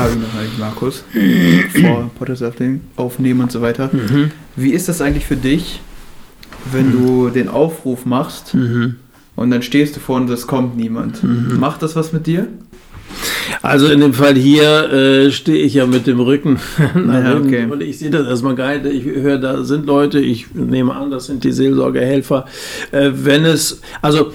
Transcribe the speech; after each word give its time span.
Habe 0.00 0.12
ich 0.12 0.18
noch 0.18 0.40
eigentlich, 0.40 0.58
Markus. 0.58 1.04
vor 1.82 2.10
Podcast 2.18 2.44
aufnehmen 2.96 3.40
und 3.40 3.52
so 3.52 3.60
weiter. 3.60 3.90
Mhm. 3.92 4.30
Wie 4.56 4.70
ist 4.72 4.88
das 4.88 5.00
eigentlich 5.00 5.26
für 5.26 5.36
dich, 5.36 5.80
wenn 6.72 6.90
du 6.92 7.28
den 7.30 7.48
Aufruf 7.48 8.06
machst 8.06 8.54
Mhm. 8.54 8.96
und 9.36 9.50
dann 9.50 9.62
stehst 9.62 9.96
du 9.96 10.00
vor 10.00 10.16
und 10.16 10.30
es 10.30 10.46
kommt 10.46 10.76
niemand? 10.76 11.20
Macht 11.58 11.82
das 11.82 11.96
was 11.96 12.12
mit 12.12 12.26
dir? 12.26 12.46
Also 13.62 13.88
in 13.88 14.00
dem 14.00 14.14
Fall 14.14 14.36
hier 14.36 14.90
äh, 14.92 15.30
stehe 15.32 15.58
ich 15.58 15.74
ja 15.74 15.84
mit 15.84 16.06
dem 16.06 16.20
Rücken 16.20 16.58
Ja, 16.94 17.36
okay. 17.36 17.66
und 17.68 17.82
ich 17.82 17.98
sehe 17.98 18.08
das 18.10 18.26
erstmal 18.26 18.54
geil. 18.54 18.86
Ich 18.86 19.04
höre, 19.04 19.38
da 19.38 19.64
sind 19.64 19.86
Leute, 19.86 20.20
ich 20.20 20.54
nehme 20.54 20.94
an, 20.94 21.10
das 21.10 21.26
sind 21.26 21.42
die 21.44 21.50
Seelsorgehelfer. 21.52 22.46
Äh, 22.92 23.10
wenn 23.12 23.44
es, 23.44 23.80
also 24.00 24.32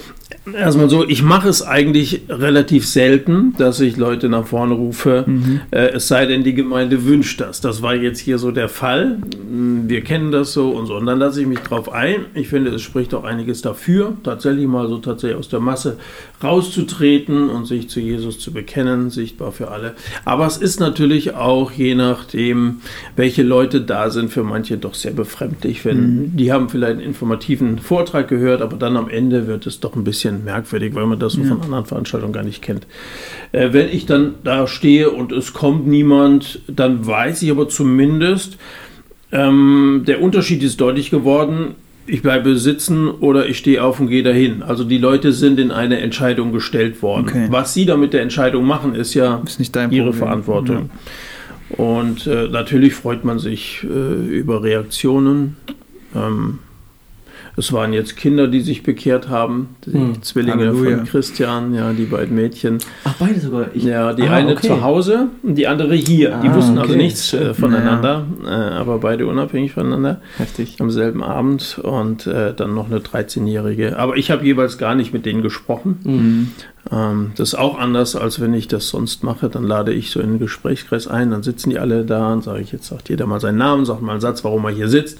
erstmal 0.54 0.88
so, 0.88 1.06
ich 1.06 1.22
mache 1.22 1.48
es 1.48 1.62
eigentlich 1.62 2.22
relativ 2.28 2.86
selten, 2.86 3.54
dass 3.58 3.80
ich 3.80 3.96
Leute 3.96 4.28
nach 4.28 4.46
vorne 4.46 4.74
rufe, 4.74 5.24
äh, 5.70 5.88
es 5.88 6.08
sei 6.08 6.26
denn, 6.26 6.44
die 6.44 6.54
Gemeinde 6.54 7.04
wünscht 7.04 7.40
das. 7.40 7.60
Das 7.60 7.82
war 7.82 7.94
jetzt 7.94 8.20
hier 8.20 8.38
so 8.38 8.50
der 8.50 8.68
Fall. 8.68 9.18
Mm, 9.50 9.88
Wir 9.88 10.02
kennen 10.02 10.30
das 10.32 10.52
so 10.52 10.70
und 10.70 10.86
so. 10.86 10.96
Und 10.96 11.06
dann 11.06 11.18
lasse 11.18 11.40
ich 11.40 11.46
mich 11.46 11.60
drauf 11.60 11.92
ein. 11.92 12.26
Ich 12.34 12.48
finde, 12.48 12.70
es 12.70 12.82
spricht 12.82 13.14
auch 13.14 13.24
einiges 13.24 13.62
dafür, 13.62 14.14
tatsächlich 14.22 14.66
mal 14.66 14.88
so 14.88 14.98
tatsächlich 14.98 15.38
aus 15.38 15.48
der 15.48 15.60
Masse 15.60 15.96
rauszutreten 16.42 17.48
und 17.48 17.66
sich 17.66 17.88
zu 17.88 18.00
Jesus 18.00 18.38
zu 18.38 18.52
bekennen, 18.52 19.10
sichtbar 19.10 19.52
für 19.52 19.70
alle. 19.70 19.94
Aber 20.24 20.46
es 20.46 20.56
ist 20.56 20.80
natürlich 20.80 21.34
auch 21.34 21.72
je 21.72 21.94
nachdem, 21.94 22.80
welche 23.16 23.42
Leute 23.42 23.80
da 23.80 24.10
sind, 24.10 24.30
für 24.30 24.42
manche 24.42 24.76
doch 24.76 24.94
sehr 24.94 25.12
befremdlich. 25.12 25.84
Wenn, 25.84 26.36
Die 26.36 26.52
haben 26.52 26.68
vielleicht 26.68 26.92
einen 26.92 27.00
informativen 27.00 27.78
Vortrag 27.78 28.28
gehört, 28.28 28.60
aber 28.62 28.76
dann 28.76 28.96
am 28.96 29.08
Ende 29.08 29.46
wird 29.46 29.66
es 29.66 29.80
doch 29.80 29.94
ein 29.96 30.04
bisschen 30.04 30.35
merkwürdig, 30.44 30.94
weil 30.94 31.06
man 31.06 31.18
das 31.18 31.34
so 31.34 31.44
von 31.44 31.62
anderen 31.62 31.86
Veranstaltungen 31.86 32.32
gar 32.32 32.42
nicht 32.42 32.62
kennt. 32.62 32.86
Äh, 33.52 33.72
wenn 33.72 33.88
ich 33.88 34.06
dann 34.06 34.34
da 34.44 34.66
stehe 34.66 35.10
und 35.10 35.32
es 35.32 35.52
kommt 35.52 35.86
niemand, 35.86 36.60
dann 36.68 37.06
weiß 37.06 37.42
ich 37.42 37.50
aber 37.50 37.68
zumindest, 37.68 38.58
ähm, 39.32 40.04
der 40.06 40.22
Unterschied 40.22 40.62
ist 40.62 40.80
deutlich 40.80 41.10
geworden. 41.10 41.74
Ich 42.06 42.22
bleibe 42.22 42.56
sitzen 42.56 43.08
oder 43.08 43.48
ich 43.48 43.58
stehe 43.58 43.82
auf 43.82 43.98
und 43.98 44.08
gehe 44.08 44.22
dahin. 44.22 44.62
Also 44.62 44.84
die 44.84 44.98
Leute 44.98 45.32
sind 45.32 45.58
in 45.58 45.72
eine 45.72 45.98
Entscheidung 45.98 46.52
gestellt 46.52 47.02
worden. 47.02 47.26
Okay. 47.28 47.46
Was 47.50 47.74
sie 47.74 47.84
da 47.84 47.96
mit 47.96 48.12
der 48.12 48.22
Entscheidung 48.22 48.64
machen, 48.64 48.94
ist 48.94 49.14
ja 49.14 49.42
Ist 49.44 49.58
ihre 49.60 49.88
Problem. 49.88 50.12
Verantwortung. 50.12 50.90
Und 51.70 52.28
äh, 52.28 52.46
natürlich 52.48 52.94
freut 52.94 53.24
man 53.24 53.40
sich 53.40 53.82
äh, 53.82 54.38
über 54.38 54.62
Reaktionen. 54.62 55.56
Ähm, 56.14 56.60
es 57.56 57.72
waren 57.72 57.92
jetzt 57.92 58.16
Kinder, 58.16 58.48
die 58.48 58.60
sich 58.60 58.82
bekehrt 58.82 59.28
haben, 59.28 59.70
die 59.86 59.92
Hm. 59.94 60.22
Zwillinge 60.22 60.66
Halleluja. 60.66 60.96
von 60.98 61.06
Christian, 61.06 61.74
ja, 61.74 61.92
die 61.92 62.04
beiden 62.04 62.36
Mädchen. 62.36 62.78
Ach, 63.04 63.14
beide 63.18 63.40
sogar. 63.40 63.66
Ich, 63.74 63.82
Ja, 63.84 64.12
die 64.12 64.24
Ah, 64.24 64.32
eine 64.34 64.52
okay. 64.52 64.68
zu 64.68 64.82
Hause 64.82 65.28
und 65.42 65.54
die 65.56 65.66
andere 65.66 65.94
hier. 65.94 66.38
die 66.42 66.48
Ah, 66.48 66.54
wussten 66.54 66.76
also 66.78 66.92
okay. 66.92 67.02
nichts 67.02 67.32
äh, 67.32 67.54
voneinander, 67.54 68.26
äh, 68.44 68.48
aber 68.50 68.98
beide 68.98 69.26
unabhängig 69.26 69.72
voneinander 69.72 70.20
Heftig. 70.36 70.76
am 70.80 70.90
selben 70.90 71.22
Abend 71.22 71.78
und 71.82 72.26
äh, 72.26 72.52
dann 72.54 72.74
noch 72.74 72.86
eine 72.86 72.98
13-Jährige. 73.00 73.98
Aber 73.98 74.16
ich 74.16 74.30
habe 74.30 74.44
jeweils 74.44 74.76
gar 74.78 74.94
nicht 74.94 75.12
mit 75.12 75.24
denen 75.26 75.42
gesprochen. 75.42 75.98
Mhm. 76.04 76.48
Ähm, 76.92 77.32
das 77.36 77.48
ist 77.48 77.54
auch 77.54 77.78
anders, 77.78 78.16
als 78.16 78.40
wenn 78.40 78.54
ich 78.54 78.68
das 78.68 78.88
sonst 78.90 79.24
mache. 79.24 79.48
Dann 79.48 79.64
lade 79.64 79.92
ich 79.92 80.10
so 80.10 80.20
in 80.20 80.32
den 80.32 80.38
Gesprächskreis 80.38 81.08
ein, 81.08 81.30
dann 81.30 81.42
sitzen 81.42 81.70
die 81.70 81.78
alle 81.78 82.04
da 82.04 82.32
und 82.32 82.44
sage 82.44 82.60
ich, 82.60 82.70
jetzt 82.72 82.86
sagt 82.88 83.08
jeder 83.08 83.26
mal 83.26 83.40
seinen 83.40 83.58
Namen, 83.58 83.84
sagt 83.84 84.02
mal 84.02 84.12
einen 84.12 84.20
Satz, 84.20 84.44
warum 84.44 84.64
er 84.66 84.70
hier 84.72 84.88
sitzt. 84.88 85.18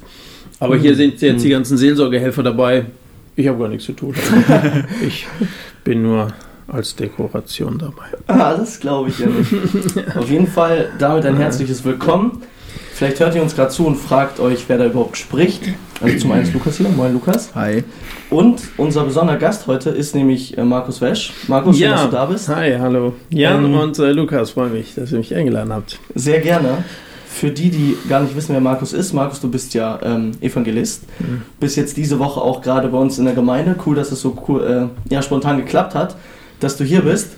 Aber 0.59 0.77
hier 0.77 0.95
sind 0.95 1.21
jetzt 1.21 1.45
die 1.45 1.51
ganzen 1.51 1.77
Seelsorgehelfer 1.77 2.43
dabei. 2.43 2.87
Ich 3.35 3.47
habe 3.47 3.59
gar 3.59 3.69
nichts 3.69 3.85
zu 3.85 3.93
tun. 3.93 4.15
ich 5.07 5.27
bin 5.85 6.03
nur 6.03 6.29
als 6.69 6.97
Dekoration 6.97 7.79
dabei. 7.79 8.07
Ah, 8.27 8.57
das 8.57 8.81
glaube 8.81 9.11
ich 9.11 9.19
ja 9.19 9.27
nicht. 9.27 9.53
Auf 10.17 10.31
jeden 10.31 10.47
Fall 10.47 10.89
damit 10.99 11.27
ein 11.27 11.37
herzliches 11.37 11.84
Willkommen. 11.84 12.43
Vielleicht 12.94 13.21
hört 13.21 13.34
ihr 13.34 13.43
uns 13.43 13.55
gerade 13.55 13.71
zu 13.71 13.87
und 13.87 13.97
fragt 13.97 14.41
euch, 14.41 14.65
wer 14.69 14.78
da 14.78 14.87
überhaupt 14.87 15.19
spricht. 15.19 15.65
Also 16.00 16.17
zum 16.17 16.33
einen 16.33 16.44
ist 16.44 16.55
Lukas 16.55 16.78
hier. 16.78 16.88
Moin 16.88 17.12
Lukas. 17.12 17.55
Hi. 17.55 17.84
Und 18.31 18.62
unser 18.78 19.05
besonderer 19.05 19.37
Gast 19.37 19.67
heute 19.67 19.91
ist 19.91 20.15
nämlich 20.15 20.56
äh, 20.56 20.65
Markus 20.65 21.03
Wesch. 21.03 21.34
Markus, 21.47 21.77
schön, 21.77 21.91
dass 21.91 22.05
du 22.05 22.11
da 22.11 22.25
bist. 22.25 22.49
Hi, 22.49 22.77
hallo. 22.78 23.12
Jan 23.28 23.67
Ähm, 23.67 23.75
und 23.75 23.99
äh, 23.99 24.12
Lukas, 24.12 24.53
freue 24.53 24.71
mich, 24.71 24.94
dass 24.94 25.12
ihr 25.12 25.19
mich 25.19 25.34
eingeladen 25.34 25.75
habt. 25.75 25.99
Sehr 26.15 26.41
gerne. 26.41 26.84
Für 27.37 27.51
die, 27.51 27.69
die 27.69 27.99
gar 28.09 28.23
nicht 28.23 28.35
wissen, 28.35 28.55
wer 28.55 28.63
Markus 28.63 28.95
ist, 28.95 29.13
Markus, 29.13 29.41
du 29.41 29.51
bist 29.51 29.75
ja 29.75 29.99
ähm, 30.03 30.33
Evangelist. 30.41 31.03
Bist 31.61 31.77
jetzt 31.77 31.99
diese 31.99 32.19
Woche 32.19 32.41
auch 32.41 32.63
gerade 32.63 32.89
bei 32.89 32.97
uns 32.97 33.19
in 33.19 33.27
der 33.27 33.35
Gemeinde. 33.35 33.77
Cool, 33.85 33.95
dass 33.95 34.11
es 34.11 34.23
so 34.23 34.43
cool, 34.49 34.91
äh, 35.11 35.13
ja, 35.13 35.21
spontan 35.21 35.59
geklappt 35.59 35.95
hat, 35.95 36.17
dass 36.61 36.79
du 36.79 36.85
hier 36.85 37.03
bist. 37.03 37.33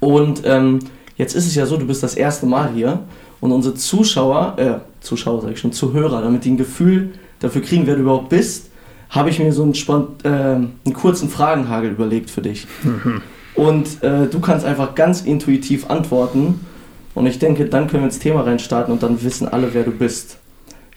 Und 0.00 0.42
ähm, 0.44 0.80
jetzt 1.16 1.36
ist 1.36 1.46
es 1.46 1.54
ja 1.54 1.66
so, 1.66 1.76
du 1.76 1.86
bist 1.86 2.02
das 2.02 2.16
erste 2.16 2.46
Mal 2.46 2.70
hier. 2.74 2.98
Und 3.40 3.52
unsere 3.52 3.76
Zuschauer, 3.76 4.54
äh, 4.58 4.78
Zuschauer 5.00 5.40
sage 5.40 5.52
ich 5.52 5.60
schon, 5.60 5.70
Zuhörer, 5.70 6.20
damit 6.22 6.44
die 6.44 6.50
ein 6.50 6.56
Gefühl 6.56 7.10
dafür 7.38 7.62
kriegen, 7.62 7.86
wer 7.86 7.94
du 7.94 8.00
überhaupt 8.02 8.30
bist, 8.30 8.70
habe 9.10 9.30
ich 9.30 9.38
mir 9.38 9.52
so 9.52 9.62
einen, 9.62 9.76
spont 9.76 10.24
äh, 10.24 10.28
einen 10.28 10.92
kurzen 10.94 11.28
Fragenhagel 11.28 11.92
überlegt 11.92 12.28
für 12.28 12.42
dich. 12.42 12.66
Und 13.54 14.02
äh, 14.02 14.26
du 14.26 14.40
kannst 14.40 14.66
einfach 14.66 14.96
ganz 14.96 15.20
intuitiv 15.20 15.88
antworten. 15.90 16.58
Und 17.16 17.26
ich 17.26 17.38
denke, 17.38 17.64
dann 17.64 17.86
können 17.88 18.02
wir 18.02 18.08
ins 18.08 18.18
Thema 18.18 18.42
reinstarten 18.42 18.92
und 18.92 19.02
dann 19.02 19.22
wissen 19.22 19.48
alle, 19.48 19.72
wer 19.72 19.84
du 19.84 19.90
bist. 19.90 20.36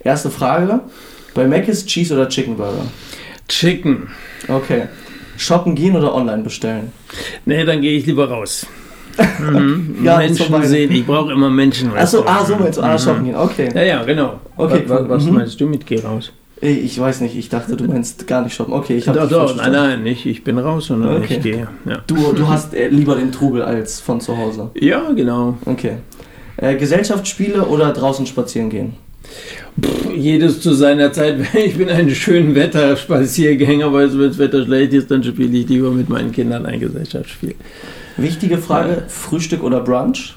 Erste 0.03 0.29
Frage: 0.29 0.81
Bei 1.33 1.47
Mac 1.47 1.65
ist 1.69 1.87
Cheese 1.87 2.13
oder 2.13 2.27
Chicken 2.27 2.57
Burger? 2.57 2.83
Chicken. 3.47 4.09
Okay. 4.49 4.89
Shoppen 5.37 5.75
gehen 5.75 5.95
oder 5.95 6.13
online 6.13 6.43
bestellen? 6.43 6.91
Nee, 7.45 7.63
dann 7.63 7.79
gehe 7.79 7.97
ich 7.97 8.05
lieber 8.05 8.29
raus. 8.29 8.67
Mhm. 9.39 9.97
Ja, 10.03 10.17
Menschen 10.17 10.63
sehen, 10.63 10.91
ich 10.93 11.05
brauche 11.05 11.33
immer 11.33 11.49
Menschen. 11.49 11.91
Achso, 11.93 12.23
ah, 12.25 12.45
so 12.45 12.55
meinst 12.55 12.77
du. 12.77 12.83
Ah, 12.83 12.97
shoppen 12.97 13.25
gehen. 13.25 13.35
Okay. 13.35 13.69
Ja, 13.73 13.83
ja, 13.83 14.03
genau. 14.03 14.39
Okay, 14.55 14.83
was, 14.87 15.09
was 15.09 15.25
mhm. 15.25 15.33
meinst 15.33 15.59
du 15.59 15.67
mit 15.67 15.85
geh 15.85 15.99
raus? 15.99 16.31
Ich 16.61 16.99
weiß 16.99 17.21
nicht, 17.21 17.37
ich 17.37 17.49
dachte, 17.49 17.75
du 17.75 17.85
meinst 17.85 18.27
gar 18.27 18.43
nicht 18.43 18.53
shoppen. 18.53 18.73
Okay, 18.73 18.97
ich 18.97 19.07
habe 19.07 19.19
Doch, 19.19 19.29
doch, 19.29 19.55
nein, 19.55 19.71
nein, 19.71 20.03
nicht. 20.03 20.25
Ich 20.25 20.43
bin 20.43 20.57
raus, 20.57 20.87
sondern 20.87 21.17
Okay. 21.17 21.35
ich 21.35 21.41
gehe. 21.41 21.67
Ja. 21.85 22.01
Du, 22.07 22.15
du 22.33 22.47
hast 22.47 22.73
äh, 22.73 22.87
lieber 22.89 23.15
den 23.15 23.31
Trubel 23.31 23.61
als 23.61 23.99
von 23.99 24.21
zu 24.21 24.37
Hause. 24.37 24.69
ja, 24.75 25.11
genau. 25.11 25.57
Okay. 25.65 25.97
Äh, 26.61 26.75
Gesellschaftsspiele 26.75 27.63
oder 27.65 27.91
draußen 27.93 28.25
spazieren 28.25 28.69
gehen? 28.69 28.93
Pff, 29.81 30.11
jedes 30.15 30.61
zu 30.61 30.73
seiner 30.73 31.11
Zeit. 31.13 31.35
Ich 31.53 31.77
bin 31.77 31.89
ein 31.89 32.09
schön 32.09 32.55
Wetter-Spaziergänger, 32.55 33.85
aber 33.87 34.11
wenn 34.11 34.27
das 34.29 34.37
Wetter 34.37 34.63
schlecht 34.65 34.93
ist, 34.93 35.09
dann 35.11 35.23
spiele 35.23 35.57
ich 35.57 35.67
lieber 35.69 35.91
mit 35.91 36.09
meinen 36.09 36.31
Kindern 36.31 36.65
ein 36.65 36.79
Gesellschaftsspiel. 36.79 37.55
Wichtige 38.17 38.57
Frage: 38.57 39.03
Frühstück 39.07 39.63
oder 39.63 39.79
Brunch? 39.81 40.35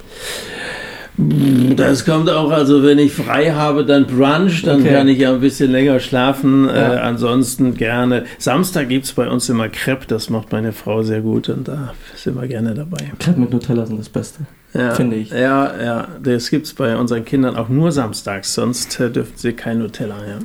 Das 1.76 2.06
kommt 2.06 2.30
auch, 2.30 2.50
also 2.50 2.82
wenn 2.82 2.98
ich 2.98 3.12
frei 3.12 3.52
habe, 3.52 3.84
dann 3.84 4.06
Brunch, 4.06 4.62
dann 4.62 4.80
Okay. 4.80 4.92
kann 4.94 5.08
ich 5.08 5.18
ja 5.18 5.32
ein 5.34 5.40
bisschen 5.40 5.70
länger 5.70 6.00
schlafen. 6.00 6.64
Ja. 6.66 6.94
Äh, 6.94 6.98
ansonsten 7.00 7.74
gerne. 7.74 8.24
Samstag 8.38 8.88
gibt 8.88 9.04
es 9.04 9.12
bei 9.12 9.28
uns 9.28 9.48
immer 9.50 9.68
Crepe, 9.68 10.06
das 10.08 10.30
macht 10.30 10.52
meine 10.52 10.72
Frau 10.72 11.02
sehr 11.02 11.20
gut 11.20 11.50
und 11.50 11.68
da 11.68 11.92
sind 12.16 12.40
wir 12.40 12.48
gerne 12.48 12.72
dabei. 12.74 13.12
Crepe 13.18 13.38
mit 13.40 13.52
Nutella 13.52 13.84
sind 13.84 13.98
das 14.00 14.08
Beste. 14.08 14.40
Ja, 14.74 14.94
Finde 14.94 15.16
ich. 15.16 15.30
Ja, 15.30 15.82
ja, 15.82 16.08
das 16.22 16.48
gibt 16.48 16.66
es 16.66 16.72
bei 16.74 16.96
unseren 16.96 17.24
Kindern 17.24 17.56
auch 17.56 17.68
nur 17.68 17.92
samstags, 17.92 18.54
sonst 18.54 18.98
äh, 19.00 19.10
dürfen 19.10 19.34
sie 19.36 19.52
kein 19.52 19.78
Nutella. 19.80 20.16
Ja. 20.26 20.38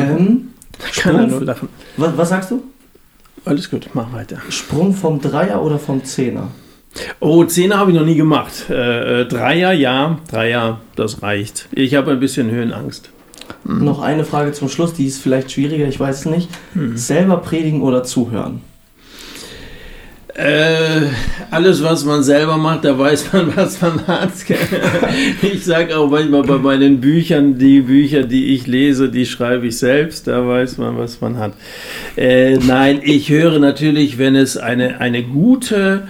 Ähm, 0.00 0.50
kann 0.78 1.14
Sprung, 1.16 1.30
nur 1.30 1.44
lachen. 1.44 1.68
was, 1.96 2.16
was 2.16 2.28
sagst 2.28 2.50
du? 2.52 2.62
Alles 3.44 3.68
gut, 3.68 3.88
mach 3.94 4.12
weiter. 4.12 4.38
Sprung 4.48 4.94
vom 4.94 5.20
Dreier 5.20 5.62
oder 5.62 5.78
vom 5.78 6.04
Zehner? 6.04 6.48
Oh, 7.18 7.44
Zehner 7.44 7.78
habe 7.78 7.90
ich 7.90 7.96
noch 7.98 8.06
nie 8.06 8.14
gemacht. 8.14 8.66
Äh, 8.70 9.22
äh, 9.22 9.26
Dreier, 9.26 9.72
ja, 9.72 10.18
Dreier, 10.30 10.80
das 10.94 11.22
reicht. 11.22 11.68
Ich 11.72 11.94
habe 11.96 12.12
ein 12.12 12.20
bisschen 12.20 12.50
Höhenangst. 12.50 13.10
Noch 13.64 14.00
eine 14.00 14.24
Frage 14.24 14.52
zum 14.52 14.68
Schluss, 14.68 14.94
die 14.94 15.06
ist 15.06 15.20
vielleicht 15.20 15.50
schwieriger, 15.50 15.86
ich 15.86 15.98
weiß 15.98 16.20
es 16.20 16.26
nicht. 16.26 16.48
Selber 16.94 17.38
predigen 17.38 17.82
oder 17.82 18.02
zuhören? 18.04 18.60
Äh, 20.36 21.10
alles, 21.52 21.80
was 21.84 22.04
man 22.04 22.24
selber 22.24 22.56
macht, 22.56 22.84
da 22.84 22.98
weiß 22.98 23.32
man, 23.32 23.56
was 23.56 23.80
man 23.80 24.04
hat. 24.08 24.32
Ich 25.42 25.64
sage 25.64 25.96
auch 25.96 26.10
manchmal 26.10 26.42
bei 26.42 26.58
meinen 26.58 27.00
Büchern, 27.00 27.56
die 27.56 27.82
Bücher, 27.82 28.24
die 28.24 28.54
ich 28.54 28.66
lese, 28.66 29.08
die 29.08 29.26
schreibe 29.26 29.68
ich 29.68 29.78
selbst, 29.78 30.26
da 30.26 30.44
weiß 30.44 30.78
man, 30.78 30.98
was 30.98 31.20
man 31.20 31.38
hat. 31.38 31.52
Äh, 32.16 32.56
nein, 32.56 33.00
ich 33.04 33.30
höre 33.30 33.60
natürlich, 33.60 34.18
wenn 34.18 34.34
es 34.34 34.56
eine, 34.56 35.00
eine 35.00 35.22
gute 35.22 36.08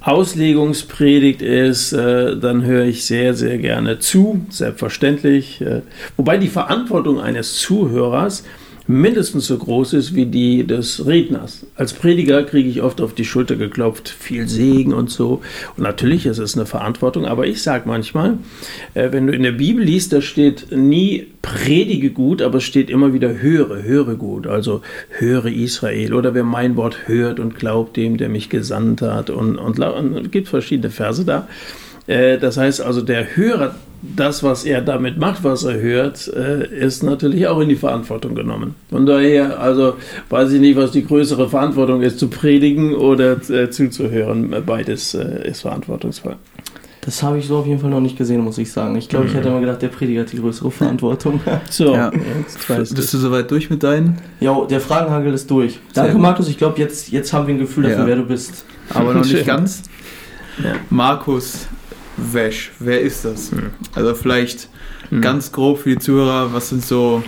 Auslegungspredigt 0.00 1.42
ist, 1.42 1.92
äh, 1.92 2.38
dann 2.38 2.64
höre 2.64 2.86
ich 2.86 3.04
sehr, 3.04 3.34
sehr 3.34 3.58
gerne 3.58 3.98
zu, 3.98 4.46
selbstverständlich. 4.48 5.60
Äh, 5.60 5.82
wobei 6.16 6.38
die 6.38 6.48
Verantwortung 6.48 7.20
eines 7.20 7.58
Zuhörers 7.58 8.42
mindestens 8.86 9.46
so 9.46 9.58
groß 9.58 9.94
ist 9.94 10.14
wie 10.14 10.26
die 10.26 10.66
des 10.66 11.06
Redners. 11.06 11.66
Als 11.74 11.92
Prediger 11.92 12.42
kriege 12.44 12.68
ich 12.68 12.82
oft 12.82 13.00
auf 13.00 13.14
die 13.14 13.24
Schulter 13.24 13.56
geklopft, 13.56 14.08
viel 14.08 14.48
Segen 14.48 14.92
und 14.92 15.10
so. 15.10 15.42
Und 15.76 15.82
natürlich 15.82 16.26
ist 16.26 16.38
es 16.38 16.56
eine 16.56 16.66
Verantwortung, 16.66 17.26
aber 17.26 17.46
ich 17.46 17.62
sage 17.62 17.84
manchmal, 17.86 18.38
äh, 18.94 19.10
wenn 19.12 19.26
du 19.26 19.32
in 19.32 19.42
der 19.42 19.52
Bibel 19.52 19.84
liest, 19.84 20.12
da 20.12 20.20
steht 20.20 20.70
nie 20.70 21.26
predige 21.42 22.10
gut, 22.10 22.42
aber 22.42 22.58
es 22.58 22.64
steht 22.64 22.90
immer 22.90 23.12
wieder 23.12 23.40
höre, 23.40 23.82
höre 23.82 24.14
gut. 24.14 24.46
Also 24.46 24.82
höre 25.10 25.46
Israel 25.46 26.14
oder 26.14 26.34
wer 26.34 26.44
mein 26.44 26.76
Wort 26.76 27.06
hört 27.06 27.40
und 27.40 27.56
glaubt 27.56 27.96
dem, 27.96 28.16
der 28.16 28.28
mich 28.28 28.48
gesandt 28.48 29.02
hat. 29.02 29.30
Und, 29.30 29.56
es 29.56 30.30
gibt 30.30 30.48
verschiedene 30.48 30.90
Verse 30.90 31.24
da. 31.24 31.48
Äh, 32.06 32.38
das 32.38 32.56
heißt 32.56 32.80
also, 32.80 33.02
der 33.02 33.36
Hörer, 33.36 33.74
das, 34.02 34.42
was 34.42 34.64
er 34.64 34.82
damit 34.82 35.18
macht, 35.18 35.42
was 35.42 35.64
er 35.64 35.80
hört, 35.80 36.28
äh, 36.28 36.66
ist 36.68 37.02
natürlich 37.02 37.46
auch 37.48 37.58
in 37.60 37.68
die 37.68 37.76
Verantwortung 37.76 38.34
genommen. 38.34 38.74
Von 38.90 39.06
daher, 39.06 39.58
also 39.58 39.94
weiß 40.28 40.52
ich 40.52 40.60
nicht, 40.60 40.76
was 40.76 40.92
die 40.92 41.04
größere 41.04 41.48
Verantwortung 41.48 42.02
ist, 42.02 42.18
zu 42.20 42.28
predigen 42.28 42.94
oder 42.94 43.32
äh, 43.50 43.70
zuzuhören. 43.70 44.54
Beides 44.64 45.14
äh, 45.14 45.48
ist 45.48 45.62
verantwortungsvoll. 45.62 46.36
Das 47.00 47.22
habe 47.22 47.38
ich 47.38 47.46
so 47.46 47.58
auf 47.58 47.66
jeden 47.66 47.78
Fall 47.80 47.90
noch 47.90 48.00
nicht 48.00 48.18
gesehen, 48.18 48.40
muss 48.42 48.58
ich 48.58 48.70
sagen. 48.72 48.96
Ich 48.96 49.08
glaube, 49.08 49.26
ich 49.26 49.34
hätte 49.34 49.48
immer 49.48 49.60
gedacht, 49.60 49.80
der 49.80 49.88
Prediger 49.88 50.22
hat 50.22 50.32
die 50.32 50.38
größere 50.40 50.70
Verantwortung. 50.72 51.40
So, 51.70 51.94
Ja. 51.94 52.10
jetzt 52.40 52.68
weißt 52.68 52.94
Bist 52.96 53.14
du. 53.14 53.18
soweit 53.18 53.48
durch 53.50 53.70
mit 53.70 53.82
deinen? 53.84 54.18
ja, 54.40 54.56
der 54.68 54.80
Fragenhagel 54.80 55.32
ist 55.32 55.48
durch. 55.50 55.78
Danke. 55.94 56.18
Markus. 56.18 56.48
Ich 56.48 56.58
glaube, 56.58 56.78
jetzt, 56.80 57.08
jetzt 57.10 57.32
haben 57.32 57.46
wir 57.46 57.54
ein 57.54 57.58
Gefühl 57.60 57.84
dafür, 57.84 58.00
Ja. 58.00 58.06
wer 58.06 58.16
du 58.16 58.24
bist. 58.24 58.64
Aber 58.92 59.14
noch 59.14 59.24
nicht 59.24 59.46
ganz. 59.46 59.82
Ja. 60.62 60.72
Markus 60.90 61.68
Wesch, 62.16 62.72
wer 62.78 63.00
ist 63.00 63.24
das? 63.24 63.50
Hm. 63.52 63.70
Also 63.94 64.14
vielleicht 64.14 64.68
Hm. 65.10 65.20
ganz 65.20 65.52
grob 65.52 65.80
für 65.80 65.90
die 65.90 65.98
Zuhörer, 65.98 66.52
was 66.52 66.70
sind 66.70 66.84
so, 66.84 67.22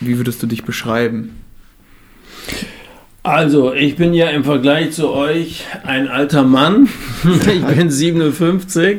wie 0.00 0.16
würdest 0.16 0.42
du 0.42 0.46
dich 0.46 0.64
beschreiben? 0.64 1.36
Also, 3.26 3.72
ich 3.72 3.96
bin 3.96 4.12
ja 4.12 4.28
im 4.28 4.44
Vergleich 4.44 4.92
zu 4.92 5.10
euch 5.10 5.64
ein 5.82 6.08
alter 6.08 6.42
Mann. 6.42 6.88
Ich 7.46 7.64
bin 7.64 7.88
57, 7.88 8.98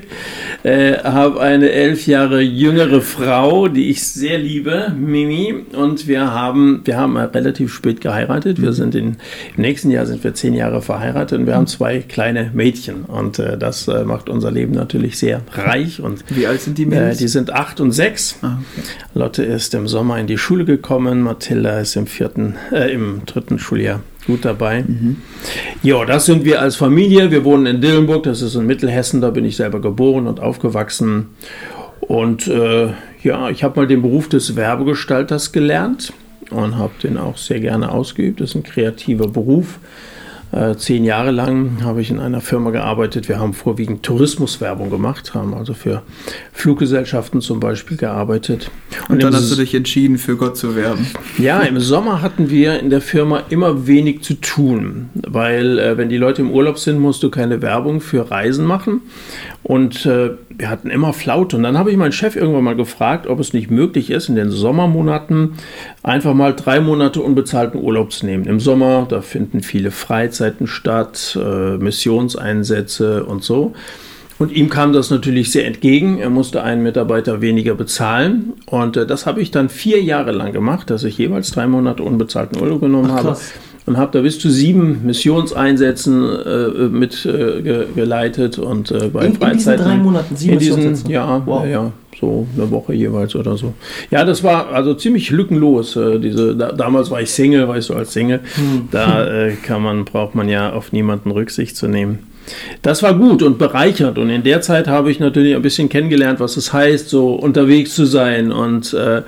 äh, 0.64 0.94
habe 1.04 1.40
eine 1.42 1.70
elf 1.70 2.08
Jahre 2.08 2.42
jüngere 2.42 3.02
Frau, 3.02 3.68
die 3.68 3.92
ich 3.92 4.04
sehr 4.04 4.40
liebe, 4.40 4.92
Mimi. 4.98 5.54
Und 5.74 6.08
wir 6.08 6.32
haben, 6.32 6.82
wir 6.86 6.98
haben 6.98 7.18
relativ 7.18 7.72
spät 7.72 8.02
geheiratet. 8.02 8.60
Wir 8.60 8.74
sind 8.74 8.96
in, 8.96 9.18
im 9.56 9.62
nächsten 9.62 9.92
Jahr 9.92 10.08
sind 10.08 10.24
wir 10.24 10.34
zehn 10.34 10.56
Jahre 10.56 10.82
verheiratet 10.82 11.38
und 11.38 11.46
wir 11.46 11.54
haben 11.54 11.68
zwei 11.68 12.00
kleine 12.00 12.50
Mädchen. 12.52 13.04
Und 13.06 13.38
äh, 13.38 13.60
das 13.60 13.88
äh, 13.88 14.06
macht 14.06 14.28
unser 14.28 14.50
Leben 14.50 14.74
natürlich 14.74 15.20
sehr 15.20 15.42
reich. 15.52 16.02
Und 16.02 16.24
Wie 16.30 16.48
alt 16.48 16.62
sind 16.62 16.80
die 16.80 16.84
äh, 16.84 16.88
Mädels? 16.88 17.20
die 17.20 17.28
sind 17.28 17.54
acht 17.54 17.80
und 17.80 17.92
sechs. 17.92 18.40
ah, 18.42 18.58
okay. 18.76 18.88
Lotte 19.14 19.44
ist 19.44 19.76
im 19.76 19.88
Sommer 19.88 20.18
in 20.18 20.26
die 20.26 20.40
Schule 20.40 20.66
gekommen, 20.66 21.22
Mathilda 21.22 21.80
ist 21.80 21.96
im 21.96 22.08
vierten, 22.08 22.56
äh, 22.72 22.92
im 22.92 23.22
dritten 23.28 23.60
Schuljahr 23.60 24.02
gut 24.26 24.46
dabei. 24.46 24.84
Ja, 25.84 26.06
das 26.06 26.26
sind 26.26 26.46
wir 26.46 26.62
als 26.62 26.76
Familie. 26.76 27.32
Wir 27.32 27.44
wohnen 27.44 27.66
in 27.66 27.82
Dillenburg, 27.82 28.24
das 28.24 28.42
ist 28.42 28.56
in 28.56 28.66
Mittelhessen, 28.66 29.22
da 29.22 29.30
bin 29.30 29.46
ich 29.46 29.56
selber 29.56 29.80
geboren 29.80 30.28
und 30.28 30.40
aufgewachsen. 30.40 31.28
Und 32.02 32.48
äh, 32.48 32.90
ja, 33.24 33.50
ich 33.50 33.64
habe 33.64 33.80
mal 33.80 33.88
den 33.88 34.02
Beruf 34.02 34.30
des 34.30 34.56
Werbegestalters 34.56 35.52
gelernt 35.52 36.14
und 36.52 36.78
habe 36.78 36.94
den 37.02 37.18
auch 37.18 37.38
sehr 37.38 37.60
gerne 37.60 37.92
ausgeübt. 37.92 38.42
Das 38.42 38.50
ist 38.52 38.56
ein 38.56 38.64
kreativer 38.64 39.28
Beruf. 39.28 39.80
Äh, 40.56 40.78
zehn 40.78 41.04
Jahre 41.04 41.32
lang 41.32 41.84
habe 41.84 42.00
ich 42.00 42.10
in 42.10 42.18
einer 42.18 42.40
Firma 42.40 42.70
gearbeitet. 42.70 43.28
Wir 43.28 43.40
haben 43.40 43.54
vorwiegend 43.54 44.04
Tourismuswerbung 44.04 44.90
gemacht, 44.90 45.34
haben 45.34 45.54
also 45.54 45.74
für 45.74 46.02
Fluggesellschaften 46.54 47.42
zum 47.42 47.60
Beispiel 47.60 47.98
gearbeitet. 47.98 48.72
Und 49.10 49.22
dann 49.22 49.34
im 49.34 49.36
hast 49.36 49.52
du 49.52 49.58
dich 49.58 49.76
entschieden, 49.76 50.18
für 50.18 50.38
Gott 50.38 50.56
zu 50.56 50.78
werben. 50.78 51.08
ja, 51.38 51.60
im 51.64 51.82
Sommer 51.82 52.22
hatten 52.22 52.50
wir 52.50 52.80
in 52.80 52.90
der 52.90 53.02
Firma 53.02 53.44
immer 53.50 53.86
wenig 53.86 54.24
zu 54.24 54.36
tun, 54.36 55.10
weil 55.28 55.78
äh, 55.78 55.98
wenn 55.98 56.08
die 56.08 56.16
Leute 56.16 56.42
im 56.42 56.52
Urlaub 56.52 56.80
sind, 56.80 57.00
musst 57.00 57.22
du 57.24 57.30
keine 57.30 57.62
Werbung 57.62 58.00
für 58.00 58.32
Reisen 58.32 58.66
machen. 58.66 59.02
Und 59.68 60.06
äh, 60.06 60.30
wir 60.50 60.70
hatten 60.70 60.92
immer 60.92 61.12
Flaute. 61.12 61.58
Und 61.58 61.64
dann 61.64 61.76
habe 61.76 61.90
ich 61.90 61.98
meinen 61.98 62.12
Chef 62.12 62.36
irgendwann 62.36 62.64
mal 62.64 62.76
gefragt, 62.76 63.26
ob 63.26 63.40
es 63.40 63.52
nicht 63.52 63.72
möglich 63.72 64.12
ist, 64.12 64.30
in 64.30 64.36
den 64.36 64.52
Sommermonaten 64.52 65.54
einfach 66.04 66.36
mal 66.36 66.54
drei 66.54 66.80
Monate 66.80 67.20
unbezahlten 67.20 67.82
Urlaub 67.82 68.12
zu 68.12 68.28
nehmen. 68.28 68.46
Im 68.46 68.60
Sommer, 68.60 69.08
da 69.10 69.22
finden 69.22 69.62
viele 69.62 69.90
Freizeiten 69.90 70.68
statt, 70.68 71.36
äh, 71.42 71.78
Missionseinsätze 71.78 73.26
und 73.26 73.44
so. 73.44 73.74
Und 74.38 74.52
ihm 74.52 74.70
kam 74.70 74.94
das 74.94 75.10
natürlich 75.10 75.52
sehr 75.52 75.66
entgegen. 75.66 76.20
Er 76.20 76.30
musste 76.30 76.62
einen 76.62 76.84
Mitarbeiter 76.84 77.42
weniger 77.42 77.74
bezahlen. 77.74 78.54
Und 78.68 78.98
äh, 78.98 79.08
das 79.08 79.26
habe 79.26 79.42
ich 79.42 79.50
dann 79.50 79.70
vier 79.70 80.04
Jahre 80.04 80.32
lang 80.32 80.54
gemacht, 80.54 80.92
dass 80.92 81.04
ich 81.04 81.18
jeweils 81.18 81.50
drei 81.50 81.66
Monate 81.66 82.04
unbezahlten 82.04 82.62
Urlaub 82.62 82.82
genommen 82.82 83.10
Ach, 83.12 83.24
habe. 83.24 83.38
Und 83.86 83.98
habe 83.98 84.12
da 84.12 84.22
bis 84.22 84.40
zu 84.40 84.50
sieben 84.50 85.06
Missionseinsätzen 85.06 86.24
äh, 86.24 86.68
mit 86.90 87.26
äh, 87.26 87.62
ge 87.62 87.86
geleitet 87.96 88.58
und 88.58 88.90
äh, 88.92 89.10
bei 89.10 89.26
In, 89.26 89.26
in 89.28 89.32
diesen 89.34 89.42
Freizeiten. 89.42 89.86
drei 89.86 89.96
Monaten 89.98 90.36
sieben 90.36 90.54
in 90.54 90.60
diesen, 90.60 91.10
ja, 91.10 91.42
Wow. 91.46 91.66
ja, 91.68 91.92
so 92.20 92.48
eine 92.56 92.72
Woche 92.72 92.94
jeweils 92.94 93.36
oder 93.36 93.58
so. 93.58 93.74
Ja, 94.10 94.26
das 94.26 94.44
war 94.44 94.70
also 94.72 94.96
ziemlich 94.96 95.30
lückenlos. 95.30 95.96
Äh, 95.96 96.20
diese, 96.20 96.56
da, 96.56 96.72
damals 96.72 97.12
war 97.12 97.22
ich 97.22 97.30
Single, 97.30 97.68
weißt 97.68 97.90
du, 97.90 97.94
als 97.94 98.14
Single. 98.14 98.40
Hm. 98.56 98.88
Da 98.92 99.26
äh, 99.28 99.52
kann 99.54 99.84
man, 99.84 100.04
braucht 100.06 100.34
man 100.34 100.50
ja 100.50 100.74
auf 100.74 100.92
niemanden 100.92 101.30
Rücksicht 101.32 101.78
zu 101.78 101.88
nehmen. 101.88 102.20
Das 102.82 103.04
war 103.04 103.14
gut 103.16 103.44
und 103.44 103.58
bereichernd. 103.58 104.18
Und 104.18 104.30
in 104.30 104.44
der 104.44 104.62
Zeit 104.62 104.88
habe 104.88 105.12
ich 105.12 105.20
natürlich 105.20 105.56
ein 105.56 105.62
bisschen 105.62 105.90
kennengelernt, 105.90 106.40
was 106.40 106.58
es 106.58 106.74
heißt, 106.74 107.10
so 107.10 107.34
unterwegs 107.34 107.94
zu 107.96 108.06
sein 108.06 108.52
und 108.52 108.94
äh, 108.94 109.22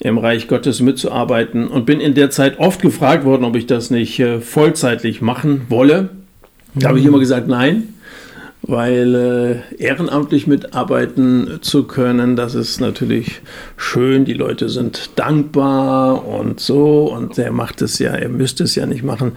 im 0.00 0.18
Reich 0.18 0.48
Gottes 0.48 0.80
mitzuarbeiten. 0.80 1.68
Und 1.68 1.86
bin 1.86 2.00
in 2.00 2.14
der 2.14 2.30
Zeit 2.30 2.58
oft 2.58 2.82
gefragt 2.82 3.24
worden, 3.24 3.44
ob 3.44 3.56
ich 3.56 3.66
das 3.66 3.90
nicht 3.90 4.18
äh, 4.20 4.40
vollzeitlich 4.40 5.20
machen 5.20 5.62
wolle. 5.68 6.10
Da 6.74 6.88
habe 6.88 6.98
ich 6.98 7.06
immer 7.06 7.18
gesagt, 7.18 7.48
nein 7.48 7.94
weil 8.68 9.62
äh, 9.78 9.82
ehrenamtlich 9.82 10.46
mitarbeiten 10.46 11.58
zu 11.60 11.84
können, 11.84 12.34
das 12.34 12.54
ist 12.54 12.80
natürlich 12.80 13.40
schön. 13.76 14.24
Die 14.24 14.32
Leute 14.32 14.68
sind 14.68 15.10
dankbar 15.16 16.26
und 16.26 16.58
so 16.58 17.12
und 17.12 17.38
er 17.38 17.52
macht 17.52 17.82
es 17.82 17.98
ja, 17.98 18.12
er 18.12 18.28
müsste 18.28 18.64
es 18.64 18.74
ja 18.74 18.86
nicht 18.86 19.04
machen. 19.04 19.32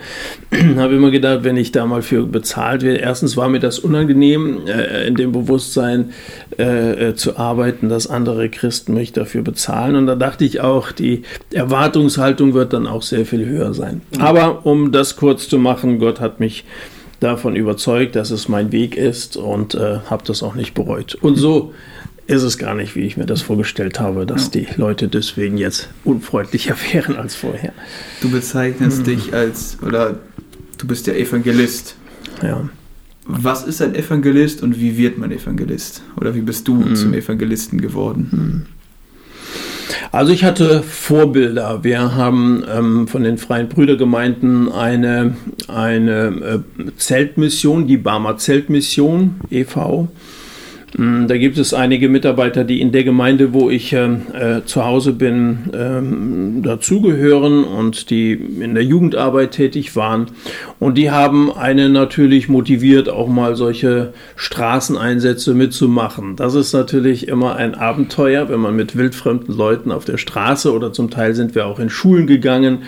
Habe 0.77 0.95
immer 0.95 1.11
gedacht, 1.11 1.43
wenn 1.43 1.57
ich 1.57 1.71
da 1.71 1.85
mal 1.85 2.01
für 2.01 2.25
bezahlt 2.25 2.81
werde, 2.81 2.99
erstens 2.99 3.37
war 3.37 3.49
mir 3.49 3.59
das 3.59 3.79
unangenehm, 3.79 4.61
äh, 4.67 5.07
in 5.07 5.15
dem 5.15 5.31
Bewusstsein 5.31 6.11
äh, 6.57 7.09
äh, 7.09 7.15
zu 7.15 7.37
arbeiten, 7.37 7.89
dass 7.89 8.07
andere 8.07 8.49
Christen 8.49 8.95
mich 8.95 9.13
dafür 9.13 9.43
bezahlen. 9.43 9.95
Und 9.95 10.07
da 10.07 10.15
dachte 10.15 10.43
ich 10.43 10.61
auch, 10.61 10.91
die 10.91 11.21
Erwartungshaltung 11.53 12.53
wird 12.53 12.73
dann 12.73 12.87
auch 12.87 13.03
sehr 13.03 13.25
viel 13.25 13.45
höher 13.45 13.73
sein. 13.73 14.01
Aber 14.17 14.65
um 14.65 14.91
das 14.91 15.15
kurz 15.15 15.47
zu 15.47 15.59
machen, 15.59 15.99
Gott 15.99 16.19
hat 16.19 16.39
mich 16.39 16.65
davon 17.19 17.55
überzeugt, 17.55 18.15
dass 18.15 18.31
es 18.31 18.47
mein 18.47 18.71
Weg 18.71 18.95
ist 18.95 19.37
und 19.37 19.75
äh, 19.75 19.99
habe 20.09 20.23
das 20.25 20.43
auch 20.43 20.55
nicht 20.55 20.73
bereut. 20.73 21.15
Und 21.15 21.35
so 21.35 21.73
ist 22.27 22.43
es 22.43 22.57
gar 22.57 22.75
nicht, 22.75 22.95
wie 22.95 23.01
ich 23.01 23.17
mir 23.17 23.25
das 23.25 23.41
vorgestellt 23.41 23.99
habe, 23.99 24.25
dass 24.25 24.51
die 24.51 24.67
Leute 24.77 25.07
deswegen 25.07 25.57
jetzt 25.57 25.89
unfreundlicher 26.03 26.75
wären 26.93 27.17
als 27.17 27.35
vorher. 27.35 27.73
Du 28.21 28.29
bezeichnest 28.29 29.07
dich 29.07 29.33
als, 29.33 29.77
oder 29.81 30.19
du 30.77 30.87
bist 30.87 31.07
ja 31.07 31.13
Evangelist. 31.13 31.95
Ja. 32.43 32.69
Was 33.25 33.63
ist 33.63 33.81
ein 33.81 33.95
Evangelist 33.95 34.63
und 34.63 34.79
wie 34.79 34.97
wird 34.97 35.17
man 35.17 35.31
Evangelist? 35.31 36.01
Oder 36.17 36.33
wie 36.33 36.41
bist 36.41 36.67
du 36.67 36.93
zum 36.95 37.13
Evangelisten 37.13 37.79
geworden? 37.79 38.67
Also 40.11 40.31
ich 40.31 40.43
hatte 40.43 40.83
Vorbilder. 40.83 41.83
Wir 41.83 42.15
haben 42.15 42.63
ähm, 42.71 43.07
von 43.07 43.23
den 43.23 43.37
Freien 43.37 43.69
Brüdergemeinden 43.69 44.71
eine, 44.71 45.35
eine 45.67 46.63
äh, 46.77 46.91
Zeltmission, 46.97 47.87
die 47.87 47.97
Barmer 47.97 48.37
Zeltmission 48.37 49.41
e.V. 49.49 50.09
Mm, 50.97 51.27
Da 51.27 51.37
gibt 51.37 51.57
es 51.57 51.73
einige 51.73 52.09
Mitarbeiter, 52.09 52.63
die 52.63 52.81
in 52.81 52.91
der 52.91 53.03
Gemeinde, 53.03 53.53
wo 53.53 53.69
ich 53.69 53.93
ähm, 53.93 54.21
äh, 54.33 54.61
zu 54.65 54.85
Hause 54.85 55.13
bin, 55.13 55.69
ähm, 55.73 56.61
dazugehören 56.63 57.63
und 57.63 58.09
die 58.09 58.31
in 58.33 58.73
der 58.73 58.83
Jugendarbeit 58.83 59.51
tätig 59.51 59.95
waren. 59.95 60.27
Und 60.79 60.97
die 60.97 61.11
haben 61.11 61.51
einen 61.51 61.91
natürlich 61.91 62.49
motiviert, 62.49 63.09
auch 63.09 63.27
mal 63.27 63.55
solche 63.55 64.13
Straßeneinsätze 64.35 65.53
mitzumachen. 65.53 66.35
Das 66.35 66.55
ist 66.55 66.73
natürlich 66.73 67.27
immer 67.27 67.55
ein 67.55 67.75
Abenteuer, 67.75 68.49
wenn 68.49 68.59
man 68.59 68.75
mit 68.75 68.95
wildfremden 68.95 69.55
Leuten 69.55 69.91
auf 69.91 70.05
der 70.05 70.17
Straße 70.17 70.73
oder 70.73 70.91
zum 70.93 71.09
Teil 71.09 71.35
sind 71.35 71.55
wir 71.55 71.67
auch 71.67 71.79
in 71.79 71.89
Schulen 71.89 72.27
gegangen 72.27 72.79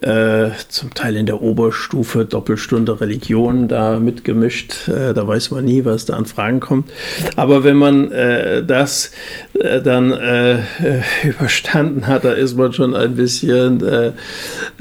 äh, 0.00 0.50
zum 0.68 0.94
Teil 0.94 1.16
in 1.16 1.26
der 1.26 1.42
Oberstufe 1.42 2.24
Doppelstunde 2.24 3.00
Religion 3.00 3.68
da 3.68 4.00
mitgemischt. 4.00 4.88
Äh, 4.88 5.12
da 5.12 5.26
weiß 5.28 5.50
man 5.50 5.64
nie, 5.66 5.84
was 5.84 6.06
da 6.06 6.14
an 6.16 6.24
Fragen 6.26 6.60
kommt. 6.60 6.90
Aber 7.36 7.62
wenn 7.62 7.76
man 7.76 8.10
äh, 8.10 8.64
das 8.64 9.12
äh, 9.60 9.82
dann 9.82 10.10
äh, 10.12 10.58
überstanden 11.24 12.06
hat, 12.06 12.24
da 12.24 12.32
ist 12.32 12.56
man 12.56 12.72
schon 12.72 12.94
ein 12.96 13.14
bisschen 13.16 13.84
äh, 13.86 14.12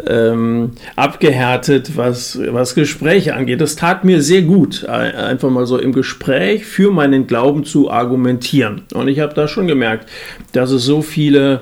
ähm, 0.07 0.71
abgehärtet, 0.95 1.97
was, 1.97 2.39
was 2.49 2.73
Gespräche 2.73 3.35
angeht. 3.35 3.59
Das 3.61 3.75
tat 3.75 4.03
mir 4.05 4.21
sehr 4.21 4.43
gut, 4.43 4.85
ein- 4.85 5.13
einfach 5.15 5.49
mal 5.49 5.65
so 5.65 5.77
im 5.77 5.91
Gespräch 5.91 6.65
für 6.65 6.89
meinen 6.91 7.27
Glauben 7.27 7.65
zu 7.65 7.91
argumentieren. 7.91 8.83
Und 8.93 9.07
ich 9.09 9.19
habe 9.19 9.33
da 9.33 9.47
schon 9.47 9.67
gemerkt, 9.67 10.07
dass 10.53 10.71
es 10.71 10.83
so 10.83 11.01
viele 11.01 11.61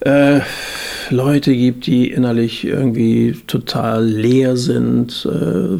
äh, 0.00 0.40
Leute 1.10 1.54
gibt, 1.54 1.86
die 1.86 2.10
innerlich 2.10 2.64
irgendwie 2.64 3.36
total 3.46 4.04
leer 4.04 4.56
sind, 4.56 5.28
äh, 5.30 5.78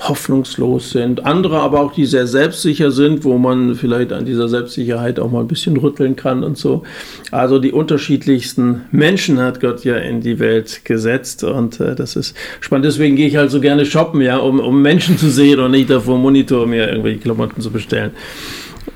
hoffnungslos 0.00 0.90
sind. 0.90 1.24
Andere 1.24 1.60
aber 1.60 1.80
auch, 1.80 1.92
die 1.92 2.06
sehr 2.06 2.26
selbstsicher 2.26 2.90
sind, 2.90 3.24
wo 3.24 3.38
man 3.38 3.74
vielleicht 3.74 4.12
an 4.12 4.24
dieser 4.24 4.48
Selbstsicherheit 4.48 5.20
auch 5.20 5.30
mal 5.30 5.40
ein 5.40 5.48
bisschen 5.48 5.76
rütteln 5.76 6.16
kann 6.16 6.42
und 6.42 6.56
so. 6.56 6.84
Also 7.30 7.58
die 7.58 7.72
unterschiedlichsten 7.72 8.82
Menschen 8.90 9.38
hat 9.38 9.60
Gott 9.60 9.84
ja 9.84 9.96
in 9.96 10.20
die 10.20 10.38
Welt 10.38 10.84
gesetzt 10.84 11.44
und 11.44 11.80
äh, 11.80 11.94
das 11.94 12.16
ist 12.16 12.34
spannend. 12.60 12.86
Deswegen 12.86 13.16
gehe 13.16 13.28
ich 13.28 13.36
halt 13.36 13.50
so 13.50 13.60
gerne 13.60 13.84
shoppen, 13.84 14.20
ja, 14.20 14.38
um, 14.38 14.60
um 14.60 14.80
Menschen 14.80 15.18
zu 15.18 15.30
sehen 15.30 15.60
und 15.60 15.72
nicht 15.72 15.92
auf 15.92 16.06
dem 16.06 16.20
Monitor 16.20 16.66
mir 16.66 16.88
irgendwelche 16.88 17.20
Klamotten 17.20 17.60
zu 17.60 17.70
bestellen. 17.70 18.12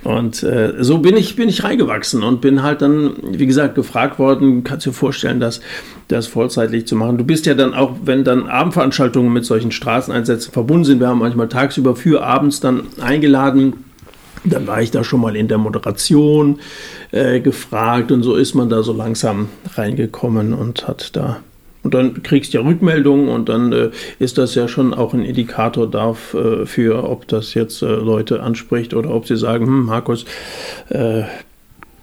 Und 0.02 0.42
äh, 0.42 0.74
so 0.80 0.98
bin 0.98 1.16
ich, 1.16 1.36
bin 1.36 1.48
ich 1.48 1.62
reingewachsen 1.62 2.22
und 2.22 2.40
bin 2.40 2.62
halt 2.62 2.80
dann, 2.80 3.16
wie 3.22 3.46
gesagt, 3.46 3.74
gefragt 3.74 4.18
worden, 4.18 4.64
kannst 4.64 4.86
du 4.86 4.90
dir 4.90 4.96
vorstellen, 4.96 5.40
das, 5.40 5.60
das 6.08 6.26
vollzeitlich 6.26 6.86
zu 6.86 6.96
machen. 6.96 7.18
Du 7.18 7.24
bist 7.24 7.44
ja 7.46 7.54
dann 7.54 7.74
auch, 7.74 7.96
wenn 8.04 8.24
dann 8.24 8.46
Abendveranstaltungen 8.46 9.32
mit 9.32 9.44
solchen 9.44 9.72
Straßeneinsätzen 9.72 10.52
verbunden 10.52 10.84
sind, 10.84 11.00
wir 11.00 11.08
haben 11.08 11.18
manchmal 11.18 11.48
tagsüber 11.48 11.96
für 11.96 12.22
abends 12.22 12.60
dann 12.60 12.84
eingeladen, 13.00 13.84
dann 14.44 14.66
war 14.66 14.80
ich 14.80 14.90
da 14.90 15.04
schon 15.04 15.20
mal 15.20 15.36
in 15.36 15.48
der 15.48 15.58
Moderation 15.58 16.60
äh, 17.10 17.40
gefragt 17.40 18.10
und 18.10 18.22
so 18.22 18.36
ist 18.36 18.54
man 18.54 18.70
da 18.70 18.82
so 18.82 18.94
langsam 18.94 19.48
reingekommen 19.74 20.54
und 20.54 20.88
hat 20.88 21.14
da 21.14 21.42
und 21.82 21.94
dann 21.94 22.22
kriegst 22.22 22.52
du 22.52 22.58
ja 22.58 22.64
Rückmeldungen 22.64 23.28
und 23.28 23.48
dann 23.48 23.72
äh, 23.72 23.90
ist 24.18 24.38
das 24.38 24.54
ja 24.54 24.68
schon 24.68 24.92
auch 24.92 25.14
ein 25.14 25.24
Indikator 25.24 25.90
dafür, 25.90 26.68
äh, 26.76 26.98
ob 26.98 27.26
das 27.28 27.54
jetzt 27.54 27.82
äh, 27.82 27.86
Leute 27.86 28.42
anspricht 28.42 28.94
oder 28.94 29.10
ob 29.10 29.26
sie 29.26 29.36
sagen, 29.36 29.66
hm, 29.66 29.86
Markus, 29.86 30.24
äh, 30.90 31.22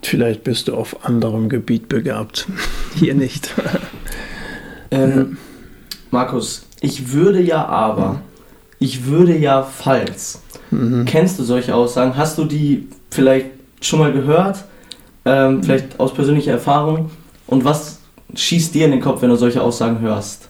vielleicht 0.01 0.43
bist 0.43 0.67
du 0.67 0.75
auf 0.75 1.05
anderem 1.05 1.49
Gebiet 1.49 1.89
begabt. 1.89 2.47
Hier 2.95 3.13
nicht. 3.13 3.53
ähm, 4.91 5.37
Markus, 6.09 6.65
ich 6.81 7.11
würde 7.13 7.41
ja 7.41 7.65
aber, 7.65 8.21
ich 8.79 9.05
würde 9.05 9.37
ja 9.37 9.61
falls. 9.63 10.41
Mhm. 10.71 11.05
Kennst 11.05 11.37
du 11.39 11.43
solche 11.43 11.75
Aussagen? 11.75 12.17
Hast 12.17 12.37
du 12.37 12.45
die 12.45 12.87
vielleicht 13.11 13.47
schon 13.81 13.99
mal 13.99 14.11
gehört? 14.11 14.63
Ähm, 15.25 15.61
vielleicht 15.63 15.99
aus 15.99 16.13
persönlicher 16.13 16.53
Erfahrung? 16.53 17.11
Und 17.45 17.63
was 17.63 17.96
schießt 18.35 18.73
dir 18.75 18.85
in 18.85 18.91
den 18.91 19.01
Kopf, 19.01 19.21
wenn 19.21 19.29
du 19.29 19.35
solche 19.35 19.61
Aussagen 19.61 19.99
hörst? 19.99 20.49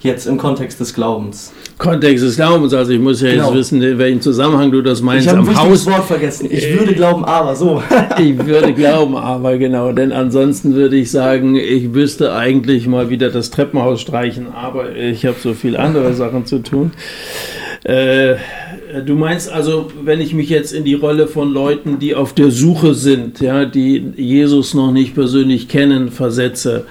Jetzt 0.00 0.26
im 0.26 0.36
Kontext 0.36 0.80
des 0.80 0.92
Glaubens. 0.92 1.50
Kontext 1.78 2.22
des 2.22 2.36
Glaubens, 2.36 2.74
also 2.74 2.92
ich 2.92 3.00
muss 3.00 3.22
ja 3.22 3.30
genau. 3.30 3.46
jetzt 3.46 3.54
wissen, 3.56 3.82
in 3.82 3.96
welchem 3.96 4.20
Zusammenhang 4.20 4.70
du 4.70 4.82
das 4.82 5.00
meinst. 5.00 5.26
Ich 5.26 5.32
habe 5.32 5.48
ein 5.48 5.56
Haus. 5.56 5.86
Wort 5.86 6.04
vergessen. 6.04 6.46
Ich 6.50 6.78
würde 6.78 6.92
glauben, 6.92 7.24
aber 7.24 7.56
so. 7.56 7.82
ich 8.18 8.36
würde 8.44 8.74
glauben, 8.74 9.16
aber 9.16 9.56
genau, 9.56 9.92
denn 9.92 10.12
ansonsten 10.12 10.74
würde 10.74 10.96
ich 10.96 11.10
sagen, 11.10 11.56
ich 11.56 11.88
müsste 11.88 12.34
eigentlich 12.34 12.86
mal 12.86 13.08
wieder 13.08 13.30
das 13.30 13.50
Treppenhaus 13.50 14.02
streichen, 14.02 14.48
aber 14.52 14.94
ich 14.94 15.24
habe 15.24 15.36
so 15.42 15.54
viel 15.54 15.74
andere 15.74 16.12
Sachen 16.12 16.44
zu 16.44 16.58
tun. 16.58 16.92
Äh, 17.84 18.34
du 19.06 19.14
meinst 19.14 19.50
also, 19.50 19.90
wenn 20.02 20.20
ich 20.20 20.34
mich 20.34 20.50
jetzt 20.50 20.72
in 20.72 20.84
die 20.84 20.94
Rolle 20.94 21.28
von 21.28 21.50
Leuten, 21.50 21.98
die 21.98 22.14
auf 22.14 22.34
der 22.34 22.50
Suche 22.50 22.94
sind, 22.94 23.40
ja, 23.40 23.64
die 23.64 24.12
Jesus 24.16 24.74
noch 24.74 24.92
nicht 24.92 25.14
persönlich 25.14 25.68
kennen, 25.68 26.10
versetze, 26.10 26.84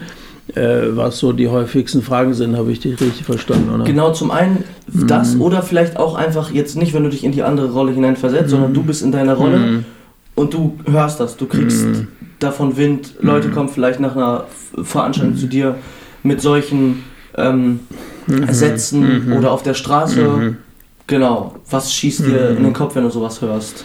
äh, 0.55 0.95
was 0.95 1.19
so 1.19 1.33
die 1.33 1.47
häufigsten 1.47 2.01
Fragen 2.01 2.33
sind, 2.33 2.55
habe 2.57 2.71
ich 2.71 2.79
dich 2.79 2.99
richtig 2.99 3.25
verstanden, 3.25 3.73
oder? 3.73 3.83
Genau, 3.83 4.11
zum 4.11 4.31
einen 4.31 4.63
das 4.87 5.35
mhm. 5.35 5.41
oder 5.41 5.61
vielleicht 5.61 5.97
auch 5.97 6.15
einfach 6.15 6.51
jetzt 6.51 6.75
nicht, 6.75 6.93
wenn 6.93 7.03
du 7.03 7.09
dich 7.09 7.23
in 7.23 7.31
die 7.31 7.43
andere 7.43 7.71
Rolle 7.71 7.91
hineinversetzt, 7.91 8.47
mhm. 8.47 8.49
sondern 8.49 8.73
du 8.73 8.83
bist 8.83 9.01
in 9.01 9.11
deiner 9.11 9.33
Rolle 9.33 9.57
mhm. 9.57 9.85
und 10.35 10.53
du 10.53 10.77
hörst 10.89 11.19
das, 11.19 11.37
du 11.37 11.47
kriegst 11.47 11.85
mhm. 11.85 12.07
davon 12.39 12.77
Wind, 12.77 13.15
Leute 13.21 13.47
mhm. 13.47 13.53
kommen 13.53 13.69
vielleicht 13.69 13.99
nach 13.99 14.15
einer 14.15 14.45
Veranstaltung 14.81 15.35
zu 15.35 15.47
dir 15.47 15.75
mit 16.21 16.41
solchen 16.41 17.03
ähm, 17.35 17.79
mhm. 18.27 18.53
Sätzen 18.53 19.33
oder 19.33 19.51
auf 19.51 19.63
der 19.63 19.73
Straße. 19.73 20.55
Genau, 21.05 21.55
was 21.69 21.93
schießt 21.93 22.21
dir 22.21 22.51
in 22.51 22.63
den 22.63 22.73
Kopf, 22.73 22.95
wenn 22.95 23.03
du 23.03 23.09
sowas 23.09 23.41
hörst? 23.41 23.83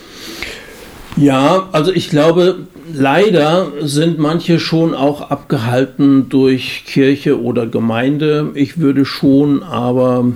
Ja, 1.16 1.68
also 1.72 1.92
ich 1.92 2.10
glaube, 2.10 2.68
leider 2.92 3.72
sind 3.80 4.18
manche 4.18 4.58
schon 4.58 4.94
auch 4.94 5.30
abgehalten 5.30 6.28
durch 6.28 6.84
Kirche 6.86 7.40
oder 7.40 7.66
Gemeinde. 7.66 8.50
Ich 8.54 8.78
würde 8.78 9.04
schon, 9.04 9.62
aber 9.62 10.32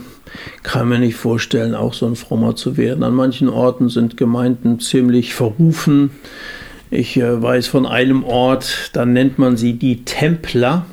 kann 0.63 0.89
mir 0.89 0.99
nicht 0.99 1.17
vorstellen, 1.17 1.75
auch 1.75 1.95
so 1.95 2.07
ein 2.07 2.17
Frommer 2.17 2.57
zu 2.57 2.77
werden. 2.77 3.03
An 3.03 3.15
manchen 3.15 3.49
Orten 3.49 3.89
sind 3.89 4.17
Gemeinden 4.17 4.81
ziemlich 4.81 5.35
verrufen. 5.35 6.11
Ich 6.91 7.17
äh, 7.17 7.43
weiß 7.43 7.69
von 7.69 7.87
einem 7.87 8.25
Ort, 8.25 8.91
da 8.93 9.07
nennt 9.07 9.39
man 9.39 9.57
sie 9.57 9.75
die 9.75 10.05
Templer, 10.05 10.87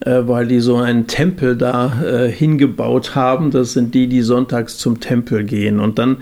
äh, 0.00 0.22
weil 0.22 0.46
die 0.46 0.60
so 0.60 0.76
einen 0.76 1.06
Tempel 1.06 1.56
da 1.56 2.02
äh, 2.02 2.30
hingebaut 2.30 3.14
haben. 3.14 3.50
Das 3.50 3.72
sind 3.72 3.94
die, 3.94 4.06
die 4.06 4.22
sonntags 4.22 4.78
zum 4.78 5.00
Tempel 5.00 5.44
gehen. 5.44 5.80
Und 5.80 5.98
dann 5.98 6.18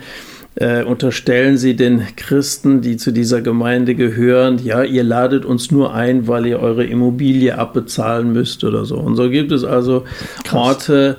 äh, 0.59 0.83
unterstellen 0.83 1.57
sie 1.57 1.75
den 1.75 2.03
Christen, 2.15 2.81
die 2.81 2.97
zu 2.97 3.11
dieser 3.11 3.41
Gemeinde 3.41 3.93
gehören, 3.93 4.59
ja, 4.63 4.83
ihr 4.83 5.03
ladet 5.03 5.45
uns 5.45 5.69
nur 5.71 5.93
ein, 5.93 6.27
weil 6.27 6.47
ihr 6.47 6.59
eure 6.59 6.83
Immobilie 6.83 7.57
abbezahlen 7.57 8.33
müsst 8.33 8.63
oder 8.63 8.83
so. 8.83 8.97
Und 8.97 9.15
so 9.15 9.29
gibt 9.29 9.51
es 9.51 9.63
also 9.63 10.03
Krass. 10.43 10.53
Orte, 10.53 11.17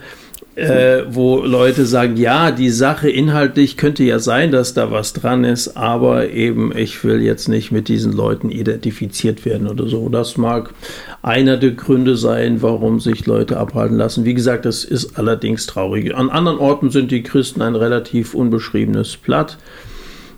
äh, 0.59 1.05
wo 1.15 1.41
Leute 1.45 1.87
sagen, 1.87 2.17
ja, 2.17 2.51
die 2.51 2.71
Sache 2.71 3.09
inhaltlich 3.09 3.77
könnte 3.77 4.03
ja 4.03 4.19
sein, 4.19 4.51
dass 4.51 4.75
da 4.75 4.91
was 4.91 5.13
dran 5.13 5.45
ist, 5.45 5.77
aber 5.77 6.31
eben 6.31 6.77
ich 6.77 7.05
will 7.05 7.23
jetzt 7.23 7.49
nicht 7.49 7.71
mit 7.71 7.87
diesen 7.87 8.13
Leuten 8.13 8.51
identifiziert 8.51 9.45
werden 9.45 9.69
oder 9.69 9.87
so. 9.87 10.09
Das 10.09 10.37
mag 10.37 10.75
einer 11.23 11.59
der 11.59 11.73
Gründe 11.73 12.17
sein, 12.17 12.61
warum 12.61 12.99
sich 12.99 13.25
Leute 13.25 13.57
abhalten 13.57 13.97
lassen. 13.97 14.25
Wie 14.25 14.35
gesagt, 14.35 14.65
das 14.65 14.83
ist 14.83 15.17
allerdings 15.17 15.67
traurig. 15.67 16.15
An 16.15 16.29
anderen 16.29 16.59
Orten 16.59 16.91
sind 16.91 17.13
die 17.13 17.23
Christen 17.23 17.63
ein 17.63 17.77
relativ 17.77 18.35
unbeschriebenes 18.35 19.17
Blatt. 19.17 19.59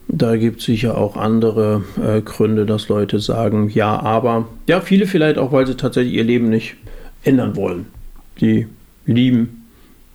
Da 0.06 0.36
gibt 0.36 0.60
es 0.60 0.66
sicher 0.66 0.98
auch 0.98 1.16
andere 1.16 1.84
äh, 2.02 2.20
Gründe, 2.20 2.66
dass 2.66 2.88
Leute 2.88 3.20
sagen, 3.20 3.70
ja, 3.72 3.98
aber, 3.98 4.48
ja, 4.68 4.82
viele 4.82 5.06
vielleicht 5.06 5.38
auch, 5.38 5.52
weil 5.52 5.66
sie 5.66 5.76
tatsächlich 5.76 6.14
ihr 6.14 6.24
Leben 6.24 6.50
nicht 6.50 6.74
ändern 7.22 7.56
wollen. 7.56 7.86
Die 8.40 8.66
lieben 9.06 9.59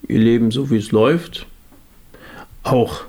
ihr 0.08 0.20
Leben 0.20 0.52
so, 0.52 0.70
wie 0.70 0.78
es 0.78 0.92
läuft. 0.92 1.46
Auch 2.64 3.04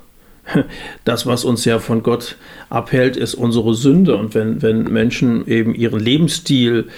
das, 1.05 1.26
was 1.26 1.45
uns 1.45 1.65
ja 1.65 1.79
von 1.79 2.03
Gott 2.03 2.37
abhält, 2.69 3.17
ist 3.17 3.35
unsere 3.35 3.75
Sünde. 3.75 4.17
Und 4.17 4.35
wenn, 4.35 4.62
wenn 4.62 4.85
Menschen 4.85 5.47
eben 5.47 5.75
ihren 5.75 6.00
Lebensstil 6.00 6.88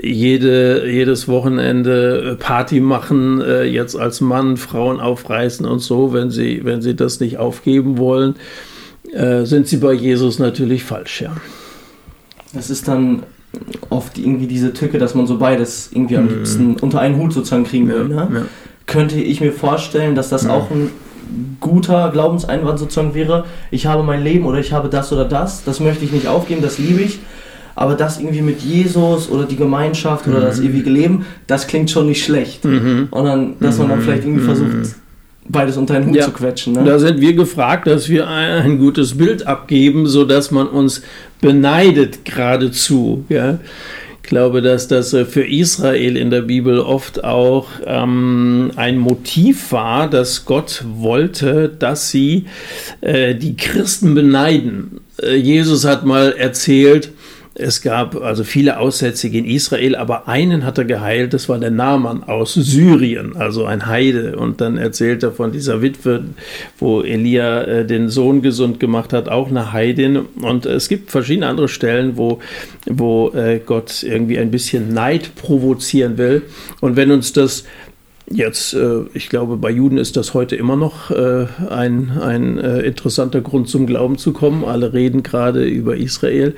jede, 0.00 0.88
jedes 0.88 1.28
Wochenende 1.28 2.36
Party 2.40 2.80
machen, 2.80 3.40
äh, 3.40 3.64
jetzt 3.64 3.96
als 3.96 4.20
Mann 4.20 4.56
Frauen 4.56 5.00
aufreißen 5.00 5.66
und 5.66 5.80
so, 5.80 6.12
wenn 6.12 6.30
sie, 6.30 6.64
wenn 6.64 6.82
sie 6.82 6.94
das 6.94 7.20
nicht 7.20 7.38
aufgeben 7.38 7.98
wollen, 7.98 8.36
äh, 9.12 9.44
sind 9.44 9.68
sie 9.68 9.76
bei 9.76 9.92
Jesus 9.92 10.38
natürlich 10.38 10.84
falsch, 10.84 11.22
ja. 11.22 11.36
Das 12.52 12.70
ist 12.70 12.86
dann 12.88 13.24
oft 13.90 14.16
irgendwie 14.18 14.46
diese 14.46 14.72
Tücke, 14.72 14.98
dass 14.98 15.14
man 15.14 15.26
so 15.26 15.38
beides 15.38 15.90
irgendwie 15.92 16.16
am 16.16 16.24
mhm. 16.24 16.30
liebsten 16.30 16.76
unter 16.76 17.00
einen 17.00 17.16
Hut 17.16 17.32
sozusagen 17.32 17.64
kriegen 17.64 17.88
will. 17.88 18.04
Ne? 18.08 18.28
Ja 18.32 18.46
könnte 18.86 19.16
ich 19.16 19.40
mir 19.40 19.52
vorstellen, 19.52 20.14
dass 20.14 20.28
das 20.28 20.44
ja. 20.44 20.50
auch 20.50 20.70
ein 20.70 20.90
guter 21.60 22.10
Glaubenseinwand 22.10 22.78
sozusagen 22.78 23.14
wäre. 23.14 23.44
Ich 23.70 23.86
habe 23.86 24.02
mein 24.02 24.22
Leben 24.22 24.44
oder 24.44 24.58
ich 24.58 24.72
habe 24.72 24.88
das 24.88 25.12
oder 25.12 25.24
das, 25.24 25.64
das 25.64 25.80
möchte 25.80 26.04
ich 26.04 26.12
nicht 26.12 26.26
aufgeben, 26.26 26.62
das 26.62 26.78
liebe 26.78 27.00
ich. 27.00 27.18
Aber 27.76 27.94
das 27.94 28.20
irgendwie 28.20 28.42
mit 28.42 28.60
Jesus 28.60 29.28
oder 29.28 29.44
die 29.44 29.56
Gemeinschaft 29.56 30.26
mhm. 30.26 30.34
oder 30.34 30.42
das 30.42 30.60
mhm. 30.60 30.66
ewige 30.66 30.90
Leben, 30.90 31.26
das 31.46 31.66
klingt 31.66 31.90
schon 31.90 32.06
nicht 32.06 32.24
schlecht. 32.24 32.64
Mhm. 32.64 33.08
Und 33.10 33.24
dann, 33.24 33.54
dass 33.58 33.78
man 33.78 33.88
dann 33.88 34.00
vielleicht 34.00 34.22
irgendwie 34.22 34.42
mhm. 34.42 34.46
versucht, 34.46 34.94
beides 35.48 35.76
unter 35.76 35.94
einen 35.94 36.06
Hut 36.06 36.16
ja. 36.16 36.24
zu 36.24 36.30
quetschen. 36.30 36.74
Ne? 36.74 36.84
Da 36.84 36.98
sind 36.98 37.20
wir 37.20 37.34
gefragt, 37.34 37.86
dass 37.86 38.08
wir 38.08 38.28
ein 38.28 38.78
gutes 38.78 39.18
Bild 39.18 39.46
abgeben, 39.46 40.06
sodass 40.06 40.50
man 40.50 40.68
uns 40.68 41.02
beneidet 41.40 42.24
geradezu. 42.24 43.24
Ja? 43.28 43.58
Ich 44.24 44.30
glaube, 44.30 44.62
dass 44.62 44.88
das 44.88 45.12
äh, 45.12 45.26
für 45.26 45.46
Israel 45.46 46.16
in 46.16 46.30
der 46.30 46.40
Bibel 46.40 46.80
oft 46.80 47.22
auch 47.24 47.68
ähm, 47.84 48.72
ein 48.74 48.96
Motiv 48.96 49.70
war, 49.70 50.08
dass 50.08 50.46
Gott 50.46 50.82
wollte, 50.96 51.68
dass 51.68 52.10
sie 52.10 52.46
äh, 53.02 53.34
die 53.34 53.54
Christen 53.54 54.14
beneiden. 54.14 55.02
Äh, 55.22 55.36
Jesus 55.36 55.84
hat 55.84 56.06
mal 56.06 56.32
erzählt, 56.32 57.10
es 57.56 57.82
gab 57.82 58.16
also 58.20 58.42
viele 58.42 58.80
Aussätzige 58.80 59.38
in 59.38 59.44
Israel, 59.44 59.94
aber 59.94 60.26
einen 60.26 60.64
hat 60.64 60.78
er 60.78 60.84
geheilt, 60.84 61.34
das 61.34 61.48
war 61.48 61.56
der 61.58 61.70
Naaman 61.70 62.24
aus 62.24 62.54
Syrien, 62.54 63.36
also 63.36 63.64
ein 63.64 63.86
Heide. 63.86 64.36
Und 64.36 64.60
dann 64.60 64.76
erzählt 64.76 65.22
er 65.22 65.30
von 65.30 65.52
dieser 65.52 65.80
Witwe, 65.80 66.24
wo 66.78 67.02
Elia 67.02 67.62
äh, 67.62 67.86
den 67.86 68.08
Sohn 68.08 68.42
gesund 68.42 68.80
gemacht 68.80 69.12
hat, 69.12 69.28
auch 69.28 69.48
eine 69.48 69.72
Heidin. 69.72 70.16
Und 70.42 70.66
es 70.66 70.88
gibt 70.88 71.12
verschiedene 71.12 71.46
andere 71.46 71.68
Stellen, 71.68 72.16
wo, 72.16 72.40
wo 72.86 73.30
äh, 73.30 73.60
Gott 73.64 74.02
irgendwie 74.02 74.38
ein 74.38 74.50
bisschen 74.50 74.92
Neid 74.92 75.36
provozieren 75.36 76.18
will. 76.18 76.42
Und 76.80 76.96
wenn 76.96 77.12
uns 77.12 77.32
das 77.32 77.64
Jetzt, 78.30 78.72
äh, 78.72 79.02
ich 79.12 79.28
glaube, 79.28 79.56
bei 79.56 79.70
Juden 79.70 79.98
ist 79.98 80.16
das 80.16 80.32
heute 80.32 80.56
immer 80.56 80.76
noch 80.76 81.10
äh, 81.10 81.46
ein, 81.68 82.12
ein 82.20 82.58
äh, 82.58 82.80
interessanter 82.80 83.42
Grund 83.42 83.68
zum 83.68 83.86
Glauben 83.86 84.16
zu 84.16 84.32
kommen. 84.32 84.64
Alle 84.64 84.92
reden 84.92 85.22
gerade 85.22 85.64
über 85.64 85.96
Israel. 85.96 86.54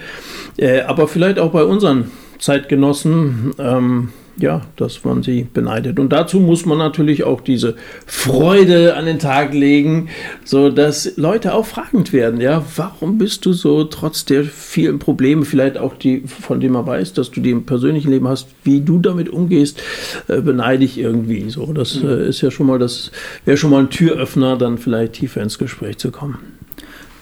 aber 0.87 1.09
vielleicht 1.09 1.39
auch 1.39 1.51
bei 1.51 1.65
unseren 1.65 2.11
Zeitgenossen, 2.39 3.53
ähm, 3.59 4.11
ja, 4.39 4.63
dass 4.77 5.05
man 5.05 5.23
sie 5.23 5.47
beneidet. 5.53 5.99
Und 5.99 6.13
dazu 6.13 6.41
muss 6.41 6.67
man 6.67 6.79
natürlich 6.79 7.25
auch 7.25 7.41
diese 7.41 7.77
Freude 8.07 8.95
an 8.95 9.07
den 9.07 9.19
Tag 9.19 9.55
legen, 9.55 10.09
so 10.45 10.71
dass 10.71 11.17
Leute 11.17 11.55
auch 11.55 11.65
fragend 11.65 12.13
werden. 12.13 12.41
Ja, 12.41 12.65
warum 12.77 13.19
bist 13.19 13.47
du 13.47 13.53
so 13.53 13.85
trotz 13.85 14.25
der 14.25 14.45
vielen 14.45 14.99
Probleme, 14.99 15.45
vielleicht 15.45 15.79
auch 15.79 15.95
die, 15.95 16.25
von 16.27 16.61
denen 16.61 16.75
man 16.75 16.87
weiß, 16.87 17.15
dass 17.15 17.31
du 17.31 17.41
die 17.41 17.51
im 17.51 17.65
persönlichen 17.65 18.11
Leben 18.11 18.29
hast, 18.29 18.49
wie 18.65 18.81
du 18.81 18.99
damit 18.99 19.29
umgehst, 19.29 19.83
äh, 20.29 20.41
beneide 20.41 20.85
ich 20.85 20.99
irgendwie. 20.99 21.49
So, 21.49 21.73
das 21.73 22.03
mhm. 22.03 22.09
äh, 22.09 22.29
ist 22.29 22.43
ja 22.43 22.51
schon 22.51 22.67
mal, 22.67 22.79
das 22.79 23.11
wäre 23.45 23.57
schon 23.57 23.71
mal 23.71 23.81
ein 23.81 23.91
Türöffner, 23.91 24.57
dann 24.57 24.77
vielleicht 24.77 25.15
tiefer 25.15 25.43
ins 25.43 25.59
Gespräch 25.59 25.97
zu 25.99 26.11
kommen. 26.11 26.39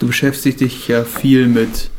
Du 0.00 0.08
beschäftigst 0.08 0.60
dich 0.60 0.88
ja 0.88 1.04
viel 1.04 1.46
mit 1.46 1.90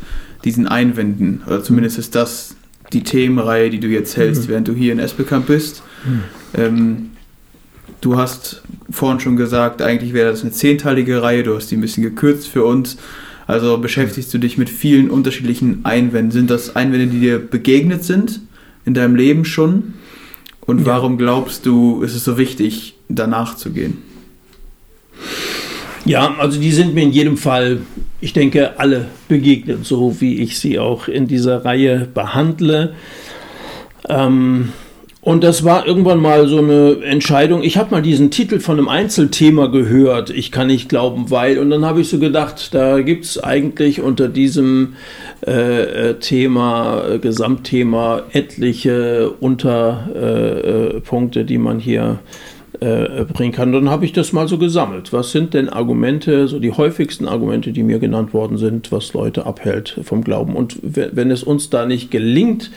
diesen 0.44 0.68
Einwänden, 0.68 1.42
oder 1.48 1.64
zumindest 1.64 1.98
ist 1.98 2.16
das 2.16 2.55
die 2.94 3.04
Themenreihe, 3.04 3.70
die 3.70 3.80
du 3.80 3.88
jetzt 3.88 4.18
hältst, 4.18 4.44
mhm. 4.44 4.48
während 4.50 4.68
du 4.68 4.74
hier 4.74 4.92
in 4.92 5.00
Esbekamp 5.00 5.48
bist. 5.48 5.84
Mhm. 6.06 6.24
Ähm, 6.58 7.10
du 8.02 8.18
hast 8.18 8.62
vorhin 8.90 9.20
schon 9.20 9.36
gesagt, 9.36 9.82
eigentlich 9.82 10.14
wäre 10.14 10.32
das 10.32 10.42
eine 10.42 10.52
zehnteilige 10.52 11.22
Reihe, 11.22 11.44
du 11.44 11.56
hast 11.56 11.72
die 11.72 11.78
ein 11.78 11.82
bisschen 11.82 12.04
gekürzt 12.04 12.48
für 12.48 12.64
uns. 12.64 12.98
Also 13.48 13.78
beschäftigst 13.78 14.34
du 14.34 14.40
dich 14.40 14.58
mit 14.58 14.70
vielen 14.70 15.10
unterschiedlichen 15.10 15.86
Einwänden. 15.86 16.32
Sind 16.32 16.50
das 16.50 16.76
Einwände, 16.76 17.08
die 17.08 17.20
dir 17.20 17.40
begegnet 17.40 18.04
sind 18.04 18.42
in 18.86 18.94
deinem 18.94 19.16
Leben 19.16 19.46
schon? 19.46 19.94
Und 20.62 20.80
ja. 20.80 20.86
warum 20.88 21.18
glaubst 21.18 21.66
du, 21.66 22.02
ist 22.02 22.16
es 22.16 22.24
so 22.24 22.38
wichtig, 22.38 22.96
danach 23.08 23.56
zu 23.56 23.72
gehen? 23.72 23.98
Ja, 26.06 26.36
also 26.38 26.60
die 26.60 26.72
sind 26.72 26.94
mir 26.94 27.04
in 27.04 27.12
jedem 27.12 27.38
Fall, 27.38 27.82
ich 28.22 28.34
denke, 28.34 28.80
alle 28.80 29.08
begegnet, 29.28 29.86
so 29.86 30.22
wie 30.22 30.42
ich 30.42 30.60
sie 30.60 30.80
auch 30.80 31.08
in 31.08 31.28
dieser 31.28 31.66
Reihe 31.66 32.08
behandle. 32.14 32.94
Ähm, 34.08 34.70
und 35.26 35.44
das 35.44 35.64
war 35.64 35.88
irgendwann 35.88 36.22
mal 36.22 36.48
so 36.48 36.60
eine 36.60 37.04
Entscheidung. 37.04 37.64
Ich 37.64 37.78
habe 37.78 37.90
mal 37.90 38.04
diesen 38.04 38.30
Titel 38.30 38.60
von 38.60 38.78
einem 38.78 38.88
Einzelthema 38.88 39.66
gehört, 39.66 40.30
ich 40.30 40.52
kann 40.52 40.68
nicht 40.68 40.88
glauben, 40.88 41.32
weil. 41.32 41.58
Und 41.58 41.72
dann 41.72 41.84
habe 41.84 42.02
ich 42.02 42.10
so 42.10 42.20
gedacht, 42.20 42.76
da 42.76 43.02
gibt 43.02 43.26
es 43.26 43.44
eigentlich 43.44 44.02
unter 44.02 44.28
diesem 44.28 44.98
äh, 45.46 46.12
äh 46.12 46.20
Thema, 46.20 47.06
äh, 47.10 47.18
Gesamtthema, 47.18 48.22
etliche 48.34 49.32
Unterpunkte, 49.40 51.40
äh, 51.40 51.44
die 51.44 51.58
man 51.58 51.80
hier 51.80 52.20
äh, 52.80 53.26
bringen 53.26 53.54
kann. 53.54 53.72
Dann 53.72 53.90
habe 53.90 54.06
ich 54.06 54.14
das 54.14 54.34
mal 54.34 54.48
so 54.48 54.58
gesammelt. 54.58 55.14
Was 55.14 55.32
sind 55.32 55.54
denn 55.54 55.70
Argumente, 55.70 56.48
so 56.48 56.60
die 56.60 56.72
häufigsten 56.72 57.28
Argumente, 57.28 57.72
die 57.72 57.84
mir 57.84 58.00
genannt 58.00 58.34
worden 58.34 58.58
sind, 58.58 58.92
was 58.92 59.14
Leute 59.14 59.46
abhält 59.46 60.00
vom 60.04 60.24
Glauben? 60.24 60.56
Und 60.56 60.78
wenn 60.82 61.32
es 61.32 61.44
uns 61.44 61.70
da 61.70 61.86
nicht 61.86 62.12
gelingt, 62.12 62.72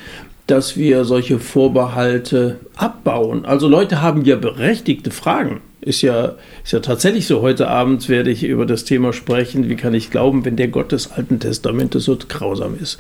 dass 0.49 0.78
wir 0.78 1.05
solche 1.05 1.38
Vorbehalte 1.38 2.59
abbauen. 2.75 3.45
Also 3.45 3.69
Leute 3.69 4.00
haben 4.00 4.25
ja 4.25 4.37
berechtigte 4.37 5.11
Fragen. 5.11 5.61
Ist 5.81 6.02
ja, 6.02 6.35
ist 6.64 6.73
ja 6.73 6.81
tatsächlich 6.81 7.26
so. 7.26 7.43
Heute 7.43 7.69
Abend 7.69 8.09
werde 8.09 8.31
ich 8.31 8.45
über 8.45 8.67
das 8.67 8.85
Thema 8.85 9.12
sprechen, 9.12 9.69
wie 9.69 9.76
kann 9.76 9.95
ich 9.95 10.11
glauben, 10.11 10.45
wenn 10.45 10.57
der 10.57 10.69
Gott 10.69 10.90
des 10.90 11.12
Alten 11.12 11.38
Testamentes 11.38 12.05
so 12.05 12.17
grausam 12.17 12.76
ist. 12.81 12.99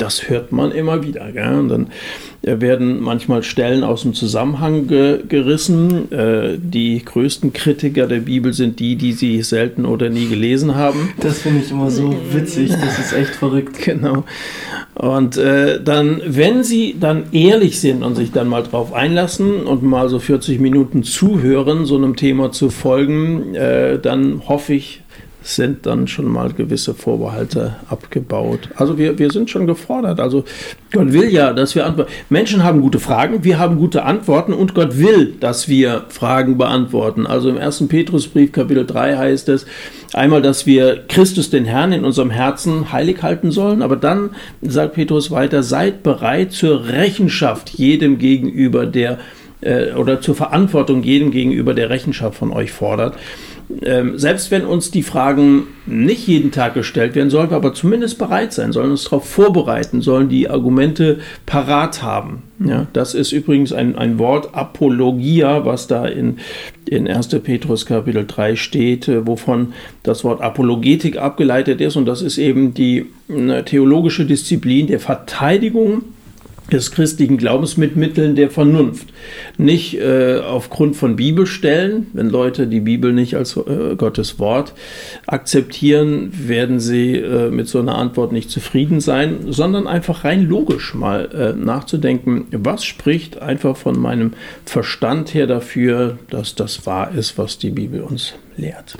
Das 0.00 0.30
hört 0.30 0.50
man 0.50 0.72
immer 0.72 1.02
wieder. 1.02 1.30
Gell? 1.30 1.58
Und 1.58 1.68
dann 1.68 1.88
werden 2.42 3.00
manchmal 3.02 3.42
Stellen 3.42 3.84
aus 3.84 4.00
dem 4.00 4.14
Zusammenhang 4.14 4.86
ge 4.86 5.20
gerissen. 5.28 6.10
Äh, 6.10 6.56
die 6.58 7.04
größten 7.04 7.52
Kritiker 7.52 8.06
der 8.06 8.20
Bibel 8.20 8.54
sind 8.54 8.80
die, 8.80 8.96
die 8.96 9.12
sie 9.12 9.42
selten 9.42 9.84
oder 9.84 10.08
nie 10.08 10.26
gelesen 10.26 10.74
haben. 10.74 11.12
Das 11.20 11.40
finde 11.42 11.60
ich 11.62 11.70
immer 11.70 11.90
so 11.90 12.16
witzig, 12.32 12.70
das 12.70 12.98
ist 12.98 13.12
echt 13.12 13.34
verrückt. 13.34 13.76
Genau. 13.90 14.24
Und 14.94 15.36
äh, 15.36 15.82
dann, 15.82 16.20
wenn 16.26 16.62
sie 16.62 16.96
dann 16.98 17.24
ehrlich 17.32 17.80
sind 17.80 18.02
und 18.02 18.14
sich 18.14 18.30
dann 18.30 18.46
mal 18.48 18.62
drauf 18.62 18.92
einlassen 18.92 19.64
und 19.64 19.82
mal 19.82 20.08
so 20.08 20.18
40 20.18 20.60
Minuten 20.60 21.02
zuhören, 21.02 21.86
so 21.86 21.96
einem 21.96 22.14
Thema 22.14 22.52
zu 22.52 22.70
folgen, 22.70 23.54
äh, 23.54 23.98
dann 23.98 24.42
hoffe 24.46 24.74
ich, 24.74 25.02
sind 25.42 25.86
dann 25.86 26.06
schon 26.06 26.26
mal 26.26 26.52
gewisse 26.52 26.94
Vorbehalte 26.94 27.76
abgebaut. 27.88 28.68
Also 28.76 28.98
wir, 28.98 29.18
wir 29.18 29.30
sind 29.30 29.50
schon 29.50 29.66
gefordert. 29.66 30.20
Also 30.20 30.44
Gott 30.92 31.12
will 31.12 31.30
ja, 31.30 31.52
dass 31.52 31.74
wir 31.74 31.86
antworten. 31.86 32.12
Menschen 32.28 32.62
haben 32.62 32.80
gute 32.80 32.98
Fragen, 32.98 33.42
wir 33.44 33.58
haben 33.58 33.76
gute 33.76 34.04
Antworten 34.04 34.52
und 34.52 34.74
Gott 34.74 34.98
will, 34.98 35.34
dass 35.40 35.68
wir 35.68 36.04
Fragen 36.08 36.58
beantworten. 36.58 37.26
Also 37.26 37.48
im 37.48 37.58
1. 37.58 37.88
Petrusbrief 37.88 38.52
Kapitel 38.52 38.86
3 38.86 39.16
heißt 39.16 39.48
es 39.48 39.66
einmal, 40.12 40.42
dass 40.42 40.66
wir 40.66 41.04
Christus 41.08 41.50
den 41.50 41.64
Herrn 41.64 41.92
in 41.92 42.04
unserem 42.04 42.30
Herzen 42.30 42.92
heilig 42.92 43.22
halten 43.22 43.50
sollen, 43.50 43.82
aber 43.82 43.96
dann 43.96 44.30
sagt 44.60 44.94
Petrus 44.94 45.30
weiter, 45.30 45.62
seid 45.62 46.02
bereit 46.02 46.52
zur 46.52 46.88
Rechenschaft 46.88 47.70
jedem 47.70 48.18
gegenüber, 48.18 48.86
der 48.86 49.18
äh, 49.60 49.92
oder 49.92 50.20
zur 50.20 50.34
Verantwortung 50.34 51.02
jedem 51.02 51.30
gegenüber, 51.30 51.74
der 51.74 51.90
Rechenschaft 51.90 52.36
von 52.38 52.52
euch 52.52 52.72
fordert 52.72 53.16
ähm, 53.82 54.18
selbst 54.18 54.50
wenn 54.50 54.64
uns 54.64 54.90
die 54.90 55.02
Fragen 55.02 55.68
nicht 55.86 56.26
jeden 56.26 56.50
Tag 56.50 56.74
gestellt 56.74 57.14
werden, 57.14 57.30
sollen 57.30 57.50
wir 57.50 57.56
aber 57.56 57.72
zumindest 57.72 58.18
bereit 58.18 58.52
sein, 58.52 58.72
sollen 58.72 58.90
uns 58.90 59.04
darauf 59.04 59.28
vorbereiten, 59.28 60.00
sollen 60.00 60.28
die 60.28 60.48
Argumente 60.48 61.20
parat 61.46 62.02
haben. 62.02 62.42
Ja, 62.58 62.86
das 62.92 63.14
ist 63.14 63.32
übrigens 63.32 63.72
ein, 63.72 63.96
ein 63.96 64.18
Wort, 64.18 64.54
Apologia, 64.54 65.64
was 65.64 65.86
da 65.86 66.04
in, 66.06 66.38
in 66.86 67.08
1. 67.08 67.28
Petrus 67.42 67.86
Kapitel 67.86 68.26
3 68.26 68.56
steht, 68.56 69.08
äh, 69.08 69.26
wovon 69.26 69.72
das 70.02 70.24
Wort 70.24 70.40
Apologetik 70.40 71.16
abgeleitet 71.16 71.80
ist. 71.80 71.96
Und 71.96 72.06
das 72.06 72.22
ist 72.22 72.38
eben 72.38 72.74
die 72.74 73.06
theologische 73.64 74.26
Disziplin 74.26 74.88
der 74.88 74.98
Verteidigung 75.00 76.02
des 76.72 76.90
christlichen 76.90 77.36
Glaubens 77.36 77.76
mit 77.76 77.96
Mitteln 77.96 78.36
der 78.36 78.50
Vernunft. 78.50 79.08
Nicht 79.58 79.98
äh, 79.98 80.38
aufgrund 80.38 80.96
von 80.96 81.16
Bibelstellen. 81.16 82.06
Wenn 82.12 82.30
Leute 82.30 82.66
die 82.66 82.80
Bibel 82.80 83.12
nicht 83.12 83.36
als 83.36 83.56
äh, 83.56 83.96
Gottes 83.96 84.38
Wort 84.38 84.74
akzeptieren, 85.26 86.32
werden 86.32 86.80
sie 86.80 87.16
äh, 87.16 87.50
mit 87.50 87.68
so 87.68 87.80
einer 87.80 87.96
Antwort 87.96 88.32
nicht 88.32 88.50
zufrieden 88.50 89.00
sein, 89.00 89.38
sondern 89.48 89.86
einfach 89.86 90.24
rein 90.24 90.46
logisch 90.46 90.94
mal 90.94 91.28
äh, 91.32 91.52
nachzudenken, 91.58 92.46
was 92.52 92.84
spricht 92.84 93.40
einfach 93.40 93.76
von 93.76 93.98
meinem 93.98 94.32
Verstand 94.64 95.34
her 95.34 95.46
dafür, 95.46 96.18
dass 96.30 96.54
das 96.54 96.86
wahr 96.86 97.12
ist, 97.14 97.38
was 97.38 97.58
die 97.58 97.70
Bibel 97.70 98.00
uns 98.00 98.34
lehrt. 98.56 98.96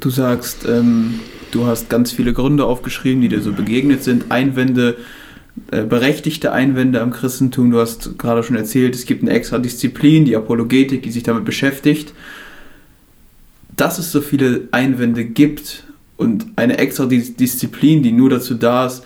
Du 0.00 0.10
sagst, 0.10 0.66
ähm, 0.68 1.20
du 1.50 1.66
hast 1.66 1.88
ganz 1.88 2.12
viele 2.12 2.32
Gründe 2.32 2.64
aufgeschrieben, 2.64 3.22
die 3.22 3.28
dir 3.28 3.40
so 3.40 3.52
begegnet 3.52 4.02
sind, 4.02 4.30
Einwände, 4.30 4.96
berechtigte 5.82 6.52
Einwände 6.52 7.00
am 7.00 7.10
Christentum. 7.10 7.70
Du 7.70 7.80
hast 7.80 8.18
gerade 8.18 8.42
schon 8.42 8.56
erzählt, 8.56 8.94
es 8.94 9.06
gibt 9.06 9.22
eine 9.22 9.32
extra 9.32 9.58
Disziplin, 9.58 10.24
die 10.24 10.36
Apologetik, 10.36 11.02
die 11.02 11.10
sich 11.10 11.24
damit 11.24 11.44
beschäftigt. 11.44 12.14
Dass 13.76 13.98
es 13.98 14.12
so 14.12 14.20
viele 14.20 14.68
Einwände 14.70 15.24
gibt 15.24 15.84
und 16.16 16.46
eine 16.56 16.78
extra 16.78 17.06
Disziplin, 17.06 18.02
die 18.02 18.12
nur 18.12 18.30
dazu 18.30 18.54
da 18.54 18.86
ist, 18.86 19.02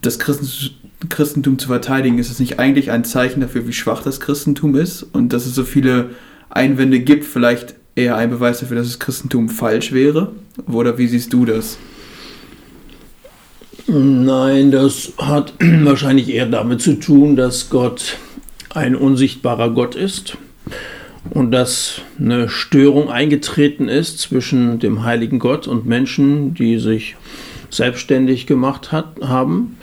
das 0.00 0.18
Christentum 0.18 1.58
zu 1.58 1.68
verteidigen, 1.68 2.18
ist 2.18 2.30
es 2.30 2.40
nicht 2.40 2.58
eigentlich 2.58 2.90
ein 2.90 3.04
Zeichen 3.04 3.40
dafür, 3.40 3.66
wie 3.68 3.72
schwach 3.72 4.02
das 4.02 4.20
Christentum 4.20 4.74
ist 4.76 5.02
und 5.02 5.32
dass 5.32 5.44
es 5.44 5.54
so 5.54 5.64
viele 5.64 6.10
Einwände 6.48 7.00
gibt, 7.00 7.24
vielleicht 7.24 7.74
eher 7.94 8.16
ein 8.16 8.30
Beweis 8.30 8.60
dafür, 8.60 8.76
dass 8.76 8.86
das 8.86 8.98
Christentum 8.98 9.48
falsch 9.48 9.92
wäre? 9.92 10.32
Oder 10.66 10.98
wie 10.98 11.06
siehst 11.06 11.32
du 11.32 11.44
das? 11.44 11.78
Nein, 13.86 14.70
das 14.70 15.12
hat 15.18 15.54
wahrscheinlich 15.60 16.30
eher 16.30 16.46
damit 16.46 16.80
zu 16.80 16.98
tun, 16.98 17.36
dass 17.36 17.68
Gott 17.68 18.16
ein 18.70 18.96
unsichtbarer 18.96 19.70
Gott 19.70 19.94
ist 19.94 20.36
und 21.30 21.50
dass 21.52 22.00
eine 22.18 22.48
Störung 22.48 23.10
eingetreten 23.10 23.88
ist 23.88 24.18
zwischen 24.18 24.78
dem 24.78 25.04
heiligen 25.04 25.38
Gott 25.38 25.66
und 25.66 25.86
Menschen, 25.86 26.54
die 26.54 26.78
sich 26.78 27.16
selbstständig 27.70 28.46
gemacht 28.46 28.90
hat, 28.92 29.16
haben. 29.22 29.76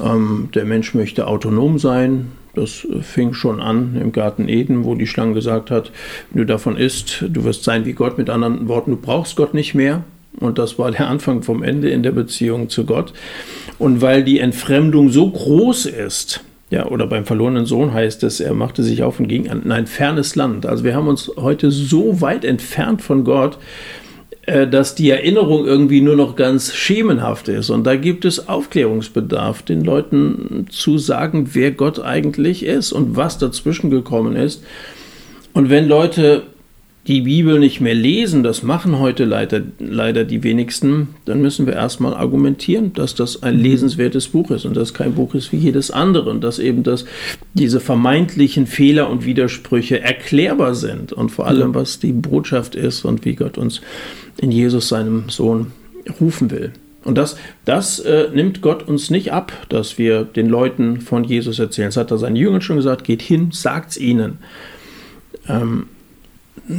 Ähm, 0.00 0.48
der 0.54 0.64
Mensch 0.64 0.94
möchte 0.94 1.26
autonom 1.26 1.78
sein. 1.78 2.32
Das 2.54 2.86
fing 3.02 3.32
schon 3.32 3.60
an 3.60 3.96
im 4.00 4.12
Garten 4.12 4.48
Eden, 4.48 4.84
wo 4.84 4.94
die 4.94 5.06
Schlange 5.06 5.34
gesagt 5.34 5.70
hat, 5.70 5.92
wenn 6.30 6.40
du 6.40 6.46
davon 6.46 6.76
isst, 6.76 7.24
du 7.28 7.44
wirst 7.44 7.64
sein 7.64 7.84
wie 7.84 7.92
Gott. 7.92 8.18
Mit 8.18 8.28
anderen 8.28 8.66
Worten, 8.68 8.92
du 8.92 8.96
brauchst 8.96 9.36
Gott 9.36 9.54
nicht 9.54 9.74
mehr. 9.74 10.04
Und 10.38 10.58
das 10.58 10.78
war 10.78 10.90
der 10.90 11.08
Anfang 11.08 11.42
vom 11.42 11.62
Ende 11.62 11.90
in 11.90 12.02
der 12.02 12.12
Beziehung 12.12 12.68
zu 12.68 12.84
Gott. 12.84 13.12
Und 13.78 14.00
weil 14.00 14.22
die 14.22 14.38
Entfremdung 14.38 15.10
so 15.10 15.28
groß 15.28 15.86
ist, 15.86 16.42
ja, 16.70 16.86
oder 16.86 17.08
beim 17.08 17.26
verlorenen 17.26 17.66
Sohn 17.66 17.92
heißt 17.92 18.22
es, 18.22 18.38
er 18.38 18.54
machte 18.54 18.84
sich 18.84 19.02
auf 19.02 19.18
und 19.18 19.26
ging 19.26 19.46
in 19.46 19.72
ein 19.72 19.88
fernes 19.88 20.36
Land. 20.36 20.66
Also 20.66 20.84
wir 20.84 20.94
haben 20.94 21.08
uns 21.08 21.30
heute 21.36 21.72
so 21.72 22.20
weit 22.20 22.44
entfernt 22.44 23.02
von 23.02 23.24
Gott, 23.24 23.58
äh, 24.46 24.68
dass 24.68 24.94
die 24.94 25.10
Erinnerung 25.10 25.66
irgendwie 25.66 26.00
nur 26.00 26.14
noch 26.14 26.36
ganz 26.36 26.72
schemenhaft 26.72 27.48
ist. 27.48 27.70
Und 27.70 27.84
da 27.84 27.96
gibt 27.96 28.24
es 28.24 28.48
Aufklärungsbedarf, 28.48 29.62
den 29.62 29.82
Leuten 29.82 30.66
zu 30.70 30.96
sagen, 30.96 31.50
wer 31.54 31.72
Gott 31.72 32.00
eigentlich 32.00 32.64
ist 32.64 32.92
und 32.92 33.16
was 33.16 33.38
dazwischen 33.38 33.90
gekommen 33.90 34.36
ist. 34.36 34.62
Und 35.52 35.70
wenn 35.70 35.88
Leute 35.88 36.44
die 37.10 37.22
Bibel 37.22 37.58
nicht 37.58 37.80
mehr 37.80 37.94
lesen, 37.94 38.44
das 38.44 38.62
machen 38.62 39.00
heute 39.00 39.24
leider, 39.24 39.62
leider 39.80 40.24
die 40.24 40.44
wenigsten, 40.44 41.08
dann 41.24 41.42
müssen 41.42 41.66
wir 41.66 41.74
erstmal 41.74 42.14
argumentieren, 42.14 42.92
dass 42.92 43.16
das 43.16 43.42
ein 43.42 43.58
lesenswertes 43.58 44.28
Buch 44.28 44.52
ist 44.52 44.64
und 44.64 44.76
dass 44.76 44.94
kein 44.94 45.14
Buch 45.14 45.34
ist 45.34 45.50
wie 45.50 45.56
jedes 45.56 45.90
andere 45.90 46.30
und 46.30 46.44
dass 46.44 46.60
eben 46.60 46.84
das, 46.84 47.06
diese 47.52 47.80
vermeintlichen 47.80 48.68
Fehler 48.68 49.10
und 49.10 49.24
Widersprüche 49.24 50.00
erklärbar 50.00 50.76
sind 50.76 51.12
und 51.12 51.30
vor 51.30 51.48
allem, 51.48 51.74
was 51.74 51.98
die 51.98 52.12
Botschaft 52.12 52.76
ist 52.76 53.04
und 53.04 53.24
wie 53.24 53.34
Gott 53.34 53.58
uns 53.58 53.80
in 54.40 54.52
Jesus, 54.52 54.88
seinem 54.88 55.28
Sohn, 55.30 55.72
rufen 56.20 56.52
will. 56.52 56.72
Und 57.02 57.18
das, 57.18 57.36
das 57.64 57.98
äh, 57.98 58.28
nimmt 58.32 58.62
Gott 58.62 58.86
uns 58.86 59.10
nicht 59.10 59.32
ab, 59.32 59.52
dass 59.68 59.98
wir 59.98 60.22
den 60.22 60.48
Leuten 60.48 61.00
von 61.00 61.24
Jesus 61.24 61.58
erzählen. 61.58 61.88
Das 61.88 61.96
hat 61.96 62.12
er 62.12 62.18
seinen 62.18 62.36
Jüngern 62.36 62.60
schon 62.60 62.76
gesagt, 62.76 63.02
geht 63.02 63.22
hin, 63.22 63.48
sagt's 63.50 63.96
ihnen. 63.96 64.38
Ähm, 65.48 65.86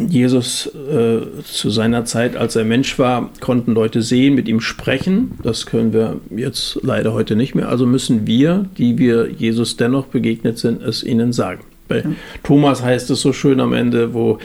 Jesus 0.08 0.68
äh, 0.68 1.20
zu 1.44 1.70
seiner 1.70 2.06
Zeit, 2.06 2.38
als 2.38 2.56
er 2.56 2.64
Mensch 2.64 2.98
war, 2.98 3.30
konnten 3.40 3.74
Leute 3.74 4.02
sehen, 4.02 4.36
mit 4.36 4.48
ihm 4.48 4.62
sprechen. 4.62 5.32
Das 5.44 5.66
können 5.66 5.94
wir 5.94 6.20
jetzt 6.36 6.80
leider 6.82 7.14
heute 7.14 7.36
nicht 7.36 7.56
mehr. 7.56 7.70
Also 7.70 7.86
müssen 7.86 8.26
wir, 8.26 8.66
die 8.78 8.98
wir 8.98 9.30
Jesus 9.30 9.78
dennoch 9.78 10.06
begegnet 10.08 10.58
sind, 10.58 10.82
es 10.82 11.04
ihnen 11.04 11.34
sagen. 11.34 11.62
Bei 11.88 12.06
Thomas 12.44 12.82
heißt 12.82 13.10
es 13.10 13.20
so 13.20 13.34
schön 13.34 13.60
am 13.60 13.74
Ende, 13.74 14.14
wo 14.14 14.40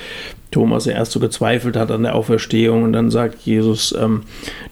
Thomas 0.51 0.87
erst 0.87 1.13
so 1.13 1.21
gezweifelt 1.21 1.77
hat 1.77 1.91
an 1.91 2.03
der 2.03 2.15
Auferstehung 2.15 2.83
und 2.83 2.93
dann 2.93 3.11
sagt 3.11 3.43
Jesus, 3.43 3.95
ähm, 4.01 4.23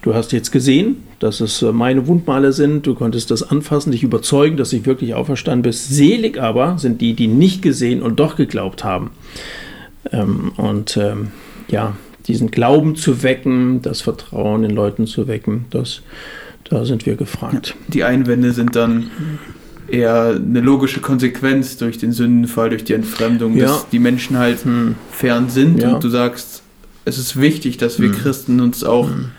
du 0.02 0.14
hast 0.14 0.32
jetzt 0.32 0.50
gesehen, 0.50 1.04
dass 1.18 1.40
es 1.40 1.62
äh, 1.62 1.72
meine 1.72 2.06
Wundmale 2.06 2.52
sind, 2.52 2.86
du 2.86 2.94
konntest 2.94 3.30
das 3.30 3.48
anfassen, 3.48 3.92
dich 3.92 4.02
überzeugen, 4.02 4.56
dass 4.56 4.72
ich 4.72 4.86
wirklich 4.86 5.14
auferstanden 5.14 5.62
bist. 5.62 5.88
Selig 5.88 6.40
aber 6.40 6.78
sind 6.78 7.00
die, 7.00 7.14
die 7.14 7.28
nicht 7.28 7.62
gesehen 7.62 8.02
und 8.02 8.18
doch 8.18 8.36
geglaubt 8.36 8.82
haben. 8.82 9.10
Ähm, 10.14 10.52
und 10.56 10.96
ähm, 10.96 11.28
ja, 11.68 11.96
diesen 12.26 12.50
Glauben 12.50 12.96
zu 12.96 13.22
wecken, 13.22 13.82
das 13.82 14.00
Vertrauen 14.00 14.64
in 14.64 14.70
Leuten 14.70 15.06
zu 15.06 15.28
wecken, 15.28 15.66
das, 15.70 16.02
da 16.64 16.84
sind 16.84 17.06
wir 17.06 17.16
gefragt. 17.16 17.74
Die 17.88 18.04
Einwände 18.04 18.52
sind 18.52 18.76
dann 18.76 19.10
eher 19.88 20.34
eine 20.34 20.60
logische 20.60 21.00
Konsequenz 21.00 21.76
durch 21.76 21.98
den 21.98 22.12
Sündenfall, 22.12 22.70
durch 22.70 22.84
die 22.84 22.94
Entfremdung, 22.94 23.56
ja. 23.56 23.66
dass 23.66 23.88
die 23.90 23.98
Menschen 23.98 24.38
halt 24.38 24.64
hm. 24.64 24.94
fern 25.10 25.50
sind 25.50 25.82
ja. 25.82 25.94
und 25.94 26.04
du 26.04 26.08
sagst, 26.08 26.62
es 27.04 27.18
ist 27.18 27.38
wichtig, 27.38 27.76
dass 27.76 28.00
wir 28.00 28.08
hm. 28.08 28.16
Christen 28.16 28.60
uns 28.60 28.82
auch, 28.82 29.08
hm. 29.08 29.30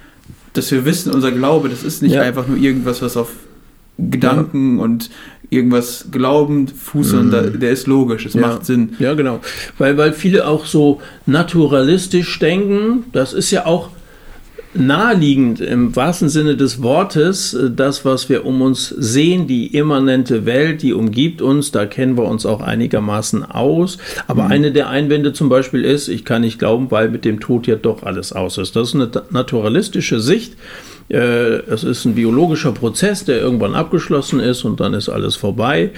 dass 0.53 0.71
wir 0.71 0.85
wissen, 0.85 1.11
unser 1.11 1.31
Glaube, 1.31 1.69
das 1.69 1.83
ist 1.83 2.03
nicht 2.03 2.15
ja. 2.15 2.21
einfach 2.21 2.47
nur 2.47 2.57
irgendwas, 2.57 3.01
was 3.01 3.17
auf 3.17 3.31
Gedanken 3.97 4.79
und 4.79 5.09
irgendwas 5.49 6.07
glauben, 6.11 6.67
Fuß, 6.67 7.13
mhm. 7.13 7.31
der, 7.31 7.43
der 7.51 7.71
ist 7.71 7.87
logisch, 7.87 8.25
es 8.25 8.33
ja. 8.33 8.41
macht 8.41 8.65
Sinn. 8.65 8.95
Ja, 8.99 9.13
genau. 9.13 9.39
Weil, 9.77 9.97
weil 9.97 10.13
viele 10.13 10.47
auch 10.47 10.65
so 10.65 11.01
naturalistisch 11.25 12.39
denken, 12.39 13.05
das 13.11 13.33
ist 13.33 13.51
ja 13.51 13.65
auch 13.65 13.89
naheliegend 14.75 15.61
im 15.61 15.95
wahrsten 15.95 16.29
Sinne 16.29 16.57
des 16.57 16.83
Wortes, 16.83 17.57
das, 17.75 18.03
was 18.03 18.29
wir 18.29 18.45
um 18.45 18.61
uns 18.61 18.89
sehen, 18.89 19.47
die 19.47 19.67
immanente 19.67 20.45
Welt, 20.45 20.81
die 20.81 20.93
umgibt 20.93 21.41
uns, 21.41 21.71
da 21.71 21.85
kennen 21.85 22.17
wir 22.17 22.25
uns 22.25 22.45
auch 22.45 22.61
einigermaßen 22.61 23.43
aus. 23.43 23.97
Aber 24.27 24.43
mhm. 24.45 24.51
eine 24.51 24.71
der 24.71 24.89
Einwände 24.89 25.33
zum 25.33 25.49
Beispiel 25.49 25.85
ist, 25.85 26.07
ich 26.07 26.25
kann 26.25 26.41
nicht 26.41 26.59
glauben, 26.59 26.91
weil 26.91 27.09
mit 27.09 27.25
dem 27.25 27.39
Tod 27.39 27.67
ja 27.67 27.75
doch 27.75 28.03
alles 28.03 28.33
aus 28.33 28.57
ist. 28.57 28.75
Das 28.75 28.89
ist 28.89 28.95
eine 28.95 29.09
naturalistische 29.29 30.19
Sicht. 30.19 30.53
Äh, 31.09 31.17
es 31.17 31.83
ist 31.83 32.05
ein 32.05 32.15
biologischer 32.15 32.71
Prozess, 32.71 33.25
der 33.25 33.39
irgendwann 33.39 33.75
abgeschlossen 33.75 34.39
ist 34.39 34.63
und 34.63 34.79
dann 34.79 34.93
ist 34.93 35.09
alles 35.09 35.35
vorbei. 35.35 35.91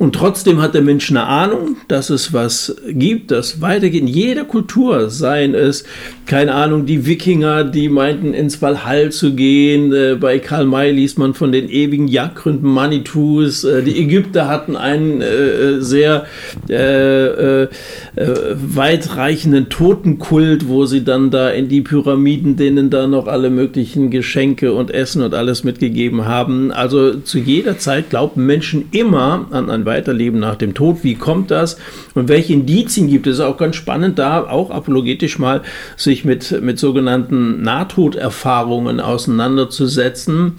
Und 0.00 0.14
trotzdem 0.14 0.62
hat 0.62 0.72
der 0.72 0.80
Mensch 0.80 1.10
eine 1.10 1.26
Ahnung, 1.26 1.76
dass 1.86 2.08
es 2.08 2.32
was 2.32 2.74
gibt, 2.88 3.30
das 3.30 3.60
weitergeht 3.60 4.00
in 4.00 4.06
jeder 4.06 4.44
Kultur, 4.44 5.10
seien 5.10 5.54
es, 5.54 5.84
keine 6.24 6.54
Ahnung, 6.54 6.86
die 6.86 7.04
Wikinger, 7.04 7.64
die 7.64 7.90
meinten 7.90 8.32
ins 8.32 8.62
Valhall 8.62 9.12
zu 9.12 9.34
gehen, 9.34 9.92
äh, 9.92 10.16
bei 10.18 10.38
Karl 10.38 10.64
May 10.64 10.90
liest 10.90 11.18
man 11.18 11.34
von 11.34 11.52
den 11.52 11.68
ewigen 11.68 12.08
Jagdgründen 12.08 12.70
Manitus, 12.70 13.62
äh, 13.64 13.82
die 13.82 14.00
Ägypter 14.00 14.48
hatten 14.48 14.74
einen 14.74 15.20
äh, 15.20 15.82
sehr 15.82 16.24
äh, 16.70 17.66
äh, 18.16 18.26
weitreichenden 18.54 19.68
Totenkult, 19.68 20.68
wo 20.68 20.84
sie 20.84 21.04
dann 21.04 21.30
da 21.30 21.50
in 21.50 21.68
die 21.68 21.80
Pyramiden 21.80 22.56
denen 22.56 22.90
da 22.90 23.06
noch 23.06 23.26
alle 23.26 23.50
möglichen 23.50 24.10
Geschenke 24.10 24.72
und 24.72 24.90
Essen 24.90 25.22
und 25.22 25.34
alles 25.34 25.64
mitgegeben 25.64 26.26
haben. 26.26 26.72
Also 26.72 27.14
zu 27.14 27.38
jeder 27.38 27.78
Zeit 27.78 28.10
glaubten 28.10 28.44
Menschen 28.46 28.88
immer 28.90 29.46
an 29.50 29.70
ein 29.70 29.84
Weiterleben 29.84 30.40
nach 30.40 30.56
dem 30.56 30.74
Tod. 30.74 30.98
Wie 31.02 31.14
kommt 31.14 31.50
das? 31.50 31.78
Und 32.14 32.28
welche 32.28 32.52
Indizien 32.52 33.08
gibt 33.08 33.26
es? 33.26 33.40
Auch 33.40 33.56
ganz 33.56 33.76
spannend, 33.76 34.18
da 34.18 34.42
auch 34.42 34.70
apologetisch 34.70 35.38
mal 35.38 35.62
sich 35.96 36.24
mit, 36.24 36.60
mit 36.62 36.78
sogenannten 36.78 37.62
Nahtoderfahrungen 37.62 39.00
auseinanderzusetzen, 39.00 40.54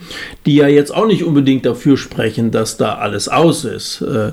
die 0.45 0.55
ja 0.55 0.67
jetzt 0.67 0.93
auch 0.93 1.07
nicht 1.07 1.23
unbedingt 1.23 1.65
dafür 1.65 1.97
sprechen, 1.97 2.51
dass 2.51 2.77
da 2.77 2.95
alles 2.95 3.27
aus 3.27 3.65
ist, 3.65 4.01
äh, 4.01 4.31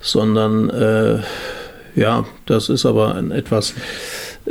sondern 0.00 0.70
äh, 0.70 1.18
ja, 1.94 2.24
das 2.46 2.68
ist 2.68 2.86
aber 2.86 3.14
ein 3.14 3.30
etwas 3.30 3.74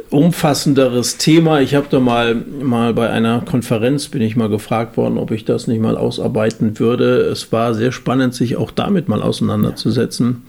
umfassenderes 0.10 1.18
Thema. 1.18 1.62
Ich 1.62 1.76
habe 1.76 1.88
da 1.90 2.00
mal, 2.00 2.36
mal 2.36 2.94
bei 2.94 3.10
einer 3.10 3.42
Konferenz, 3.42 4.08
bin 4.08 4.22
ich 4.22 4.36
mal 4.36 4.50
gefragt 4.50 4.98
worden, 4.98 5.18
ob 5.18 5.32
ich 5.32 5.46
das 5.46 5.68
nicht 5.68 5.82
mal 5.82 5.98
ausarbeiten 5.98 6.80
würde. 6.80 7.22
Es 7.22 7.52
war 7.52 7.74
sehr 7.74 7.92
spannend, 7.92 8.34
sich 8.34 8.56
auch 8.56 8.72
damit 8.72 9.08
mal 9.08 9.22
auseinanderzusetzen. 9.22 10.44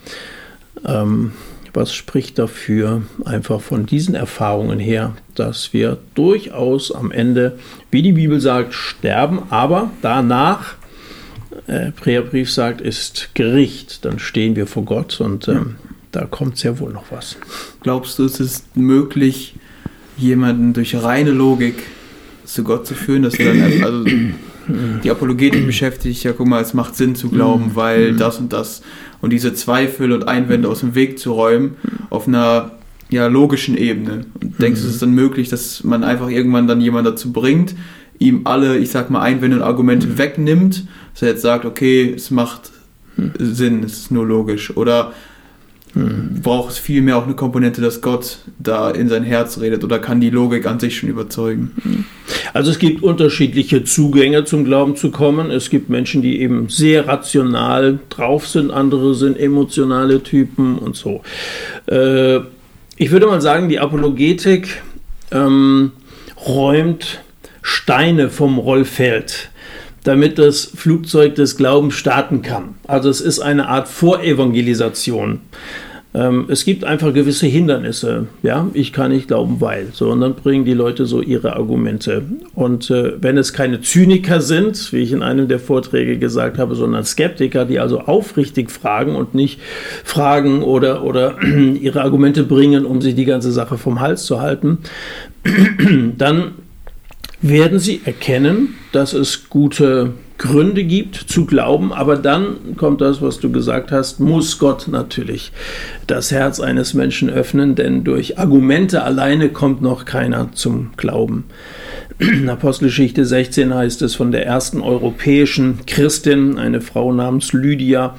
Ähm, 0.84 1.32
was 1.72 1.94
spricht 1.94 2.38
dafür, 2.38 3.02
einfach 3.24 3.60
von 3.60 3.86
diesen 3.86 4.14
Erfahrungen 4.14 4.80
her, 4.80 5.14
dass 5.34 5.72
wir 5.72 5.98
durchaus 6.14 6.92
am 6.92 7.12
Ende, 7.12 7.58
wie 7.90 8.02
die 8.02 8.12
Bibel 8.12 8.40
sagt, 8.40 8.74
sterben, 8.74 9.42
aber 9.50 9.90
danach, 10.02 10.74
äh, 11.66 11.92
Präerbrief 11.92 12.52
sagt, 12.52 12.80
ist 12.80 13.30
Gericht. 13.34 14.04
Dann 14.04 14.18
stehen 14.18 14.56
wir 14.56 14.66
vor 14.66 14.84
Gott 14.84 15.20
und 15.20 15.48
ähm, 15.48 15.76
da 16.12 16.24
kommt 16.24 16.58
sehr 16.58 16.78
wohl 16.78 16.92
noch 16.92 17.04
was. 17.10 17.36
Glaubst 17.82 18.18
du, 18.18 18.24
es 18.24 18.40
ist 18.40 18.76
möglich, 18.76 19.54
jemanden 20.16 20.72
durch 20.72 20.94
reine 20.96 21.30
Logik 21.30 21.76
zu 22.44 22.64
Gott 22.64 22.86
zu 22.86 22.94
führen, 22.94 23.22
dass 23.22 23.34
dann, 23.34 23.82
also 23.82 24.04
die 25.02 25.10
Apologetik 25.10 25.66
beschäftigt 25.66 26.22
ja, 26.24 26.32
guck 26.32 26.46
mal, 26.46 26.60
es 26.60 26.74
macht 26.74 26.96
Sinn 26.96 27.14
zu 27.14 27.28
glauben, 27.28 27.66
mhm. 27.66 27.76
weil 27.76 28.12
mhm. 28.12 28.18
das 28.18 28.38
und 28.38 28.52
das 28.52 28.82
und 29.20 29.30
diese 29.30 29.54
Zweifel 29.54 30.12
und 30.12 30.28
Einwände 30.28 30.68
aus 30.68 30.80
dem 30.80 30.94
Weg 30.94 31.18
zu 31.18 31.32
räumen 31.32 31.76
auf 32.08 32.26
einer 32.26 32.72
ja, 33.08 33.26
logischen 33.26 33.76
Ebene. 33.76 34.26
Und 34.40 34.60
denkst 34.60 34.80
du, 34.80 34.86
es 34.86 34.94
ist 34.94 35.02
dann 35.02 35.14
möglich, 35.14 35.48
dass 35.48 35.84
man 35.84 36.04
einfach 36.04 36.28
irgendwann 36.28 36.66
dann 36.66 36.80
jemanden 36.80 37.12
dazu 37.12 37.32
bringt, 37.32 37.74
ihm 38.18 38.42
alle, 38.44 38.78
ich 38.78 38.90
sag 38.90 39.10
mal, 39.10 39.22
Einwände 39.22 39.56
und 39.56 39.62
Argumente 39.62 40.06
mhm. 40.06 40.18
wegnimmt, 40.18 40.86
dass 41.12 41.22
er 41.22 41.28
jetzt 41.30 41.42
sagt, 41.42 41.64
okay, 41.64 42.12
es 42.14 42.30
macht 42.30 42.70
Sinn, 43.38 43.82
es 43.82 43.92
ist 43.92 44.10
nur 44.10 44.26
logisch. 44.26 44.76
Oder 44.76 45.12
hm. 45.94 46.40
Braucht 46.42 46.72
es 46.72 46.78
vielmehr 46.78 47.16
auch 47.16 47.24
eine 47.24 47.34
Komponente, 47.34 47.80
dass 47.80 48.00
Gott 48.00 48.38
da 48.58 48.90
in 48.90 49.08
sein 49.08 49.24
Herz 49.24 49.60
redet 49.60 49.82
oder 49.82 49.98
kann 49.98 50.20
die 50.20 50.30
Logik 50.30 50.66
an 50.66 50.78
sich 50.78 50.96
schon 50.96 51.08
überzeugen? 51.08 51.72
Hm. 51.82 52.04
Also 52.52 52.70
es 52.70 52.78
gibt 52.78 53.02
unterschiedliche 53.02 53.84
Zugänge 53.84 54.44
zum 54.44 54.64
Glauben 54.64 54.96
zu 54.96 55.10
kommen. 55.10 55.50
Es 55.50 55.70
gibt 55.70 55.88
Menschen, 55.88 56.22
die 56.22 56.40
eben 56.40 56.68
sehr 56.68 57.08
rational 57.08 57.98
drauf 58.08 58.46
sind, 58.46 58.70
andere 58.70 59.14
sind 59.14 59.38
emotionale 59.38 60.22
Typen 60.22 60.78
und 60.78 60.96
so. 60.96 61.22
Äh, 61.86 62.38
ich 62.96 63.10
würde 63.10 63.26
mal 63.26 63.40
sagen, 63.40 63.68
die 63.68 63.80
Apologetik 63.80 64.82
ähm, 65.32 65.92
räumt 66.46 67.20
Steine 67.62 68.30
vom 68.30 68.58
Rollfeld 68.58 69.50
damit 70.04 70.38
das 70.38 70.64
Flugzeug 70.64 71.34
des 71.34 71.56
Glaubens 71.56 71.94
starten 71.94 72.42
kann. 72.42 72.74
Also 72.86 73.10
es 73.10 73.20
ist 73.20 73.40
eine 73.40 73.68
Art 73.68 73.88
Vorevangelisation. 73.88 75.40
Ähm, 76.12 76.46
es 76.48 76.64
gibt 76.64 76.82
einfach 76.82 77.14
gewisse 77.14 77.46
Hindernisse. 77.46 78.26
Ja, 78.42 78.68
ich 78.74 78.92
kann 78.92 79.12
nicht 79.12 79.28
glauben, 79.28 79.60
weil. 79.60 79.88
So, 79.92 80.10
und 80.10 80.20
dann 80.20 80.34
bringen 80.34 80.64
die 80.64 80.74
Leute 80.74 81.06
so 81.06 81.20
ihre 81.20 81.54
Argumente. 81.54 82.24
Und 82.54 82.90
äh, 82.90 83.12
wenn 83.22 83.38
es 83.38 83.52
keine 83.52 83.80
Zyniker 83.80 84.40
sind, 84.40 84.92
wie 84.92 84.98
ich 84.98 85.12
in 85.12 85.22
einem 85.22 85.46
der 85.46 85.60
Vorträge 85.60 86.18
gesagt 86.18 86.58
habe, 86.58 86.74
sondern 86.74 87.04
Skeptiker, 87.04 87.64
die 87.64 87.78
also 87.78 88.00
aufrichtig 88.00 88.72
fragen 88.72 89.14
und 89.14 89.34
nicht 89.34 89.60
fragen 90.02 90.62
oder, 90.62 91.04
oder 91.04 91.40
ihre 91.80 92.02
Argumente 92.02 92.42
bringen, 92.42 92.86
um 92.86 93.00
sich 93.00 93.14
die 93.14 93.24
ganze 93.24 93.52
Sache 93.52 93.78
vom 93.78 94.00
Hals 94.00 94.24
zu 94.24 94.40
halten, 94.40 94.78
dann 96.18 96.54
werden 97.42 97.78
sie 97.78 98.02
erkennen, 98.04 98.74
dass 98.92 99.12
es 99.12 99.48
gute 99.48 100.12
Gründe 100.36 100.84
gibt 100.84 101.16
zu 101.16 101.44
glauben, 101.44 101.92
aber 101.92 102.16
dann 102.16 102.76
kommt 102.76 103.02
das, 103.02 103.20
was 103.20 103.40
du 103.40 103.52
gesagt 103.52 103.92
hast, 103.92 104.20
muss 104.20 104.58
Gott 104.58 104.88
natürlich 104.88 105.52
das 106.06 106.30
Herz 106.30 106.60
eines 106.60 106.94
Menschen 106.94 107.28
öffnen, 107.28 107.74
denn 107.74 108.04
durch 108.04 108.38
Argumente 108.38 109.02
alleine 109.02 109.50
kommt 109.50 109.82
noch 109.82 110.06
keiner 110.06 110.52
zum 110.52 110.92
Glauben. 110.96 111.44
In 112.18 112.48
Apostelgeschichte 112.48 113.24
16 113.26 113.74
heißt 113.74 114.00
es 114.02 114.14
von 114.14 114.32
der 114.32 114.46
ersten 114.46 114.80
europäischen 114.80 115.80
Christin, 115.86 116.58
eine 116.58 116.80
Frau 116.80 117.12
namens 117.12 117.52
Lydia, 117.52 118.16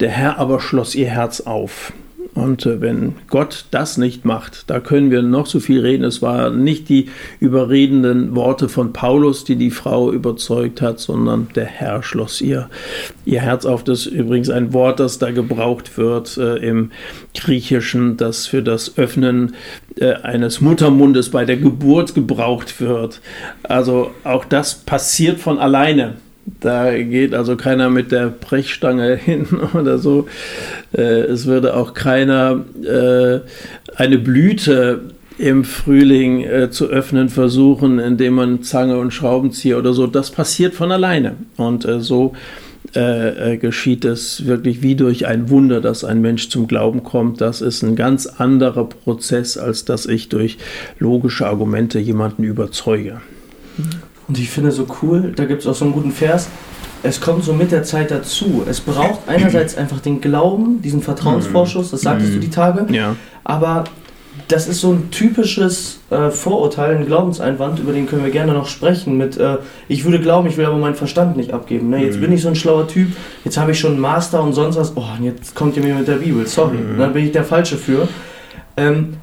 der 0.00 0.10
Herr 0.10 0.38
aber 0.38 0.60
schloss 0.60 0.94
ihr 0.94 1.08
Herz 1.08 1.40
auf 1.40 1.92
Und 2.34 2.64
äh, 2.64 2.80
wenn 2.80 3.14
Gott 3.28 3.66
das 3.70 3.98
nicht 3.98 4.24
macht, 4.24 4.70
da 4.70 4.80
können 4.80 5.10
wir 5.10 5.22
noch 5.22 5.46
so 5.46 5.60
viel 5.60 5.80
reden. 5.80 6.04
Es 6.04 6.22
waren 6.22 6.64
nicht 6.64 6.88
die 6.88 7.10
überredenden 7.40 8.34
Worte 8.34 8.70
von 8.70 8.94
Paulus, 8.94 9.44
die 9.44 9.56
die 9.56 9.70
Frau 9.70 10.10
überzeugt 10.10 10.80
hat, 10.80 10.98
sondern 10.98 11.48
der 11.54 11.66
Herr 11.66 12.02
schloss 12.02 12.40
ihr 12.40 12.70
ihr 13.26 13.42
Herz 13.42 13.66
auf. 13.66 13.84
Das 13.84 14.06
ist 14.06 14.12
übrigens 14.12 14.48
ein 14.48 14.72
Wort, 14.72 14.98
das 14.98 15.18
da 15.18 15.30
gebraucht 15.30 15.98
wird 15.98 16.38
äh, 16.38 16.56
im 16.56 16.90
Griechischen, 17.34 18.16
das 18.16 18.46
für 18.46 18.62
das 18.62 18.96
Öffnen 18.96 19.54
äh, 19.96 20.14
eines 20.14 20.62
Muttermundes 20.62 21.30
bei 21.30 21.44
der 21.44 21.58
Geburt 21.58 22.14
gebraucht 22.14 22.80
wird. 22.80 23.20
Also 23.62 24.10
auch 24.24 24.46
das 24.46 24.74
passiert 24.74 25.38
von 25.38 25.58
alleine. 25.58 26.14
Da 26.44 26.96
geht 26.98 27.34
also 27.34 27.56
keiner 27.56 27.90
mit 27.90 28.12
der 28.12 28.28
Brechstange 28.28 29.16
hin 29.24 29.46
oder 29.74 29.98
so. 29.98 30.26
Äh, 30.92 31.22
es 31.22 31.46
würde 31.46 31.76
auch 31.76 31.94
keiner 31.94 32.64
äh, 32.82 33.40
eine 33.96 34.18
Blüte 34.18 35.00
im 35.38 35.64
Frühling 35.64 36.44
äh, 36.44 36.70
zu 36.70 36.86
öffnen 36.86 37.28
versuchen, 37.28 37.98
indem 37.98 38.34
man 38.34 38.62
Zange 38.62 38.98
und 38.98 39.12
Schraubenzieher 39.12 39.78
oder 39.78 39.92
so. 39.92 40.06
Das 40.06 40.30
passiert 40.30 40.74
von 40.74 40.92
alleine. 40.92 41.36
Und 41.56 41.84
äh, 41.84 42.00
so 42.00 42.34
äh, 42.94 43.54
äh, 43.54 43.56
geschieht 43.56 44.04
es 44.04 44.44
wirklich 44.44 44.82
wie 44.82 44.94
durch 44.96 45.26
ein 45.26 45.48
Wunder, 45.48 45.80
dass 45.80 46.04
ein 46.04 46.20
Mensch 46.20 46.50
zum 46.50 46.66
Glauben 46.66 47.02
kommt. 47.02 47.40
Das 47.40 47.62
ist 47.62 47.82
ein 47.82 47.96
ganz 47.96 48.26
anderer 48.26 48.84
Prozess, 48.84 49.56
als 49.56 49.86
dass 49.86 50.04
ich 50.04 50.28
durch 50.28 50.58
logische 50.98 51.46
Argumente 51.46 51.98
jemanden 51.98 52.44
überzeuge. 52.44 53.20
Und 54.28 54.38
ich 54.38 54.50
finde 54.50 54.70
so 54.70 54.86
cool, 55.02 55.32
da 55.34 55.44
gibt 55.44 55.62
es 55.62 55.66
auch 55.66 55.74
so 55.74 55.84
einen 55.84 55.94
guten 55.94 56.12
Vers. 56.12 56.48
Es 57.02 57.20
kommt 57.20 57.42
so 57.44 57.52
mit 57.52 57.72
der 57.72 57.82
Zeit 57.82 58.10
dazu. 58.10 58.62
Es 58.68 58.80
braucht 58.80 59.20
einerseits 59.26 59.76
einfach 59.76 60.00
den 60.00 60.20
Glauben, 60.20 60.82
diesen 60.82 61.02
Vertrauensvorschuss, 61.02 61.90
das 61.90 62.02
sagtest 62.02 62.34
du 62.34 62.38
die 62.38 62.50
Tage. 62.50 62.86
Ja. 62.92 63.16
Aber 63.44 63.84
das 64.48 64.68
ist 64.68 64.80
so 64.80 64.92
ein 64.92 65.10
typisches 65.10 66.00
äh, 66.10 66.30
Vorurteil, 66.30 66.96
ein 66.96 67.06
Glaubenseinwand, 67.06 67.78
über 67.78 67.92
den 67.92 68.06
können 68.06 68.24
wir 68.24 68.30
gerne 68.30 68.52
noch 68.52 68.66
sprechen. 68.66 69.16
Mit, 69.16 69.36
äh, 69.36 69.58
ich 69.88 70.04
würde 70.04 70.20
glauben, 70.20 70.48
ich 70.48 70.56
will 70.56 70.64
aber 70.64 70.76
meinen 70.76 70.94
Verstand 70.94 71.36
nicht 71.36 71.52
abgeben. 71.52 71.90
Ne? 71.90 72.04
Jetzt 72.04 72.16
mhm. 72.16 72.22
bin 72.22 72.32
ich 72.32 72.42
so 72.42 72.48
ein 72.48 72.56
schlauer 72.56 72.88
Typ, 72.88 73.08
jetzt 73.44 73.56
habe 73.58 73.72
ich 73.72 73.80
schon 73.80 73.92
einen 73.92 74.00
Master 74.00 74.42
und 74.42 74.52
sonst 74.52 74.76
was. 74.76 74.92
Oh, 74.96 75.04
und 75.18 75.24
jetzt 75.24 75.54
kommt 75.54 75.76
ihr 75.76 75.82
mir 75.82 75.94
mit 75.94 76.08
der 76.08 76.16
Bibel, 76.16 76.46
sorry. 76.46 76.76
Mhm. 76.76 76.98
Dann 76.98 77.12
bin 77.12 77.24
ich 77.24 77.32
der 77.32 77.44
Falsche 77.44 77.76
für. 77.76 78.08
Ähm, 78.76 79.16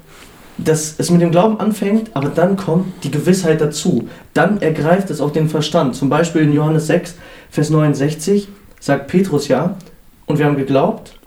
dass 0.64 0.94
es 0.98 1.10
mit 1.10 1.20
dem 1.20 1.30
Glauben 1.30 1.58
anfängt, 1.60 2.10
aber 2.14 2.28
dann 2.28 2.56
kommt 2.56 2.86
die 3.04 3.10
Gewissheit 3.10 3.60
dazu. 3.60 4.08
Dann 4.34 4.60
ergreift 4.60 5.10
es 5.10 5.20
auch 5.20 5.30
den 5.30 5.48
Verstand. 5.48 5.94
Zum 5.94 6.08
Beispiel 6.08 6.42
in 6.42 6.52
Johannes 6.52 6.86
6, 6.86 7.16
Vers 7.50 7.70
69 7.70 8.48
sagt 8.78 9.08
Petrus 9.08 9.48
ja, 9.48 9.76
und 10.26 10.38
wir 10.38 10.46
haben 10.46 10.56
geglaubt 10.56 11.18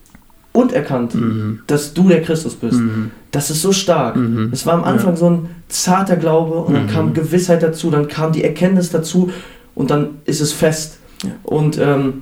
und 0.51 0.71
erkannt, 0.71 1.15
mhm. 1.15 1.61
dass 1.67 1.93
du 1.93 2.07
der 2.07 2.21
Christus 2.21 2.55
bist. 2.55 2.79
Mhm. 2.79 3.11
Das 3.31 3.49
ist 3.49 3.61
so 3.61 3.71
stark. 3.71 4.15
Mhm. 4.15 4.49
Es 4.51 4.65
war 4.65 4.75
am 4.75 4.83
Anfang 4.83 5.11
ja. 5.11 5.17
so 5.17 5.29
ein 5.29 5.49
zarter 5.67 6.15
Glaube 6.15 6.59
und 6.59 6.73
dann 6.73 6.87
kam 6.87 7.07
mhm. 7.07 7.13
Gewissheit 7.13 7.63
dazu, 7.63 7.89
dann 7.89 8.07
kam 8.07 8.31
die 8.31 8.43
Erkenntnis 8.43 8.91
dazu 8.91 9.31
und 9.75 9.89
dann 9.89 10.19
ist 10.25 10.41
es 10.41 10.53
fest. 10.53 10.99
Ja. 11.23 11.31
Und 11.43 11.77
ähm, 11.79 12.21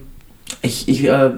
ich, 0.61 0.87
ich 0.87 1.03
äh, 1.03 1.31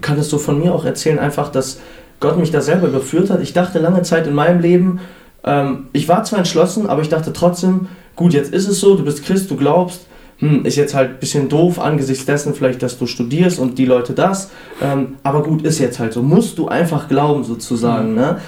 kann 0.00 0.18
es 0.18 0.28
so 0.28 0.38
von 0.38 0.60
mir 0.60 0.74
auch 0.74 0.84
erzählen, 0.84 1.18
einfach, 1.18 1.50
dass 1.50 1.80
Gott 2.24 2.38
mich 2.38 2.50
da 2.50 2.62
selber 2.62 2.88
überführt 2.88 3.28
hat. 3.28 3.42
Ich 3.42 3.52
dachte 3.52 3.78
lange 3.78 4.00
Zeit 4.00 4.26
in 4.26 4.32
meinem 4.32 4.60
Leben, 4.60 5.00
ähm, 5.44 5.88
ich 5.92 6.08
war 6.08 6.24
zwar 6.24 6.38
entschlossen, 6.38 6.86
aber 6.86 7.02
ich 7.02 7.10
dachte 7.10 7.34
trotzdem, 7.34 7.88
gut, 8.16 8.32
jetzt 8.32 8.54
ist 8.54 8.66
es 8.66 8.80
so, 8.80 8.96
du 8.96 9.04
bist 9.04 9.26
Christ, 9.26 9.50
du 9.50 9.56
glaubst, 9.56 10.06
hm, 10.38 10.64
ist 10.64 10.76
jetzt 10.76 10.94
halt 10.94 11.10
ein 11.10 11.18
bisschen 11.20 11.50
doof 11.50 11.78
angesichts 11.78 12.24
dessen 12.24 12.54
vielleicht, 12.54 12.82
dass 12.82 12.98
du 12.98 13.06
studierst 13.06 13.58
und 13.58 13.76
die 13.76 13.84
Leute 13.84 14.14
das. 14.14 14.50
Ähm, 14.82 15.16
aber 15.22 15.42
gut, 15.42 15.66
ist 15.66 15.78
jetzt 15.78 15.98
halt 15.98 16.14
so. 16.14 16.22
Musst 16.22 16.56
du 16.56 16.66
einfach 16.66 17.08
glauben 17.08 17.44
sozusagen. 17.44 18.12
Mhm. 18.12 18.16
Ne? 18.16 18.38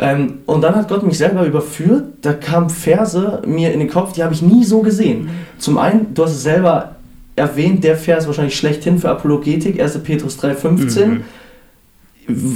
Ähm, 0.00 0.38
und 0.46 0.62
dann 0.62 0.74
hat 0.74 0.88
Gott 0.88 1.04
mich 1.04 1.16
selber 1.16 1.46
überführt. 1.46 2.06
Da 2.22 2.32
kamen 2.32 2.68
Verse 2.68 3.42
mir 3.46 3.72
in 3.72 3.78
den 3.78 3.88
Kopf, 3.88 4.14
die 4.14 4.24
habe 4.24 4.34
ich 4.34 4.42
nie 4.42 4.64
so 4.64 4.80
gesehen. 4.80 5.26
Mhm. 5.26 5.28
Zum 5.58 5.78
einen, 5.78 6.14
du 6.14 6.24
hast 6.24 6.32
es 6.32 6.42
selber 6.42 6.96
erwähnt, 7.36 7.84
der 7.84 7.96
Vers 7.96 8.26
wahrscheinlich 8.26 8.56
schlechthin 8.56 8.98
für 8.98 9.08
Apologetik, 9.08 9.80
1. 9.80 10.00
Petrus 10.02 10.36
3,15. 10.42 11.06
Mhm. 11.06 11.22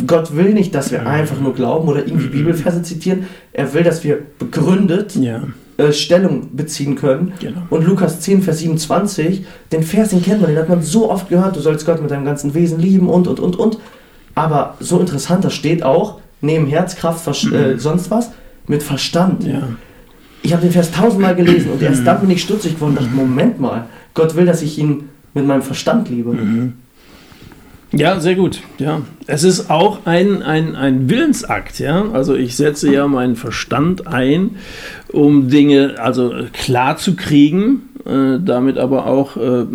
Gott 0.06 0.36
will 0.36 0.52
nicht, 0.52 0.74
dass 0.74 0.90
wir 0.90 1.06
einfach 1.06 1.40
nur 1.40 1.54
glauben 1.54 1.88
oder 1.88 2.06
irgendwie 2.06 2.26
mhm. 2.26 2.32
Bibelverse 2.32 2.82
zitieren. 2.82 3.24
Er 3.52 3.72
will, 3.74 3.82
dass 3.82 4.04
wir 4.04 4.18
begründet 4.38 5.16
ja. 5.16 5.42
Äh, 5.76 5.92
Stellung 5.92 6.54
beziehen 6.54 6.94
können. 6.94 7.32
Genau. 7.40 7.62
Und 7.70 7.84
Lukas 7.84 8.20
10, 8.20 8.42
Vers 8.42 8.60
27, 8.60 9.44
den 9.72 9.82
Vers, 9.82 10.10
den 10.10 10.22
kennt 10.22 10.40
man, 10.40 10.50
den 10.50 10.58
hat 10.58 10.68
man 10.68 10.82
so 10.82 11.10
oft 11.10 11.28
gehört, 11.28 11.56
du 11.56 11.60
sollst 11.60 11.84
Gott 11.84 12.00
mit 12.00 12.10
deinem 12.10 12.24
ganzen 12.24 12.54
Wesen 12.54 12.78
lieben 12.78 13.08
und, 13.08 13.26
und, 13.26 13.40
und, 13.40 13.56
und. 13.56 13.78
Aber 14.34 14.76
so 14.80 15.00
interessant, 15.00 15.44
da 15.44 15.50
steht 15.50 15.82
auch, 15.82 16.20
neben 16.40 16.66
Herzkraft, 16.66 17.24
Vers 17.24 17.44
mhm. 17.44 17.54
äh, 17.54 17.78
sonst 17.78 18.10
was, 18.10 18.30
mit 18.66 18.82
Verstand. 18.82 19.44
Ja. 19.44 19.68
Ich 20.42 20.52
habe 20.52 20.62
den 20.62 20.72
Vers 20.72 20.92
tausendmal 20.92 21.34
gelesen 21.34 21.70
und 21.72 21.82
erst 21.82 22.02
mhm. 22.02 22.04
dann 22.04 22.20
bin 22.20 22.30
ich 22.30 22.42
stutzig 22.42 22.74
geworden 22.74 22.96
und 22.96 23.04
dachte, 23.04 23.14
Moment 23.14 23.60
mal, 23.60 23.86
Gott 24.14 24.36
will, 24.36 24.46
dass 24.46 24.62
ich 24.62 24.78
ihn 24.78 25.08
mit 25.32 25.46
meinem 25.46 25.62
Verstand 25.62 26.08
liebe. 26.08 26.32
Mhm. 26.32 26.74
Ja, 27.96 28.20
sehr 28.20 28.34
gut. 28.34 28.60
Ja. 28.78 29.02
Es 29.26 29.42
ist 29.42 29.70
auch 29.70 30.06
ein, 30.06 30.42
ein, 30.42 30.76
ein 30.76 31.08
Willensakt. 31.08 31.78
Ja? 31.78 32.06
Also 32.12 32.34
ich 32.34 32.56
setze 32.56 32.92
ja 32.92 33.06
meinen 33.08 33.36
Verstand 33.36 34.06
ein, 34.06 34.56
um 35.12 35.48
Dinge 35.48 35.96
also 35.98 36.32
klar 36.52 36.96
zu 36.96 37.16
kriegen, 37.16 37.88
äh, 38.04 38.38
damit 38.44 38.78
aber 38.78 39.06
auch 39.06 39.36
äh, 39.36 39.66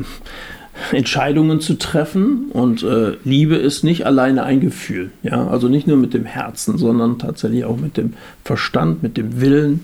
Entscheidungen 0.91 1.61
zu 1.61 1.75
treffen. 1.75 2.51
Und 2.51 2.83
äh, 2.83 3.13
Liebe 3.23 3.55
ist 3.55 3.83
nicht 3.83 4.05
alleine 4.05 4.43
ein 4.43 4.59
Gefühl. 4.59 5.11
Ja? 5.23 5.47
Also 5.47 5.67
nicht 5.67 5.87
nur 5.87 5.97
mit 5.97 6.13
dem 6.13 6.25
Herzen, 6.25 6.77
sondern 6.77 7.19
tatsächlich 7.19 7.65
auch 7.65 7.77
mit 7.77 7.97
dem 7.97 8.13
Verstand, 8.43 9.03
mit 9.03 9.17
dem 9.17 9.41
Willen. 9.41 9.81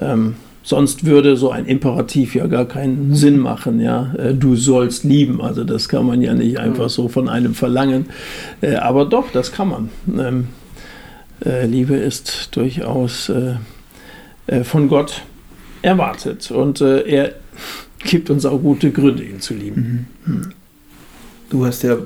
Ähm, 0.00 0.34
Sonst 0.62 1.06
würde 1.06 1.36
so 1.36 1.50
ein 1.50 1.64
Imperativ 1.64 2.34
ja 2.34 2.46
gar 2.46 2.66
keinen 2.66 3.14
Sinn 3.14 3.38
machen, 3.38 3.80
ja. 3.80 4.12
Äh, 4.18 4.34
du 4.34 4.56
sollst 4.56 5.04
lieben. 5.04 5.40
Also 5.40 5.64
das 5.64 5.88
kann 5.88 6.06
man 6.06 6.20
ja 6.20 6.34
nicht 6.34 6.58
einfach 6.58 6.90
so 6.90 7.08
von 7.08 7.28
einem 7.28 7.54
verlangen. 7.54 8.06
Äh, 8.60 8.74
aber 8.74 9.06
doch, 9.06 9.30
das 9.32 9.52
kann 9.52 9.68
man. 9.68 9.88
Ähm, 10.18 10.48
äh, 11.44 11.66
Liebe 11.66 11.94
ist 11.96 12.54
durchaus 12.56 13.30
von 14.62 14.88
Gott 14.88 15.20
erwartet. 15.82 16.50
Und 16.50 16.80
er 16.80 17.34
gibt 18.02 18.30
uns 18.30 18.46
auch 18.46 18.58
gute 18.58 18.90
Gründe, 18.90 19.22
ihn 19.22 19.40
zu 19.40 19.52
lieben. 19.52 20.08
Mhm. 20.24 20.34
mhm. 20.34 20.52
Du 21.50 21.64
hast 21.64 21.82
ja 21.82 21.96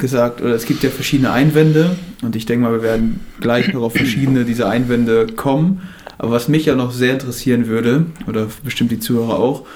gesagt, 0.00 0.40
oder 0.40 0.54
es 0.54 0.66
gibt 0.66 0.82
ja 0.82 0.90
verschiedene 0.90 1.30
Einwände 1.30 1.96
und 2.22 2.34
ich 2.34 2.46
denke 2.46 2.64
mal, 2.64 2.72
wir 2.72 2.82
werden 2.82 3.20
gleich 3.40 3.72
noch 3.72 3.82
auf 3.82 3.92
verschiedene 3.94 4.44
dieser 4.44 4.68
Einwände 4.68 5.26
kommen. 5.28 5.82
Aber 6.20 6.32
was 6.32 6.48
mich 6.48 6.66
ja 6.66 6.74
noch 6.74 6.92
sehr 6.92 7.14
interessieren 7.14 7.66
würde, 7.66 8.04
oder 8.26 8.46
bestimmt 8.62 8.90
die 8.90 8.98
Zuhörer 8.98 9.38
auch, 9.38 9.66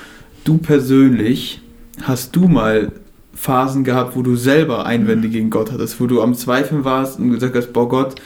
du 0.44 0.58
persönlich, 0.58 1.62
hast 2.02 2.36
du 2.36 2.48
mal 2.48 2.92
Phasen 3.32 3.82
gehabt, 3.82 4.14
wo 4.14 4.20
du 4.20 4.36
selber 4.36 4.84
Einwände 4.84 5.30
gegen 5.30 5.48
Gott 5.48 5.72
hattest, 5.72 6.02
wo 6.02 6.06
du 6.06 6.20
am 6.20 6.34
Zweifeln 6.34 6.84
warst 6.84 7.18
und 7.18 7.30
gesagt 7.30 7.56
hast, 7.56 7.72
boah 7.72 7.88
Gott, 7.88 8.16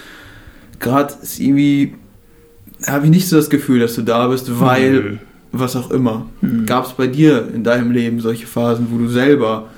gerade 0.81 1.15
ist 1.23 1.39
irgendwie, 1.39 1.95
habe 2.89 3.05
ich 3.05 3.13
nicht 3.13 3.29
so 3.29 3.37
das 3.37 3.51
Gefühl, 3.51 3.79
dass 3.79 3.95
du 3.95 4.03
da 4.03 4.27
bist, 4.27 4.59
weil 4.59 5.01
mhm. 5.01 5.19
was 5.53 5.77
auch 5.77 5.93
immer. 5.93 6.27
Mhm. 6.41 6.67
Gab 6.67 6.87
es 6.87 6.95
bei 6.95 7.07
dir 7.07 7.47
in 7.55 7.63
deinem 7.63 7.93
Leben 7.93 8.19
solche 8.19 8.49
Phasen, 8.49 8.89
wo 8.91 8.99
du 8.99 9.07
selber 9.07 9.69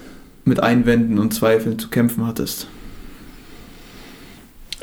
mit 0.46 0.62
Einwänden 0.62 1.18
und 1.18 1.35
Zweifeln 1.35 1.79
zu 1.79 1.88
kämpfen 1.88 2.26
hattest? 2.26 2.68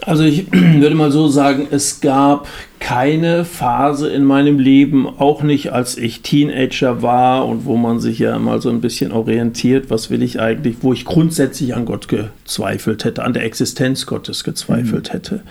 Also 0.06 0.24
ich 0.24 0.52
würde 0.52 0.96
mal 0.96 1.12
so 1.12 1.28
sagen, 1.28 1.68
es 1.72 2.02
gab 2.02 2.48
keine 2.80 3.44
Phase 3.44 4.10
in 4.10 4.24
meinem 4.24 4.60
Leben, 4.60 5.08
auch 5.08 5.42
nicht 5.42 5.74
als 5.74 5.98
ich 5.98 6.22
Teenager 6.22 7.02
war 7.02 7.48
und 7.48 7.66
wo 7.66 7.76
man 7.76 8.00
sich 8.00 8.20
ja 8.20 8.38
mal 8.40 8.62
so 8.62 8.70
ein 8.70 8.82
bisschen 8.82 9.12
orientiert, 9.12 9.90
was 9.90 10.10
will 10.10 10.22
ich 10.22 10.40
eigentlich, 10.40 10.78
wo 10.82 10.94
ich 10.94 11.06
grundsätzlich 11.06 11.76
an 11.76 11.86
Gott 11.86 12.08
gezweifelt 12.08 13.04
hätte, 13.04 13.24
an 13.24 13.34
der 13.34 13.44
Existenz 13.44 14.06
Gottes 14.06 14.44
gezweifelt 14.44 15.10
mhm. 15.10 15.12
hätte. 15.12 15.42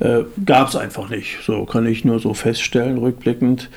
Äh, 0.00 0.24
gab 0.44 0.68
es 0.68 0.76
einfach 0.76 1.10
nicht. 1.10 1.38
So 1.44 1.64
kann 1.64 1.86
ich 1.86 2.04
nur 2.04 2.20
so 2.20 2.34
feststellen, 2.34 2.98
rückblickend. 2.98 3.68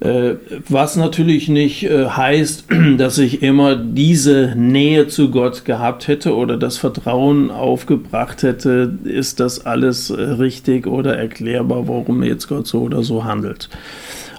Äh, 0.00 0.34
was 0.68 0.96
natürlich 0.96 1.48
nicht 1.48 1.84
äh, 1.84 2.06
heißt, 2.06 2.66
dass 2.98 3.18
ich 3.18 3.42
immer 3.42 3.76
diese 3.76 4.52
Nähe 4.54 5.08
zu 5.08 5.30
Gott 5.30 5.64
gehabt 5.64 6.06
hätte 6.06 6.36
oder 6.36 6.58
das 6.58 6.76
Vertrauen 6.76 7.50
aufgebracht 7.50 8.42
hätte, 8.42 8.98
ist 9.04 9.40
das 9.40 9.64
alles 9.64 10.10
äh, 10.10 10.20
richtig 10.20 10.86
oder 10.86 11.16
erklärbar, 11.16 11.88
warum 11.88 12.22
jetzt 12.22 12.48
Gott 12.48 12.66
so 12.66 12.82
oder 12.82 13.02
so 13.02 13.24
handelt. 13.24 13.70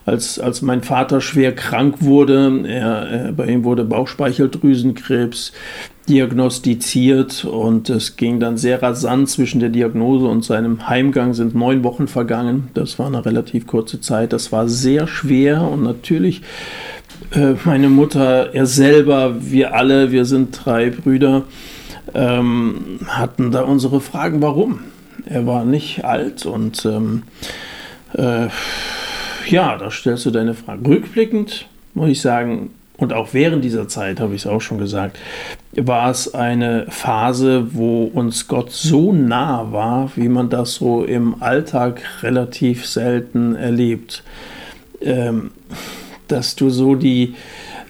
Als, 0.07 0.39
als 0.39 0.61
mein 0.61 0.81
Vater 0.81 1.21
schwer 1.21 1.53
krank 1.53 1.97
wurde, 1.99 2.63
er, 2.65 3.33
bei 3.33 3.45
ihm 3.47 3.63
wurde 3.63 3.83
Bauchspeicheldrüsenkrebs, 3.83 5.51
diagnostiziert 6.09 7.43
und 7.43 7.89
es 7.89 8.15
ging 8.15 8.39
dann 8.39 8.55
sehr 8.55 8.81
rasant 8.81 9.29
zwischen 9.29 9.59
der 9.59 9.67
Diagnose 9.67 10.25
und 10.25 10.45
seinem 10.45 10.87
Heimgang 10.87 11.33
sind 11.33 11.53
neun 11.53 11.83
Wochen 11.83 12.07
vergangen. 12.07 12.69
Das 12.73 12.97
war 12.97 13.07
eine 13.07 13.25
relativ 13.25 13.67
kurze 13.67 13.99
Zeit. 13.99 14.31
Das 14.31 14.53
war 14.53 14.69
sehr 14.69 15.05
schwer 15.07 15.61
und 15.61 15.83
natürlich 15.83 16.41
äh, 17.31 17.55
meine 17.65 17.89
Mutter, 17.89 18.53
er 18.55 18.65
selber, 18.65 19.35
wir 19.41 19.75
alle, 19.75 20.13
wir 20.13 20.23
sind 20.23 20.57
drei 20.63 20.89
Brüder, 20.89 21.43
ähm, 22.13 22.99
hatten 23.07 23.51
da 23.51 23.63
unsere 23.63 23.99
Fragen, 23.99 24.41
warum? 24.41 24.79
er 25.29 25.45
war 25.45 25.65
nicht 25.65 26.05
alt 26.05 26.45
und 26.45 26.85
ähm, 26.85 27.23
äh, 28.13 28.47
ja, 29.51 29.77
da 29.77 29.91
stellst 29.91 30.25
du 30.25 30.31
deine 30.31 30.53
Frage. 30.53 30.87
Rückblickend 30.87 31.67
muss 31.93 32.09
ich 32.09 32.21
sagen, 32.21 32.71
und 32.97 33.13
auch 33.13 33.33
während 33.33 33.63
dieser 33.63 33.87
Zeit, 33.87 34.19
habe 34.19 34.33
ich 34.33 34.41
es 34.41 34.47
auch 34.47 34.61
schon 34.61 34.79
gesagt, 34.79 35.19
war 35.75 36.09
es 36.09 36.33
eine 36.33 36.87
Phase, 36.89 37.75
wo 37.75 38.05
uns 38.05 38.47
Gott 38.47 38.71
so 38.71 39.13
nah 39.13 39.71
war, 39.71 40.11
wie 40.15 40.29
man 40.29 40.49
das 40.49 40.75
so 40.75 41.03
im 41.03 41.41
Alltag 41.41 42.01
relativ 42.23 42.87
selten 42.87 43.55
erlebt. 43.55 44.23
Ähm, 45.01 45.51
dass 46.27 46.55
du 46.55 46.69
so 46.69 46.95
die, 46.95 47.35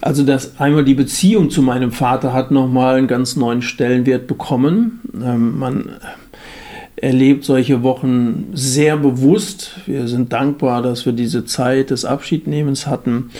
also 0.02 0.24
dass 0.24 0.60
einmal 0.60 0.84
die 0.84 0.94
Beziehung 0.94 1.50
zu 1.50 1.62
meinem 1.62 1.92
Vater 1.92 2.34
hat 2.34 2.52
nochmal 2.52 2.98
einen 2.98 3.08
ganz 3.08 3.36
neuen 3.36 3.62
Stellenwert 3.62 4.28
bekommen. 4.28 5.02
Ähm, 5.16 5.58
man 5.58 5.90
erlebt 6.98 7.46
solche 7.46 7.84
Wochen 7.84 8.48
sehr 8.54 8.98
bewusst. 8.98 9.80
Wir 9.86 10.08
sind 10.08 10.34
dankbar, 10.34 10.82
dass 10.82 11.06
wir 11.06 11.14
diese 11.14 11.46
Zeit 11.46 11.92
des 11.92 12.06
Abschiednehmens 12.06 12.88
hatten. 12.88 13.32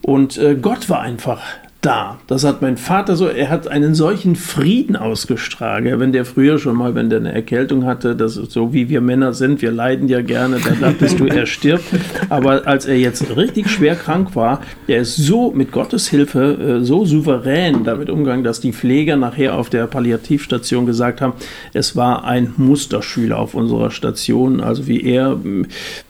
Und 0.00 0.38
äh, 0.38 0.56
Gott 0.56 0.88
war 0.88 1.00
einfach 1.00 1.40
da. 1.82 2.18
Das 2.28 2.44
hat 2.44 2.62
mein 2.62 2.76
Vater 2.76 3.16
so, 3.16 3.26
er 3.26 3.50
hat 3.50 3.66
einen 3.66 3.94
solchen 3.94 4.36
Frieden 4.36 4.96
ausgestrahlt. 4.96 5.84
Wenn 5.84 6.12
der 6.12 6.24
früher 6.24 6.58
schon 6.58 6.76
mal, 6.76 6.94
wenn 6.94 7.10
der 7.10 7.18
eine 7.18 7.32
Erkältung 7.32 7.84
hatte, 7.84 8.14
das 8.14 8.36
ist 8.36 8.52
so 8.52 8.72
wie 8.72 8.88
wir 8.88 9.00
Männer 9.00 9.34
sind, 9.34 9.60
wir 9.62 9.72
leiden 9.72 10.08
ja 10.08 10.22
gerne, 10.22 10.58
da 10.64 10.70
dachtest 10.70 11.18
du, 11.18 11.26
er 11.26 11.44
stirbt. 11.46 11.84
Aber 12.28 12.66
als 12.66 12.86
er 12.86 12.96
jetzt 12.96 13.36
richtig 13.36 13.68
schwer 13.68 13.96
krank 13.96 14.36
war, 14.36 14.60
er 14.86 15.00
ist 15.00 15.16
so 15.16 15.50
mit 15.50 15.72
Gottes 15.72 16.08
Hilfe 16.08 16.78
äh, 16.80 16.84
so 16.84 17.04
souverän 17.04 17.82
damit 17.82 18.10
umgegangen, 18.10 18.44
dass 18.44 18.60
die 18.60 18.72
Pfleger 18.72 19.16
nachher 19.16 19.56
auf 19.56 19.68
der 19.68 19.86
Palliativstation 19.88 20.86
gesagt 20.86 21.20
haben, 21.20 21.32
es 21.72 21.96
war 21.96 22.24
ein 22.24 22.54
Musterschüler 22.56 23.38
auf 23.38 23.54
unserer 23.54 23.90
Station, 23.90 24.60
also 24.60 24.86
wie 24.86 25.02
er, 25.02 25.36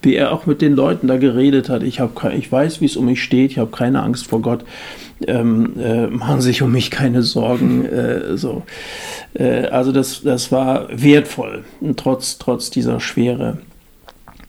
wie 0.02 0.14
er 0.14 0.32
auch 0.32 0.44
mit 0.44 0.60
den 0.60 0.76
Leuten 0.76 1.06
da 1.08 1.16
geredet 1.16 1.70
hat. 1.70 1.82
Ich, 1.82 1.98
hab, 1.98 2.22
ich 2.34 2.52
weiß, 2.52 2.82
wie 2.82 2.86
es 2.86 2.96
um 2.96 3.06
mich 3.06 3.22
steht, 3.22 3.52
ich 3.52 3.58
habe 3.58 3.70
keine 3.70 4.02
Angst 4.02 4.26
vor 4.26 4.42
Gott 4.42 4.64
ähm, 5.26 5.74
äh, 5.78 6.06
machen 6.06 6.40
sich 6.40 6.62
um 6.62 6.72
mich 6.72 6.90
keine 6.90 7.22
Sorgen. 7.22 7.84
Äh, 7.84 8.36
so. 8.36 8.62
Äh, 9.34 9.66
also 9.66 9.92
das, 9.92 10.22
das 10.22 10.52
war 10.52 10.88
wertvoll, 10.90 11.64
trotz, 11.96 12.38
trotz 12.38 12.70
dieser 12.70 13.00
Schwere. 13.00 13.58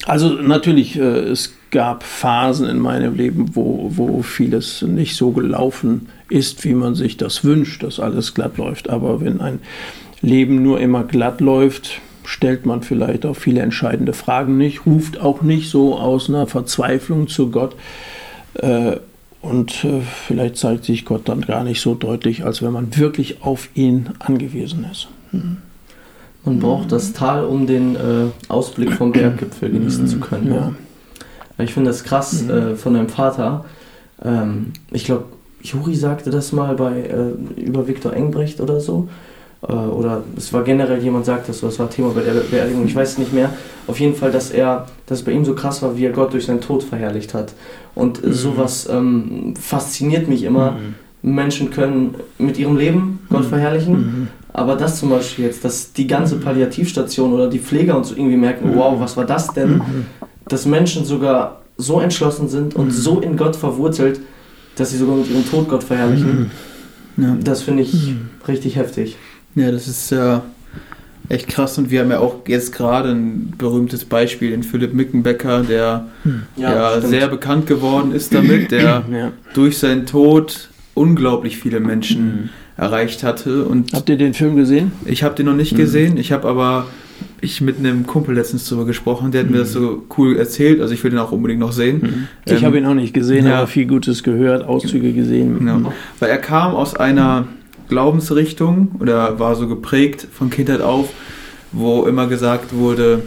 Also 0.05 0.29
natürlich, 0.29 0.97
äh, 0.97 1.01
es 1.01 1.53
gab 1.71 2.03
Phasen 2.03 2.67
in 2.67 2.79
meinem 2.79 3.15
Leben, 3.15 3.55
wo, 3.55 3.91
wo 3.95 4.21
vieles 4.21 4.81
nicht 4.81 5.15
so 5.15 5.31
gelaufen 5.31 6.09
ist, 6.29 6.63
wie 6.63 6.73
man 6.73 6.95
sich 6.95 7.17
das 7.17 7.43
wünscht, 7.43 7.83
dass 7.83 7.99
alles 7.99 8.33
glatt 8.33 8.57
läuft. 8.57 8.89
Aber 8.89 9.21
wenn 9.21 9.41
ein 9.41 9.59
Leben 10.21 10.61
nur 10.61 10.79
immer 10.79 11.03
glatt 11.03 11.41
läuft, 11.41 12.01
stellt 12.25 12.65
man 12.65 12.83
vielleicht 12.83 13.25
auch 13.25 13.35
viele 13.35 13.61
entscheidende 13.61 14.13
Fragen 14.13 14.57
nicht, 14.57 14.85
ruft 14.85 15.19
auch 15.19 15.41
nicht 15.41 15.69
so 15.69 15.97
aus 15.97 16.29
einer 16.29 16.47
Verzweiflung 16.47 17.27
zu 17.27 17.49
Gott. 17.51 17.75
Und 19.43 19.83
äh, 19.83 19.99
vielleicht 19.99 20.55
zeigt 20.55 20.85
sich 20.85 21.03
Gott 21.03 21.27
dann 21.27 21.41
gar 21.41 21.65
nicht 21.65 21.81
so 21.81 21.95
deutlich, 21.95 22.45
als 22.45 22.61
wenn 22.61 22.71
man 22.71 22.95
wirklich 22.97 23.43
auf 23.43 23.67
ihn 23.75 24.09
angewiesen 24.19 24.87
ist. 24.89 25.09
Hm. 25.31 25.57
Man 26.45 26.59
braucht 26.59 26.93
das 26.93 27.11
Tal, 27.11 27.43
um 27.43 27.67
den 27.67 27.97
äh, 27.97 28.27
Ausblick 28.47 28.93
vom 28.93 29.11
Berggipfel 29.13 29.69
genießen 29.69 30.07
zu 30.07 30.21
können. 30.21 30.47
Ja. 30.47 30.73
ja. 31.57 31.63
Ich 31.63 31.73
finde 31.73 31.89
das 31.89 32.05
krass 32.05 32.43
mhm. 32.43 32.49
äh, 32.49 32.75
von 32.77 32.93
deinem 32.93 33.09
Vater. 33.09 33.65
Ähm, 34.23 34.71
ich 34.91 35.03
glaube, 35.03 35.25
Juri 35.61 35.95
sagte 35.95 36.29
das 36.29 36.53
mal 36.53 36.75
bei 36.75 37.01
äh, 37.01 37.61
über 37.61 37.85
Viktor 37.85 38.13
Engbrecht 38.13 38.61
oder 38.61 38.79
so. 38.79 39.09
Äh, 39.67 39.73
oder 39.73 40.23
es 40.37 40.51
war 40.53 40.63
generell 40.63 41.01
jemand 41.01 41.25
sagt 41.25 41.49
das, 41.49 41.61
das 41.61 41.79
war 41.79 41.89
Thema 41.89 42.09
bei 42.09 42.21
der 42.21 42.33
Beerdigung, 42.33 42.85
ich 42.85 42.95
weiß 42.95 43.13
es 43.13 43.17
nicht 43.17 43.33
mehr. 43.33 43.49
Auf 43.87 43.99
jeden 43.99 44.15
Fall, 44.15 44.31
dass 44.31 44.51
er, 44.51 44.87
dass 45.05 45.19
es 45.19 45.25
bei 45.25 45.31
ihm 45.31 45.45
so 45.45 45.55
krass 45.55 45.81
war, 45.81 45.97
wie 45.97 46.05
er 46.05 46.11
Gott 46.11 46.33
durch 46.33 46.45
seinen 46.45 46.61
Tod 46.61 46.83
verherrlicht 46.83 47.33
hat. 47.33 47.53
Und 47.95 48.23
mhm. 48.23 48.33
sowas 48.33 48.87
ähm, 48.91 49.53
fasziniert 49.59 50.27
mich 50.27 50.43
immer. 50.43 50.71
Mhm. 50.71 50.95
Menschen 51.23 51.71
können 51.71 52.15
mit 52.37 52.59
ihrem 52.59 52.75
Leben 52.75 53.19
Gott 53.29 53.43
mhm. 53.43 53.49
verherrlichen, 53.49 53.93
mhm. 53.93 54.27
aber 54.51 54.75
das 54.75 54.99
zum 54.99 55.09
Beispiel 55.09 55.45
jetzt, 55.45 55.63
dass 55.63 55.93
die 55.93 56.05
ganze 56.05 56.35
Palliativstation 56.35 57.31
oder 57.31 57.49
die 57.49 57.59
Pfleger 57.59 57.95
uns 57.95 58.09
so 58.09 58.15
irgendwie 58.15 58.35
merken, 58.35 58.71
mhm. 58.71 58.75
wow, 58.75 58.99
was 58.99 59.15
war 59.15 59.25
das 59.25 59.47
denn? 59.53 59.75
Mhm. 59.75 60.05
Dass 60.49 60.65
Menschen 60.65 61.05
sogar 61.05 61.61
so 61.77 62.01
entschlossen 62.01 62.49
sind 62.49 62.75
und 62.75 62.91
so 62.91 63.21
in 63.21 63.37
Gott 63.37 63.55
verwurzelt, 63.55 64.19
dass 64.75 64.91
sie 64.91 64.97
sogar 64.97 65.15
mit 65.15 65.29
ihrem 65.29 65.49
Tod 65.49 65.69
Gott 65.69 65.83
verherrlichen. 65.83 66.51
Ja. 67.15 67.37
Das 67.41 67.61
finde 67.61 67.83
ich 67.83 68.15
richtig 68.47 68.75
heftig. 68.75 69.17
Ja, 69.55 69.71
das 69.71 69.87
ist 69.87 70.11
ja 70.11 70.43
echt 71.29 71.47
krass 71.47 71.77
und 71.77 71.89
wir 71.89 72.01
haben 72.01 72.11
ja 72.11 72.19
auch 72.19 72.47
jetzt 72.47 72.73
gerade 72.73 73.09
ein 73.09 73.53
berühmtes 73.57 74.05
Beispiel 74.05 74.51
in 74.51 74.63
Philipp 74.63 74.93
Mickenbecker, 74.93 75.63
der 75.63 76.07
hm. 76.23 76.43
ja, 76.55 76.95
ja 76.95 77.01
sehr 77.01 77.27
bekannt 77.27 77.67
geworden 77.67 78.11
ist 78.11 78.33
damit, 78.33 78.71
der 78.71 79.03
ja. 79.11 79.31
durch 79.53 79.77
seinen 79.77 80.05
Tod 80.05 80.69
unglaublich 80.93 81.57
viele 81.57 81.79
Menschen 81.79 82.19
hm. 82.19 82.49
erreicht 82.77 83.23
hatte. 83.23 83.65
Und 83.65 83.93
Habt 83.93 84.09
ihr 84.09 84.17
den 84.17 84.33
Film 84.33 84.55
gesehen? 84.55 84.91
Ich 85.05 85.23
habe 85.23 85.35
den 85.35 85.45
noch 85.45 85.55
nicht 85.55 85.71
hm. 85.71 85.77
gesehen, 85.77 86.17
ich 86.17 86.31
habe 86.31 86.47
aber 86.47 86.87
ich 87.41 87.61
mit 87.61 87.77
einem 87.77 88.07
Kumpel 88.07 88.35
letztens 88.35 88.67
darüber 88.67 88.85
gesprochen, 88.85 89.31
der 89.31 89.41
hat 89.41 89.47
mhm. 89.47 89.53
mir 89.53 89.59
das 89.59 89.73
so 89.73 90.03
cool 90.17 90.37
erzählt, 90.37 90.81
also 90.81 90.93
ich 90.93 91.03
will 91.03 91.11
den 91.11 91.19
auch 91.19 91.31
unbedingt 91.31 91.59
noch 91.59 91.73
sehen. 91.73 92.01
Mhm. 92.01 92.27
Ich 92.45 92.53
ähm, 92.53 92.65
habe 92.65 92.77
ihn 92.77 92.85
auch 92.85 92.93
nicht 92.93 93.13
gesehen, 93.13 93.45
ja. 93.45 93.57
aber 93.57 93.67
viel 93.67 93.85
Gutes 93.85 94.23
gehört, 94.23 94.63
Auszüge 94.63 95.13
gesehen. 95.13 95.59
Genau. 95.59 95.93
Weil 96.19 96.29
er 96.29 96.37
kam 96.37 96.73
aus 96.73 96.95
einer 96.95 97.47
Glaubensrichtung 97.89 98.91
oder 98.99 99.39
war 99.39 99.55
so 99.55 99.67
geprägt 99.67 100.27
von 100.31 100.49
Kindheit 100.49 100.81
auf, 100.81 101.09
wo 101.71 102.05
immer 102.05 102.27
gesagt 102.27 102.73
wurde, 102.73 103.23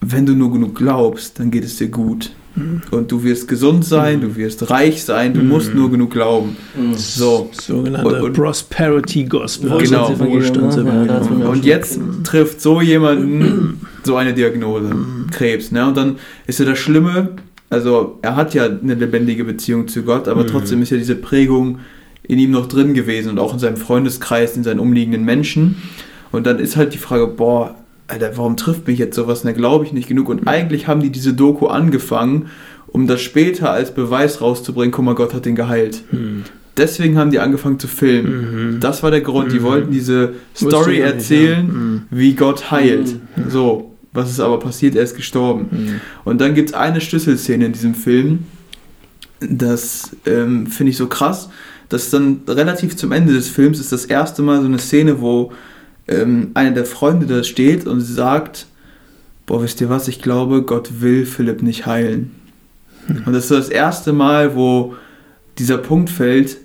wenn 0.00 0.26
du 0.26 0.34
nur 0.34 0.52
genug 0.52 0.74
glaubst, 0.74 1.38
dann 1.38 1.50
geht 1.50 1.64
es 1.64 1.76
dir 1.76 1.88
gut. 1.88 2.30
Mhm. 2.56 2.82
Und 2.90 3.10
du 3.10 3.24
wirst 3.24 3.48
gesund 3.48 3.84
sein, 3.84 4.20
du 4.20 4.36
wirst 4.36 4.70
reich 4.70 5.02
sein, 5.02 5.34
du 5.34 5.40
mhm. 5.40 5.48
musst 5.48 5.74
nur 5.74 5.90
genug 5.90 6.10
glauben. 6.12 6.56
Mhm. 6.76 6.94
So. 6.94 7.50
Sogenannte 7.52 8.06
und, 8.06 8.22
und 8.22 8.32
Prosperity 8.34 9.24
Gospel. 9.24 9.76
Genau. 9.78 10.10
Ne? 10.10 11.48
Und 11.48 11.64
jetzt 11.64 11.98
trifft 12.22 12.60
so 12.60 12.80
jemanden 12.80 13.80
so 14.04 14.16
eine 14.16 14.34
Diagnose, 14.34 14.94
mhm. 14.94 15.30
Krebs. 15.30 15.72
Ne? 15.72 15.86
Und 15.86 15.96
dann 15.96 16.16
ist 16.46 16.60
ja 16.60 16.66
das 16.66 16.78
Schlimme, 16.78 17.30
also 17.70 18.18
er 18.22 18.36
hat 18.36 18.54
ja 18.54 18.66
eine 18.66 18.94
lebendige 18.94 19.44
Beziehung 19.44 19.88
zu 19.88 20.02
Gott, 20.02 20.28
aber 20.28 20.44
mhm. 20.44 20.48
trotzdem 20.48 20.82
ist 20.82 20.90
ja 20.90 20.96
diese 20.96 21.16
Prägung 21.16 21.80
in 22.26 22.38
ihm 22.38 22.50
noch 22.50 22.66
drin 22.66 22.94
gewesen 22.94 23.30
und 23.30 23.38
auch 23.38 23.52
in 23.52 23.58
seinem 23.58 23.76
Freundeskreis, 23.76 24.56
in 24.56 24.64
seinen 24.64 24.80
umliegenden 24.80 25.24
Menschen. 25.24 25.76
Und 26.32 26.46
dann 26.46 26.58
ist 26.58 26.76
halt 26.76 26.94
die 26.94 26.98
Frage, 26.98 27.26
boah, 27.26 27.74
Alter, 28.08 28.36
warum 28.36 28.56
trifft 28.56 28.86
mich 28.86 28.98
jetzt 28.98 29.16
sowas? 29.16 29.42
Da 29.42 29.52
glaube 29.52 29.84
ich 29.84 29.92
nicht 29.92 30.08
genug. 30.08 30.28
Und 30.28 30.46
eigentlich 30.48 30.88
haben 30.88 31.00
die 31.00 31.10
diese 31.10 31.34
Doku 31.34 31.66
angefangen, 31.66 32.46
um 32.86 33.06
das 33.06 33.20
später 33.20 33.70
als 33.70 33.94
Beweis 33.94 34.40
rauszubringen, 34.40 34.92
guck 34.92 35.04
mal, 35.04 35.14
Gott 35.14 35.34
hat 35.34 35.46
den 35.46 35.54
geheilt. 35.54 36.02
Hm. 36.10 36.44
Deswegen 36.76 37.18
haben 37.18 37.30
die 37.30 37.38
angefangen 37.38 37.78
zu 37.78 37.86
filmen. 37.86 38.72
Mhm. 38.74 38.80
Das 38.80 39.02
war 39.04 39.12
der 39.12 39.20
Grund. 39.20 39.52
Die 39.52 39.60
mhm. 39.60 39.64
wollten 39.64 39.92
diese 39.92 40.32
Story 40.56 40.98
erzählen, 40.98 41.66
mhm. 41.66 42.02
wie 42.10 42.34
Gott 42.34 42.72
heilt. 42.72 43.14
Mhm. 43.36 43.48
So, 43.50 43.94
was 44.12 44.28
ist 44.28 44.40
aber 44.40 44.58
passiert? 44.58 44.96
Er 44.96 45.04
ist 45.04 45.14
gestorben. 45.14 45.68
Mhm. 45.70 46.00
Und 46.24 46.40
dann 46.40 46.54
gibt 46.54 46.70
es 46.70 46.74
eine 46.74 47.00
Schlüsselszene 47.00 47.66
in 47.66 47.72
diesem 47.72 47.94
Film. 47.94 48.40
Das 49.38 50.16
ähm, 50.26 50.66
finde 50.66 50.90
ich 50.90 50.96
so 50.96 51.06
krass 51.06 51.48
das 51.94 52.04
ist 52.04 52.12
dann 52.12 52.40
relativ 52.48 52.96
zum 52.96 53.12
Ende 53.12 53.32
des 53.32 53.48
Films 53.48 53.78
ist 53.78 53.92
das 53.92 54.04
erste 54.04 54.42
Mal 54.42 54.60
so 54.60 54.66
eine 54.66 54.78
Szene, 54.78 55.20
wo 55.20 55.52
ähm, 56.08 56.50
einer 56.54 56.72
der 56.72 56.84
Freunde 56.84 57.26
da 57.26 57.44
steht 57.44 57.86
und 57.86 58.00
sagt, 58.00 58.66
boah, 59.46 59.62
wisst 59.62 59.80
ihr 59.80 59.88
was, 59.88 60.08
ich 60.08 60.20
glaube, 60.20 60.62
Gott 60.62 61.00
will 61.00 61.24
Philipp 61.24 61.62
nicht 61.62 61.86
heilen. 61.86 62.32
Hm. 63.06 63.22
Und 63.26 63.32
das 63.32 63.44
ist 63.44 63.52
das 63.52 63.68
erste 63.68 64.12
Mal, 64.12 64.56
wo 64.56 64.96
dieser 65.58 65.78
Punkt 65.78 66.10
fällt, 66.10 66.56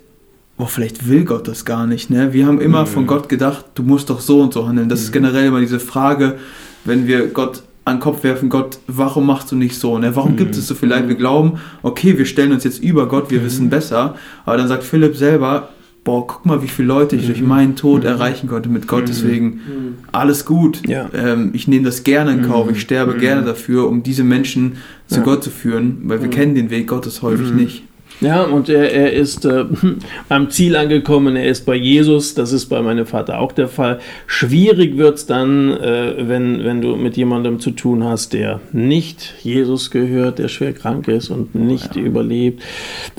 boah, 0.56 0.66
vielleicht 0.66 1.08
will 1.08 1.24
Gott 1.24 1.46
das 1.46 1.64
gar 1.64 1.86
nicht. 1.86 2.10
Ne? 2.10 2.32
Wir 2.32 2.46
haben 2.46 2.60
immer 2.60 2.80
hm. 2.80 2.86
von 2.86 3.06
Gott 3.06 3.28
gedacht, 3.28 3.66
du 3.76 3.84
musst 3.84 4.10
doch 4.10 4.20
so 4.20 4.40
und 4.40 4.52
so 4.52 4.66
handeln. 4.66 4.88
Das 4.88 4.98
hm. 4.98 5.04
ist 5.04 5.12
generell 5.12 5.46
immer 5.46 5.60
diese 5.60 5.78
Frage, 5.78 6.38
wenn 6.84 7.06
wir 7.06 7.28
Gott 7.28 7.62
an 7.90 7.96
den 7.96 8.02
Kopf 8.02 8.24
werfen, 8.24 8.48
Gott, 8.48 8.78
warum 8.86 9.26
machst 9.26 9.50
du 9.52 9.56
nicht 9.56 9.76
so? 9.76 9.98
Ne? 9.98 10.14
Warum 10.16 10.32
mhm. 10.32 10.36
gibt 10.36 10.56
es 10.56 10.66
so 10.66 10.74
viel 10.74 10.88
Leid? 10.88 11.08
Wir 11.08 11.16
glauben, 11.16 11.60
okay, 11.82 12.16
wir 12.16 12.24
stellen 12.24 12.52
uns 12.52 12.64
jetzt 12.64 12.82
über 12.82 13.08
Gott, 13.08 13.30
wir 13.30 13.40
mhm. 13.40 13.44
wissen 13.44 13.70
besser. 13.70 14.14
Aber 14.44 14.56
dann 14.56 14.68
sagt 14.68 14.84
Philipp 14.84 15.16
selber, 15.16 15.68
boah, 16.04 16.26
guck 16.26 16.46
mal, 16.46 16.62
wie 16.62 16.68
viele 16.68 16.88
Leute 16.88 17.16
ich 17.16 17.22
mhm. 17.22 17.26
durch 17.26 17.42
meinen 17.42 17.76
Tod 17.76 18.02
mhm. 18.02 18.08
erreichen 18.08 18.48
konnte 18.48 18.68
mit 18.68 18.86
Gott. 18.86 19.02
Mhm. 19.02 19.06
Deswegen 19.06 19.46
mhm. 19.46 19.94
alles 20.12 20.44
gut. 20.44 20.86
Ja. 20.88 21.10
Ähm, 21.14 21.50
ich 21.52 21.68
nehme 21.68 21.84
das 21.84 22.04
gerne 22.04 22.32
in 22.32 22.42
Kauf. 22.48 22.70
Ich 22.70 22.80
sterbe 22.80 23.16
gerne 23.16 23.42
dafür, 23.42 23.88
um 23.88 24.02
diese 24.02 24.24
Menschen 24.24 24.76
zu 25.06 25.16
ja. 25.16 25.22
Gott 25.22 25.44
zu 25.44 25.50
führen, 25.50 25.98
weil 26.04 26.22
wir 26.22 26.30
kennen 26.30 26.54
den 26.54 26.70
Weg 26.70 26.88
Gottes 26.88 27.22
häufig 27.22 27.52
nicht. 27.52 27.84
Ja, 28.20 28.42
und 28.42 28.68
er, 28.68 28.92
er 28.92 29.12
ist 29.12 29.46
äh, 29.46 29.64
am 30.28 30.50
Ziel 30.50 30.76
angekommen, 30.76 31.36
er 31.36 31.48
ist 31.48 31.64
bei 31.64 31.74
Jesus, 31.74 32.34
das 32.34 32.52
ist 32.52 32.66
bei 32.66 32.82
meinem 32.82 33.06
Vater 33.06 33.38
auch 33.38 33.52
der 33.52 33.68
Fall. 33.68 34.00
Schwierig 34.26 34.98
wird 34.98 35.16
es 35.16 35.26
dann, 35.26 35.70
äh, 35.70 36.28
wenn, 36.28 36.62
wenn 36.64 36.82
du 36.82 36.96
mit 36.96 37.16
jemandem 37.16 37.60
zu 37.60 37.70
tun 37.70 38.04
hast, 38.04 38.34
der 38.34 38.60
nicht 38.72 39.34
Jesus 39.42 39.90
gehört, 39.90 40.38
der 40.38 40.48
schwer 40.48 40.74
krank 40.74 41.08
ist 41.08 41.30
und 41.30 41.54
nicht 41.54 41.96
ja. 41.96 42.02
überlebt. 42.02 42.62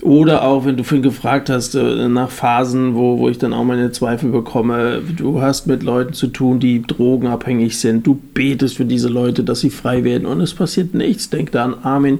Oder 0.03 0.43
auch, 0.43 0.65
wenn 0.65 0.77
du 0.77 0.83
vorhin 0.83 1.03
gefragt 1.03 1.49
hast, 1.49 1.73
äh, 1.73 2.07
nach 2.07 2.29
Phasen, 2.29 2.93
wo, 2.95 3.17
wo 3.17 3.29
ich 3.29 3.39
dann 3.39 3.53
auch 3.53 3.63
meine 3.63 3.91
Zweifel 3.91 4.29
bekomme, 4.29 5.01
du 5.17 5.41
hast 5.41 5.65
mit 5.65 5.81
Leuten 5.81 6.13
zu 6.13 6.27
tun, 6.27 6.59
die 6.59 6.83
drogenabhängig 6.83 7.79
sind, 7.79 8.05
du 8.05 8.19
betest 8.33 8.77
für 8.77 8.85
diese 8.85 9.09
Leute, 9.09 9.43
dass 9.43 9.61
sie 9.61 9.71
frei 9.71 10.03
werden 10.03 10.27
und 10.27 10.41
es 10.41 10.53
passiert 10.53 10.93
nichts. 10.93 11.31
Denk 11.31 11.51
da 11.51 11.65
an 11.65 11.75
Armin, 11.81 12.19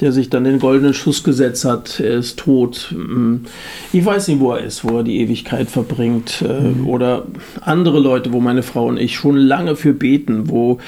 der 0.00 0.12
sich 0.12 0.30
dann 0.30 0.44
den 0.44 0.58
goldenen 0.58 0.94
Schuss 0.94 1.22
gesetzt 1.22 1.64
hat. 1.64 2.00
Er 2.00 2.18
ist 2.18 2.38
tot. 2.38 2.88
Hm. 2.90 3.42
Ich 3.92 4.04
weiß 4.04 4.28
nicht, 4.28 4.40
wo 4.40 4.52
er 4.52 4.64
ist, 4.64 4.84
wo 4.84 4.98
er 4.98 5.02
die 5.02 5.20
Ewigkeit 5.20 5.68
verbringt. 5.68 6.42
Mhm. 6.42 6.86
Oder 6.86 7.26
andere 7.60 7.98
Leute, 7.98 8.32
wo 8.32 8.40
meine 8.40 8.62
Frau 8.62 8.86
und 8.86 8.98
ich 8.98 9.14
schon 9.14 9.36
lange 9.36 9.76
für 9.76 9.92
beten, 9.92 10.48
wo 10.48 10.78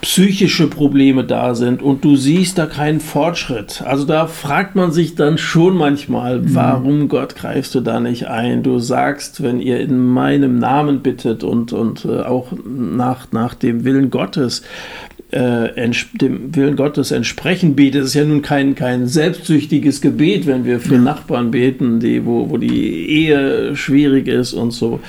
psychische 0.00 0.68
Probleme 0.68 1.24
da 1.24 1.54
sind 1.54 1.82
und 1.82 2.04
du 2.04 2.16
siehst 2.16 2.58
da 2.58 2.66
keinen 2.66 3.00
Fortschritt. 3.00 3.82
Also 3.82 4.04
da 4.04 4.26
fragt 4.26 4.76
man 4.76 4.92
sich 4.92 5.14
dann 5.14 5.38
schon 5.38 5.76
manchmal, 5.76 6.40
mhm. 6.40 6.54
warum 6.54 7.08
Gott 7.08 7.36
greifst 7.36 7.74
du 7.74 7.80
da 7.80 8.00
nicht 8.00 8.28
ein? 8.28 8.62
Du 8.62 8.78
sagst, 8.78 9.42
wenn 9.42 9.60
ihr 9.60 9.80
in 9.80 9.98
meinem 9.98 10.58
Namen 10.58 11.00
bittet 11.00 11.44
und, 11.44 11.72
und 11.72 12.04
äh, 12.04 12.22
auch 12.22 12.52
nach, 12.64 13.32
nach 13.32 13.54
dem 13.54 13.84
Willen 13.84 14.10
Gottes, 14.10 14.62
äh, 15.30 15.90
dem 16.14 16.54
Willen 16.54 16.76
Gottes 16.76 17.10
entsprechen 17.10 17.76
betet. 17.76 18.02
Es 18.02 18.08
ist 18.08 18.14
ja 18.14 18.24
nun 18.24 18.42
kein, 18.42 18.74
kein 18.74 19.06
selbstsüchtiges 19.06 20.00
Gebet, 20.00 20.46
wenn 20.46 20.64
wir 20.64 20.80
für 20.80 20.94
ja. 20.94 21.00
Nachbarn 21.00 21.50
beten, 21.50 22.00
die, 22.00 22.24
wo, 22.24 22.48
wo 22.48 22.56
die 22.56 23.08
Ehe 23.08 23.76
schwierig 23.76 24.26
ist 24.26 24.54
und 24.54 24.70
so. 24.70 25.00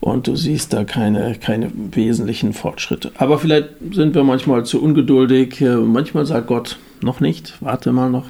Und 0.00 0.26
du 0.26 0.36
siehst 0.36 0.74
da 0.74 0.84
keine, 0.84 1.34
keine 1.40 1.70
wesentlichen 1.92 2.52
Fortschritte. 2.52 3.12
Aber 3.16 3.38
vielleicht 3.38 3.70
sind 3.92 4.14
wir 4.14 4.22
manchmal 4.22 4.66
zu 4.66 4.82
ungeduldig. 4.82 5.60
Äh, 5.62 5.76
manchmal 5.76 6.26
sagt 6.26 6.46
Gott, 6.48 6.78
noch 7.00 7.20
nicht, 7.20 7.54
warte 7.60 7.90
mal 7.92 8.10
noch. 8.10 8.26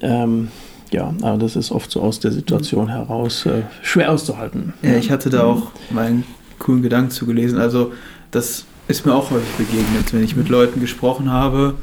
Ähm, 0.00 0.48
ja, 0.92 1.12
aber 1.22 1.38
das 1.38 1.56
ist 1.56 1.72
oft 1.72 1.90
so 1.90 2.02
aus 2.02 2.20
der 2.20 2.30
Situation 2.30 2.88
heraus 2.88 3.46
äh, 3.46 3.62
schwer 3.82 4.12
auszuhalten. 4.12 4.74
Ja, 4.82 4.94
ich 4.94 5.10
hatte 5.10 5.30
da 5.30 5.44
auch 5.44 5.72
meinen 5.90 6.24
coolen 6.58 6.82
Gedanken 6.82 7.10
zugelesen. 7.10 7.58
Also, 7.58 7.92
das 8.30 8.66
ist 8.92 9.06
mir 9.06 9.14
auch 9.14 9.30
häufig 9.30 9.66
begegnet, 9.66 10.12
wenn 10.12 10.22
ich 10.22 10.36
mit 10.36 10.50
Leuten 10.50 10.78
gesprochen 10.78 11.30
habe, 11.30 11.74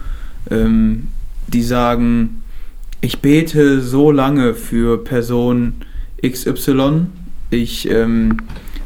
ähm, 0.51 1.07
die 1.47 1.64
sagen, 1.64 2.43
ich 3.01 3.20
bete 3.20 3.82
so 3.82 4.12
lange 4.12 4.53
für 4.53 5.03
Person 5.03 5.74
XY, 6.24 7.07
ich 7.49 7.89
ähm, 7.89 8.38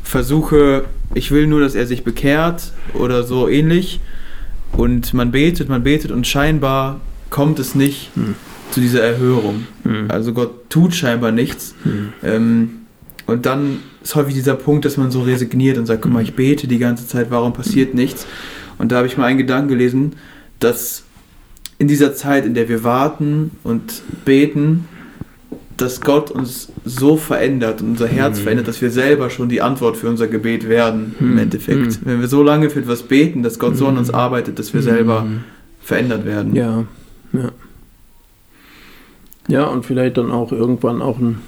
versuche, 0.03 0.85
ich 1.13 1.31
will 1.31 1.47
nur, 1.47 1.59
dass 1.59 1.75
er 1.75 1.85
sich 1.85 2.05
bekehrt 2.05 2.71
oder 2.93 3.23
so 3.23 3.49
ähnlich. 3.49 3.99
Und 4.71 5.13
man 5.13 5.31
betet, 5.31 5.67
man 5.67 5.83
betet 5.83 6.11
und 6.11 6.25
scheinbar 6.25 7.01
kommt 7.29 7.59
es 7.59 7.75
nicht 7.75 8.09
hm. 8.15 8.35
zu 8.71 8.79
dieser 8.79 9.03
Erhörung. 9.03 9.67
Hm. 9.83 10.05
Also 10.07 10.31
Gott 10.31 10.69
tut 10.69 10.95
scheinbar 10.95 11.33
nichts. 11.33 11.75
Hm. 11.83 12.13
Ähm, 12.23 12.69
und 13.25 13.45
dann 13.45 13.79
ist 14.03 14.15
häufig 14.15 14.33
dieser 14.33 14.55
Punkt, 14.55 14.85
dass 14.85 14.97
man 14.97 15.11
so 15.11 15.21
resigniert 15.21 15.77
und 15.77 15.85
sagt, 15.85 16.01
guck 16.01 16.11
mal, 16.11 16.21
ich 16.21 16.35
bete 16.35 16.67
die 16.67 16.77
ganze 16.77 17.07
Zeit, 17.07 17.31
warum 17.31 17.53
passiert 17.53 17.93
nichts? 17.93 18.27
Und 18.77 18.91
da 18.91 18.97
habe 18.97 19.07
ich 19.07 19.17
mal 19.17 19.25
einen 19.25 19.37
Gedanken 19.37 19.69
gelesen, 19.69 20.13
dass 20.59 21.03
in 21.79 21.87
dieser 21.87 22.13
Zeit, 22.13 22.45
in 22.45 22.53
der 22.53 22.69
wir 22.69 22.83
warten 22.83 23.51
und 23.63 24.01
beten, 24.25 24.87
dass 25.77 26.01
Gott 26.01 26.29
uns 26.31 26.71
so 26.85 27.17
verändert 27.17 27.81
und 27.81 27.91
unser 27.91 28.07
Herz 28.07 28.39
mhm. 28.39 28.43
verändert, 28.43 28.67
dass 28.67 28.81
wir 28.81 28.91
selber 28.91 29.29
schon 29.29 29.49
die 29.49 29.61
Antwort 29.61 29.97
für 29.97 30.07
unser 30.07 30.27
Gebet 30.27 30.69
werden, 30.69 31.15
mhm. 31.19 31.31
im 31.31 31.37
Endeffekt. 31.39 31.79
Mhm. 31.79 31.97
Wenn 32.01 32.19
wir 32.21 32.27
so 32.27 32.43
lange 32.43 32.69
für 32.69 32.79
etwas 32.79 33.03
beten, 33.03 33.41
dass 33.41 33.57
Gott 33.57 33.75
so 33.75 33.87
an 33.87 33.97
uns 33.97 34.09
mhm. 34.09 34.15
arbeitet, 34.15 34.59
dass 34.59 34.73
wir 34.73 34.81
selber 34.81 35.21
mhm. 35.21 35.43
verändert 35.81 36.25
werden. 36.25 36.55
Ja, 36.55 36.85
ja. 37.33 37.51
Ja, 39.49 39.65
und 39.65 39.85
vielleicht 39.85 40.17
dann 40.17 40.31
auch 40.31 40.51
irgendwann 40.51 41.01
auch 41.01 41.19
ein 41.19 41.39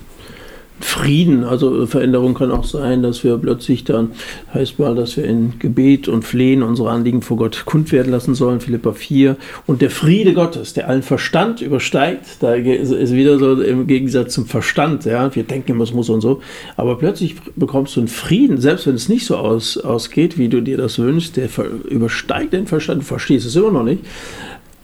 Frieden, 0.81 1.45
also 1.45 1.85
Veränderung 1.87 2.33
kann 2.33 2.51
auch 2.51 2.65
sein, 2.65 3.01
dass 3.01 3.23
wir 3.23 3.37
plötzlich 3.37 3.85
dann, 3.85 4.11
heißt 4.53 4.77
mal, 4.77 4.93
dass 4.93 5.15
wir 5.15 5.23
in 5.23 5.57
Gebet 5.57 6.09
und 6.09 6.23
Flehen 6.23 6.63
unsere 6.63 6.89
Anliegen 6.91 7.21
vor 7.21 7.37
Gott 7.37 7.63
kund 7.65 7.93
werden 7.93 8.11
lassen 8.11 8.35
sollen, 8.35 8.59
Philippa 8.59 8.91
4. 8.91 9.37
Und 9.67 9.81
der 9.81 9.89
Friede 9.89 10.33
Gottes, 10.33 10.73
der 10.73 10.89
allen 10.89 11.01
Verstand 11.01 11.61
übersteigt, 11.61 12.25
da 12.41 12.55
ist 12.55 13.13
wieder 13.13 13.39
so 13.39 13.61
im 13.61 13.87
Gegensatz 13.87 14.33
zum 14.33 14.47
Verstand, 14.47 15.05
ja, 15.05 15.33
wir 15.33 15.43
denken 15.43 15.71
immer, 15.71 15.85
es 15.85 15.93
muss 15.93 16.09
und 16.09 16.19
so, 16.19 16.41
aber 16.75 16.97
plötzlich 16.97 17.35
bekommst 17.55 17.95
du 17.95 18.01
einen 18.01 18.09
Frieden, 18.09 18.59
selbst 18.59 18.85
wenn 18.85 18.95
es 18.95 19.07
nicht 19.07 19.25
so 19.25 19.37
aus, 19.37 19.77
ausgeht, 19.77 20.37
wie 20.37 20.49
du 20.49 20.61
dir 20.61 20.77
das 20.77 20.99
wünschst, 20.99 21.37
der 21.37 21.49
übersteigt 21.89 22.51
den 22.51 22.67
Verstand, 22.67 23.01
du 23.01 23.05
verstehst 23.05 23.45
es 23.45 23.55
immer 23.55 23.71
noch 23.71 23.83
nicht, 23.83 24.03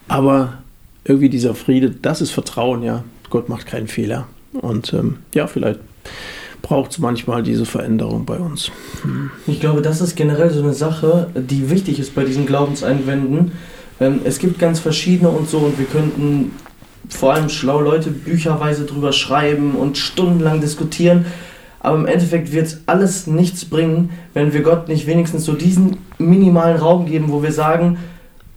aber 0.08 0.60
irgendwie 1.04 1.30
dieser 1.30 1.54
Friede, 1.54 1.90
das 1.90 2.22
ist 2.22 2.32
Vertrauen, 2.32 2.82
ja, 2.82 3.04
Gott 3.30 3.50
macht 3.50 3.66
keinen 3.66 3.88
Fehler. 3.88 4.28
Und 4.54 4.94
ähm, 4.94 5.18
ja, 5.34 5.48
vielleicht 5.48 5.80
braucht 6.62 6.92
es 6.92 7.00
manchmal 7.00 7.44
diese 7.44 7.66
Veränderung 7.66 8.26
bei 8.26 8.38
uns. 8.38 8.72
Hm. 9.04 9.32
Ich 9.48 9.60
glaube, 9.60 9.82
das 9.82 10.02
ist 10.02 10.16
generell 10.16 10.52
so 10.52 10.62
eine 10.62 10.74
Sache, 10.74 11.28
die 11.36 11.70
wichtig 11.70 12.00
ist 12.00 12.14
bei 12.14 12.24
diesen 12.24 12.46
Glaubenseinwänden. 12.46 13.52
Ähm, 14.00 14.22
es 14.24 14.40
gibt 14.40 14.60
ganz 14.60 14.80
verschiedene 14.80 15.30
und 15.30 15.50
so 15.50 15.60
und 15.60 15.80
wir 15.80 15.86
könnten 15.86 16.52
vor 17.10 17.34
allem 17.34 17.50
schlaue 17.50 17.84
Leute 17.84 18.12
bücherweise 18.12 18.86
drüber 18.86 19.12
schreiben 19.12 19.76
und 19.76 19.98
stundenlang 19.98 20.62
diskutieren. 20.62 21.26
Aber 21.80 21.98
im 21.98 22.06
Endeffekt 22.06 22.52
wird 22.52 22.68
es 22.68 22.82
alles 22.86 23.26
nichts 23.26 23.66
bringen, 23.66 24.12
wenn 24.34 24.54
wir 24.54 24.62
Gott 24.62 24.88
nicht 24.88 25.08
wenigstens 25.08 25.46
so 25.46 25.54
diesen 25.54 25.98
minimalen 26.20 26.78
Raum 26.78 27.08
geben, 27.08 27.26
wo 27.30 27.42
wir 27.42 27.52
sagen, 27.52 27.98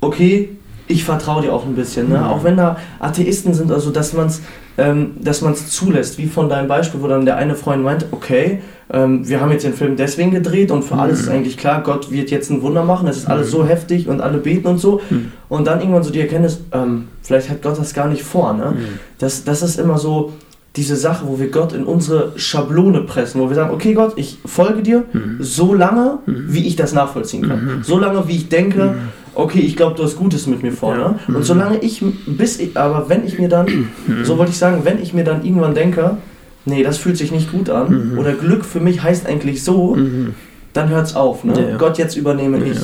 okay, 0.01 0.51
ich 0.87 1.05
vertraue 1.05 1.43
dir 1.43 1.53
auch 1.53 1.65
ein 1.65 1.75
bisschen. 1.75 2.11
Ne? 2.11 2.19
Mhm. 2.19 2.25
Auch 2.25 2.45
wenn 2.45 2.59
da 2.59 2.77
Atheisten 3.01 3.55
sind, 3.55 3.73
also 3.73 3.91
dass 3.91 4.13
man 4.13 4.27
es 4.27 4.43
ähm, 4.77 5.13
dass 5.21 5.41
man 5.41 5.53
es 5.53 5.71
zulässt, 5.71 6.19
wie 6.19 6.27
von 6.27 6.49
deinem 6.49 6.69
Beispiel, 6.69 7.01
wo 7.03 7.07
dann 7.07 7.25
der 7.25 7.37
eine 7.37 7.55
Freund 7.55 7.83
meint, 7.83 8.07
okay, 8.11 8.61
ähm, 8.93 9.27
wir 9.29 9.41
haben 9.41 9.51
jetzt 9.53 9.65
den 9.65 9.75
Film 9.75 9.97
deswegen 9.97 10.31
gedreht 10.31 10.71
und 10.71 10.83
für 10.83 10.95
mhm. 10.95 11.01
alles 11.01 11.21
ist 11.21 11.29
eigentlich 11.29 11.57
klar, 11.57 11.83
Gott 11.83 12.11
wird 12.11 12.31
jetzt 12.31 12.51
ein 12.51 12.63
Wunder 12.63 12.85
machen, 12.85 13.09
es 13.09 13.19
ist 13.19 13.27
alles 13.27 13.49
mhm. 13.49 13.53
so 13.53 13.67
heftig 13.67 14.09
und 14.09 14.21
alle 14.21 14.39
beten 14.39 14.67
und 14.67 14.79
so. 14.79 15.01
Mhm. 15.11 15.33
Und 15.49 15.67
dann 15.67 15.81
irgendwann 15.81 16.03
so 16.03 16.11
die 16.11 16.21
Erkenntnis, 16.21 16.61
ähm, 16.73 17.09
vielleicht 17.23 17.51
hat 17.51 17.63
Gott 17.63 17.79
das 17.79 17.95
gar 17.95 18.09
nicht 18.09 18.23
vor. 18.23 18.53
Ne? 18.53 18.75
Mhm. 18.77 18.99
Das, 19.19 19.45
das 19.45 19.63
ist 19.63 19.79
immer 19.79 19.99
so 19.99 20.33
diese 20.77 20.97
Sache, 20.97 21.27
wo 21.27 21.39
wir 21.39 21.51
Gott 21.51 21.73
in 21.73 21.85
unsere 21.85 22.33
Schablone 22.37 23.03
pressen, 23.03 23.41
wo 23.41 23.49
wir 23.49 23.55
sagen, 23.55 23.73
okay 23.73 23.95
Gott, 23.95 24.15
ich 24.17 24.39
folge 24.45 24.83
dir 24.83 25.05
mhm. 25.13 25.37
so 25.39 25.73
lange, 25.73 26.19
mhm. 26.27 26.47
wie 26.49 26.67
ich 26.67 26.75
das 26.75 26.93
nachvollziehen 26.93 27.49
kann. 27.49 27.81
So 27.83 27.99
lange, 27.99 28.27
wie 28.27 28.37
ich 28.37 28.49
denke, 28.49 28.97
okay, 29.35 29.61
ich 29.61 29.77
glaube, 29.77 29.97
du 29.97 30.03
hast 30.03 30.17
Gutes 30.17 30.47
mit 30.47 30.63
mir 30.63 30.73
vor. 30.73 30.97
Ja. 30.97 31.09
Ne? 31.11 31.19
Und 31.29 31.39
mhm. 31.39 31.43
solange 31.43 31.79
ich, 31.79 32.03
bis 32.27 32.59
ich, 32.59 32.77
aber 32.77 33.09
wenn 33.09 33.25
ich 33.25 33.39
mir 33.39 33.49
dann, 33.49 33.67
mhm. 34.07 34.25
so 34.25 34.39
wollte 34.39 34.51
ich 34.51 34.59
sagen, 34.59 34.81
wenn 34.85 35.01
ich 35.01 35.15
mir 35.15 35.25
dann 35.25 35.45
irgendwann 35.45 35.75
denke, 35.75 36.17
nee, 36.65 36.83
das 36.83 36.99
fühlt 36.99 37.17
sich 37.17 37.31
nicht 37.31 37.53
gut 37.53 37.71
an, 37.71 38.13
mhm. 38.13 38.19
oder 38.19 38.33
Glück 38.33 38.65
für 38.65 38.81
mich 38.81 39.03
heißt 39.03 39.27
eigentlich 39.27 39.63
so, 39.63 39.95
mhm. 39.95 40.35
Dann 40.75 40.91
hört 40.91 41.07
es 41.07 41.17
auf. 41.17 41.45
Ne? 41.45 41.71
Ja. 41.71 41.77
Gott, 41.77 41.97
jetzt 41.97 42.17
übernehme 42.17 42.59
ja. 42.59 42.73
ich. 42.73 42.79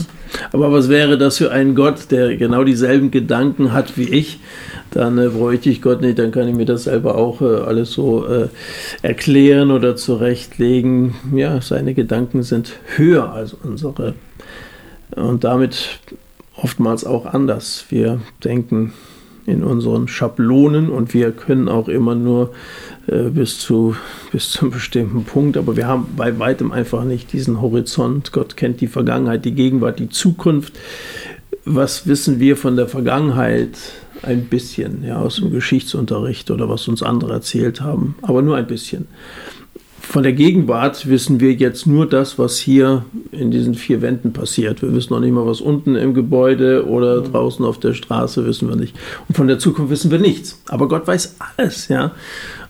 Aber 0.53 0.73
was 0.73 0.89
wäre 0.89 1.19
das 1.19 1.39
für 1.39 1.51
ein 1.51 1.75
Gott, 1.75 2.11
der 2.11 2.37
genau 2.37 2.65
dieselben 2.65 3.11
Gedanken 3.11 3.73
hat 3.73 3.99
wie 3.99 4.09
ich? 4.09 4.41
Dann 4.93 5.19
äh, 5.19 5.29
bräuchte 5.29 5.69
ich 5.69 5.83
Gott 5.83 6.01
nicht, 6.01 6.19
dann 6.19 6.33
kann 6.33 6.49
ich 6.49 6.55
mir 6.55 6.65
das 6.65 6.85
selber 6.85 7.17
auch 7.17 7.43
äh, 7.43 7.45
alles 7.45 7.93
so 7.93 8.27
äh, 8.27 8.49
erklären 9.03 9.71
oder 9.71 9.97
zurechtlegen. 9.97 11.15
Ja, 11.35 11.61
seine 11.61 11.95
Gedanken 11.95 12.43
sind 12.43 12.73
höher 12.97 13.33
als 13.33 13.55
unsere. 13.55 14.15
Und 15.15 15.45
damit 15.45 16.01
oftmals 16.57 17.05
auch 17.05 17.27
anders. 17.27 17.87
Wir 17.89 18.21
denken 18.45 18.93
in 19.47 19.63
unseren 19.63 20.09
Schablonen 20.09 20.91
und 20.91 21.15
wir 21.15 21.33
können 21.33 21.69
auch 21.69 21.89
immer 21.89 22.15
nur 22.15 22.53
äh, 23.07 23.31
bis, 23.31 23.59
zu, 23.59 23.97
bis 24.33 24.51
zu 24.51 24.63
einem 24.63 24.71
bestimmten 24.73 25.25
Punkt, 25.25 25.57
aber 25.57 25.77
wir 25.77 25.87
haben 25.87 26.09
bei 26.17 26.39
weitem 26.39 26.73
einfach 26.73 27.05
nicht 27.05 27.33
diesen 27.33 27.61
Horizont. 27.61 28.33
Gott 28.33 28.57
kennt 28.57 28.81
die 28.81 28.87
Vergangenheit, 28.87 29.45
die 29.45 29.55
Gegenwart, 29.55 29.99
die 29.99 30.09
Zukunft. 30.09 30.79
Was 31.65 32.07
wissen 32.07 32.41
wir 32.41 32.57
von 32.57 32.77
der 32.77 32.89
Vergangenheit? 32.89 33.77
Ein 34.23 34.47
bisschen, 34.47 35.03
ja, 35.03 35.19
aus 35.19 35.37
dem 35.37 35.51
Geschichtsunterricht 35.51 36.51
oder 36.51 36.69
was 36.69 36.87
uns 36.89 37.03
andere 37.03 37.33
erzählt 37.33 37.81
haben, 37.81 38.17
aber 38.21 38.43
nur 38.43 38.57
ein 38.57 38.67
bisschen. 38.67 39.09
Von 40.11 40.25
der 40.25 40.33
Gegenwart 40.33 41.07
wissen 41.09 41.39
wir 41.39 41.53
jetzt 41.53 41.87
nur 41.87 42.05
das, 42.05 42.37
was 42.37 42.59
hier 42.59 43.05
in 43.31 43.53
diesen 43.53 43.77
vier 43.77 44.03
Wänden 44.03 44.33
passiert. 44.33 44.83
Wir 44.83 44.93
wissen 44.93 45.13
noch 45.13 45.21
nicht 45.21 45.31
mal, 45.31 45.47
was 45.47 45.61
unten 45.61 45.95
im 45.95 46.15
Gebäude 46.15 46.89
oder 46.89 47.21
mhm. 47.21 47.31
draußen 47.31 47.65
auf 47.65 47.79
der 47.79 47.95
Straße 47.95 48.45
wissen 48.45 48.69
wir 48.69 48.75
nicht. 48.75 48.97
Und 49.29 49.37
von 49.37 49.47
der 49.47 49.61
Zukunft 49.61 49.93
wissen 49.93 50.11
wir 50.11 50.19
nichts. 50.19 50.61
Aber 50.67 50.89
Gott 50.89 51.07
weiß 51.07 51.37
alles, 51.57 51.87
ja. 51.87 52.11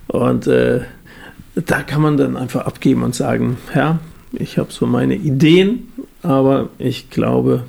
Und 0.09 0.49
äh, 0.49 0.80
da 1.55 1.82
kann 1.82 2.03
man 2.03 2.18
dann 2.18 2.36
einfach 2.36 2.66
abgeben 2.66 3.03
und 3.05 3.14
sagen, 3.14 3.57
ja, 3.74 4.01
ich 4.32 4.59
habe 4.59 4.70
so 4.70 4.84
meine 4.84 5.14
Ideen, 5.14 5.88
aber 6.22 6.68
ich 6.76 7.09
glaube, 7.09 7.62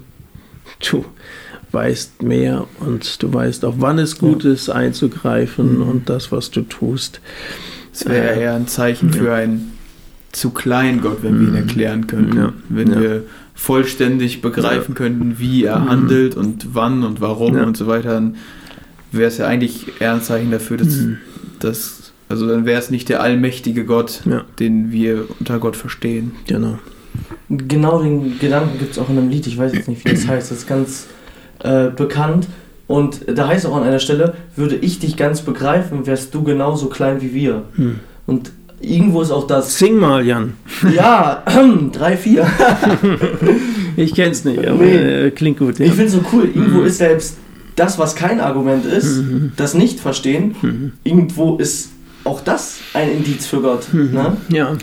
tu, 0.82 1.06
weißt 1.72 2.24
mehr 2.24 2.68
und 2.82 3.24
du 3.24 3.34
weißt 3.34 3.64
auch, 3.64 3.76
wann 3.78 4.00
es 4.00 4.18
gut 4.18 4.44
ist, 4.44 4.70
einzugreifen 4.70 5.78
mhm. 5.78 5.88
und 5.88 6.10
das, 6.10 6.30
was 6.34 6.52
du 6.52 6.64
tust. 6.64 7.22
Es 7.94 8.08
wäre 8.08 8.40
eher 8.40 8.54
ein 8.56 8.68
Zeichen 8.68 9.12
für 9.12 9.34
einen 9.34 9.78
zu 10.32 10.52
kleinen 10.52 11.02
Gott, 11.02 11.24
wenn 11.24 11.40
wir 11.40 11.48
ihn 11.48 11.52
mhm. 11.52 11.58
erklären 11.58 12.08
könnten. 12.08 12.38
Ja. 12.38 12.54
Wenn 12.70 12.92
ja. 12.92 13.02
wir 13.02 13.24
vollständig 13.54 14.42
begreifen 14.42 14.94
ja. 14.94 14.96
könnten, 14.96 15.40
wie 15.40 15.66
er 15.66 15.80
mhm. 15.80 15.90
handelt 15.90 16.36
und 16.36 16.74
wann 16.74 17.04
und 17.04 17.22
warum 17.22 17.56
und 17.56 17.76
so 17.76 17.88
weiter, 17.88 18.14
dann 18.14 18.36
wäre 19.12 19.28
es 19.28 19.38
ja 19.38 19.48
eigentlich 19.48 20.00
eher 20.00 20.14
ein 20.14 20.22
Zeichen 20.22 20.52
dafür, 20.52 20.78
dass, 20.78 20.96
mhm. 20.96 21.18
dass 21.60 22.14
also 22.30 22.48
dann 22.48 22.66
wäre 22.66 22.80
es 22.80 22.90
nicht 22.90 23.10
der 23.10 23.22
allmächtige 23.22 23.84
Gott, 23.84 24.22
den 24.60 24.92
wir 24.92 25.26
unter 25.40 25.60
Gott 25.60 25.76
verstehen. 25.76 26.32
Genau. 26.48 26.80
Genau 27.50 28.02
den 28.02 28.40
Gedanken 28.40 28.80
gibt 28.80 28.94
es 28.94 29.00
auch 29.00 29.10
in 29.10 29.18
einem 29.18 29.30
Lied, 29.30 29.46
ich 29.48 29.58
weiß 29.58 29.74
jetzt 29.74 29.90
nicht, 29.90 30.06
wie 30.06 30.12
das 30.12 30.28
heißt, 30.30 30.50
das 30.50 30.60
ist 30.60 30.68
ganz 30.68 31.08
äh, 31.60 31.90
bekannt. 31.90 32.48
Und 32.92 33.22
da 33.26 33.48
heißt 33.48 33.66
auch 33.66 33.78
an 33.78 33.84
einer 33.84 34.00
Stelle, 34.00 34.34
würde 34.58 34.76
ich 34.76 35.00
dich 35.00 35.16
ganz 35.16 35.42
begreifen, 35.42 36.06
wärst 36.06 36.36
du 36.36 36.44
genauso 36.44 36.88
klein 36.88 37.22
wie 37.22 37.34
wir. 37.34 37.64
Hm. 37.76 38.00
Und 38.28 38.52
irgendwo 38.82 39.22
ist 39.22 39.32
auch 39.32 39.48
das. 39.48 39.78
Sing 39.78 39.98
mal, 39.98 40.26
Jan. 40.26 40.54
Ja, 40.94 41.44
drei, 41.94 42.18
vier. 42.18 42.46
ich 43.96 44.14
kenn's 44.14 44.44
nicht, 44.44 44.68
aber 44.68 44.84
nee. 44.84 45.28
äh, 45.28 45.32
klingt 45.32 45.60
gut. 45.60 45.80
Ja. 45.80 45.86
Ich 45.86 45.94
finde 45.94 46.08
es 46.08 46.14
so 46.14 46.22
cool, 46.34 46.50
irgendwo 46.54 46.80
mhm. 46.80 46.86
ist 46.86 46.98
selbst 46.98 47.38
das, 47.78 47.98
was 47.98 48.16
kein 48.16 48.42
Argument 48.42 48.86
ist, 48.86 49.20
mhm. 49.20 49.54
das 49.56 49.74
Nicht-Verstehen, 49.74 50.56
mhm. 50.62 50.92
irgendwo 51.06 51.56
ist 51.58 51.92
auch 52.26 52.42
das 52.42 52.80
ein 52.94 53.10
Indiz 53.10 53.48
für 53.48 53.62
Gott. 53.62 53.94
Mhm. 53.94 54.12
Ne? 54.12 54.38
Ja, 54.50 54.76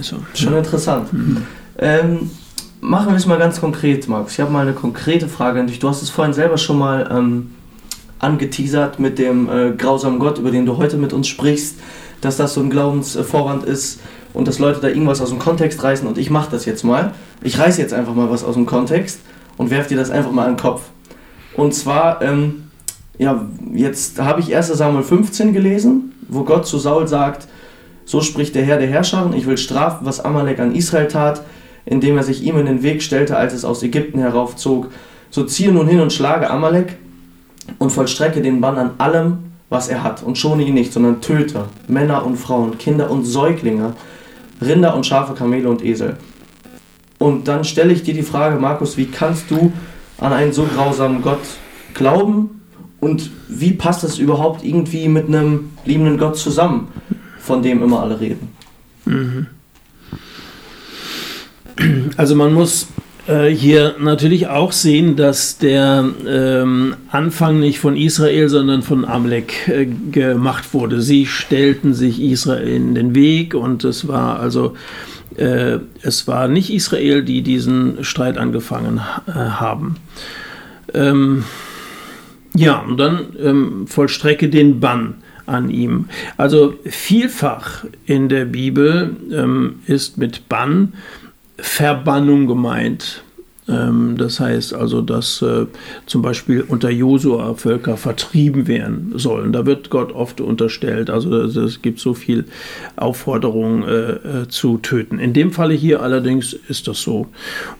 so. 0.00 0.16
Schon 0.34 0.54
interessant. 0.54 1.12
Mhm. 1.12 1.42
Ähm, 1.78 2.30
machen 2.84 3.08
wir 3.08 3.16
es 3.16 3.26
mal 3.26 3.38
ganz 3.38 3.60
konkret, 3.60 4.08
Max. 4.08 4.34
Ich 4.34 4.40
habe 4.40 4.52
mal 4.52 4.60
eine 4.60 4.74
konkrete 4.74 5.26
Frage 5.26 5.60
an 5.60 5.66
dich. 5.66 5.78
Du 5.78 5.88
hast 5.88 6.02
es 6.02 6.10
vorhin 6.10 6.34
selber 6.34 6.58
schon 6.58 6.78
mal 6.78 7.08
ähm, 7.10 7.54
angeteasert 8.18 9.00
mit 9.00 9.18
dem 9.18 9.48
äh, 9.48 9.72
grausamen 9.72 10.18
Gott, 10.18 10.38
über 10.38 10.50
den 10.50 10.66
du 10.66 10.76
heute 10.76 10.98
mit 10.98 11.12
uns 11.12 11.26
sprichst, 11.26 11.76
dass 12.20 12.36
das 12.36 12.54
so 12.54 12.60
ein 12.60 12.70
Glaubensvorwand 12.70 13.64
ist 13.64 14.00
und 14.34 14.48
dass 14.48 14.58
Leute 14.58 14.80
da 14.80 14.88
irgendwas 14.88 15.22
aus 15.22 15.30
dem 15.30 15.38
Kontext 15.38 15.82
reißen 15.82 16.06
und 16.06 16.18
ich 16.18 16.30
mache 16.30 16.50
das 16.50 16.66
jetzt 16.66 16.84
mal. 16.84 17.12
Ich 17.42 17.58
reiße 17.58 17.80
jetzt 17.80 17.94
einfach 17.94 18.14
mal 18.14 18.30
was 18.30 18.44
aus 18.44 18.54
dem 18.54 18.66
Kontext 18.66 19.20
und 19.56 19.70
werfe 19.70 19.88
dir 19.88 19.96
das 19.96 20.10
einfach 20.10 20.32
mal 20.32 20.44
an 20.44 20.52
den 20.52 20.60
Kopf. 20.60 20.82
Und 21.56 21.74
zwar, 21.74 22.20
ähm, 22.20 22.64
ja, 23.16 23.46
jetzt 23.72 24.20
habe 24.20 24.40
ich 24.40 24.54
1 24.54 24.68
Samuel 24.68 25.04
15 25.04 25.52
gelesen, 25.54 26.12
wo 26.28 26.44
Gott 26.44 26.66
zu 26.66 26.78
Saul 26.78 27.08
sagt, 27.08 27.48
so 28.04 28.20
spricht 28.20 28.54
der 28.54 28.64
Herr 28.64 28.78
der 28.78 28.88
Herrscher, 28.88 29.30
ich 29.34 29.46
will 29.46 29.56
strafen, 29.56 30.04
was 30.04 30.22
Amalek 30.22 30.58
an 30.58 30.74
Israel 30.74 31.08
tat, 31.08 31.42
indem 31.86 32.16
er 32.16 32.22
sich 32.22 32.42
ihm 32.42 32.58
in 32.58 32.66
den 32.66 32.82
Weg 32.82 33.02
stellte, 33.02 33.36
als 33.36 33.52
es 33.52 33.64
aus 33.64 33.82
Ägypten 33.82 34.18
heraufzog. 34.18 34.90
So 35.30 35.44
ziehe 35.44 35.72
nun 35.72 35.88
hin 35.88 36.00
und 36.00 36.12
schlage 36.12 36.50
Amalek 36.50 36.96
und 37.78 37.90
vollstrecke 37.90 38.40
den 38.40 38.60
Bann 38.60 38.78
an 38.78 38.90
allem, 38.98 39.38
was 39.68 39.88
er 39.88 40.02
hat, 40.02 40.22
und 40.22 40.38
schone 40.38 40.64
ihn 40.64 40.74
nicht, 40.74 40.92
sondern 40.92 41.20
töte 41.20 41.66
Männer 41.88 42.24
und 42.24 42.36
Frauen, 42.36 42.78
Kinder 42.78 43.10
und 43.10 43.24
Säuglinge, 43.24 43.94
Rinder 44.60 44.94
und 44.94 45.06
Schafe, 45.06 45.34
Kamele 45.34 45.68
und 45.68 45.84
Esel. 45.84 46.16
Und 47.18 47.48
dann 47.48 47.64
stelle 47.64 47.92
ich 47.92 48.02
dir 48.02 48.14
die 48.14 48.22
Frage, 48.22 48.58
Markus, 48.58 48.96
wie 48.96 49.06
kannst 49.06 49.50
du 49.50 49.72
an 50.18 50.32
einen 50.32 50.52
so 50.52 50.64
grausamen 50.64 51.22
Gott 51.22 51.40
glauben 51.94 52.62
und 53.00 53.30
wie 53.48 53.72
passt 53.72 54.04
das 54.04 54.18
überhaupt 54.18 54.64
irgendwie 54.64 55.08
mit 55.08 55.28
einem 55.28 55.70
liebenden 55.84 56.18
Gott 56.18 56.36
zusammen, 56.36 56.88
von 57.38 57.62
dem 57.62 57.82
immer 57.82 58.02
alle 58.02 58.20
reden? 58.20 58.48
Mhm. 59.04 59.46
Also 62.16 62.34
man 62.36 62.54
muss 62.54 62.88
äh, 63.26 63.48
hier 63.48 63.96
natürlich 63.98 64.48
auch 64.48 64.72
sehen, 64.72 65.16
dass 65.16 65.58
der 65.58 66.08
ähm, 66.26 66.94
Anfang 67.10 67.60
nicht 67.60 67.78
von 67.78 67.96
Israel, 67.96 68.48
sondern 68.48 68.82
von 68.82 69.04
Amalek 69.04 69.68
äh, 69.68 69.86
gemacht 69.86 70.74
wurde. 70.74 71.00
Sie 71.00 71.26
stellten 71.26 71.94
sich 71.94 72.20
Israel 72.20 72.68
in 72.68 72.94
den 72.94 73.14
Weg 73.14 73.54
und 73.54 73.84
es 73.84 74.06
war 74.08 74.40
also 74.40 74.74
äh, 75.36 75.78
es 76.02 76.28
war 76.28 76.48
nicht 76.48 76.72
Israel, 76.72 77.24
die 77.24 77.42
diesen 77.42 78.04
Streit 78.04 78.38
angefangen 78.38 79.00
äh, 79.26 79.32
haben. 79.32 79.96
Ähm, 80.92 81.44
ja, 82.54 82.78
und 82.80 82.98
dann 82.98 83.20
ähm, 83.42 83.86
vollstrecke 83.88 84.48
den 84.48 84.78
Bann 84.80 85.14
an 85.46 85.70
ihm. 85.70 86.06
Also 86.36 86.74
vielfach 86.84 87.84
in 88.06 88.28
der 88.28 88.44
Bibel 88.44 89.16
ähm, 89.32 89.80
ist 89.86 90.18
mit 90.18 90.48
Bann 90.48 90.92
Verbannung 91.58 92.46
gemeint. 92.46 93.22
Ähm, 93.68 94.16
das 94.18 94.40
heißt 94.40 94.74
also, 94.74 95.00
dass 95.00 95.40
äh, 95.40 95.66
zum 96.06 96.22
Beispiel 96.22 96.62
unter 96.62 96.90
Josua 96.90 97.54
Völker 97.54 97.96
vertrieben 97.96 98.66
werden 98.66 99.12
sollen. 99.16 99.52
Da 99.52 99.64
wird 99.64 99.90
Gott 99.90 100.12
oft 100.12 100.40
unterstellt. 100.40 101.08
Also 101.08 101.34
es 101.40 101.80
gibt 101.80 101.98
so 101.98 102.14
viel 102.14 102.44
Aufforderung 102.96 103.84
äh, 103.84 103.92
äh, 103.92 104.48
zu 104.48 104.78
töten. 104.78 105.18
In 105.18 105.32
dem 105.32 105.52
Falle 105.52 105.74
hier 105.74 106.02
allerdings 106.02 106.52
ist 106.52 106.88
das 106.88 107.00
so. 107.00 107.26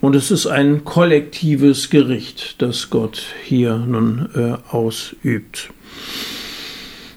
Und 0.01 0.17
es 0.17 0.31
ist 0.31 0.47
ein 0.47 0.85
kollektives 0.85 1.91
Gericht, 1.91 2.63
das 2.63 2.89
Gott 2.89 3.23
hier 3.45 3.77
nun 3.77 4.29
äh, 4.35 4.55
ausübt. 4.71 5.71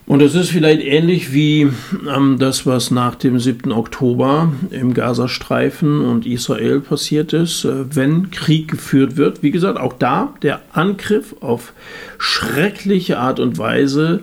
Und 0.08 0.22
es 0.22 0.36
ist 0.36 0.52
vielleicht 0.52 0.82
ähnlich 0.82 1.34
wie 1.34 1.70
ähm, 2.10 2.38
das, 2.40 2.66
was 2.66 2.92
nach 2.92 3.16
dem 3.16 3.40
7. 3.40 3.74
Oktober 3.74 4.54
im 4.72 4.94
Gazastreifen 4.94 6.00
und 6.00 6.26
Israel 6.26 6.80
passiert 6.80 7.34
ist, 7.34 7.66
äh, 7.66 7.94
wenn 7.94 8.32
Krieg 8.32 8.70
geführt 8.70 9.18
wird. 9.18 9.44
Wie 9.44 9.52
gesagt, 9.52 9.78
auch 9.78 9.92
da 9.92 10.34
der 10.42 10.62
Angriff 10.72 11.36
auf 11.42 11.74
schreckliche 12.18 13.20
Art 13.20 13.42
und 13.42 13.58
Weise. 13.58 14.22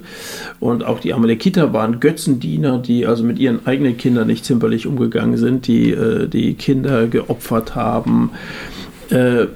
Und 0.59 0.85
auch 0.85 1.01
die 1.01 1.12
Amalekiter 1.12 1.74
waren 1.74 2.01
Götzendiener, 2.01 2.78
die 2.78 3.07
also 3.07 3.22
mit 3.22 3.39
ihren 3.39 3.66
eigenen 3.66 3.99
Kindern 3.99 4.28
nicht 4.28 4.47
zimperlich 4.47 4.87
umgegangen 4.87 5.37
sind, 5.37 5.66
die 5.66 5.91
äh, 5.91 6.28
die 6.28 6.55
Kinder 6.55 7.09
geopfert 7.09 7.74
haben. 7.74 8.30
Äh, 9.11 9.49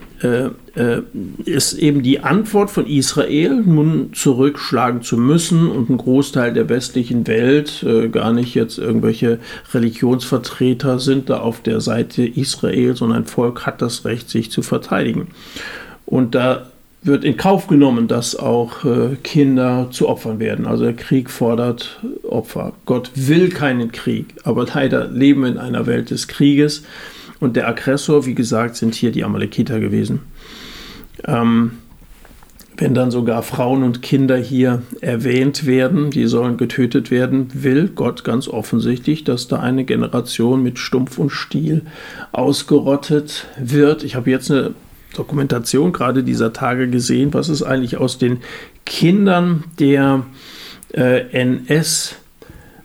ist 1.44 1.74
eben 1.74 2.02
die 2.02 2.20
Antwort 2.20 2.70
von 2.70 2.86
Israel, 2.86 3.62
nun 3.64 4.10
zurückschlagen 4.12 5.02
zu 5.02 5.16
müssen 5.16 5.70
und 5.70 5.90
ein 5.90 5.96
Großteil 5.96 6.52
der 6.52 6.68
westlichen 6.68 7.26
Welt, 7.26 7.84
äh, 7.84 8.08
gar 8.08 8.32
nicht 8.32 8.54
jetzt 8.54 8.78
irgendwelche 8.78 9.38
Religionsvertreter 9.72 10.98
sind 10.98 11.30
da 11.30 11.38
auf 11.38 11.62
der 11.62 11.80
Seite 11.80 12.24
Israel, 12.24 12.96
sondern 12.96 13.22
ein 13.22 13.26
Volk 13.26 13.66
hat 13.66 13.80
das 13.80 14.04
Recht, 14.04 14.28
sich 14.28 14.50
zu 14.50 14.62
verteidigen. 14.62 15.28
Und 16.04 16.34
da 16.34 16.66
wird 17.02 17.24
in 17.24 17.36
Kauf 17.36 17.68
genommen, 17.68 18.08
dass 18.08 18.34
auch 18.34 18.84
äh, 18.84 19.16
Kinder 19.22 19.88
zu 19.90 20.08
Opfern 20.08 20.40
werden. 20.40 20.66
Also 20.66 20.84
der 20.84 20.94
Krieg 20.94 21.30
fordert 21.30 22.00
Opfer. 22.28 22.72
Gott 22.86 23.10
will 23.14 23.50
keinen 23.50 23.92
Krieg, 23.92 24.34
aber 24.42 24.66
leider 24.66 25.08
leben 25.08 25.42
wir 25.42 25.48
in 25.48 25.58
einer 25.58 25.86
Welt 25.86 26.10
des 26.10 26.28
Krieges. 26.28 26.82
Und 27.40 27.56
der 27.56 27.68
Aggressor, 27.68 28.26
wie 28.26 28.34
gesagt, 28.34 28.76
sind 28.76 28.94
hier 28.94 29.12
die 29.12 29.24
Amalekiter 29.24 29.80
gewesen. 29.80 30.20
Ähm, 31.24 31.72
wenn 32.76 32.94
dann 32.94 33.10
sogar 33.10 33.42
Frauen 33.42 33.82
und 33.82 34.02
Kinder 34.02 34.36
hier 34.36 34.82
erwähnt 35.00 35.66
werden, 35.66 36.10
die 36.10 36.26
sollen 36.26 36.56
getötet 36.56 37.10
werden, 37.10 37.48
will 37.52 37.88
Gott 37.88 38.22
ganz 38.22 38.46
offensichtlich, 38.46 39.24
dass 39.24 39.48
da 39.48 39.58
eine 39.58 39.84
Generation 39.84 40.62
mit 40.62 40.78
Stumpf 40.78 41.18
und 41.18 41.30
Stiel 41.30 41.82
ausgerottet 42.30 43.48
wird. 43.58 44.04
Ich 44.04 44.14
habe 44.14 44.30
jetzt 44.30 44.52
eine 44.52 44.74
Dokumentation 45.16 45.92
gerade 45.92 46.22
dieser 46.22 46.52
Tage 46.52 46.88
gesehen, 46.88 47.34
was 47.34 47.48
ist 47.48 47.64
eigentlich 47.64 47.96
aus 47.96 48.18
den 48.18 48.38
Kindern 48.86 49.64
der 49.80 50.24
äh, 50.94 51.30
NS 51.32 52.14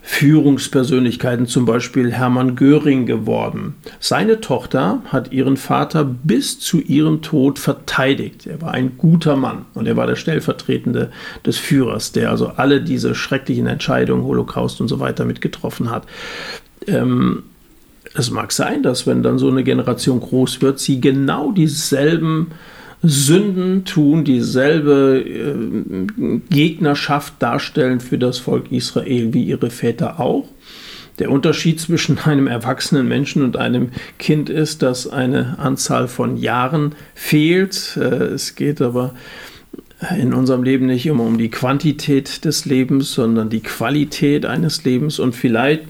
Führungspersönlichkeiten, 0.05 1.47
zum 1.47 1.65
Beispiel 1.65 2.11
Hermann 2.11 2.57
Göring 2.57 3.05
geworden. 3.05 3.75
Seine 4.01 4.41
Tochter 4.41 5.01
hat 5.05 5.31
ihren 5.31 5.55
Vater 5.55 6.03
bis 6.03 6.59
zu 6.59 6.81
ihrem 6.81 7.21
Tod 7.21 7.57
verteidigt. 7.57 8.45
Er 8.45 8.61
war 8.61 8.73
ein 8.73 8.97
guter 8.97 9.37
Mann 9.37 9.65
und 9.73 9.87
er 9.87 9.95
war 9.95 10.05
der 10.05 10.17
Stellvertretende 10.17 11.09
des 11.45 11.57
Führers, 11.57 12.11
der 12.11 12.31
also 12.31 12.47
alle 12.47 12.81
diese 12.81 13.15
schrecklichen 13.15 13.65
Entscheidungen, 13.65 14.25
Holocaust 14.25 14.81
und 14.81 14.89
so 14.89 14.99
weiter 14.99 15.23
mitgetroffen 15.23 15.89
hat. 15.89 16.05
Ähm, 16.85 17.43
es 18.13 18.29
mag 18.29 18.51
sein, 18.51 18.83
dass 18.83 19.07
wenn 19.07 19.23
dann 19.23 19.39
so 19.39 19.49
eine 19.49 19.63
Generation 19.63 20.19
groß 20.19 20.61
wird, 20.61 20.79
sie 20.79 20.99
genau 20.99 21.53
dieselben 21.53 22.51
Sünden 23.03 23.83
tun, 23.83 24.23
dieselbe 24.23 25.23
äh, 25.25 26.39
Gegnerschaft 26.49 27.33
darstellen 27.39 27.99
für 27.99 28.17
das 28.17 28.39
Volk 28.39 28.71
Israel 28.71 29.33
wie 29.33 29.43
ihre 29.43 29.69
Väter 29.69 30.21
auch. 30.21 30.47
Der 31.19 31.29
Unterschied 31.29 31.79
zwischen 31.79 32.17
einem 32.19 32.47
erwachsenen 32.47 33.07
Menschen 33.07 33.43
und 33.43 33.57
einem 33.57 33.89
Kind 34.17 34.49
ist, 34.49 34.81
dass 34.81 35.07
eine 35.07 35.59
Anzahl 35.59 36.07
von 36.07 36.37
Jahren 36.37 36.95
fehlt. 37.13 37.97
Äh, 37.97 38.33
es 38.33 38.55
geht 38.55 38.81
aber 38.81 39.13
in 40.17 40.33
unserem 40.33 40.63
Leben 40.63 40.87
nicht 40.87 41.05
immer 41.05 41.23
um 41.23 41.37
die 41.37 41.49
Quantität 41.49 42.43
des 42.45 42.65
Lebens, 42.65 43.13
sondern 43.13 43.49
die 43.49 43.61
Qualität 43.61 44.45
eines 44.45 44.83
Lebens. 44.83 45.19
Und 45.19 45.33
vielleicht, 45.33 45.83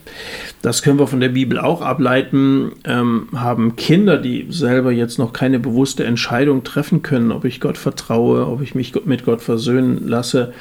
das 0.62 0.84
können 0.84 1.00
wir 1.00 1.08
von 1.08 1.20
der 1.20 1.30
Bibel 1.30 1.60
auch 1.60 1.82
ableiten, 1.82 2.74
ähm, 2.86 3.30
haben 3.34 3.76
Kinder, 3.76 4.18
die 4.18 4.48
selber 4.50 4.92
jetzt 4.92 5.18
noch 5.18 5.34
keine 5.34 5.60
bewusste 5.60 6.04
Entscheidung 6.04 6.64
treffen 6.64 7.02
können, 7.02 7.32
ob 7.32 7.46
ich 7.46 7.60
Gott 7.60 7.78
vertraue, 7.78 8.48
ob 8.48 8.62
ich 8.62 8.76
mich 8.76 8.94
mit 9.06 9.26
Gott 9.26 9.42
versöhnen 9.42 10.08
lasse, 10.08 10.54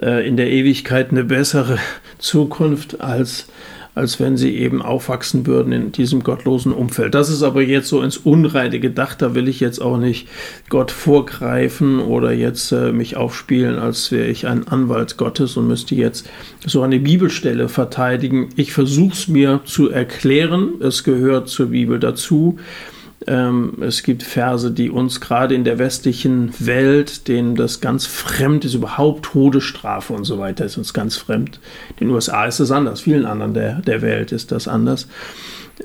äh, 0.00 0.26
in 0.26 0.36
der 0.36 0.50
Ewigkeit 0.50 1.10
eine 1.10 1.24
bessere 1.24 1.78
Zukunft 2.18 3.00
als 3.00 3.48
als 3.94 4.18
wenn 4.18 4.36
sie 4.36 4.56
eben 4.56 4.80
aufwachsen 4.80 5.46
würden 5.46 5.72
in 5.72 5.92
diesem 5.92 6.22
gottlosen 6.22 6.72
Umfeld. 6.72 7.14
Das 7.14 7.28
ist 7.28 7.42
aber 7.42 7.62
jetzt 7.62 7.88
so 7.88 8.02
ins 8.02 8.16
Unreine 8.16 8.80
gedacht, 8.80 9.20
da 9.20 9.34
will 9.34 9.48
ich 9.48 9.60
jetzt 9.60 9.80
auch 9.80 9.98
nicht 9.98 10.28
Gott 10.70 10.90
vorgreifen 10.90 12.00
oder 12.00 12.32
jetzt 12.32 12.72
äh, 12.72 12.92
mich 12.92 13.16
aufspielen, 13.16 13.78
als 13.78 14.10
wäre 14.10 14.28
ich 14.28 14.46
ein 14.46 14.66
Anwalt 14.66 15.18
Gottes 15.18 15.56
und 15.56 15.68
müsste 15.68 15.94
jetzt 15.94 16.28
so 16.64 16.82
eine 16.82 17.00
Bibelstelle 17.00 17.68
verteidigen. 17.68 18.48
Ich 18.56 18.72
versuche 18.72 19.12
es 19.12 19.28
mir 19.28 19.60
zu 19.64 19.90
erklären, 19.90 20.74
es 20.80 21.04
gehört 21.04 21.48
zur 21.48 21.66
Bibel 21.66 21.98
dazu. 21.98 22.58
Ähm, 23.26 23.74
es 23.80 24.02
gibt 24.02 24.22
Verse, 24.22 24.70
die 24.70 24.90
uns 24.90 25.20
gerade 25.20 25.54
in 25.54 25.64
der 25.64 25.78
westlichen 25.78 26.52
Welt, 26.58 27.28
denen 27.28 27.54
das 27.54 27.80
ganz 27.80 28.06
fremd 28.06 28.64
ist, 28.64 28.74
überhaupt 28.74 29.24
Todesstrafe 29.26 30.12
und 30.12 30.24
so 30.24 30.38
weiter 30.38 30.64
ist 30.64 30.76
uns 30.76 30.92
ganz 30.92 31.16
fremd. 31.16 31.60
In 31.98 32.08
den 32.08 32.14
USA 32.14 32.46
ist 32.46 32.60
es 32.60 32.70
anders, 32.70 33.02
vielen 33.02 33.24
anderen 33.24 33.54
der, 33.54 33.80
der 33.82 34.02
Welt 34.02 34.32
ist 34.32 34.52
das 34.52 34.68
anders. 34.68 35.08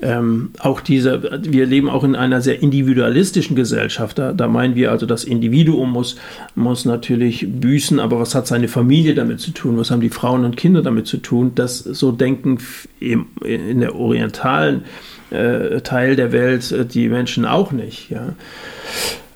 Ähm, 0.02 0.50
auch 0.58 0.80
diese, 0.80 1.40
wir 1.44 1.66
leben 1.66 1.88
auch 1.88 2.04
in 2.04 2.14
einer 2.14 2.40
sehr 2.40 2.62
individualistischen 2.62 3.56
Gesellschaft. 3.56 4.18
Da, 4.18 4.32
da, 4.32 4.46
meinen 4.46 4.74
wir 4.74 4.92
also, 4.92 5.06
das 5.06 5.24
Individuum 5.24 5.90
muss, 5.90 6.16
muss 6.54 6.84
natürlich 6.84 7.46
büßen, 7.48 7.98
aber 7.98 8.20
was 8.20 8.34
hat 8.34 8.46
seine 8.46 8.68
Familie 8.68 9.14
damit 9.14 9.40
zu 9.40 9.50
tun? 9.50 9.78
Was 9.78 9.90
haben 9.90 10.00
die 10.00 10.10
Frauen 10.10 10.44
und 10.44 10.56
Kinder 10.56 10.82
damit 10.82 11.06
zu 11.06 11.16
tun? 11.16 11.52
Das 11.54 11.78
so 11.78 12.12
denken 12.12 12.58
in 13.00 13.80
der 13.80 13.96
orientalen 13.96 14.82
äh, 14.82 14.84
Teil 15.30 16.16
der 16.16 16.32
Welt 16.32 16.70
äh, 16.72 16.84
die 16.84 17.08
Menschen 17.08 17.44
auch 17.44 17.72
nicht. 17.72 18.10
Ja. 18.10 18.34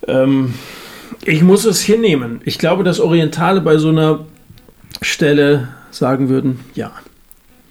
Ähm, 0.07 0.55
ich 1.24 1.43
muss 1.43 1.64
es 1.64 1.80
hinnehmen. 1.82 2.40
Ich 2.45 2.59
glaube, 2.59 2.84
dass 2.84 3.01
Orientale 3.01 3.61
bei 3.61 3.78
so 3.78 3.90
einer 3.90 4.26
Stelle 5.01 5.68
sagen 5.90 6.28
würden, 6.28 6.61
ja. 6.74 6.93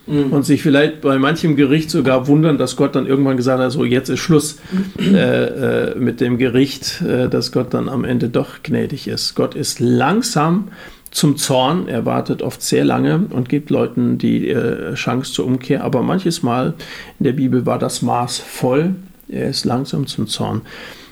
Mhm. 0.08 0.34
Und 0.34 0.46
sich 0.46 0.64
vielleicht 0.64 1.02
bei 1.02 1.20
manchem 1.20 1.56
Gericht 1.56 1.92
sogar 1.92 2.28
wundern, 2.28 2.58
dass 2.58 2.76
Gott 2.76 2.96
dann 2.96 3.06
irgendwann 3.06 3.38
gesagt 3.38 3.62
hat, 3.62 3.72
so 3.72 3.86
jetzt 3.86 4.10
ist 4.10 4.20
Schluss 4.20 4.58
äh, 5.00 5.92
äh, 5.92 5.96
mit 5.96 6.22
dem 6.22 6.38
Gericht, 6.38 7.02
äh, 7.02 7.30
dass 7.30 7.52
Gott 7.52 7.74
dann 7.74 7.88
am 7.88 8.04
Ende 8.04 8.30
doch 8.30 8.64
gnädig 8.64 9.08
ist. 9.08 9.36
Gott 9.36 9.54
ist 9.54 9.80
langsam 9.80 10.70
zum 11.12 11.38
Zorn. 11.38 11.88
Er 11.88 12.06
wartet 12.06 12.42
oft 12.42 12.62
sehr 12.62 12.86
lange 12.86 13.26
und 13.30 13.50
gibt 13.50 13.70
Leuten 13.70 14.18
die 14.18 14.50
äh, 14.50 14.94
Chance 14.96 15.34
zur 15.34 15.46
Umkehr. 15.46 15.84
Aber 15.84 16.02
manches 16.02 16.42
Mal 16.42 16.74
in 17.20 17.26
der 17.26 17.34
Bibel 17.34 17.66
war 17.66 17.78
das 17.78 18.02
Maß 18.02 18.40
voll. 18.40 18.96
Er 19.28 19.50
ist 19.50 19.66
langsam 19.66 20.08
zum 20.08 20.28
Zorn 20.28 20.62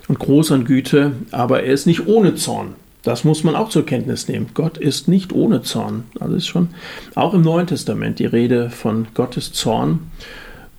und 0.08 0.20
groß 0.20 0.52
an 0.52 0.66
Güte, 0.66 1.12
aber 1.32 1.64
er 1.64 1.74
ist 1.74 1.86
nicht 1.86 2.08
ohne 2.08 2.36
Zorn. 2.36 2.76
Das 3.04 3.24
muss 3.24 3.44
man 3.44 3.56
auch 3.56 3.70
zur 3.70 3.86
Kenntnis 3.86 4.28
nehmen. 4.28 4.48
Gott 4.54 4.78
ist 4.78 5.08
nicht 5.08 5.32
ohne 5.32 5.62
Zorn. 5.62 6.04
Also 6.20 6.36
ist 6.36 6.48
schon 6.48 6.70
auch 7.16 7.34
im 7.34 7.42
Neuen 7.42 7.68
Testament 7.68 8.20
die 8.20 8.26
Rede 8.26 8.70
von 8.70 9.08
Gottes 9.14 9.54
Zorn. 9.54 10.12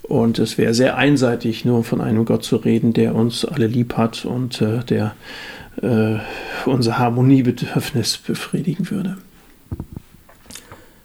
Und 0.03 0.39
es 0.39 0.59
wäre 0.59 0.75
sehr 0.75 0.97
einseitig, 0.97 1.65
nur 1.65 1.85
von 1.85 2.01
einem 2.01 2.25
Gott 2.25 2.43
zu 2.43 2.57
reden, 2.57 2.93
der 2.93 3.15
uns 3.15 3.45
alle 3.45 3.69
lieb 3.69 3.97
hat 3.97 4.25
und 4.25 4.61
äh, 4.61 4.85
der 4.85 5.15
äh, 5.83 6.19
unser 6.67 6.99
Harmoniebedürfnis 6.99 8.19
befriedigen 8.19 8.91
würde. 8.91 9.17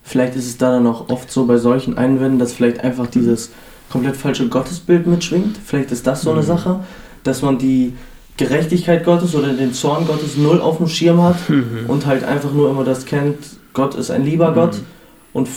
Vielleicht 0.03 0.35
ist 0.35 0.45
es 0.45 0.57
da 0.57 0.71
dann 0.71 0.85
auch 0.87 1.09
oft 1.09 1.31
so 1.31 1.45
bei 1.45 1.57
solchen 1.57 1.97
Einwänden, 1.97 2.39
dass 2.39 2.53
vielleicht 2.53 2.83
einfach 2.83 3.07
dieses 3.07 3.51
komplett 3.89 4.15
falsche 4.15 4.47
Gottesbild 4.47 5.07
mitschwingt. 5.07 5.57
Vielleicht 5.63 5.91
ist 5.91 6.05
das 6.05 6.21
so 6.21 6.31
eine 6.31 6.41
mhm. 6.41 6.45
Sache, 6.45 6.79
dass 7.23 7.41
man 7.41 7.57
die 7.57 7.93
Gerechtigkeit 8.37 9.05
Gottes 9.05 9.33
oder 9.33 9.53
den 9.53 9.73
Zorn 9.73 10.05
Gottes 10.05 10.37
null 10.37 10.61
auf 10.61 10.77
dem 10.77 10.87
Schirm 10.87 11.21
hat 11.23 11.49
mhm. 11.49 11.85
und 11.87 12.05
halt 12.05 12.23
einfach 12.23 12.51
nur 12.51 12.69
immer 12.69 12.83
das 12.83 13.05
kennt, 13.05 13.37
Gott 13.73 13.95
ist 13.95 14.11
ein 14.11 14.25
lieber 14.25 14.51
mhm. 14.51 14.55
Gott. 14.55 14.81
Und 15.33 15.47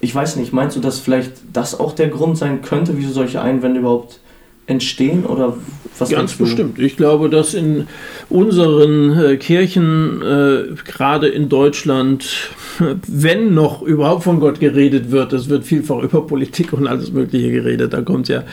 ich 0.00 0.14
weiß 0.14 0.36
nicht, 0.36 0.52
meinst 0.52 0.76
du, 0.76 0.80
dass 0.80 0.98
vielleicht 0.98 1.32
das 1.52 1.78
auch 1.78 1.92
der 1.92 2.08
Grund 2.08 2.36
sein 2.38 2.62
könnte, 2.62 2.96
wieso 2.96 3.12
solche 3.12 3.40
Einwände 3.40 3.80
überhaupt 3.80 4.20
entstehen 4.68 5.24
oder 5.24 5.56
was 5.98 6.10
Ganz 6.10 6.34
bestimmt. 6.34 6.78
Ich 6.78 6.96
glaube, 6.96 7.28
dass 7.28 7.54
in 7.54 7.88
unseren 8.28 9.18
äh, 9.18 9.36
Kirchen, 9.36 10.22
äh, 10.22 10.74
gerade 10.84 11.26
in 11.26 11.48
Deutschland, 11.48 12.50
wenn 13.08 13.54
noch 13.54 13.82
überhaupt 13.82 14.22
von 14.22 14.38
Gott 14.38 14.60
geredet 14.60 15.10
wird, 15.10 15.32
es 15.32 15.48
wird 15.48 15.64
vielfach 15.64 16.02
über 16.02 16.24
Politik 16.24 16.72
und 16.72 16.86
alles 16.86 17.10
Mögliche 17.10 17.50
geredet. 17.50 17.94
Da 17.94 18.02
kommt 18.02 18.28
ja 18.28 18.44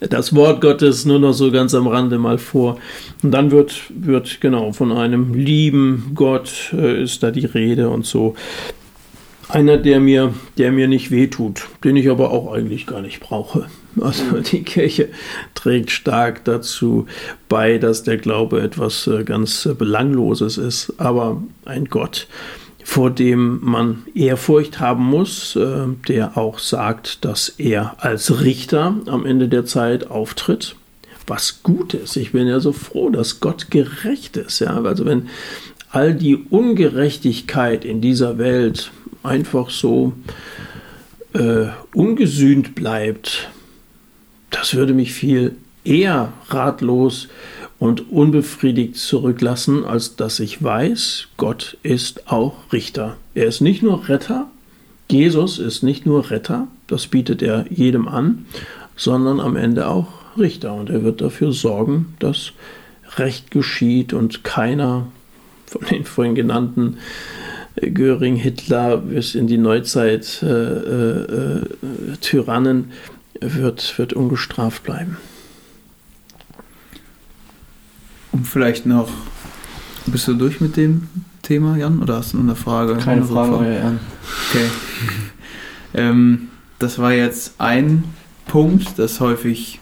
das 0.00 0.34
Wort 0.34 0.60
Gottes 0.60 1.06
nur 1.06 1.18
noch 1.18 1.32
so 1.32 1.50
ganz 1.50 1.74
am 1.74 1.86
Rande 1.86 2.18
mal 2.18 2.36
vor. 2.36 2.76
Und 3.22 3.30
dann 3.30 3.50
wird, 3.50 3.80
wird 3.88 4.42
genau 4.42 4.72
von 4.72 4.92
einem 4.92 5.32
lieben 5.32 6.12
Gott 6.14 6.74
äh, 6.74 7.02
ist 7.02 7.22
da 7.22 7.30
die 7.30 7.46
Rede 7.46 7.88
und 7.88 8.04
so 8.04 8.34
einer, 9.48 9.78
der 9.78 10.00
mir, 10.00 10.34
der 10.58 10.70
mir 10.70 10.86
nicht 10.86 11.10
wehtut, 11.10 11.62
den 11.82 11.96
ich 11.96 12.08
aber 12.08 12.30
auch 12.30 12.52
eigentlich 12.52 12.86
gar 12.86 13.00
nicht 13.00 13.20
brauche. 13.20 13.66
Also 14.00 14.40
die 14.40 14.62
Kirche 14.62 15.08
trägt 15.54 15.90
stark 15.90 16.44
dazu 16.44 17.06
bei, 17.48 17.78
dass 17.78 18.02
der 18.02 18.18
Glaube 18.18 18.60
etwas 18.60 19.06
äh, 19.06 19.24
ganz 19.24 19.66
äh, 19.66 19.74
Belangloses 19.74 20.58
ist, 20.58 20.94
aber 20.98 21.42
ein 21.64 21.86
Gott, 21.86 22.28
vor 22.84 23.10
dem 23.10 23.60
man 23.62 24.02
Ehrfurcht 24.14 24.80
haben 24.80 25.04
muss, 25.04 25.56
äh, 25.56 25.86
der 26.08 26.36
auch 26.36 26.58
sagt, 26.58 27.24
dass 27.24 27.48
er 27.48 27.96
als 27.98 28.40
Richter 28.42 28.96
am 29.06 29.26
Ende 29.26 29.48
der 29.48 29.64
Zeit 29.64 30.10
auftritt. 30.10 30.76
Was 31.26 31.62
gut 31.62 31.94
ist. 31.94 32.16
Ich 32.16 32.32
bin 32.32 32.48
ja 32.48 32.58
so 32.58 32.72
froh, 32.72 33.10
dass 33.10 33.38
Gott 33.40 33.70
gerecht 33.70 34.36
ist. 34.36 34.58
Ja? 34.60 34.82
Also 34.82 35.04
wenn 35.04 35.28
all 35.90 36.14
die 36.14 36.36
Ungerechtigkeit 36.36 37.84
in 37.84 38.00
dieser 38.00 38.38
Welt 38.38 38.90
einfach 39.22 39.70
so 39.70 40.12
äh, 41.34 41.66
ungesühnt 41.94 42.74
bleibt, 42.74 43.50
das 44.50 44.74
würde 44.74 44.92
mich 44.94 45.12
viel 45.12 45.56
eher 45.84 46.32
ratlos 46.48 47.28
und 47.78 48.12
unbefriedigt 48.12 48.96
zurücklassen, 48.96 49.84
als 49.84 50.16
dass 50.16 50.38
ich 50.40 50.62
weiß, 50.62 51.28
Gott 51.36 51.78
ist 51.82 52.30
auch 52.30 52.54
Richter. 52.72 53.16
Er 53.34 53.46
ist 53.46 53.60
nicht 53.60 53.82
nur 53.82 54.08
Retter, 54.08 54.48
Jesus 55.10 55.58
ist 55.58 55.82
nicht 55.82 56.06
nur 56.06 56.30
Retter, 56.30 56.68
das 56.86 57.06
bietet 57.06 57.42
er 57.42 57.64
jedem 57.70 58.06
an, 58.06 58.46
sondern 58.96 59.40
am 59.40 59.56
Ende 59.56 59.88
auch 59.88 60.08
Richter. 60.38 60.74
Und 60.74 60.90
er 60.90 61.02
wird 61.02 61.20
dafür 61.20 61.52
sorgen, 61.52 62.14
dass 62.18 62.52
Recht 63.16 63.50
geschieht 63.50 64.12
und 64.12 64.44
keiner 64.44 65.06
von 65.66 65.82
den 65.90 66.04
vorhin 66.04 66.34
genannten 66.34 66.98
Göring, 67.76 68.36
Hitler 68.36 68.98
bis 68.98 69.34
in 69.34 69.46
die 69.46 69.58
Neuzeit 69.58 70.42
äh, 70.42 70.46
äh, 70.46 71.22
äh, 71.22 71.66
Tyrannen 72.20 72.92
wird, 73.40 73.98
wird 73.98 74.12
ungestraft 74.12 74.82
bleiben. 74.82 75.16
Um 78.32 78.44
vielleicht 78.44 78.86
noch, 78.86 79.10
bist 80.06 80.28
du 80.28 80.34
durch 80.34 80.60
mit 80.60 80.76
dem 80.76 81.08
Thema, 81.42 81.76
Jan, 81.76 82.00
oder 82.00 82.16
hast 82.16 82.32
du 82.32 82.36
noch 82.36 82.44
eine 82.44 82.56
Frage? 82.56 82.96
Keine 82.96 83.24
Frage, 83.24 83.56
Frage, 83.56 83.74
Jan. 83.74 84.00
Okay. 84.48 84.66
ähm, 85.94 86.48
das 86.78 86.98
war 86.98 87.12
jetzt 87.12 87.54
ein 87.58 88.04
Punkt, 88.46 88.98
dass 88.98 89.20
häufig 89.20 89.80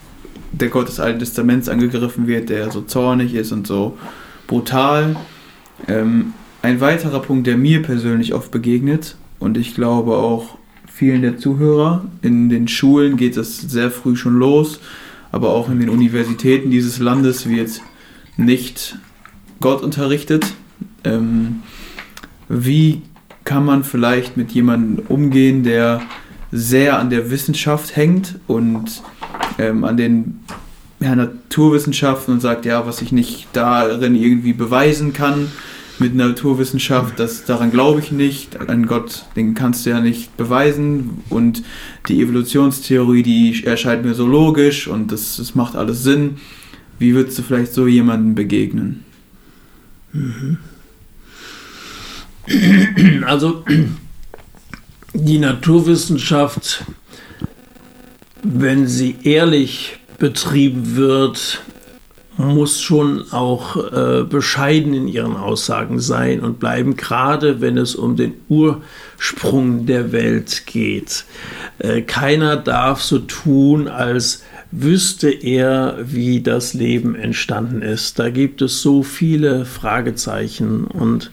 der 0.53 0.69
Gott 0.69 0.89
des 0.89 1.01
Alten 1.01 1.19
Testaments 1.19 1.69
angegriffen 1.69 2.27
wird, 2.27 2.49
der 2.49 2.71
so 2.71 2.83
zornig 2.83 3.35
ist 3.35 3.53
und 3.53 3.67
so 3.67 3.99
brutal. 4.47 5.17
Ähm, 5.87 6.33
ein 6.63 6.81
weiterer 6.81 7.21
Punkt, 7.21 7.47
der 7.47 7.57
mir 7.57 7.83
persönlich 7.83 8.35
oft 8.35 8.51
begegnet 8.51 9.17
und 9.39 9.57
ich 9.57 9.75
glaube 9.75 10.17
auch 10.17 10.58
vielen 10.99 11.23
der 11.23 11.39
Zuhörer, 11.39 12.05
in 12.23 12.49
den 12.49 12.67
Schulen 12.67 13.17
geht 13.17 13.37
das 13.37 13.59
sehr 13.59 13.93
früh 13.93 14.17
schon 14.17 14.37
los, 14.37 14.81
aber 15.31 15.51
auch 15.51 15.71
in 15.71 15.79
den 15.79 15.91
Universitäten 15.91 16.73
dieses 16.73 16.99
Landes 16.99 17.49
wird 17.49 17.81
nicht 18.37 18.99
Gott 19.61 19.83
unterrichtet. 19.83 20.45
Ähm, 21.05 21.63
wie 22.49 23.03
kann 23.45 23.65
man 23.65 23.85
vielleicht 23.85 24.37
mit 24.37 24.51
jemandem 24.51 25.07
umgehen, 25.07 25.63
der 25.63 26.03
sehr 26.51 26.99
an 26.99 27.11
der 27.11 27.31
Wissenschaft 27.31 27.95
hängt 27.95 28.35
und 28.49 29.05
ähm, 29.59 29.85
an 29.85 29.97
den 29.97 30.41
ja, 30.99 31.15
Naturwissenschaften 31.15 32.35
und 32.35 32.41
sagt, 32.41 32.65
ja, 32.65 32.87
was 32.87 33.03
ich 33.03 33.13
nicht 33.13 33.47
darin 33.53 34.17
irgendwie 34.17 34.53
beweisen 34.53 35.13
kann, 35.13 35.53
mit 36.01 36.15
Naturwissenschaft, 36.15 37.19
das, 37.19 37.45
daran 37.45 37.71
glaube 37.71 38.01
ich 38.01 38.13
nicht. 38.13 38.59
An 38.69 38.87
Gott, 38.87 39.27
den 39.37 39.55
kannst 39.55 39.85
du 39.85 39.91
ja 39.91 40.01
nicht 40.01 40.37
beweisen. 40.37 41.23
Und 41.29 41.63
die 42.09 42.21
Evolutionstheorie, 42.23 43.23
die 43.23 43.65
erscheint 43.65 44.05
mir 44.05 44.15
so 44.15 44.27
logisch 44.27 44.89
und 44.89 45.13
das, 45.13 45.37
das 45.37 45.55
macht 45.55 45.77
alles 45.77 46.03
Sinn. 46.03 46.37
Wie 46.99 47.15
würdest 47.15 47.39
du 47.39 47.43
vielleicht 47.43 47.73
so 47.73 47.87
jemandem 47.87 48.35
begegnen? 48.35 49.05
Mhm. 50.13 50.59
Also 53.27 53.65
die 55.13 55.39
Naturwissenschaft, 55.39 56.85
wenn 58.43 58.87
sie 58.87 59.17
ehrlich 59.23 59.99
betrieben 60.19 60.97
wird, 60.97 61.63
muss 62.39 62.81
schon 62.81 63.31
auch 63.33 63.77
äh, 63.93 64.23
bescheiden 64.23 64.95
in 64.95 65.09
ihren 65.09 65.37
Aussagen 65.37 65.99
sein 65.99 66.41
und 66.41 66.61
bleiben, 66.61 66.97
gerade 66.97 67.61
wenn 67.61 67.77
es 67.77 67.97
um 67.97 68.17
den 68.17 68.35
Ursprung 68.49 69.87
der 69.87 70.13
Welt 70.13 70.63
geht. 70.67 71.25
Äh, 71.79 72.03
keiner 72.03 72.57
darf 72.57 73.03
so 73.03 73.19
tun, 73.19 73.89
als 73.89 74.45
wüsste 74.71 75.31
er, 75.31 75.97
wie 76.01 76.41
das 76.41 76.75
Leben 76.75 77.17
entstanden 77.17 77.83
ist. 77.83 78.19
Da 78.19 78.31
gibt 78.31 78.63
es 78.63 78.83
so 78.83 79.03
viele 79.03 79.65
Fragezeichen 79.65 80.85
und 80.85 81.33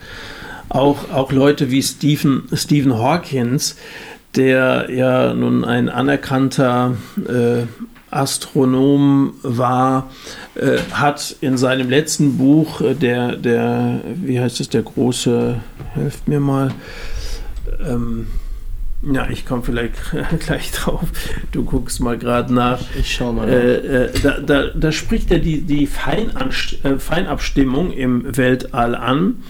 auch, 0.70 1.12
auch 1.12 1.32
Leute 1.32 1.70
wie 1.70 1.84
Stephen, 1.84 2.48
Stephen 2.54 2.98
Hawkins, 2.98 3.76
der 4.36 4.90
ja 4.90 5.34
nun 5.34 5.64
ein 5.64 5.88
anerkannter 5.90 6.98
äh, 7.28 7.68
Astronom 8.16 9.34
war, 9.44 10.10
äh, 10.56 10.78
hat 10.92 11.36
in 11.42 11.58
seinem 11.58 11.90
letzten 11.90 12.38
Buch, 12.38 12.82
äh, 12.82 12.96
der, 12.96 13.36
der, 13.36 14.00
wie 14.06 14.40
heißt 14.40 14.60
es, 14.62 14.70
der 14.70 14.84
große, 14.84 15.58
helft 15.94 16.28
mir 16.28 16.40
mal, 16.40 16.72
ähm, 17.86 18.28
ja, 19.12 19.28
ich 19.30 19.46
komme 19.46 19.62
vielleicht 19.62 19.94
gleich 20.40 20.72
drauf. 20.72 21.04
Du 21.52 21.64
guckst 21.64 22.00
mal 22.00 22.18
gerade 22.18 22.54
nach. 22.54 22.80
Ich 22.98 23.14
schaue 23.14 23.34
mal. 23.34 23.50
Äh, 23.50 24.06
äh, 24.06 24.10
da, 24.24 24.40
da, 24.40 24.64
da, 24.74 24.92
spricht 24.92 25.32
er 25.32 25.40
die, 25.40 25.62
die 25.62 25.84
äh, 25.84 26.98
Feinabstimmung 26.98 27.92
im 27.92 28.36
Weltall 28.36 28.96
an 28.96 29.44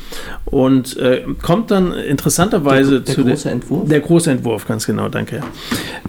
und 0.46 0.98
äh, 0.98 1.24
kommt 1.42 1.72
dann 1.72 1.94
interessanterweise 1.94 2.92
der, 2.92 3.00
der 3.02 3.16
zu 3.16 3.24
große 3.24 3.44
der, 3.44 3.52
Entwurf. 3.54 3.90
Der 3.90 4.00
große 4.02 4.32
Entwurf, 4.32 4.68
ganz 4.68 4.86
genau, 4.86 5.10
danke. 5.10 5.42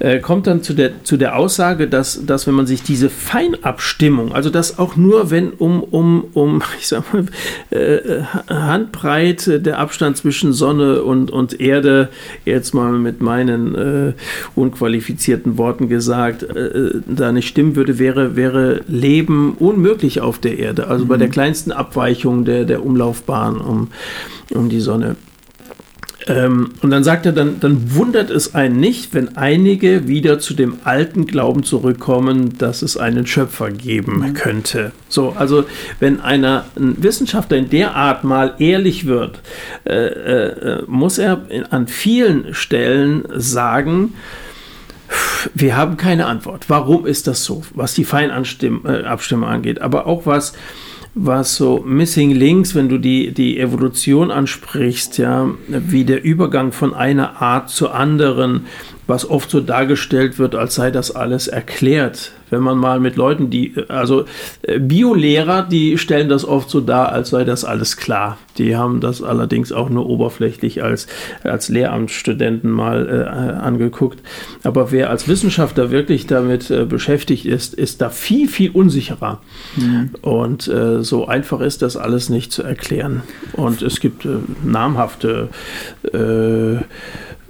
Äh, 0.01 0.18
kommt 0.20 0.47
dann 0.47 0.62
zu 0.62 0.74
der, 0.74 1.05
zu 1.05 1.16
der 1.16 1.36
Aussage, 1.36 1.88
dass, 1.88 2.26
dass 2.26 2.47
wenn 2.47 2.55
man 2.55 2.66
sich 2.66 2.82
diese 2.82 3.11
Feinabstimmung, 3.11 4.34
also 4.34 4.51
das 4.51 4.78
auch 4.78 4.97
nur 4.97 5.30
wenn 5.30 5.51
um, 5.51 5.82
um, 5.82 6.24
um 6.32 6.62
ich 6.80 6.88
sag 6.88 7.12
mal, 7.12 7.26
Handbreit 8.49 9.64
der 9.64 9.78
Abstand 9.78 10.16
zwischen 10.16 10.53
Sonne 10.53 11.03
und, 11.03 11.30
und 11.30 11.61
Erde, 11.61 12.09
jetzt 12.44 12.74
mal 12.74 12.92
mit 12.92 13.20
meinem 13.20 13.36
meinen 13.37 13.74
äh, 13.74 14.12
unqualifizierten 14.55 15.59
Worten 15.59 15.89
gesagt, 15.89 16.43
äh, 16.43 17.01
da 17.07 17.32
nicht 17.32 17.49
stimmen 17.49 17.76
würde, 17.76 17.99
wäre, 17.99 18.34
wäre 18.37 18.82
Leben 18.89 19.55
unmöglich 19.59 20.20
auf 20.20 20.39
der 20.39 20.59
Erde. 20.59 20.89
Also 20.89 21.05
mhm. 21.05 21.09
bei 21.09 21.16
der 21.18 21.28
kleinsten 21.28 21.72
Abweichung 21.72 22.45
der, 22.45 22.64
der 22.64 22.84
Umlaufbahn 22.84 23.59
um, 23.59 23.89
um 24.51 24.68
die 24.68 24.80
Sonne. 24.80 25.16
Ähm, 26.29 26.70
und 26.83 26.91
dann 26.91 27.05
sagt 27.05 27.27
er, 27.27 27.33
dann, 27.33 27.61
dann 27.61 27.95
wundert 27.95 28.31
es 28.31 28.55
einen 28.55 28.81
nicht, 28.81 29.14
wenn 29.14 29.37
einige 29.37 30.09
wieder 30.09 30.39
zu 30.39 30.55
dem 30.55 30.79
alten 30.85 31.27
Glauben 31.27 31.62
zurückkommen, 31.62 32.59
dass 32.59 32.83
es 32.83 32.97
einen 32.97 33.27
Schöpfer 33.27 33.70
geben 33.70 34.18
mhm. 34.18 34.35
könnte. 34.35 34.93
So, 35.09 35.35
also 35.37 35.64
wenn 36.01 36.20
einer, 36.20 36.64
ein 36.77 37.03
Wissenschaftler 37.03 37.59
in 37.59 37.70
der 37.70 37.95
Art 37.95 38.24
mal 38.24 38.55
ehrlich 38.59 39.07
wird, 39.07 39.41
äh, 39.85 39.93
äh, 39.93 40.83
muss 40.87 41.18
er 41.18 41.47
an 41.70 41.87
vielen 41.87 42.55
Stellen 42.55 43.24
sagen, 43.37 44.14
wir 45.55 45.77
haben 45.77 45.97
keine 45.97 46.27
Antwort. 46.27 46.64
Warum 46.68 47.07
ist 47.07 47.29
das 47.29 47.45
so, 47.45 47.62
was 47.74 47.95
die 47.95 48.05
Feinabstimmung 48.05 48.85
äh, 48.85 49.47
angeht, 49.47 49.81
aber 49.81 50.07
auch 50.07 50.27
was 50.27 50.55
was 51.17 51.57
so 51.57 51.83
Missing 51.85 52.31
Links, 52.31 52.75
wenn 52.75 52.91
du 52.91 52.99
die, 52.99 53.33
die 53.33 53.59
Evolution 53.59 54.31
ansprichst, 54.31 55.17
ja, 55.17 55.51
wie 55.67 56.05
der 56.05 56.23
Übergang 56.23 56.73
von 56.73 56.93
einer 56.95 57.41
Art 57.41 57.71
zur 57.71 57.95
anderen, 57.95 58.67
was 59.07 59.29
oft 59.29 59.51
so 59.51 59.61
dargestellt 59.61 60.39
wird, 60.39 60.55
als 60.55 60.75
sei 60.75 60.91
das 60.91 61.15
alles 61.15 61.49
erklärt. 61.49 62.33
Wenn 62.49 62.61
man 62.61 62.79
mal 62.79 63.01
mit 63.01 63.17
Leuten, 63.17 63.51
die, 63.51 63.75
also 63.89 64.25
äh, 64.63 64.79
Biolehrer, 64.79 65.63
die 65.63 65.99
stellen 65.99 66.29
das 66.29 66.45
oft 66.45 66.71
so 66.71 66.81
dar, 66.81 67.11
als 67.13 67.31
sei 67.31 67.45
das 67.45 67.65
alles 67.65 67.97
klar. 67.97 68.39
Die 68.59 68.77
haben 68.77 69.01
das 69.01 69.21
allerdings 69.21 69.73
auch 69.73 69.91
nur 69.91 70.09
oberflächlich 70.09 70.83
als, 70.83 71.09
als 71.43 71.69
Lehramtsstudenten 71.69 72.71
mal 72.71 73.09
äh, 73.09 73.59
angeguckt. 73.59 74.21
Aber 74.63 74.93
wer 74.93 75.11
als 75.11 75.27
Wissenschaftler 75.27 75.91
wirklich 75.91 76.27
damit 76.27 76.71
äh, 76.71 76.85
beschäftigt 76.85 77.47
ist, 77.47 77.75
ist 77.75 78.01
da 78.01 78.11
viel, 78.11 78.49
viel 78.49 78.71
unsicherer. 78.71 79.41
Mhm. 79.77 80.11
Und 80.23 80.69
äh, 80.69 81.03
so 81.03 81.27
einfach 81.27 81.61
ist 81.61 81.83
das 81.83 81.97
alles 81.97 82.29
nicht 82.29 82.53
zu 82.53 82.63
erklären. 82.63 83.23
Und 83.55 83.83
es 83.83 83.99
gibt 83.99 84.25
äh, 84.25 84.39
namhafte 84.65 85.49
äh, 86.13 86.85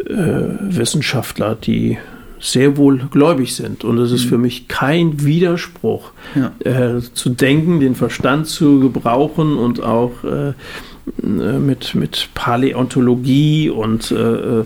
Wissenschaftler, 0.08 1.54
die 1.54 1.98
sehr 2.38 2.76
wohl 2.76 2.98
gläubig 3.10 3.54
sind. 3.54 3.84
Und 3.84 3.98
es 3.98 4.12
ist 4.12 4.24
mhm. 4.26 4.28
für 4.28 4.38
mich 4.38 4.68
kein 4.68 5.24
Widerspruch, 5.24 6.12
ja. 6.34 6.52
äh, 6.60 7.00
zu 7.00 7.30
denken, 7.30 7.80
den 7.80 7.94
Verstand 7.94 8.46
zu 8.46 8.80
gebrauchen 8.80 9.56
und 9.56 9.82
auch 9.82 10.12
äh, 10.24 10.48
äh 10.48 10.52
mit, 11.22 11.94
mit 11.94 12.28
Paläontologie 12.34 13.70
und 13.70 14.10
äh, 14.10 14.60
äh, 14.60 14.64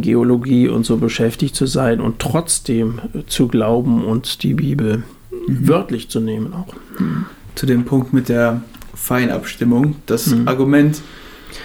Geologie 0.00 0.68
und 0.68 0.84
so 0.84 0.96
beschäftigt 0.96 1.54
zu 1.54 1.66
sein 1.66 2.00
und 2.00 2.18
trotzdem 2.18 3.00
zu 3.26 3.46
glauben 3.48 4.04
und 4.04 4.42
die 4.42 4.54
Bibel 4.54 5.04
mhm. 5.30 5.68
wörtlich 5.68 6.08
zu 6.08 6.20
nehmen 6.20 6.52
auch. 6.54 6.74
Mhm. 6.98 7.26
Zu 7.54 7.66
dem 7.66 7.84
Punkt 7.84 8.12
mit 8.12 8.28
der 8.28 8.62
Feinabstimmung. 8.94 9.96
Das 10.06 10.28
mhm. 10.28 10.48
Argument 10.48 11.02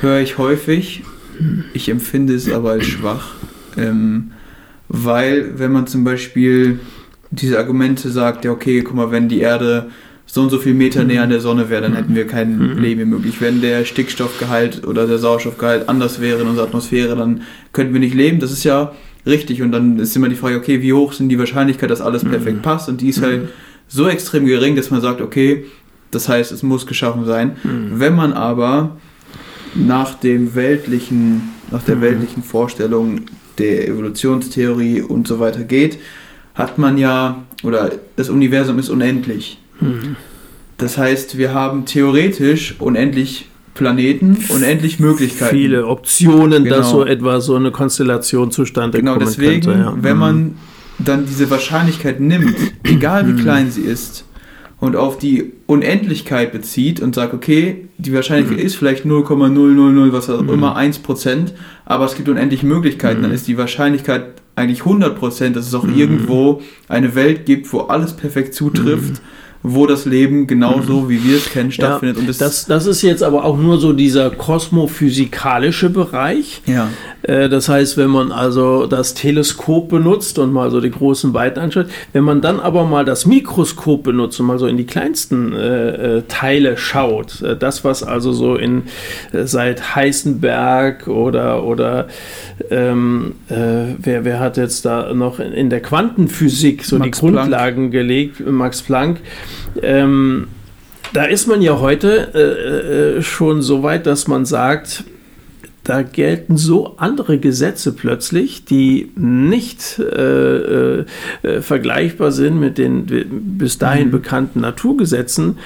höre 0.01 0.19
ich 0.19 0.37
häufig. 0.37 1.03
Mhm. 1.39 1.65
Ich 1.73 1.89
empfinde 1.89 2.35
es 2.35 2.51
aber 2.51 2.71
als 2.71 2.85
schwach. 2.85 3.35
Ähm, 3.77 4.31
weil 4.89 5.59
wenn 5.59 5.71
man 5.71 5.87
zum 5.87 6.03
Beispiel 6.03 6.79
diese 7.31 7.57
Argumente 7.57 8.09
sagt, 8.09 8.45
ja 8.45 8.51
okay, 8.51 8.81
guck 8.81 8.95
mal, 8.95 9.11
wenn 9.11 9.27
die 9.27 9.39
Erde 9.39 9.89
so 10.25 10.41
und 10.41 10.49
so 10.49 10.59
viel 10.59 10.73
Meter 10.73 11.03
näher 11.03 11.23
an 11.23 11.29
der 11.29 11.39
Sonne 11.39 11.69
wäre, 11.69 11.81
dann 11.81 11.95
hätten 11.95 12.15
wir 12.15 12.27
kein 12.27 12.57
mhm. 12.57 12.77
Leben 12.79 12.97
mehr 12.97 13.05
möglich. 13.05 13.39
Wenn 13.39 13.61
der 13.61 13.85
Stickstoffgehalt 13.85 14.85
oder 14.85 15.07
der 15.07 15.17
Sauerstoffgehalt 15.17 15.87
anders 15.87 16.19
wäre 16.19 16.41
in 16.41 16.47
unserer 16.47 16.65
Atmosphäre, 16.65 17.15
dann 17.15 17.41
könnten 17.71 17.93
wir 17.93 18.01
nicht 18.01 18.13
leben. 18.13 18.39
Das 18.39 18.51
ist 18.51 18.63
ja 18.65 18.93
richtig. 19.25 19.61
Und 19.61 19.71
dann 19.71 19.99
ist 19.99 20.15
immer 20.15 20.27
die 20.27 20.35
Frage, 20.35 20.57
okay, 20.57 20.81
wie 20.81 20.91
hoch 20.91 21.13
sind 21.13 21.29
die 21.29 21.39
Wahrscheinlichkeit, 21.39 21.89
dass 21.89 22.01
alles 22.01 22.25
perfekt 22.25 22.57
mhm. 22.57 22.61
passt? 22.61 22.89
Und 22.89 22.99
die 22.99 23.09
ist 23.09 23.21
halt 23.21 23.49
so 23.87 24.07
extrem 24.09 24.45
gering, 24.45 24.75
dass 24.75 24.91
man 24.91 24.99
sagt, 24.99 25.21
okay, 25.21 25.65
das 26.11 26.27
heißt, 26.27 26.51
es 26.51 26.61
muss 26.61 26.87
geschaffen 26.87 27.25
sein. 27.25 27.55
Mhm. 27.63 27.99
Wenn 27.99 28.15
man 28.15 28.33
aber 28.33 28.97
nach 29.85 30.15
dem 30.15 30.55
weltlichen, 30.55 31.49
nach 31.71 31.83
der 31.83 32.01
weltlichen 32.01 32.43
Vorstellung 32.43 33.21
der 33.57 33.87
Evolutionstheorie 33.87 35.01
und 35.01 35.27
so 35.27 35.39
weiter 35.39 35.63
geht, 35.63 35.99
hat 36.55 36.77
man 36.77 36.97
ja, 36.97 37.43
oder 37.63 37.91
das 38.15 38.29
Universum 38.29 38.79
ist 38.79 38.89
unendlich. 38.89 39.59
Mhm. 39.79 40.15
Das 40.77 40.97
heißt, 40.97 41.37
wir 41.37 41.53
haben 41.53 41.85
theoretisch 41.85 42.75
unendlich 42.79 43.47
Planeten, 43.73 44.37
unendlich 44.49 44.99
Möglichkeiten. 44.99 45.55
Viele 45.55 45.85
Optionen, 45.85 46.63
genau. 46.63 46.77
dass 46.77 46.89
so 46.89 47.05
etwa 47.05 47.39
so 47.41 47.55
eine 47.55 47.71
Konstellation 47.71 48.51
zustande 48.51 48.97
genau, 48.97 49.13
kommen 49.13 49.25
Genau, 49.25 49.37
deswegen, 49.37 49.61
könnte, 49.61 49.79
ja. 49.79 49.95
wenn 49.99 50.17
man 50.17 50.37
mhm. 50.37 50.55
dann 50.97 51.25
diese 51.25 51.49
Wahrscheinlichkeit 51.49 52.19
nimmt, 52.19 52.55
egal 52.83 53.27
wie 53.27 53.33
mhm. 53.33 53.39
klein 53.39 53.71
sie 53.71 53.81
ist, 53.81 54.25
und 54.79 54.95
auf 54.95 55.17
die 55.17 55.53
Unendlichkeit 55.65 56.51
bezieht 56.51 57.01
und 57.01 57.15
sagt, 57.15 57.33
okay, 57.33 57.87
die 57.97 58.13
Wahrscheinlichkeit 58.13 58.59
mhm. 58.59 58.65
ist 58.65 58.75
vielleicht 58.75 59.05
0,000, 59.05 60.13
was 60.13 60.29
auch 60.29 60.41
mhm. 60.41 60.49
immer, 60.49 60.77
1%, 60.77 61.53
aber 61.85 62.05
es 62.05 62.15
gibt 62.15 62.29
unendlich 62.29 62.63
Möglichkeiten, 62.63 63.19
mhm. 63.19 63.23
dann 63.23 63.31
ist 63.31 63.47
die 63.47 63.57
Wahrscheinlichkeit 63.57 64.41
eigentlich 64.55 64.81
100%, 64.81 65.49
dass 65.49 65.67
es 65.67 65.73
auch 65.73 65.83
mhm. 65.83 65.97
irgendwo 65.97 66.61
eine 66.87 67.15
Welt 67.15 67.45
gibt, 67.45 67.71
wo 67.73 67.81
alles 67.81 68.15
perfekt 68.15 68.53
zutrifft 68.53 69.13
mhm 69.13 69.46
wo 69.73 69.85
das 69.85 70.05
Leben 70.05 70.47
genauso 70.47 71.01
mhm. 71.01 71.09
wie 71.09 71.23
wir 71.23 71.37
es 71.37 71.49
kennen 71.49 71.71
stattfindet. 71.71 72.17
Ja, 72.17 72.21
und 72.21 72.41
das, 72.41 72.65
das 72.65 72.85
ist 72.85 73.01
jetzt 73.01 73.23
aber 73.23 73.45
auch 73.45 73.57
nur 73.57 73.79
so 73.79 73.93
dieser 73.93 74.29
kosmophysikalische 74.29 75.89
Bereich. 75.89 76.61
Ja. 76.65 76.89
Äh, 77.23 77.49
das 77.49 77.69
heißt, 77.69 77.97
wenn 77.97 78.09
man 78.09 78.31
also 78.31 78.85
das 78.87 79.13
Teleskop 79.13 79.89
benutzt 79.89 80.39
und 80.39 80.53
mal 80.53 80.71
so 80.71 80.81
die 80.81 80.91
großen 80.91 81.33
Weiten 81.33 81.59
anschaut, 81.59 81.87
wenn 82.13 82.23
man 82.23 82.41
dann 82.41 82.59
aber 82.59 82.85
mal 82.85 83.05
das 83.05 83.25
Mikroskop 83.25 84.03
benutzt 84.03 84.39
und 84.39 84.45
mal 84.45 84.59
so 84.59 84.67
in 84.67 84.77
die 84.77 84.85
kleinsten 84.85 85.53
äh, 85.53 86.17
äh 86.17 86.23
Teile 86.27 86.77
schaut, 86.77 87.41
äh, 87.41 87.55
das 87.55 87.83
was 87.83 88.03
also 88.03 88.31
so 88.31 88.55
in 88.55 88.83
seit 89.33 89.95
Heisenberg 89.95 91.07
oder 91.07 91.63
oder 91.63 92.07
ähm, 92.69 93.35
äh, 93.49 93.95
wer, 93.97 94.25
wer 94.25 94.39
hat 94.39 94.57
jetzt 94.57 94.85
da 94.85 95.13
noch 95.13 95.39
in, 95.39 95.53
in 95.53 95.69
der 95.69 95.81
Quantenphysik 95.81 96.85
so 96.85 96.97
Max 96.97 97.19
die 97.19 97.25
Grundlagen 97.25 97.75
Planck. 97.75 97.91
gelegt, 97.91 98.47
Max 98.47 98.81
Planck, 98.81 99.19
ähm, 99.81 100.47
da 101.13 101.25
ist 101.25 101.47
man 101.47 101.61
ja 101.61 101.79
heute 101.79 102.33
äh, 102.33 103.17
äh, 103.17 103.21
schon 103.21 103.61
so 103.61 103.83
weit, 103.83 104.05
dass 104.05 104.27
man 104.27 104.45
sagt, 104.45 105.03
da 105.83 106.01
gelten 106.01 106.57
so 106.57 106.97
andere 106.97 107.37
Gesetze 107.37 107.93
plötzlich, 107.93 108.65
die 108.65 109.11
nicht 109.15 109.99
äh, 109.99 110.99
äh, 110.99 111.05
vergleichbar 111.61 112.33
sind 112.33 112.59
mit 112.59 112.77
den 112.77 113.05
bis 113.57 113.77
dahin 113.77 114.07
mhm. 114.07 114.11
bekannten 114.11 114.59
Naturgesetzen, 114.59 115.59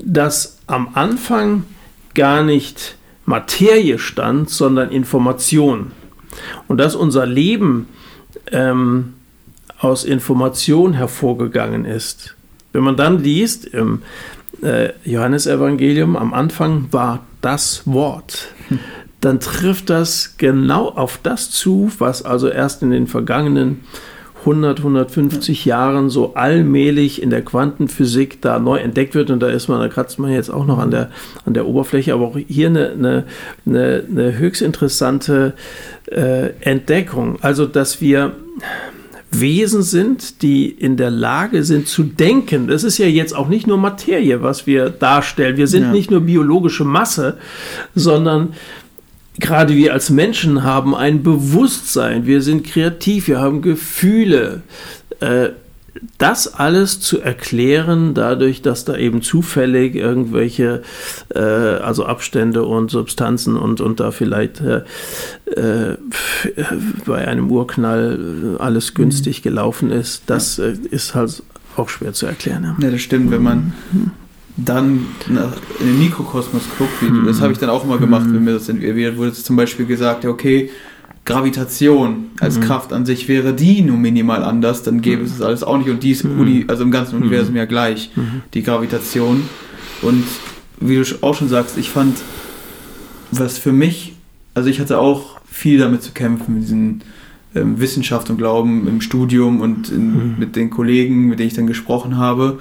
dass 0.00 0.58
am 0.68 0.90
Anfang 0.94 1.64
gar 2.14 2.44
nicht 2.44 2.96
Materie 3.26 3.98
stand, 3.98 4.48
sondern 4.48 4.90
Information. 4.90 5.90
Und 6.68 6.78
dass 6.78 6.94
unser 6.94 7.26
Leben 7.26 7.88
ähm, 8.52 9.14
aus 9.78 10.04
Information 10.04 10.92
hervorgegangen 10.92 11.84
ist. 11.84 12.36
Wenn 12.74 12.82
man 12.82 12.96
dann 12.96 13.22
liest 13.22 13.66
im 13.66 14.02
äh, 14.60 14.90
Johannesevangelium, 15.04 16.16
am 16.16 16.34
Anfang 16.34 16.88
war 16.90 17.24
das 17.40 17.82
Wort, 17.86 18.48
dann 19.20 19.40
trifft 19.40 19.88
das 19.90 20.34
genau 20.36 20.88
auf 20.88 21.18
das 21.22 21.50
zu, 21.50 21.90
was 21.98 22.24
also 22.24 22.48
erst 22.48 22.82
in 22.82 22.90
den 22.90 23.06
vergangenen 23.06 23.84
100, 24.40 24.78
150 24.78 25.64
Jahren 25.64 26.10
so 26.10 26.34
allmählich 26.34 27.22
in 27.22 27.30
der 27.30 27.42
Quantenphysik 27.42 28.42
da 28.42 28.58
neu 28.58 28.78
entdeckt 28.78 29.14
wird. 29.14 29.30
Und 29.30 29.40
da 29.40 29.48
ist 29.48 29.68
man, 29.68 29.80
da 29.80 29.88
kratzt 29.88 30.18
man 30.18 30.32
jetzt 30.32 30.50
auch 30.50 30.66
noch 30.66 30.78
an 30.78 30.90
der, 30.90 31.10
an 31.46 31.54
der 31.54 31.66
Oberfläche, 31.66 32.12
aber 32.12 32.26
auch 32.26 32.36
hier 32.36 32.66
eine, 32.68 32.90
eine, 32.90 33.24
eine, 33.64 34.04
eine 34.10 34.36
höchst 34.36 34.62
interessante 34.62 35.54
äh, 36.06 36.50
Entdeckung. 36.60 37.38
Also, 37.40 37.66
dass 37.66 38.00
wir 38.00 38.32
Wesen 39.40 39.82
sind, 39.82 40.42
die 40.42 40.68
in 40.68 40.96
der 40.96 41.10
Lage 41.10 41.64
sind 41.64 41.88
zu 41.88 42.02
denken. 42.02 42.68
Das 42.68 42.84
ist 42.84 42.98
ja 42.98 43.06
jetzt 43.06 43.34
auch 43.34 43.48
nicht 43.48 43.66
nur 43.66 43.78
Materie, 43.78 44.42
was 44.42 44.66
wir 44.66 44.90
darstellen. 44.90 45.56
Wir 45.56 45.66
sind 45.66 45.84
ja. 45.84 45.92
nicht 45.92 46.10
nur 46.10 46.20
biologische 46.20 46.84
Masse, 46.84 47.38
sondern 47.94 48.54
gerade 49.38 49.74
wir 49.74 49.92
als 49.92 50.10
Menschen 50.10 50.62
haben 50.62 50.94
ein 50.94 51.22
Bewusstsein, 51.22 52.26
wir 52.26 52.40
sind 52.42 52.64
kreativ, 52.66 53.28
wir 53.28 53.40
haben 53.40 53.62
Gefühle. 53.62 54.62
Äh, 55.20 55.50
das 56.18 56.54
alles 56.54 57.00
zu 57.00 57.20
erklären, 57.20 58.14
dadurch, 58.14 58.62
dass 58.62 58.84
da 58.84 58.96
eben 58.96 59.22
zufällig 59.22 59.94
irgendwelche, 59.94 60.82
äh, 61.34 61.38
also 61.38 62.04
Abstände 62.06 62.64
und 62.64 62.90
Substanzen 62.90 63.56
und, 63.56 63.80
und 63.80 64.00
da 64.00 64.10
vielleicht 64.10 64.60
äh, 64.60 64.82
äh 65.46 65.96
bei 67.06 67.28
einem 67.28 67.50
Urknall 67.50 68.56
alles 68.58 68.94
günstig 68.94 69.42
gelaufen 69.42 69.90
ist, 69.90 70.24
das 70.26 70.58
äh, 70.58 70.76
ist 70.90 71.14
halt 71.14 71.42
auch 71.76 71.88
schwer 71.88 72.12
zu 72.12 72.26
erklären. 72.26 72.64
Ja, 72.64 72.76
ja 72.86 72.90
das 72.90 73.00
stimmt, 73.00 73.30
wenn 73.30 73.42
man 73.42 73.72
mhm 73.92 74.10
dann 74.56 75.06
in 75.28 75.86
den 75.86 75.98
Mikrokosmos 75.98 76.62
guckt, 76.78 76.92
wie, 77.00 77.10
mhm. 77.10 77.26
das 77.26 77.40
habe 77.40 77.52
ich 77.52 77.58
dann 77.58 77.70
auch 77.70 77.84
immer 77.84 77.98
gemacht, 77.98 78.26
mhm. 78.26 78.34
wenn 78.34 78.44
mir 78.44 78.52
das 78.52 78.68
entwickelt 78.68 79.16
wurde, 79.16 79.32
zum 79.32 79.56
Beispiel 79.56 79.86
gesagt, 79.86 80.24
okay, 80.24 80.70
Gravitation 81.24 82.26
als 82.40 82.58
mhm. 82.58 82.62
Kraft 82.62 82.92
an 82.92 83.06
sich 83.06 83.28
wäre 83.28 83.54
die 83.54 83.82
nur 83.82 83.96
minimal 83.96 84.42
anders, 84.42 84.82
dann 84.82 85.00
gäbe 85.00 85.22
es 85.22 85.32
das 85.32 85.40
alles 85.40 85.62
auch 85.62 85.78
nicht 85.78 85.88
und 85.88 86.02
die 86.02 86.10
ist 86.10 86.24
mhm. 86.24 86.64
also 86.68 86.82
im 86.82 86.90
ganzen 86.90 87.16
Universum 87.16 87.52
mhm. 87.52 87.58
ja 87.58 87.64
gleich, 87.64 88.10
mhm. 88.14 88.42
die 88.52 88.62
Gravitation. 88.62 89.42
Und 90.02 90.24
wie 90.80 90.96
du 90.96 91.04
auch 91.22 91.34
schon 91.34 91.48
sagst, 91.48 91.78
ich 91.78 91.88
fand, 91.88 92.18
was 93.30 93.56
für 93.56 93.72
mich, 93.72 94.14
also 94.52 94.68
ich 94.68 94.80
hatte 94.80 94.98
auch 94.98 95.40
viel 95.50 95.78
damit 95.78 96.02
zu 96.02 96.12
kämpfen, 96.12 96.54
mit 96.54 96.64
diesen 96.64 97.02
ähm, 97.54 97.80
Wissenschaft 97.80 98.28
und 98.28 98.36
Glauben 98.36 98.86
im 98.86 99.00
Studium 99.00 99.60
und 99.60 99.90
in, 99.90 100.38
mit 100.38 100.56
den 100.56 100.70
Kollegen, 100.70 101.28
mit 101.28 101.38
denen 101.38 101.48
ich 101.48 101.54
dann 101.54 101.66
gesprochen 101.66 102.18
habe. 102.18 102.58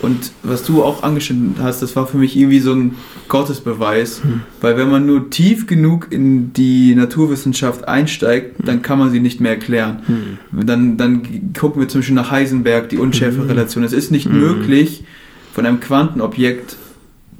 Und 0.00 0.32
was 0.42 0.62
du 0.62 0.84
auch 0.84 1.02
angeschnitten 1.02 1.56
hast, 1.60 1.82
das 1.82 1.96
war 1.96 2.06
für 2.06 2.18
mich 2.18 2.36
irgendwie 2.36 2.60
so 2.60 2.72
ein 2.72 2.94
Gottesbeweis, 3.28 4.22
hm. 4.22 4.42
weil 4.60 4.76
wenn 4.76 4.88
man 4.88 5.06
nur 5.06 5.28
tief 5.30 5.66
genug 5.66 6.08
in 6.10 6.52
die 6.52 6.94
Naturwissenschaft 6.94 7.88
einsteigt, 7.88 8.58
hm. 8.58 8.66
dann 8.66 8.82
kann 8.82 8.98
man 8.98 9.10
sie 9.10 9.20
nicht 9.20 9.40
mehr 9.40 9.52
erklären. 9.52 10.02
Hm. 10.06 10.66
Dann, 10.66 10.96
dann 10.96 11.52
gucken 11.58 11.80
wir 11.80 11.88
zum 11.88 12.00
Beispiel 12.00 12.14
nach 12.14 12.30
Heisenberg, 12.30 12.88
die 12.88 12.98
Unschärferelation. 12.98 13.82
Es 13.82 13.92
ist 13.92 14.12
nicht 14.12 14.26
hm. 14.26 14.38
möglich, 14.38 15.04
von 15.52 15.66
einem 15.66 15.80
Quantenobjekt 15.80 16.76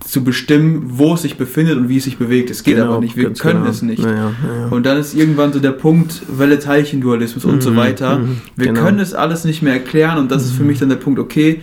zu 0.05 0.25
bestimmen, 0.25 0.85
wo 0.87 1.15
es 1.15 1.23
sich 1.23 1.37
befindet 1.37 1.77
und 1.77 1.89
wie 1.89 1.99
es 1.99 2.05
sich 2.05 2.19
bewegt. 2.19 2.51
Es 2.51 2.63
geht 2.63 2.77
genau, 2.77 2.93
aber 2.93 3.01
nicht, 3.01 3.17
wir 3.17 3.33
können 3.33 3.61
genau. 3.61 3.71
es 3.71 3.83
nicht. 3.83 4.03
Ja, 4.03 4.11
ja, 4.11 4.33
ja. 4.47 4.67
Und 4.69 4.87
dann 4.87 4.97
ist 4.99 5.15
irgendwann 5.15 5.53
so 5.53 5.61
der 5.61 5.73
Punkt 5.73 6.23
Welle-Teilchen-Dualismus 6.29 7.45
mhm, 7.45 7.53
und 7.53 7.63
so 7.63 7.73
mhm, 7.73 7.77
weiter. 7.77 8.19
Mhm, 8.19 8.39
wir 8.57 8.69
genau. 8.69 8.81
können 8.81 9.01
es 9.01 9.13
alles 9.15 9.45
nicht 9.45 9.63
mehr 9.63 9.75
erklären 9.75 10.19
und 10.19 10.31
das 10.31 10.45
ist 10.45 10.53
für 10.53 10.63
mhm. 10.63 10.69
mich 10.69 10.79
dann 10.79 10.89
der 10.89 10.97
Punkt, 10.97 11.19
okay, 11.19 11.61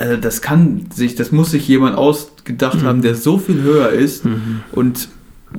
mhm. 0.00 0.06
äh, 0.06 0.18
das 0.18 0.42
kann 0.42 0.86
sich, 0.94 1.14
das 1.14 1.32
muss 1.32 1.50
sich 1.50 1.66
jemand 1.68 1.96
ausgedacht 1.96 2.82
haben, 2.82 3.02
der 3.02 3.14
so 3.14 3.38
viel 3.38 3.62
höher 3.62 3.90
ist 3.90 4.24
und 4.72 5.08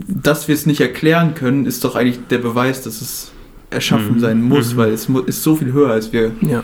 dass 0.08 0.48
wir 0.48 0.56
es 0.56 0.66
nicht 0.66 0.82
erklären 0.82 1.36
können, 1.36 1.66
ist 1.66 1.84
doch 1.84 1.96
eigentlich 1.96 2.20
der 2.30 2.40
Beweis, 2.40 2.82
dass 2.82 3.02
es 3.02 3.32
erschaffen 3.70 4.20
sein 4.20 4.42
muss, 4.42 4.76
weil 4.76 4.92
es 4.92 5.08
ist 5.26 5.44
so 5.44 5.56
viel 5.56 5.72
höher 5.72 5.92
als 5.92 6.12
wir. 6.14 6.32
Ja. 6.42 6.64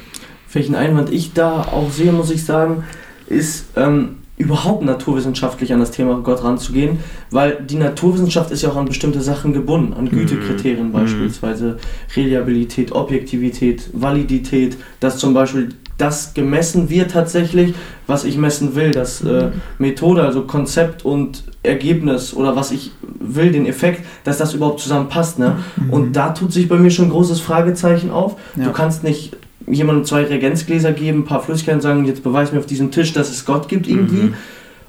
Welchen 0.51 0.76
Einwand 0.76 1.11
ich 1.11 1.34
da 1.34 1.61
auch 1.61 1.91
sehe, 1.91 2.11
muss 2.11 2.30
ich 2.30 2.43
sagen, 2.43 2.84
ist, 3.28 3.65
ähm, 3.76 4.17
überhaupt 4.42 4.84
naturwissenschaftlich 4.84 5.72
an 5.72 5.80
das 5.80 5.92
Thema 5.92 6.20
Gott 6.22 6.44
ranzugehen, 6.44 7.00
weil 7.30 7.64
die 7.64 7.76
Naturwissenschaft 7.76 8.52
ist 8.52 8.64
ja 8.64 8.70
auch 8.70 8.76
an 8.76 8.86
bestimmte 8.86 9.22
Sachen 9.22 9.54
gebunden, 9.54 9.94
an 9.94 10.10
Gütekriterien 10.10 10.88
mhm. 10.88 10.94
beispielsweise, 10.94 11.78
Reliabilität, 12.16 12.92
Objektivität, 12.92 13.89
Validität, 13.94 14.78
dass 15.00 15.18
zum 15.18 15.34
Beispiel 15.34 15.70
das 15.98 16.34
gemessen 16.34 16.89
wird 16.89 17.12
tatsächlich, 17.12 17.76
was 18.08 18.24
ich 18.24 18.38
messen 18.38 18.76
will, 18.76 18.92
das 18.92 19.22
äh, 19.22 19.48
mhm. 19.48 19.52
Methode, 19.78 20.24
also 20.24 20.42
Konzept 20.44 21.06
und 21.06 21.44
Ergebnis 21.62 22.34
oder 22.34 22.56
was 22.56 22.72
ich 22.72 22.92
will, 23.20 23.52
den 23.52 23.68
Effekt, 23.68 24.04
dass 24.24 24.39
das 24.39 24.56
überhaupt 24.56 24.80
zusammenpasst. 24.80 25.38
Ne? 25.38 25.58
Mhm. 25.76 25.89
Und 25.92 26.14
da 26.14 26.30
tut 26.30 26.52
sich 26.52 26.68
bei 26.68 26.78
mir 26.78 26.89
schon 26.89 27.06
ein 27.06 27.12
großes 27.12 27.39
Fragezeichen 27.39 28.10
auf. 28.10 28.38
Ja. 28.56 28.66
Du 28.66 28.72
kannst 28.72 29.04
nicht 29.04 29.38
jemandem 29.72 30.05
zwei 30.05 30.24
Reagenzgläser 30.24 30.91
geben, 30.91 31.19
ein 31.19 31.26
paar 31.26 31.41
Flüssigkeiten 31.41 31.82
sagen, 31.82 32.05
jetzt 32.05 32.24
beweis 32.24 32.51
mir 32.51 32.59
auf 32.59 32.65
diesem 32.65 32.91
Tisch, 32.91 33.13
dass 33.13 33.30
es 33.30 33.45
Gott 33.45 33.67
gibt 33.67 33.88
irgendwie. 33.88 34.24
Mhm. 34.24 34.34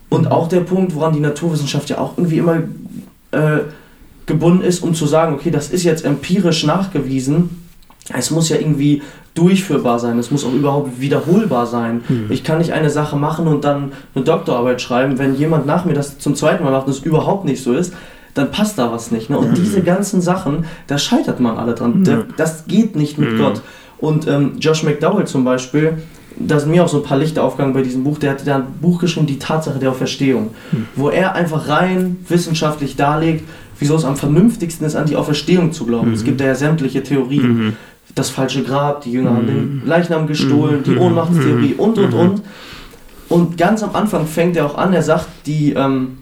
Und 0.09 0.31
auch 0.31 0.49
der 0.49 0.61
Punkt, 0.61 0.95
woran 0.95 1.15
die 1.15 1.21
Naturwissenschaft 1.21 1.89
ja 1.89 1.99
auch 1.99 2.19
irgendwie 2.19 2.39
immer 2.39 2.59
äh, 3.31 3.61
gebunden 4.27 4.63
ist, 4.63 4.83
um 4.83 4.95
zu 4.95 5.07
sagen, 5.07 5.35
okay, 5.35 5.51
das 5.51 5.71
ist 5.71 5.85
jetzt 5.85 6.05
empirisch 6.05 6.65
nachgewiesen. 6.65 7.63
Es 8.15 8.31
muss 8.31 8.49
ja 8.49 8.57
irgendwie 8.57 9.03
durchführbar 9.35 9.99
sein, 9.99 10.19
es 10.19 10.31
muss 10.31 10.45
auch 10.45 10.53
überhaupt 10.53 11.01
wiederholbar 11.01 11.67
sein. 11.67 12.03
Mhm. 12.09 12.27
Ich 12.29 12.45
kann 12.45 12.59
nicht 12.59 12.73
eine 12.73 12.91
Sache 12.91 13.17
machen 13.17 13.47
und 13.47 13.65
dann 13.65 13.93
eine 14.15 14.25
Doktorarbeit 14.25 14.83
schreiben, 14.83 15.19
wenn 15.19 15.35
jemand 15.35 15.67
nach 15.67 15.85
mir 15.85 15.95
das 15.95 16.19
zum 16.19 16.35
zweiten 16.35 16.65
Mal 16.65 16.73
macht 16.73 16.87
und 16.87 16.93
es 16.93 17.01
überhaupt 17.01 17.45
nicht 17.45 17.63
so 17.63 17.73
ist, 17.73 17.95
dann 18.35 18.51
passt 18.51 18.79
da 18.79 18.93
was 18.93 19.11
nicht. 19.11 19.31
Ne? 19.31 19.39
Und 19.39 19.51
mhm. 19.51 19.55
diese 19.55 19.83
ganzen 19.83 20.21
Sachen, 20.21 20.65
da 20.87 20.99
scheitert 20.99 21.41
man 21.41 21.57
alle 21.57 21.75
dran. 21.75 22.01
Mhm. 22.01 22.25
Das 22.37 22.67
geht 22.67 22.97
nicht 22.97 23.19
mit 23.19 23.33
mhm. 23.33 23.39
Gott. 23.39 23.63
Und 24.03 24.27
ähm, 24.27 24.57
Josh 24.59 24.83
McDowell 24.83 25.27
zum 25.27 25.45
Beispiel, 25.45 26.03
da 26.37 26.59
sind 26.59 26.73
mir 26.73 26.85
auch 26.85 26.89
so 26.89 26.99
ein 26.99 27.05
paar 27.05 27.19
Lichter 27.19 27.45
aufgegangen 27.45 27.73
bei 27.73 27.83
diesem 27.83 28.03
Buch, 28.03 28.19
der 28.19 28.33
hat 28.33 28.47
da 28.47 28.57
ein 28.57 28.67
Buch 28.81 28.99
geschrieben, 29.01 29.27
Die 29.27 29.39
Tatsache 29.39 29.79
der 29.79 29.91
Auferstehung, 29.91 30.51
hm. 30.71 30.87
wo 30.97 31.09
er 31.09 31.35
einfach 31.35 31.69
rein 31.69 32.17
wissenschaftlich 32.29 32.97
darlegt, 32.97 33.45
wieso 33.79 33.95
es 33.95 34.05
am 34.05 34.17
vernünftigsten 34.17 34.85
ist, 34.87 34.97
an 34.97 35.07
die 35.07 35.15
Auferstehung 35.15 35.73
zu 35.73 35.87
glauben. 35.87 36.09
Mhm. 36.09 36.15
Es 36.15 36.25
gibt 36.25 36.41
da 36.41 36.45
ja 36.45 36.55
sämtliche 36.55 37.03
Theorien. 37.03 37.67
Mhm. 37.67 37.73
Das 38.15 38.29
falsche 38.29 38.63
Grab, 38.63 39.03
die 39.03 39.13
Jünger 39.13 39.31
mhm. 39.31 39.37
haben 39.37 39.47
den 39.47 39.83
Leichnam 39.87 40.27
gestohlen, 40.27 40.81
mhm. 40.81 40.85
die 40.85 40.97
Ohnmachtstheorie 40.97 41.75
und, 41.79 41.99
und, 41.99 42.13
mhm. 42.13 42.21
und. 42.21 42.43
Und 43.29 43.57
ganz 43.57 43.83
am 43.83 43.95
Anfang 43.95 44.27
fängt 44.27 44.57
er 44.57 44.67
auch 44.67 44.77
an, 44.77 44.93
er 44.93 45.03
sagt, 45.03 45.27
die, 45.47 45.73
ähm, 45.73 46.19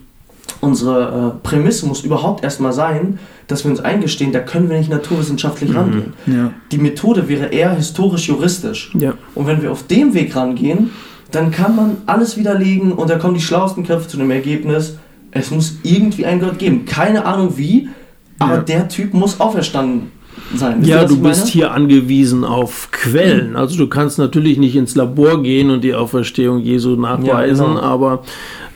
unsere 0.61 1.35
äh, 1.43 1.47
Prämisse 1.47 1.85
muss 1.87 2.03
überhaupt 2.03 2.43
erstmal 2.43 2.71
sein, 2.71 3.19
dass 3.47 3.65
wir 3.65 3.71
uns 3.71 3.81
eingestehen, 3.81 4.31
da 4.31 4.39
können 4.39 4.69
wir 4.69 4.77
nicht 4.77 4.89
naturwissenschaftlich 4.89 5.71
mhm. 5.71 5.75
rangehen. 5.75 6.13
Ja. 6.27 6.53
Die 6.71 6.77
Methode 6.77 7.27
wäre 7.27 7.47
eher 7.47 7.73
historisch-juristisch. 7.73 8.91
Ja. 8.97 9.15
Und 9.35 9.47
wenn 9.47 9.61
wir 9.61 9.71
auf 9.71 9.85
dem 9.87 10.13
Weg 10.13 10.35
rangehen, 10.35 10.91
dann 11.31 11.51
kann 11.51 11.75
man 11.75 11.97
alles 12.05 12.37
widerlegen 12.37 12.91
und 12.93 13.09
da 13.09 13.17
kommen 13.17 13.33
die 13.33 13.41
schlauesten 13.41 13.85
Köpfe 13.85 14.07
zu 14.07 14.17
dem 14.17 14.31
Ergebnis, 14.31 14.97
es 15.31 15.49
muss 15.49 15.77
irgendwie 15.83 16.25
einen 16.25 16.41
Gott 16.41 16.59
geben. 16.59 16.85
Keine 16.85 17.25
Ahnung 17.25 17.57
wie, 17.57 17.89
aber 18.37 18.55
ja. 18.55 18.61
der 18.61 18.87
Typ 18.89 19.13
muss 19.13 19.39
auferstanden 19.39 20.11
sein. 20.55 20.83
ja, 20.83 21.05
du 21.05 21.21
bist 21.21 21.47
hier 21.47 21.71
angewiesen 21.71 22.43
auf 22.43 22.89
Quellen. 22.91 23.55
Also 23.55 23.77
du 23.77 23.87
kannst 23.87 24.17
natürlich 24.17 24.57
nicht 24.57 24.75
ins 24.75 24.95
Labor 24.95 25.41
gehen 25.41 25.69
und 25.69 25.83
die 25.83 25.93
Auferstehung 25.93 26.59
Jesu 26.59 26.95
nachweisen, 26.95 27.65
ja, 27.65 27.73
genau. 27.75 27.81
aber 27.81 28.23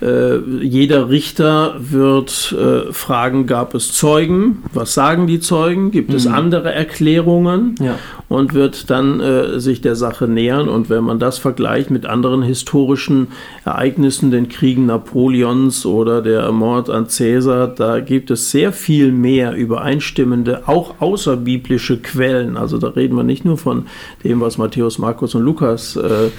äh, 0.01 0.37
jeder 0.61 1.09
Richter 1.09 1.75
wird 1.79 2.53
äh, 2.53 2.91
fragen, 2.91 3.47
gab 3.47 3.73
es 3.75 3.93
Zeugen? 3.93 4.63
Was 4.73 4.93
sagen 4.93 5.27
die 5.27 5.39
Zeugen? 5.39 5.91
Gibt 5.91 6.09
mhm. 6.09 6.15
es 6.15 6.27
andere 6.27 6.73
Erklärungen? 6.73 7.75
Ja. 7.79 7.97
Und 8.27 8.53
wird 8.53 8.89
dann 8.89 9.19
äh, 9.19 9.59
sich 9.59 9.81
der 9.81 9.95
Sache 9.95 10.27
nähern. 10.27 10.67
Und 10.67 10.89
wenn 10.89 11.03
man 11.03 11.19
das 11.19 11.37
vergleicht 11.37 11.91
mit 11.91 12.05
anderen 12.07 12.41
historischen 12.41 13.27
Ereignissen, 13.63 14.31
den 14.31 14.49
Kriegen 14.49 14.87
Napoleons 14.87 15.85
oder 15.85 16.21
der 16.21 16.51
Mord 16.51 16.89
an 16.89 17.07
Caesar, 17.07 17.67
da 17.67 17.99
gibt 17.99 18.31
es 18.31 18.49
sehr 18.49 18.73
viel 18.73 19.11
mehr 19.11 19.53
übereinstimmende, 19.53 20.67
auch 20.67 20.95
außerbiblische 20.99 21.99
Quellen. 21.99 22.57
Also 22.57 22.79
da 22.79 22.89
reden 22.89 23.15
wir 23.15 23.23
nicht 23.23 23.45
nur 23.45 23.57
von 23.57 23.85
dem, 24.23 24.41
was 24.41 24.57
Matthäus, 24.57 24.97
Markus 24.97 25.35
und 25.35 25.43
Lukas 25.43 25.95
äh, 25.95 26.31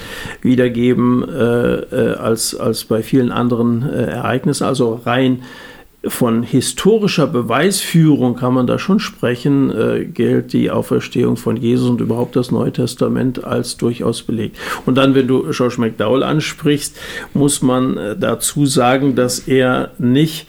wiedergeben, 0.43 1.27
äh, 1.29 1.75
äh, 1.75 2.15
als, 2.17 2.55
als 2.55 2.85
bei 2.85 3.03
vielen 3.03 3.31
anderen 3.31 3.46
anderen 3.47 3.89
äh, 3.89 4.07
Ereignissen, 4.07 4.65
also 4.65 5.01
rein 5.05 5.43
von 6.09 6.43
historischer 6.43 7.27
Beweisführung 7.27 8.37
kann 8.37 8.55
man 8.55 8.67
da 8.67 8.79
schon 8.79 9.01
sprechen, 9.01 9.71
äh, 9.71 10.05
gilt 10.05 10.53
die 10.53 10.71
Auferstehung 10.71 11.37
von 11.37 11.57
Jesus 11.57 11.91
und 11.91 12.01
überhaupt 12.01 12.37
das 12.37 12.51
Neue 12.51 12.73
Testament 12.73 13.45
als 13.45 13.77
durchaus 13.77 14.23
belegt. 14.23 14.57
Und 14.85 14.97
dann, 14.97 15.15
wenn 15.15 15.27
du 15.27 15.51
George 15.51 15.77
McDowell 15.79 16.23
ansprichst, 16.23 16.97
muss 17.35 17.63
man 17.63 17.97
äh, 17.97 18.17
dazu 18.17 18.67
sagen, 18.67 19.17
dass 19.17 19.41
er 19.41 19.91
nicht 19.99 20.47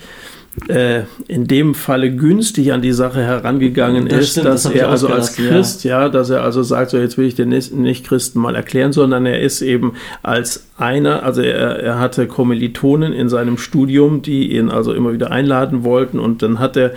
äh, 0.67 1.03
in 1.27 1.47
dem 1.47 1.75
Falle 1.75 2.11
günstig 2.15 2.71
an 2.73 2.81
die 2.81 2.91
Sache 2.91 3.21
herangegangen 3.21 4.07
Das 4.07 4.19
ist, 4.19 4.31
stimmt, 4.31 4.47
dass 4.47 4.63
das 4.63 4.73
er 4.73 4.89
also 4.89 5.07
als 5.07 5.35
Christ, 5.35 5.83
ja. 5.83 6.09
dass 6.09 6.29
er 6.29 6.43
also 6.43 6.63
sagt, 6.63 6.91
so 6.91 6.97
jetzt 6.97 7.17
will 7.17 7.27
ich 7.27 7.35
den 7.35 7.49
Nicht-Christen 7.49 8.39
mal 8.39 8.55
erklären, 8.55 8.91
sondern 8.91 9.25
er 9.25 9.39
ist 9.39 9.61
eben 9.61 9.93
als 10.23 10.66
einer, 10.77 11.23
also 11.23 11.41
er, 11.41 11.79
er 11.79 11.99
hatte 11.99 12.27
Kommilitonen 12.27 13.13
in 13.13 13.29
seinem 13.29 13.57
Studium, 13.57 14.21
die 14.21 14.55
ihn 14.55 14.69
also 14.69 14.93
immer 14.93 15.11
wieder 15.13 15.31
einladen 15.31 15.83
wollten 15.83 16.19
und 16.19 16.41
dann 16.41 16.59
hat 16.59 16.77
er, 16.77 16.93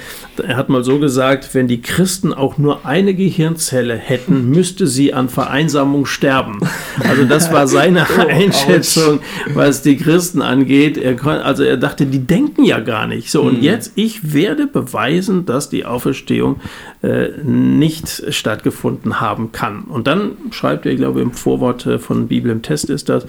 er 0.47 0.57
hat 0.57 0.69
mal 0.69 0.85
so 0.85 0.99
gesagt, 0.99 1.55
wenn 1.55 1.67
die 1.69 1.81
Christen 1.81 2.35
auch 2.35 2.59
nur 2.59 2.85
eine 2.85 3.15
Gehirnzelle 3.15 3.95
hätten, 3.97 4.51
müsste 4.51 4.87
sie 4.87 5.15
an 5.15 5.29
Vereinsamung 5.29 6.05
sterben. 6.07 6.61
Also 7.09 7.25
das 7.25 7.53
war 7.53 7.67
seine 7.67 8.07
Oh, 8.21 8.27
Einschätzung, 8.29 9.21
was 9.55 9.83
die 9.83 9.97
Christen 9.97 10.43
angeht. 10.43 10.99
Er, 10.99 11.17
kon- 11.17 11.31
also 11.39 11.63
er 11.63 11.77
dachte, 11.77 12.07
die 12.07 12.19
denken 12.27 12.65
ja 12.65 12.81
gar 12.81 13.07
nicht. 13.07 13.31
So, 13.31 13.43
und 13.43 13.63
jetzt, 13.63 13.93
ich 13.95 14.35
werde 14.35 14.67
beweisen, 14.67 15.47
dass 15.47 15.71
die 15.71 15.85
Auferstehung 15.87 16.61
äh, 17.03 17.29
nicht 17.43 18.25
stattgefunden 18.35 19.21
haben 19.21 19.53
kann. 19.53 19.85
Und 19.85 20.07
dann 20.07 20.33
schreibt 20.51 20.87
er, 20.87 20.93
ich 20.93 20.99
glaube, 20.99 21.21
im 21.21 21.33
Vorwort 21.33 21.87
äh, 21.87 21.99
von 21.99 22.29
Bibel 22.29 22.51
im 22.51 22.63
Test 22.63 22.91
ist 22.91 23.09
das, 23.09 23.27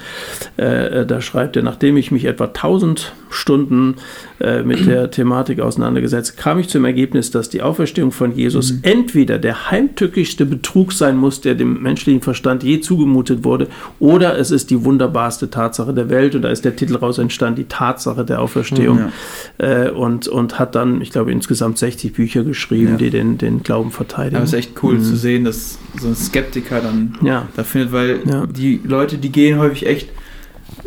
äh, 0.58 1.02
äh, 1.02 1.06
da 1.06 1.22
schreibt 1.22 1.56
er, 1.56 1.64
nachdem 1.64 1.98
ich 1.98 2.12
mich 2.12 2.26
etwa 2.26 2.46
1000 2.46 3.14
Stunden 3.30 3.96
äh, 4.40 4.64
mit 4.64 4.86
der 4.86 5.12
Thematik 5.12 5.60
auseinandergesetzt, 5.60 6.38
kam 6.38 6.60
ich 6.60 6.68
zum 6.70 6.86
Ergebnis, 6.86 7.32
dass 7.32 7.50
die 7.50 7.62
Auferstehung 7.62 8.12
von 8.12 8.36
Jesus 8.36 8.74
entweder 8.82 9.38
der 9.40 9.72
heimtückischste 9.72 10.46
Betrug 10.46 10.94
sein 10.94 11.18
muss, 11.18 11.42
der 11.42 11.56
dem 11.56 11.82
menschlichen 11.82 12.22
Verstand 12.22 12.64
je 12.64 12.80
zugemutet 12.82 13.44
wurde, 13.44 13.68
oder 14.00 14.38
es 14.38 14.52
ist 14.52 14.70
die 14.70 14.84
wunderbarste 14.84 15.50
Tatsache 15.50 15.94
der 15.94 16.10
Welt. 16.10 16.36
Und 16.36 16.42
da 16.42 16.50
ist 16.50 16.66
der 16.66 16.76
Titel 16.76 16.96
raus 16.98 17.18
entstanden, 17.18 17.56
die 17.58 17.66
Tatsache 17.68 18.26
der 18.26 18.42
Auferstehung. 18.42 19.12
Äh, 19.58 19.90
und, 19.90 20.28
und 20.28 20.60
hat 20.60 20.76
dann, 20.76 21.02
ich 21.02 21.12
glaube, 21.12 21.32
insgesamt 21.32 21.78
60 21.78 22.14
Bücher 22.14 22.44
geschrieben, 22.44 22.92
Ja. 22.94 22.98
die 22.98 23.10
den, 23.10 23.38
den 23.38 23.64
Glauben 23.64 23.92
verteidigen. 23.92 24.36
Aber 24.38 24.44
es 24.46 24.54
ist 24.54 24.60
echt 24.60 24.84
cool 24.84 25.00
zu 25.00 25.16
sehen, 25.16 25.46
dass 25.46 25.78
so 26.00 26.08
ein 26.08 26.16
Skeptiker 26.16 26.82
dann 26.82 27.18
Ja. 27.24 27.48
da 27.56 27.64
findet, 27.64 27.92
weil 27.92 28.20
Ja. 28.26 28.46
die 28.46 28.82
Leute, 28.84 29.18
die 29.18 29.32
gehen 29.32 29.60
häufig 29.60 29.86
echt 29.88 30.10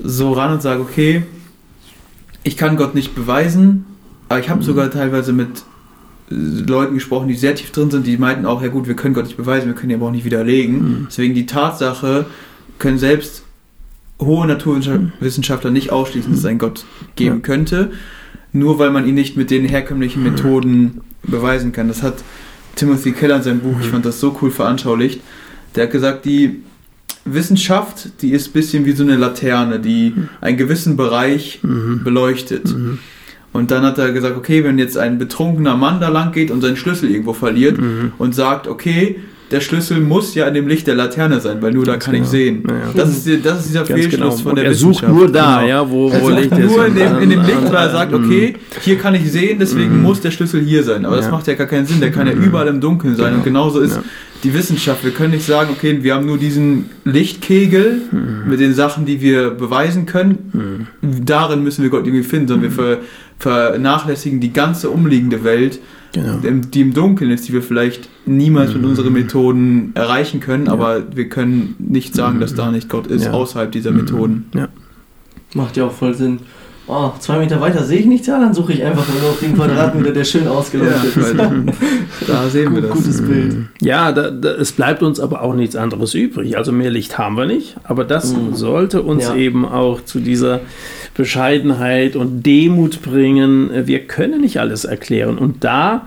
so 0.03 0.33
ran 0.33 0.53
und 0.53 0.63
sagen, 0.63 0.81
okay, 0.83 1.23
ich 2.43 2.57
kann 2.57 2.77
Gott 2.77 2.95
nicht 2.95 3.15
beweisen, 3.15 3.85
aber 4.29 4.41
ich 4.41 4.49
habe 4.51 4.61
Mhm. 4.61 4.65
sogar 4.65 4.91
teilweise 4.91 5.33
mit 5.33 5.49
äh, 6.31 6.35
Leuten 6.35 6.95
gesprochen, 6.95 7.29
die 7.29 7.35
sehr 7.35 7.55
tief 7.55 7.71
drin 7.73 7.91
sind, 7.91 8.07
die 8.07 8.17
meinten 8.17 8.47
auch, 8.47 8.63
ja 8.63 8.69
gut, 8.69 8.87
wir 8.89 8.95
können 8.97 9.15
Gott 9.15 9.25
nicht 9.25 9.37
beweisen, 9.37 9.67
wir 9.67 9.75
können 9.75 9.91
ihn 9.91 9.97
aber 9.97 10.07
auch 10.07 10.13
nicht 10.13 10.25
widerlegen. 10.25 10.77
Mhm. 10.77 11.07
Deswegen 11.11 11.35
die 11.35 11.47
Tatsache 11.47 12.27
können 12.79 12.99
selbst 12.99 13.43
hohe 14.21 14.47
Naturwissenschaftler 14.47 15.71
nicht 15.71 15.91
ausschließen, 15.91 16.31
dass 16.33 16.41
es 16.41 16.47
einen 16.47 16.59
Gott 16.59 16.85
geben 17.17 17.37
Ja. 17.37 17.41
könnte, 17.43 17.91
nur 18.53 18.79
weil 18.79 18.91
man 18.91 19.07
ihn 19.07 19.15
nicht 19.15 19.37
mit 19.37 19.51
den 19.51 19.65
herkömmlichen 19.65 20.23
Methoden 20.23 21.01
beweisen 21.25 21.73
kann. 21.73 21.89
Das 21.89 22.03
hat 22.03 22.23
Timothy 22.77 23.13
Keller 23.13 23.37
in 23.37 23.43
seinem 23.43 23.61
Buch, 23.61 23.77
ich 23.81 23.89
fand 23.89 24.05
das 24.05 24.21
so 24.21 24.37
cool 24.41 24.51
veranschaulicht. 24.51 25.21
Der 25.75 25.85
hat 25.85 25.91
gesagt, 25.93 26.25
die 26.25 26.63
Wissenschaft, 27.25 28.09
die 28.23 28.33
ist 28.33 28.49
ein 28.49 28.53
bisschen 28.53 28.85
wie 28.85 28.93
so 28.93 29.03
eine 29.03 29.17
Laterne, 29.17 29.81
die 29.81 30.15
einen 30.41 30.57
gewissen 30.57 30.97
Bereich 30.97 31.61
Mhm. 31.63 32.03
beleuchtet. 32.05 32.67
Mhm. 32.75 32.99
Und 33.53 33.71
dann 33.71 33.83
hat 33.85 33.99
er 33.99 34.11
gesagt, 34.13 34.37
okay, 34.37 34.65
wenn 34.65 34.79
jetzt 34.79 34.99
ein 34.99 35.17
betrunkener 35.19 35.77
Mann 35.77 36.01
da 36.01 36.09
lang 36.09 36.33
geht 36.33 36.51
und 36.51 36.61
seinen 36.61 36.77
Schlüssel 36.77 37.11
irgendwo 37.11 37.33
verliert 37.33 37.79
Mhm. 37.81 38.13
und 38.19 38.35
sagt, 38.35 38.67
okay, 38.67 39.17
der 39.51 39.61
Schlüssel 39.61 40.01
muss 40.01 40.35
ja 40.35 40.49
in 40.49 40.55
dem 40.55 40.67
Licht 40.67 40.87
der 40.87 40.97
Laterne 40.97 41.39
sein, 41.39 41.63
weil 41.63 41.73
nur 41.73 41.85
da 41.85 41.97
kann 41.97 42.15
ich 42.15 42.21
genau. 42.21 42.31
sehen. 42.31 42.65
Ja, 42.67 42.75
ja. 42.75 42.81
Das, 42.97 43.11
ist, 43.11 43.45
das 43.47 43.61
ist 43.61 43.69
dieser 43.69 43.85
Ganz 43.85 43.89
Fehlschluss 44.01 44.11
genau. 44.39 44.43
von 44.49 44.55
der 44.57 44.65
er 44.65 44.71
Wissenschaft. 44.73 45.05
sucht 45.07 45.15
nur 45.17 45.31
da, 45.31 45.61
Genau. 45.61 45.69
ja, 45.69 45.89
wo, 45.91 46.09
Er 46.11 46.23
wo 46.23 46.29
Licht 46.31 46.51
ist. 46.51 46.59
nur 46.59 46.87
in 46.87 46.95
dem, 46.97 47.19
in 47.21 47.31
dem 47.31 47.43
Licht, 47.43 47.65
weil 47.67 47.75
er 47.87 47.91
sagt, 47.91 48.11
Mhm. 48.13 48.25
okay, 48.25 48.55
hier 48.81 48.97
kann 48.99 49.15
ich 49.15 49.31
sehen, 49.31 49.59
deswegen 49.61 49.97
Mhm. 49.99 50.03
muss 50.03 50.21
der 50.21 50.31
Schlüssel 50.33 50.63
hier 50.63 50.83
sein. 50.83 51.05
Aber 51.05 51.17
das 51.17 51.27
Ja. 51.27 51.31
macht 51.31 51.47
ja 51.47 51.55
gar 51.55 51.67
keinen 51.69 51.87
Sinn, 51.87 52.01
der 52.01 52.11
kann 52.11 52.27
ja 52.27 52.35
Mhm. 52.35 52.43
überall 52.43 52.67
im 52.69 52.81
Dunkeln 52.81 53.15
sein. 53.17 53.35
Und 53.35 53.45
genauso 53.45 53.81
ist. 53.81 54.01
Die 54.45 54.55
Wissenschaft. 54.55 55.03
Wir 55.05 55.11
können 55.11 55.33
nicht 55.33 55.47
sagen, 55.47 55.71
okay, 55.73 55.99
wir 56.03 56.15
haben 56.15 56.27
nur 56.27 56.39
diesen 56.39 56.87
Lichtkegel 57.05 58.03
Mhm. 58.13 58.49
mit 58.49 58.61
den 58.61 58.75
Sachen, 58.75 59.07
die 59.07 59.21
wir 59.21 59.51
beweisen 59.51 60.07
können. 60.07 60.87
Darin 61.03 61.63
müssen 61.65 61.83
wir 61.83 61.91
Gott 61.91 62.07
irgendwie 62.07 62.23
finden, 62.25 62.49
sondern 62.49 62.71
wir 62.71 62.71
ver 62.71 62.99
vernachlässigen 63.39 64.39
die 64.41 64.53
ganze 64.53 64.91
umliegende 64.91 65.43
Welt, 65.43 65.81
Genau. 66.13 66.39
die 66.41 66.81
im 66.81 66.95
Dunkeln 66.95 67.31
ist, 67.33 67.49
die 67.49 67.53
wir 67.53 67.63
vielleicht 67.63 68.09
niemals 68.27 68.73
mit 68.75 68.85
unseren 68.85 69.13
Methoden 69.13 69.91
erreichen 69.95 70.39
können, 70.39 70.69
aber 70.69 71.03
wir 71.17 71.29
können 71.29 71.75
nicht 71.81 72.15
sagen, 72.15 72.39
dass 72.39 72.55
da 72.55 72.71
nicht 72.71 72.89
Gott 72.89 73.09
ist, 73.09 73.25
Ja. 73.25 73.33
außerhalb 73.33 73.73
dieser 73.73 73.91
Methoden. 73.91 74.47
Ja. 74.55 74.69
Macht 75.55 75.77
ja 75.77 75.85
auch 75.87 75.93
voll 75.93 76.15
Sinn. 76.15 76.39
Oh, 76.87 77.11
zwei 77.19 77.39
Meter 77.39 77.61
weiter 77.63 77.83
sehe 77.83 78.01
ich 78.01 78.05
nichts, 78.07 78.27
ja, 78.27 78.39
dann 78.39 78.53
suche 78.53 78.75
ich 78.75 78.85
einfach 78.85 79.07
nur 79.09 79.31
auf 79.31 79.41
den 79.41 79.55
Quadratmeter, 79.55 80.13
der 80.13 80.25
schön 80.25 80.47
ausgeleuchtet 80.47 81.17
ist. 81.17 81.35
Da 82.27 82.49
sehen 82.49 82.75
wir 82.75 82.83
das. 82.83 82.91
gutes 82.93 83.23
Bild. 83.27 83.57
Ja, 83.81 84.13
da, 84.13 84.31
da, 84.31 84.51
es 84.53 84.73
bleibt 84.73 85.03
uns 85.03 85.19
aber 85.19 85.43
auch 85.43 85.55
nichts 85.55 85.77
anderes 85.77 86.15
übrig. 86.15 86.57
Also 86.59 86.73
mehr 86.73 86.91
Licht 86.91 87.17
haben 87.19 87.37
wir 87.37 87.47
nicht, 87.47 87.77
aber 87.85 88.05
das 88.05 88.35
Mhm. 88.35 88.55
sollte 88.55 89.01
uns 89.03 89.25
Ja. 89.25 89.35
eben 89.35 89.65
auch 89.67 90.03
zu 90.05 90.21
dieser 90.21 90.61
Bescheidenheit 91.15 92.17
und 92.17 92.45
Demut 92.45 93.01
bringen. 93.03 93.71
Wir 93.87 94.01
können 94.01 94.43
nicht 94.43 94.61
alles 94.61 94.85
erklären 94.85 95.39
und 95.39 95.65
da 95.65 96.07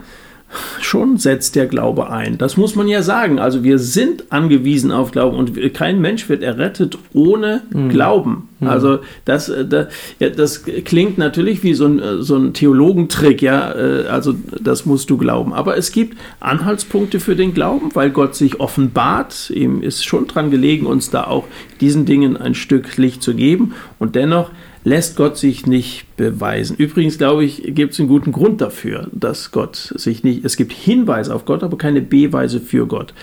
schon 0.82 1.18
setzt 1.18 1.56
der 1.56 1.66
Glaube 1.66 2.10
ein. 2.10 2.38
Das 2.38 2.56
muss 2.56 2.76
man 2.76 2.88
ja 2.88 3.02
sagen. 3.02 3.38
Also 3.40 3.64
wir 3.64 3.80
sind 3.80 4.26
angewiesen 4.32 4.92
auf 4.92 5.12
Glauben 5.12 5.36
und 5.38 5.74
kein 5.74 6.00
Mensch 6.00 6.30
wird 6.30 6.42
errettet 6.42 6.98
ohne 7.14 7.64
Glauben. 7.90 8.48
Also 8.62 9.00
das, 9.26 9.50
äh, 9.50 9.66
da- 9.68 9.88
ja, 10.20 10.30
das 10.30 10.64
klingt 10.64 11.18
natürlich 11.20 11.62
wie 11.64 11.74
so 11.76 11.86
ein, 11.86 12.00
äh, 12.00 12.22
so 12.24 12.38
ein 12.38 12.54
Theologentrick, 12.54 13.42
ja, 13.44 13.72
äh, 13.76 14.08
also 14.08 14.34
das 14.60 14.86
musst 14.86 15.10
du 15.12 15.18
glauben. 15.18 15.54
Aber 15.54 15.78
es 15.78 15.92
gibt 15.92 16.18
Anhaltspunkte 16.40 17.20
für 17.20 17.36
den 17.36 17.54
Glauben, 17.54 17.92
weil 17.94 18.10
Gott 18.10 18.34
sich 18.36 18.60
offenbart. 18.60 19.52
Ihm 19.52 19.84
ist 19.84 20.06
schon 20.06 20.26
dran 20.26 20.50
gelegen, 20.50 20.88
uns 20.88 21.12
da 21.12 21.26
auch 21.26 21.44
diesen 21.82 22.06
Dingen 22.06 22.36
ein 22.38 22.56
Stück 22.56 22.98
Licht 22.98 23.22
zu 23.22 23.36
geben. 23.36 23.74
Und 24.00 24.16
dennoch 24.16 24.50
lässt 24.88 25.18
Gott 25.18 25.38
sich 25.38 25.66
nicht 25.66 26.06
beweisen. 26.16 26.78
Übrigens, 26.78 27.18
glaube 27.18 27.44
ich, 27.44 27.62
gibt 27.76 27.92
es 27.92 28.00
einen 28.00 28.08
guten 28.08 28.32
Grund 28.32 28.62
dafür, 28.62 29.10
dass 29.12 29.52
Gott 29.52 29.76
sich 29.96 30.24
nicht, 30.24 30.46
es 30.46 30.56
gibt 30.56 30.72
Hinweise 30.72 31.36
auf 31.36 31.44
Gott, 31.44 31.62
aber 31.62 31.78
keine 31.78 32.02
Beweise 32.02 32.62
für 32.62 32.88
Gott. 32.88 33.14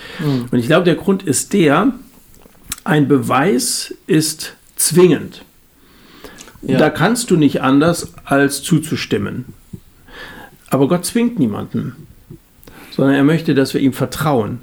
Und 0.51 0.59
ich 0.59 0.67
glaube, 0.67 0.85
der 0.85 0.93
Grund 0.93 1.23
ist 1.23 1.53
der, 1.53 1.93
ein 2.83 3.07
Beweis 3.07 3.95
ist 4.05 4.53
zwingend. 4.75 5.43
Ja. 6.61 6.77
Da 6.77 6.91
kannst 6.91 7.31
du 7.31 7.35
nicht 7.35 7.63
anders, 7.63 8.13
als 8.25 8.61
zuzustimmen. 8.61 9.45
Aber 10.69 10.87
Gott 10.87 11.03
zwingt 11.03 11.39
niemanden, 11.39 11.95
sondern 12.91 13.15
er 13.15 13.23
möchte, 13.23 13.55
dass 13.55 13.73
wir 13.73 13.81
ihm 13.81 13.93
vertrauen 13.93 14.59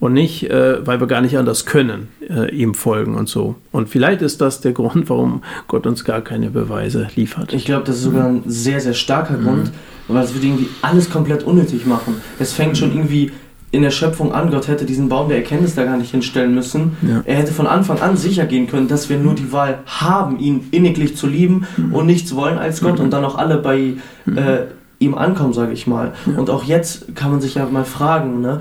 und 0.00 0.12
nicht, 0.12 0.50
äh, 0.50 0.86
weil 0.86 1.00
wir 1.00 1.06
gar 1.06 1.20
nicht 1.20 1.38
anders 1.38 1.66
können, 1.66 2.08
äh, 2.28 2.54
ihm 2.54 2.74
folgen 2.74 3.14
und 3.14 3.28
so. 3.28 3.54
Und 3.72 3.88
vielleicht 3.88 4.22
ist 4.22 4.40
das 4.40 4.60
der 4.60 4.72
Grund, 4.74 5.08
warum 5.08 5.42
Gott 5.68 5.86
uns 5.86 6.04
gar 6.04 6.20
keine 6.20 6.50
Beweise 6.50 7.08
liefert. 7.16 7.52
Ich 7.52 7.64
glaube, 7.64 7.84
das 7.84 7.96
ist 7.96 8.02
sogar 8.02 8.28
ein 8.28 8.42
sehr, 8.46 8.80
sehr 8.80 8.94
starker 8.94 9.36
Grund, 9.36 9.70
weil 10.08 10.24
es 10.24 10.34
würde 10.34 10.46
irgendwie 10.46 10.68
alles 10.82 11.10
komplett 11.10 11.44
unnötig 11.44 11.86
machen. 11.86 12.16
Es 12.38 12.52
fängt 12.52 12.76
schon 12.76 12.92
irgendwie 12.92 13.32
in 13.74 13.82
der 13.82 13.90
Schöpfung 13.90 14.32
an, 14.32 14.50
Gott 14.50 14.68
hätte 14.68 14.84
diesen 14.84 15.08
Baum 15.08 15.28
der 15.28 15.38
Erkenntnis 15.38 15.74
da 15.74 15.84
gar 15.84 15.96
nicht 15.96 16.12
hinstellen 16.12 16.54
müssen. 16.54 16.96
Ja. 17.02 17.22
Er 17.24 17.34
hätte 17.34 17.52
von 17.52 17.66
Anfang 17.66 18.00
an 18.00 18.16
sicher 18.16 18.46
gehen 18.46 18.68
können, 18.68 18.86
dass 18.86 19.08
wir 19.08 19.18
nur 19.18 19.34
die 19.34 19.50
Wahl 19.50 19.80
haben, 19.86 20.38
ihn 20.38 20.68
inniglich 20.70 21.16
zu 21.16 21.26
lieben 21.26 21.66
und 21.90 22.06
nichts 22.06 22.36
wollen 22.36 22.56
als 22.56 22.82
Gott 22.82 23.00
und 23.00 23.10
dann 23.12 23.24
auch 23.24 23.36
alle 23.36 23.58
bei 23.58 23.94
äh, 24.26 24.66
ihm 25.00 25.14
ankommen, 25.16 25.52
sage 25.52 25.72
ich 25.72 25.88
mal. 25.88 26.12
Und 26.36 26.50
auch 26.50 26.62
jetzt 26.62 27.16
kann 27.16 27.32
man 27.32 27.40
sich 27.40 27.56
ja 27.56 27.66
mal 27.66 27.84
fragen, 27.84 28.40
ne? 28.40 28.60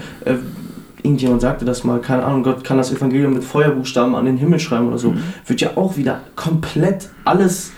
Irgendjemand 1.04 1.42
sagte 1.42 1.66
das 1.66 1.84
mal, 1.84 2.00
keine 2.00 2.24
Ahnung, 2.24 2.44
Gott 2.44 2.64
kann 2.64 2.78
das 2.78 2.92
Evangelium 2.92 3.34
mit 3.34 3.44
Feuerbuchstaben 3.44 4.16
an 4.16 4.26
den 4.26 4.38
Himmel 4.38 4.60
schreiben 4.60 4.88
oder 4.88 4.98
so. 4.98 5.14
Wird 5.46 5.60
ja 5.62 5.72
auch 5.76 5.98
wieder 5.98 6.22
komplett 6.36 7.10
alles 7.26 7.72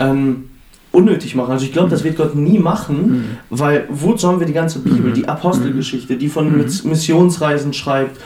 ähm, 0.00 0.44
unnötig 0.90 1.34
machen. 1.34 1.52
Also 1.52 1.64
ich 1.66 1.72
glaube, 1.72 1.90
das 1.90 2.02
wird 2.04 2.16
Gott 2.16 2.34
nie 2.34 2.58
machen, 2.58 3.38
weil 3.50 3.84
wozu 3.90 4.28
haben 4.28 4.40
wir 4.40 4.46
die 4.46 4.52
ganze 4.54 4.78
Bibel, 4.80 5.12
die 5.12 5.28
Apostelgeschichte, 5.28 6.16
die 6.16 6.28
von 6.28 6.56
Miss- 6.56 6.84
Missionsreisen 6.84 7.72
schreibt, 7.72 8.18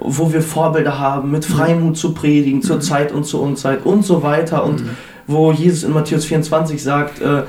wo 0.00 0.32
wir 0.32 0.40
Vorbilder 0.42 0.98
haben, 0.98 1.30
mit 1.30 1.44
Freimut 1.44 1.96
zu 1.96 2.12
predigen, 2.14 2.62
zur 2.62 2.80
Zeit 2.80 3.10
und 3.12 3.24
zur 3.24 3.40
Unzeit 3.42 3.84
und 3.86 4.04
so 4.04 4.22
weiter 4.22 4.64
und 4.64 4.82
wo 5.26 5.50
Jesus 5.52 5.82
in 5.84 5.92
Matthäus 5.92 6.24
24 6.26 6.82
sagt, 6.82 7.20
äh, 7.22 7.42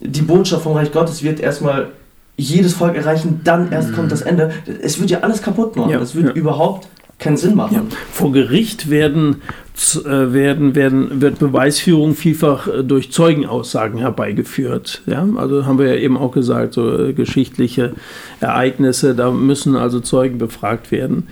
die 0.00 0.22
Botschaft 0.22 0.62
vom 0.64 0.74
Reich 0.76 0.92
Gottes 0.92 1.22
wird 1.22 1.40
erstmal 1.40 1.88
jedes 2.36 2.74
Volk 2.74 2.96
erreichen, 2.96 3.40
dann 3.44 3.70
erst 3.72 3.92
kommt 3.92 4.10
das 4.10 4.22
Ende. 4.22 4.50
Es 4.82 4.98
wird 5.00 5.10
ja 5.10 5.20
alles 5.20 5.42
kaputt 5.42 5.76
machen. 5.76 5.90
Ja, 5.90 6.00
Es 6.00 6.14
wird 6.14 6.28
ja. 6.28 6.32
überhaupt 6.32 6.88
keinen 7.18 7.36
Sinn 7.36 7.54
machen. 7.54 7.74
Ja. 7.74 7.82
Vor 8.10 8.32
Gericht 8.32 8.90
werden, 8.90 9.42
äh, 10.04 10.32
werden, 10.32 10.74
werden, 10.74 11.20
wird 11.20 11.38
Beweisführung 11.38 12.14
vielfach 12.14 12.66
äh, 12.66 12.82
durch 12.82 13.12
Zeugenaussagen 13.12 13.98
herbeigeführt. 13.98 15.02
Ja? 15.06 15.26
Also 15.36 15.66
haben 15.66 15.78
wir 15.78 15.86
ja 15.86 16.00
eben 16.00 16.16
auch 16.16 16.32
gesagt, 16.32 16.74
so 16.74 16.98
äh, 16.98 17.12
geschichtliche 17.12 17.92
Ereignisse, 18.40 19.14
da 19.14 19.30
müssen 19.30 19.76
also 19.76 20.00
Zeugen 20.00 20.38
befragt 20.38 20.90
werden. 20.90 21.28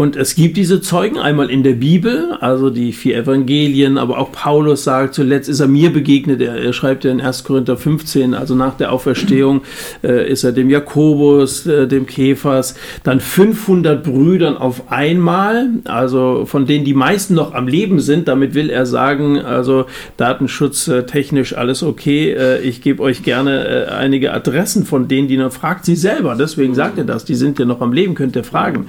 Und 0.00 0.16
es 0.16 0.34
gibt 0.34 0.56
diese 0.56 0.80
Zeugen 0.80 1.18
einmal 1.18 1.50
in 1.50 1.62
der 1.62 1.74
Bibel, 1.74 2.32
also 2.40 2.70
die 2.70 2.92
vier 2.92 3.18
Evangelien, 3.18 3.98
aber 3.98 4.16
auch 4.16 4.32
Paulus 4.32 4.82
sagt, 4.82 5.12
zuletzt 5.12 5.46
ist 5.46 5.60
er 5.60 5.68
mir 5.68 5.92
begegnet. 5.92 6.40
Er, 6.40 6.56
er 6.56 6.72
schreibt 6.72 7.04
ja 7.04 7.10
in 7.10 7.20
1. 7.20 7.44
Korinther 7.44 7.76
15, 7.76 8.32
also 8.32 8.54
nach 8.54 8.78
der 8.78 8.92
Auferstehung 8.92 9.60
äh, 10.02 10.26
ist 10.26 10.42
er 10.42 10.52
dem 10.52 10.70
Jakobus, 10.70 11.66
äh, 11.66 11.86
dem 11.86 12.06
Käfers, 12.06 12.76
dann 13.02 13.20
500 13.20 14.02
Brüdern 14.02 14.56
auf 14.56 14.90
einmal, 14.90 15.68
also 15.84 16.46
von 16.46 16.64
denen 16.64 16.86
die 16.86 16.94
meisten 16.94 17.34
noch 17.34 17.52
am 17.52 17.68
Leben 17.68 18.00
sind. 18.00 18.26
Damit 18.26 18.54
will 18.54 18.70
er 18.70 18.86
sagen, 18.86 19.38
also 19.38 19.84
datenschutztechnisch 20.16 21.58
alles 21.58 21.82
okay. 21.82 22.30
Äh, 22.30 22.60
ich 22.62 22.80
gebe 22.80 23.02
euch 23.02 23.22
gerne 23.22 23.66
äh, 23.66 23.90
einige 23.90 24.32
Adressen 24.32 24.86
von 24.86 25.08
denen, 25.08 25.28
die 25.28 25.36
noch 25.36 25.52
fragt 25.52 25.84
sie 25.84 25.94
selber. 25.94 26.36
Deswegen 26.38 26.74
sagt 26.74 26.96
er 26.96 27.04
das. 27.04 27.26
Die 27.26 27.34
sind 27.34 27.58
ja 27.58 27.66
noch 27.66 27.82
am 27.82 27.92
Leben, 27.92 28.14
könnt 28.14 28.34
ihr 28.34 28.44
fragen. 28.44 28.86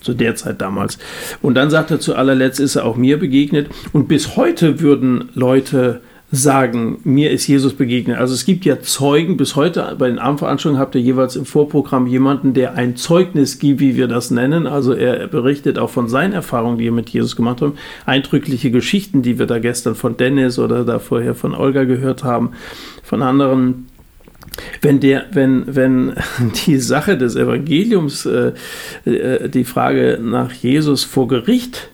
Zu 0.00 0.14
der 0.14 0.34
Zeit 0.36 0.53
damals. 0.60 0.98
Und 1.42 1.54
dann 1.54 1.70
sagt 1.70 1.90
er 1.90 2.00
zu 2.00 2.14
allerletzt, 2.14 2.60
ist 2.60 2.76
er 2.76 2.84
auch 2.84 2.96
mir 2.96 3.18
begegnet. 3.18 3.68
Und 3.92 4.08
bis 4.08 4.36
heute 4.36 4.80
würden 4.80 5.30
Leute 5.34 6.00
sagen, 6.34 6.98
mir 7.04 7.30
ist 7.30 7.46
Jesus 7.46 7.74
begegnet. 7.74 8.18
Also 8.18 8.34
es 8.34 8.44
gibt 8.44 8.64
ja 8.64 8.80
Zeugen, 8.80 9.36
bis 9.36 9.56
heute 9.56 9.94
bei 9.98 10.08
den 10.08 10.18
Abendveranstaltungen 10.18 10.80
habt 10.80 10.94
ihr 10.94 11.00
jeweils 11.00 11.36
im 11.36 11.44
Vorprogramm 11.44 12.06
jemanden, 12.06 12.54
der 12.54 12.74
ein 12.74 12.96
Zeugnis 12.96 13.58
gibt, 13.58 13.80
wie 13.80 13.96
wir 13.96 14.08
das 14.08 14.30
nennen. 14.30 14.66
Also 14.66 14.92
er 14.92 15.26
berichtet 15.28 15.78
auch 15.78 15.90
von 15.90 16.08
seinen 16.08 16.32
Erfahrungen, 16.32 16.78
die 16.78 16.88
er 16.88 16.92
mit 16.92 17.10
Jesus 17.10 17.36
gemacht 17.36 17.60
hat. 17.60 17.72
Eindrückliche 18.06 18.70
Geschichten, 18.70 19.22
die 19.22 19.38
wir 19.38 19.46
da 19.46 19.58
gestern 19.58 19.94
von 19.94 20.16
Dennis 20.16 20.58
oder 20.58 20.84
da 20.84 20.98
vorher 20.98 21.34
von 21.34 21.54
Olga 21.54 21.84
gehört 21.84 22.24
haben, 22.24 22.52
von 23.02 23.22
anderen 23.22 23.86
wenn, 24.80 25.00
der, 25.00 25.26
wenn, 25.32 25.64
wenn 25.66 26.14
die 26.66 26.78
Sache 26.78 27.16
des 27.16 27.36
Evangeliums, 27.36 28.26
äh, 28.26 28.52
äh, 29.04 29.48
die 29.48 29.64
Frage 29.64 30.18
nach 30.22 30.52
Jesus 30.52 31.04
vor 31.04 31.28
Gericht 31.28 31.88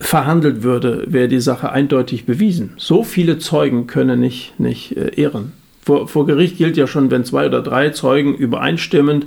verhandelt 0.00 0.62
würde, 0.62 1.04
wäre 1.06 1.28
die 1.28 1.40
Sache 1.40 1.70
eindeutig 1.70 2.26
bewiesen. 2.26 2.72
So 2.76 3.04
viele 3.04 3.38
Zeugen 3.38 3.86
können 3.86 4.20
nicht, 4.20 4.58
nicht 4.58 4.96
äh, 4.96 5.14
ehren. 5.14 5.52
Vor, 5.82 6.08
vor 6.08 6.26
Gericht 6.26 6.56
gilt 6.56 6.76
ja 6.76 6.86
schon, 6.86 7.10
wenn 7.10 7.24
zwei 7.24 7.46
oder 7.46 7.62
drei 7.62 7.90
Zeugen 7.90 8.34
übereinstimmend 8.34 9.26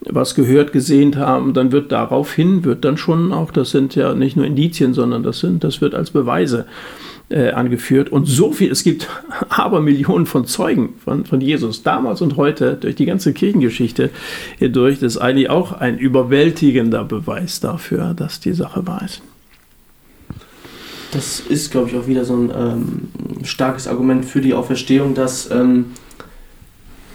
was 0.00 0.34
gehört, 0.34 0.72
gesehen 0.72 1.16
haben, 1.16 1.54
dann 1.54 1.72
wird 1.72 1.90
daraufhin, 1.90 2.64
wird 2.64 2.84
dann 2.84 2.96
schon 2.96 3.32
auch, 3.32 3.50
das 3.50 3.70
sind 3.70 3.96
ja 3.96 4.14
nicht 4.14 4.36
nur 4.36 4.46
Indizien, 4.46 4.94
sondern 4.94 5.24
das 5.24 5.40
sind, 5.40 5.64
das 5.64 5.80
wird 5.80 5.94
als 5.94 6.12
Beweise 6.12 6.60
äh, 6.60 7.07
angeführt. 7.30 8.10
Und 8.10 8.26
so 8.26 8.52
viel, 8.52 8.70
es 8.70 8.82
gibt 8.82 9.08
aber 9.48 9.80
Millionen 9.80 10.26
von 10.26 10.46
Zeugen 10.46 10.94
von, 11.04 11.24
von 11.24 11.40
Jesus, 11.40 11.82
damals 11.82 12.20
und 12.20 12.36
heute, 12.36 12.76
durch 12.76 12.96
die 12.96 13.06
ganze 13.06 13.32
Kirchengeschichte 13.32 14.10
hindurch, 14.58 15.00
das 15.00 15.14
ist 15.16 15.18
eigentlich 15.18 15.50
auch 15.50 15.72
ein 15.72 15.98
überwältigender 15.98 17.04
Beweis 17.04 17.60
dafür, 17.60 18.14
dass 18.14 18.40
die 18.40 18.52
Sache 18.52 18.86
wahr 18.86 19.02
ist. 19.04 19.22
Das 21.12 21.40
ist, 21.40 21.70
glaube 21.70 21.88
ich, 21.88 21.96
auch 21.96 22.06
wieder 22.06 22.24
so 22.24 22.36
ein 22.36 22.52
ähm, 22.54 23.44
starkes 23.44 23.88
Argument 23.88 24.24
für 24.24 24.40
die 24.40 24.52
Auferstehung, 24.52 25.14
dass 25.14 25.50
ähm, 25.50 25.86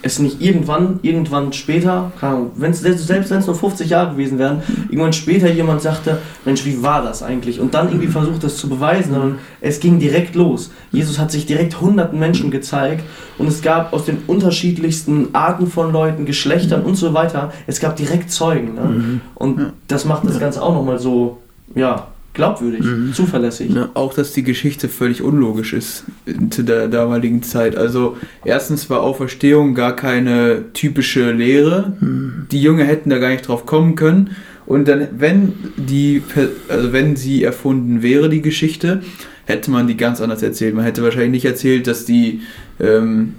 es 0.04 0.20
nicht 0.20 0.42
irgendwann, 0.42 1.00
irgendwann 1.02 1.54
später, 1.54 2.12
wenn's, 2.56 2.82
selbst 2.82 3.10
wenn 3.10 3.40
es 3.40 3.48
nur 3.48 3.56
50 3.56 3.90
Jahre 3.90 4.12
gewesen 4.12 4.38
wären, 4.38 4.62
irgendwann 4.90 5.14
später 5.14 5.50
jemand 5.50 5.82
sagte, 5.82 6.20
Mensch, 6.44 6.66
wie 6.66 6.84
war 6.84 7.02
das 7.02 7.24
eigentlich? 7.24 7.60
Und 7.60 7.74
dann 7.74 7.88
irgendwie 7.88 8.10
versucht, 8.10 8.44
das 8.44 8.58
zu 8.58 8.68
beweisen, 8.68 9.14
sondern 9.14 9.40
es 9.62 9.80
ging 9.80 10.00
direkt 10.00 10.36
los. 10.36 10.72
Jesus 10.92 11.20
hat 11.20 11.32
sich 11.32 11.46
direkt 11.46 11.80
hunderten 11.80 12.20
Menschen 12.20 12.52
gezeigt 12.52 13.04
und 13.38 13.48
es 13.48 13.62
gab 13.62 13.94
aus 13.94 14.04
den 14.04 14.18
unterschiedlichsten 14.28 15.30
Arten 15.34 15.68
von 15.68 15.94
Leuten, 15.94 16.26
Geschlechtern 16.26 16.84
und 16.84 16.96
so 16.96 17.14
weiter, 17.14 17.54
es 17.66 17.80
gab 17.80 17.96
direkt 17.96 18.30
Zeugen. 18.30 18.76
Ne? 18.76 18.82
Mhm. 18.82 19.22
Und 19.36 19.74
das 19.88 20.04
macht 20.04 20.28
das 20.28 20.38
Ganze 20.38 20.62
auch 20.62 20.74
nochmal 20.74 21.00
so, 21.00 21.40
ja, 21.76 22.08
glaubwürdig, 22.34 22.84
mhm. 22.84 23.14
zuverlässig. 23.14 23.74
Ja, 23.74 23.90
auch, 23.94 24.14
dass 24.14 24.34
die 24.34 24.44
Geschichte 24.44 24.90
völlig 24.90 25.22
unlogisch 25.22 25.74
ist 25.74 26.04
zu 26.50 26.64
der 26.64 26.88
damaligen 26.88 27.44
Zeit. 27.44 27.76
Also 27.76 28.18
erstens 28.44 28.90
war 28.90 29.02
Auferstehung 29.02 29.76
gar 29.76 29.96
keine 29.96 30.74
typische 30.74 31.32
Lehre. 31.32 31.94
Mhm. 32.00 32.48
Die 32.52 32.62
Jünger 32.62 32.86
hätten 32.86 33.10
da 33.10 33.20
gar 33.20 33.30
nicht 33.30 33.48
drauf 33.48 33.66
kommen 33.66 33.96
können. 33.96 34.32
Und 34.66 34.88
dann, 34.88 35.08
wenn 35.18 35.54
die, 35.78 36.24
also 36.70 36.94
wenn 36.94 37.16
sie 37.16 37.44
erfunden 37.44 38.02
wäre, 38.02 38.30
die 38.30 38.42
Geschichte, 38.42 39.02
hätte 39.46 39.72
man 39.72 39.88
die 39.88 39.98
ganz 39.98 40.22
anders 40.22 40.42
erzählt. 40.42 40.74
Man 40.74 40.86
hätte 40.86 41.04
wahrscheinlich 41.04 41.32
nicht 41.32 41.46
erzählt, 41.46 41.86
dass 41.88 42.06
die 42.06 42.42
ähm, 42.80 43.34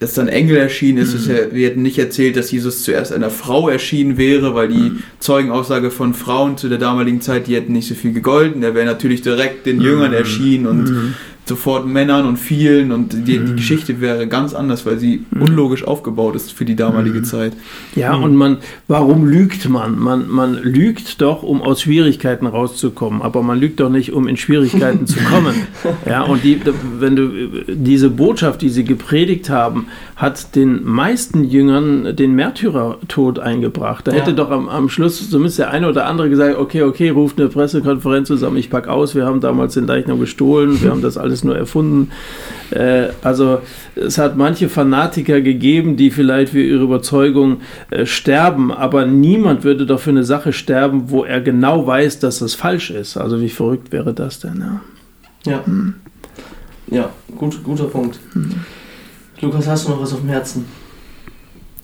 dass 0.00 0.14
dann 0.14 0.28
Engel 0.28 0.56
erschienen 0.56 0.98
ist. 0.98 1.28
Mhm. 1.28 1.34
Ja, 1.34 1.52
wir 1.52 1.68
hätten 1.68 1.82
nicht 1.82 1.98
erzählt, 1.98 2.36
dass 2.36 2.50
Jesus 2.50 2.82
zuerst 2.82 3.12
einer 3.12 3.30
Frau 3.30 3.68
erschienen 3.68 4.16
wäre, 4.16 4.54
weil 4.54 4.68
die 4.68 4.90
mhm. 4.90 5.02
Zeugenaussage 5.20 5.90
von 5.90 6.14
Frauen 6.14 6.56
zu 6.56 6.68
der 6.68 6.78
damaligen 6.78 7.20
Zeit, 7.20 7.46
die 7.46 7.54
hätten 7.54 7.74
nicht 7.74 7.86
so 7.86 7.94
viel 7.94 8.12
gegolten. 8.12 8.62
Er 8.62 8.74
wäre 8.74 8.86
natürlich 8.86 9.22
direkt 9.22 9.66
den 9.66 9.80
Jüngern 9.80 10.10
mhm. 10.10 10.16
erschienen 10.16 10.66
und 10.66 10.90
mhm 10.90 11.14
sofort 11.50 11.84
Männern 11.84 12.26
und 12.26 12.36
vielen 12.36 12.92
und 12.92 13.12
die, 13.12 13.22
die 13.22 13.38
mhm. 13.40 13.56
Geschichte 13.56 14.00
wäre 14.00 14.28
ganz 14.28 14.54
anders, 14.54 14.86
weil 14.86 14.98
sie 14.98 15.26
mhm. 15.30 15.42
unlogisch 15.42 15.84
aufgebaut 15.84 16.36
ist 16.36 16.52
für 16.52 16.64
die 16.64 16.76
damalige 16.76 17.18
mhm. 17.18 17.24
Zeit. 17.24 17.52
Ja, 17.96 18.14
und 18.14 18.36
man, 18.36 18.58
warum 18.86 19.26
lügt 19.26 19.68
man? 19.68 19.98
man? 19.98 20.28
Man 20.28 20.54
lügt 20.54 21.20
doch, 21.20 21.42
um 21.42 21.60
aus 21.60 21.82
Schwierigkeiten 21.82 22.46
rauszukommen, 22.46 23.20
aber 23.20 23.42
man 23.42 23.58
lügt 23.58 23.80
doch 23.80 23.90
nicht, 23.90 24.12
um 24.12 24.28
in 24.28 24.36
Schwierigkeiten 24.36 25.06
zu 25.06 25.18
kommen. 25.20 25.54
Ja, 26.06 26.22
und 26.22 26.44
die, 26.44 26.60
wenn 26.98 27.16
du 27.16 27.28
diese 27.66 28.10
Botschaft, 28.10 28.62
die 28.62 28.68
sie 28.68 28.84
gepredigt 28.84 29.50
haben, 29.50 29.86
hat 30.16 30.54
den 30.54 30.84
meisten 30.84 31.44
Jüngern 31.44 32.14
den 32.14 32.34
Märtyrertod 32.34 33.38
eingebracht. 33.38 34.06
Da 34.06 34.12
ja. 34.12 34.18
hätte 34.18 34.34
doch 34.34 34.50
am, 34.50 34.68
am 34.68 34.88
Schluss 34.88 35.30
zumindest 35.30 35.58
der 35.58 35.70
eine 35.70 35.88
oder 35.88 36.06
andere 36.06 36.28
gesagt, 36.28 36.58
okay, 36.58 36.82
okay, 36.82 37.08
ruft 37.10 37.40
eine 37.40 37.48
Pressekonferenz 37.48 38.28
zusammen, 38.28 38.56
ich 38.56 38.70
pack 38.70 38.88
aus, 38.88 39.14
wir 39.14 39.24
haben 39.24 39.40
damals 39.40 39.74
den 39.74 39.86
Leichnam 39.86 40.20
gestohlen, 40.20 40.80
wir 40.82 40.90
haben 40.90 41.02
das 41.02 41.16
alles 41.16 41.39
nur 41.44 41.56
erfunden. 41.56 42.10
Äh, 42.70 43.08
also 43.22 43.60
es 43.94 44.18
hat 44.18 44.36
manche 44.36 44.68
Fanatiker 44.68 45.40
gegeben, 45.40 45.96
die 45.96 46.10
vielleicht 46.10 46.52
für 46.52 46.62
ihre 46.62 46.82
Überzeugung 46.82 47.60
äh, 47.90 48.06
sterben, 48.06 48.72
aber 48.72 49.06
niemand 49.06 49.64
würde 49.64 49.86
doch 49.86 50.00
für 50.00 50.10
eine 50.10 50.24
Sache 50.24 50.52
sterben, 50.52 51.10
wo 51.10 51.24
er 51.24 51.40
genau 51.40 51.86
weiß, 51.86 52.18
dass 52.18 52.38
das 52.38 52.54
falsch 52.54 52.90
ist. 52.90 53.16
Also 53.16 53.40
wie 53.40 53.48
verrückt 53.48 53.92
wäre 53.92 54.14
das 54.14 54.40
denn? 54.40 54.60
Ja, 54.60 55.52
ja, 55.52 55.66
hm. 55.66 55.94
ja 56.88 57.10
gut, 57.36 57.62
guter 57.62 57.84
Punkt. 57.84 58.18
Hm. 58.32 58.54
Lukas, 59.40 59.66
hast 59.66 59.86
du 59.86 59.92
noch 59.92 60.02
was 60.02 60.12
auf 60.12 60.20
dem 60.20 60.28
Herzen? 60.28 60.64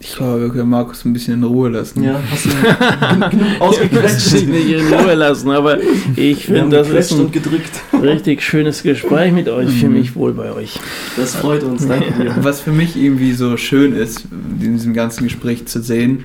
Ich 0.09 0.15
glaube, 0.15 0.41
wir 0.43 0.49
können 0.51 0.71
Markus 0.71 1.05
ein 1.05 1.13
bisschen 1.13 1.35
in 1.35 1.45
Ruhe 1.45 1.69
lassen. 1.69 2.05
Ja, 2.05 2.21
hast 2.31 2.47
du 2.47 2.51
genug 3.31 3.61
ausgequetscht. 3.61 4.35
Ich 4.35 4.47
nicht 4.47 4.69
in 4.71 4.95
Ruhe 4.95 5.15
lassen, 5.15 5.51
aber 5.51 5.79
ich 6.15 6.47
finde, 6.47 6.77
das 6.77 6.89
ist 6.91 7.13
ein 7.13 7.33
gedrückt. 7.33 7.81
richtig 8.01 8.43
schönes 8.43 8.85
Gespräch 8.85 9.33
mit 9.33 9.49
euch. 9.49 9.69
Ich 9.69 9.81
fühle 9.81 9.93
mich 9.93 10.15
wohl 10.15 10.33
bei 10.33 10.53
euch. 10.53 10.79
Das 11.17 11.35
freut 11.35 11.65
uns, 11.65 11.89
danke 11.89 12.13
dir. 12.13 12.37
Was 12.41 12.61
für 12.61 12.71
mich 12.71 12.97
irgendwie 12.97 13.33
so 13.33 13.57
schön 13.57 13.95
ist, 13.95 14.27
in 14.31 14.75
diesem 14.75 14.95
ganzen 14.95 15.25
Gespräch 15.25 15.67
zu 15.67 15.83
sehen, 15.83 16.25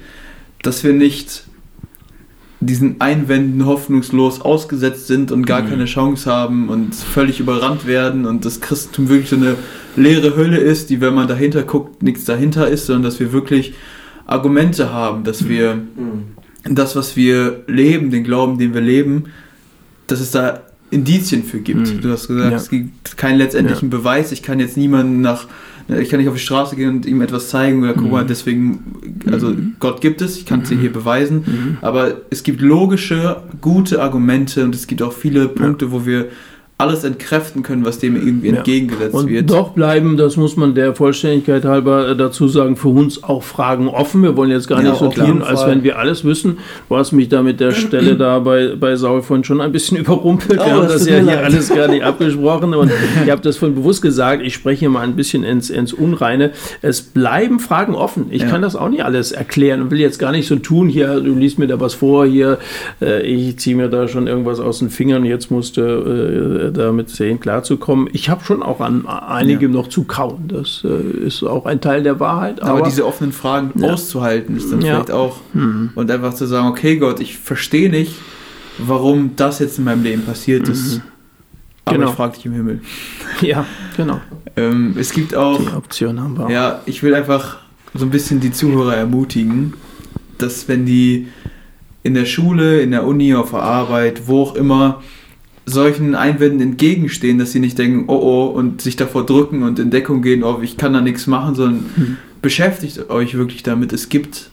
dass 0.61 0.83
wir 0.83 0.93
nicht 0.93 1.43
diesen 2.61 3.01
Einwänden 3.01 3.65
hoffnungslos 3.65 4.39
ausgesetzt 4.39 5.07
sind 5.07 5.31
und 5.31 5.45
gar 5.45 5.63
mhm. 5.63 5.69
keine 5.69 5.85
Chance 5.85 6.31
haben 6.31 6.69
und 6.69 6.93
völlig 6.93 7.39
überrannt 7.39 7.87
werden 7.87 8.25
und 8.25 8.45
das 8.45 8.61
Christentum 8.61 9.09
wirklich 9.09 9.29
so 9.29 9.35
eine 9.35 9.55
leere 9.95 10.35
Hölle 10.35 10.57
ist, 10.57 10.91
die, 10.91 11.01
wenn 11.01 11.15
man 11.15 11.27
dahinter 11.27 11.63
guckt, 11.63 12.03
nichts 12.03 12.23
dahinter 12.23 12.67
ist, 12.67 12.85
sondern 12.85 13.03
dass 13.03 13.19
wir 13.19 13.33
wirklich 13.33 13.73
Argumente 14.27 14.93
haben, 14.93 15.23
dass 15.23 15.49
wir 15.49 15.73
mhm. 15.75 16.75
das, 16.75 16.95
was 16.95 17.15
wir 17.15 17.63
leben, 17.65 18.11
den 18.11 18.23
Glauben, 18.23 18.59
den 18.59 18.75
wir 18.75 18.81
leben, 18.81 19.25
dass 20.05 20.19
es 20.19 20.29
da 20.29 20.61
Indizien 20.91 21.43
für 21.43 21.59
gibt. 21.59 21.93
Mhm. 21.93 22.01
Du 22.01 22.11
hast 22.11 22.27
gesagt, 22.27 22.51
ja. 22.51 22.57
es 22.57 22.69
gibt 22.69 23.17
keinen 23.17 23.37
letztendlichen 23.37 23.89
ja. 23.89 23.97
Beweis. 23.97 24.31
Ich 24.31 24.43
kann 24.43 24.59
jetzt 24.59 24.77
niemanden 24.77 25.21
nach, 25.21 25.47
ich 25.87 26.09
kann 26.09 26.19
nicht 26.19 26.29
auf 26.29 26.35
die 26.35 26.41
Straße 26.41 26.75
gehen 26.75 26.89
und 26.89 27.05
ihm 27.05 27.21
etwas 27.21 27.49
zeigen 27.49 27.81
oder 27.81 27.93
guck 27.93 28.11
mal, 28.11 28.23
mhm. 28.23 28.27
deswegen, 28.27 28.79
also 29.31 29.49
mhm. 29.49 29.75
Gott 29.79 30.01
gibt 30.01 30.21
es, 30.21 30.37
ich 30.37 30.45
kann 30.45 30.61
es 30.61 30.69
dir 30.69 30.77
hier 30.77 30.89
mhm. 30.89 30.93
beweisen. 30.93 31.37
Mhm. 31.45 31.77
Aber 31.81 32.21
es 32.29 32.43
gibt 32.43 32.61
logische, 32.61 33.37
gute 33.61 34.01
Argumente 34.01 34.63
und 34.65 34.75
es 34.75 34.85
gibt 34.85 35.01
auch 35.01 35.13
viele 35.13 35.47
Punkte, 35.47 35.91
wo 35.91 36.05
wir 36.05 36.27
alles 36.81 37.03
entkräften 37.03 37.63
können, 37.63 37.85
was 37.85 37.99
dem 37.99 38.15
irgendwie 38.15 38.49
ja. 38.49 38.57
entgegengesetzt 38.57 39.13
und 39.13 39.29
wird. 39.29 39.49
Doch 39.49 39.69
bleiben, 39.69 40.17
das 40.17 40.35
muss 40.35 40.57
man 40.57 40.73
der 40.73 40.95
Vollständigkeit 40.95 41.63
halber 41.63 42.09
äh, 42.09 42.15
dazu 42.15 42.47
sagen, 42.47 42.75
für 42.75 42.89
uns 42.89 43.23
auch 43.23 43.43
Fragen 43.43 43.87
offen. 43.87 44.23
Wir 44.23 44.35
wollen 44.35 44.49
jetzt 44.49 44.67
gar 44.67 44.81
ja, 44.81 44.89
nicht 44.89 44.99
so 44.99 45.09
tun, 45.09 45.41
als 45.41 45.65
wenn 45.67 45.83
wir 45.83 45.99
alles 45.99 46.25
wissen. 46.25 46.57
Du 46.89 46.97
hast 46.97 47.11
mich 47.11 47.29
da 47.29 47.43
mit 47.43 47.59
der 47.59 47.71
Stelle 47.71 48.15
da 48.15 48.39
bei, 48.39 48.75
bei 48.75 48.95
Saul 48.95 49.21
vorhin 49.21 49.43
schon 49.43 49.61
ein 49.61 49.71
bisschen 49.71 49.97
überrumpelt. 49.99 50.59
Oh, 50.59 50.65
wir 50.65 50.73
haben 50.73 50.83
das, 50.83 50.93
das 50.93 51.07
ja 51.07 51.15
hier 51.17 51.25
leid. 51.25 51.43
alles 51.45 51.69
gar 51.69 51.87
nicht 51.87 52.03
abgesprochen 52.11 52.73
und 52.73 52.91
ich 53.23 53.31
habe 53.31 53.41
das 53.41 53.57
von 53.57 53.75
bewusst 53.75 54.01
gesagt. 54.01 54.41
Ich 54.43 54.53
spreche 54.53 54.79
hier 54.81 54.89
mal 54.89 55.01
ein 55.01 55.15
bisschen 55.15 55.43
ins, 55.43 55.69
ins 55.69 55.93
Unreine. 55.93 56.51
Es 56.81 57.01
bleiben 57.01 57.59
Fragen 57.59 57.93
offen. 57.93 58.27
Ich 58.31 58.41
ja. 58.41 58.49
kann 58.49 58.61
das 58.61 58.75
auch 58.75 58.89
nicht 58.89 59.05
alles 59.05 59.31
erklären 59.31 59.81
und 59.81 59.91
will 59.91 59.99
jetzt 59.99 60.17
gar 60.17 60.31
nicht 60.31 60.47
so 60.47 60.55
tun, 60.55 60.89
hier, 60.89 61.19
du 61.19 61.35
liest 61.35 61.59
mir 61.59 61.67
da 61.67 61.79
was 61.79 61.93
vor, 61.93 62.25
hier, 62.25 62.57
äh, 63.01 63.21
ich 63.21 63.57
ziehe 63.59 63.75
mir 63.75 63.87
da 63.87 64.07
schon 64.07 64.27
irgendwas 64.27 64.59
aus 64.59 64.79
den 64.79 64.89
Fingern, 64.89 65.25
jetzt 65.25 65.51
musste 65.51 66.70
damit 66.71 67.09
sehen, 67.09 67.39
klarzukommen. 67.39 68.09
Ich 68.13 68.29
habe 68.29 68.43
schon 68.43 68.63
auch 68.63 68.79
an 68.79 69.05
einigem 69.07 69.71
ja. 69.73 69.79
noch 69.79 69.87
zu 69.87 70.03
kauen. 70.03 70.47
Das 70.47 70.83
äh, 70.83 71.25
ist 71.25 71.43
auch 71.43 71.65
ein 71.65 71.81
Teil 71.81 72.03
der 72.03 72.19
Wahrheit. 72.19 72.61
Aber, 72.61 72.71
aber 72.79 72.81
diese 72.81 73.05
offenen 73.05 73.33
Fragen 73.33 73.71
ja. 73.79 73.91
auszuhalten, 73.93 74.57
ist 74.57 74.71
dann 74.71 74.81
ja. 74.81 74.95
vielleicht 74.95 75.11
auch. 75.11 75.37
Mhm. 75.53 75.91
Und 75.95 76.09
einfach 76.11 76.33
zu 76.33 76.45
sagen, 76.45 76.67
okay 76.67 76.97
Gott, 76.97 77.19
ich 77.19 77.37
verstehe 77.37 77.89
nicht, 77.89 78.15
warum 78.77 79.31
das 79.35 79.59
jetzt 79.59 79.77
in 79.77 79.85
meinem 79.85 80.03
Leben 80.03 80.23
passiert 80.23 80.67
ist. 80.69 80.95
Mhm. 80.97 81.01
Aber 81.85 81.97
Genau. 81.97 82.09
ich 82.09 82.15
frage 82.15 82.35
dich 82.35 82.45
im 82.45 82.53
Himmel. 82.53 82.81
Ja, 83.41 83.65
genau. 83.97 84.21
Ähm, 84.55 84.93
es 84.99 85.11
gibt 85.13 85.35
auch, 85.35 85.57
Die 85.59 85.75
Option 85.75 86.21
haben 86.21 86.37
wir. 86.37 86.45
auch. 86.45 86.49
ja, 86.49 86.81
ich 86.85 87.01
will 87.01 87.15
einfach 87.15 87.57
so 87.95 88.05
ein 88.05 88.11
bisschen 88.11 88.39
die 88.39 88.51
Zuhörer 88.51 88.95
ermutigen, 88.95 89.73
dass 90.37 90.67
wenn 90.67 90.85
die 90.85 91.27
in 92.03 92.13
der 92.13 92.25
Schule, 92.25 92.81
in 92.81 92.91
der 92.91 93.05
Uni, 93.05 93.33
auf 93.33 93.51
der 93.51 93.61
Arbeit, 93.63 94.27
wo 94.27 94.43
auch 94.43 94.55
immer, 94.55 95.01
solchen 95.71 96.13
Einwänden 96.15 96.61
entgegenstehen, 96.61 97.37
dass 97.39 97.51
sie 97.51 97.59
nicht 97.59 97.77
denken, 97.77 98.05
oh 98.07 98.19
oh, 98.21 98.45
und 98.47 98.81
sich 98.81 98.95
davor 98.95 99.25
drücken 99.25 99.63
und 99.63 99.79
in 99.79 99.89
Deckung 99.89 100.21
gehen, 100.21 100.43
oh, 100.43 100.59
ich 100.61 100.77
kann 100.77 100.93
da 100.93 101.01
nichts 101.01 101.27
machen, 101.27 101.55
sondern 101.55 101.85
Mhm. 101.95 102.17
beschäftigt 102.41 103.09
euch 103.09 103.35
wirklich 103.35 103.63
damit. 103.63 103.93
Es 103.93 104.09
gibt 104.09 104.49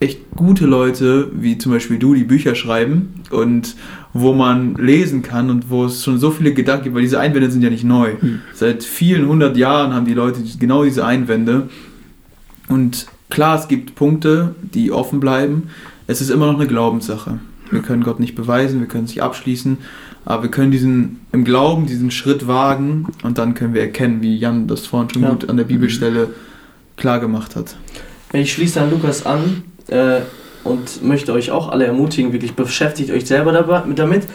echt 0.00 0.18
gute 0.34 0.66
Leute, 0.66 1.30
wie 1.34 1.58
zum 1.58 1.72
Beispiel 1.72 1.98
du, 1.98 2.14
die 2.14 2.24
Bücher 2.24 2.54
schreiben 2.54 3.10
und 3.30 3.76
wo 4.14 4.32
man 4.32 4.74
lesen 4.76 5.20
kann 5.22 5.50
und 5.50 5.68
wo 5.70 5.84
es 5.84 6.02
schon 6.02 6.18
so 6.18 6.30
viele 6.30 6.54
Gedanken 6.54 6.84
gibt, 6.84 6.96
weil 6.96 7.02
diese 7.02 7.20
Einwände 7.20 7.50
sind 7.50 7.62
ja 7.62 7.70
nicht 7.70 7.84
neu. 7.84 8.12
Hm. 8.18 8.40
Seit 8.54 8.82
vielen 8.82 9.28
hundert 9.28 9.56
Jahren 9.56 9.92
haben 9.92 10.06
die 10.06 10.14
Leute 10.14 10.40
genau 10.58 10.84
diese 10.84 11.04
Einwände. 11.04 11.68
Und 12.68 13.06
klar, 13.28 13.58
es 13.58 13.68
gibt 13.68 13.94
Punkte, 13.94 14.54
die 14.62 14.90
offen 14.90 15.20
bleiben. 15.20 15.64
Es 16.06 16.20
ist 16.20 16.30
immer 16.30 16.46
noch 16.46 16.58
eine 16.58 16.66
Glaubenssache. 16.66 17.38
Wir 17.70 17.82
können 17.82 18.02
Gott 18.02 18.18
nicht 18.18 18.34
beweisen, 18.34 18.80
wir 18.80 18.88
können 18.88 19.04
es 19.04 19.10
nicht 19.10 19.22
abschließen, 19.22 19.78
aber 20.24 20.44
wir 20.44 20.50
können 20.50 20.70
diesen 20.70 21.20
im 21.32 21.44
Glauben 21.44 21.86
diesen 21.86 22.10
Schritt 22.10 22.46
wagen 22.46 23.06
und 23.22 23.38
dann 23.38 23.54
können 23.54 23.74
wir 23.74 23.82
erkennen, 23.82 24.22
wie 24.22 24.36
Jan 24.36 24.66
das 24.66 24.86
vorhin 24.86 25.10
schon 25.10 25.22
Ja. 25.22 25.30
gut 25.30 25.48
an 25.48 25.56
der 25.56 25.64
Bibelstelle 25.64 26.28
klar 26.96 27.20
gemacht 27.20 27.56
hat. 27.56 27.76
Ich 28.32 28.52
schließe 28.52 28.80
an 28.80 28.90
Lukas 28.90 29.26
an 29.26 29.62
äh, 29.88 30.20
und 30.64 31.02
möchte 31.02 31.32
euch 31.32 31.50
auch 31.50 31.68
alle 31.70 31.86
ermutigen, 31.86 32.32
wirklich 32.32 32.54
beschäftigt 32.54 33.10
euch 33.10 33.26
selber 33.26 33.52
dabei, 33.52 33.82
damit. 33.94 34.26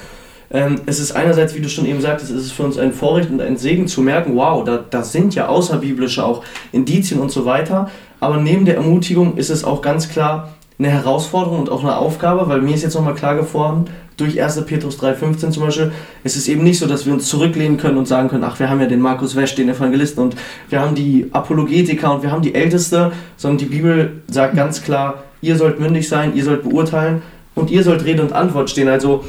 Ähm, 0.52 0.82
es 0.86 1.00
ist 1.00 1.12
einerseits, 1.14 1.56
wie 1.56 1.60
du 1.62 1.70
schon 1.70 1.86
eben 1.86 2.02
sagtest, 2.02 2.32
es 2.32 2.46
ist 2.46 2.52
für 2.52 2.64
uns 2.64 2.78
ein 2.78 2.94
Vorrecht 2.94 3.32
und 3.32 3.42
ein 3.42 3.58
Segen 3.58 3.88
zu 3.88 4.02
merken, 4.02 4.36
wow, 4.36 4.64
da, 4.64 4.78
da 4.78 5.04
sind 5.04 5.34
ja 5.34 5.48
außerbiblische 5.48 6.24
auch 6.24 6.44
Indizien 6.72 7.20
und 7.20 7.32
so 7.32 7.46
weiter. 7.46 7.90
Aber 8.20 8.38
neben 8.38 8.66
der 8.66 8.76
Ermutigung 8.76 9.38
ist 9.38 9.50
es 9.50 9.64
auch 9.64 9.82
ganz 9.82 10.08
klar 10.08 10.54
eine 10.78 10.90
Herausforderung 10.90 11.60
und 11.60 11.70
auch 11.70 11.82
eine 11.82 11.96
Aufgabe, 11.98 12.48
weil 12.48 12.62
mir 12.62 12.76
ist 12.76 12.84
jetzt 12.84 12.96
nochmal 12.96 13.16
klar 13.16 13.36
geworden, 13.36 13.86
durch 14.18 14.42
1. 14.42 14.66
Petrus 14.66 15.00
3,15 15.00 15.52
zum 15.52 15.64
Beispiel, 15.64 15.92
es 16.24 16.36
ist 16.36 16.48
eben 16.48 16.64
nicht 16.64 16.80
so, 16.80 16.88
dass 16.88 17.06
wir 17.06 17.14
uns 17.14 17.28
zurücklehnen 17.28 17.78
können 17.78 17.98
und 17.98 18.08
sagen 18.08 18.30
können, 18.30 18.44
ach, 18.44 18.60
wir 18.60 18.70
haben 18.70 18.80
ja 18.80 18.88
den 18.88 19.02
Markus 19.02 19.36
Wesch, 19.36 19.56
den 19.56 19.70
Evangelisten 19.70 20.24
und 20.24 20.36
wir 20.70 20.80
haben 20.80 20.96
die 20.96 21.30
Apologetiker 21.32 22.14
und 22.14 22.24
wir 22.24 22.32
haben 22.32 22.42
die 22.42 22.56
Älteste, 22.56 23.12
sondern 23.38 23.58
die 23.58 23.66
Bibel 23.66 24.22
sagt 24.28 24.56
ganz 24.56 24.82
klar, 24.82 25.24
ihr 25.42 25.58
sollt 25.58 25.80
mündig 25.80 26.08
sein, 26.08 26.36
ihr 26.36 26.44
sollt 26.44 26.64
beurteilen 26.64 27.22
und 27.56 27.72
ihr 27.72 27.84
sollt 27.84 28.06
Rede 28.06 28.22
und 28.22 28.34
Antwort 28.34 28.70
stehen. 28.70 28.88
Also 28.88 29.26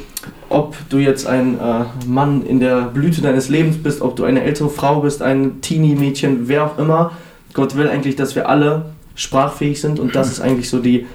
ob 0.48 0.76
du 0.88 0.98
jetzt 0.98 1.26
ein 1.26 1.58
äh, 1.58 1.84
Mann 2.06 2.44
in 2.46 2.60
der 2.60 2.82
Blüte 2.82 3.20
deines 3.22 3.48
Lebens 3.48 3.82
bist, 3.82 4.00
ob 4.00 4.16
du 4.16 4.24
eine 4.24 4.42
ältere 4.42 4.68
Frau 4.68 5.00
bist, 5.00 5.22
ein 5.22 5.60
Teenie-Mädchen, 5.60 6.48
wer 6.48 6.64
auch 6.64 6.78
immer, 6.78 7.12
Gott 7.54 7.76
will 7.76 7.88
eigentlich, 7.88 8.16
dass 8.16 8.36
wir 8.36 8.48
alle 8.48 8.86
sprachfähig 9.14 9.80
sind 9.80 9.98
und 9.98 10.14
das 10.14 10.30
ist 10.30 10.40
eigentlich 10.40 10.68
so 10.68 10.78
die 10.78 11.06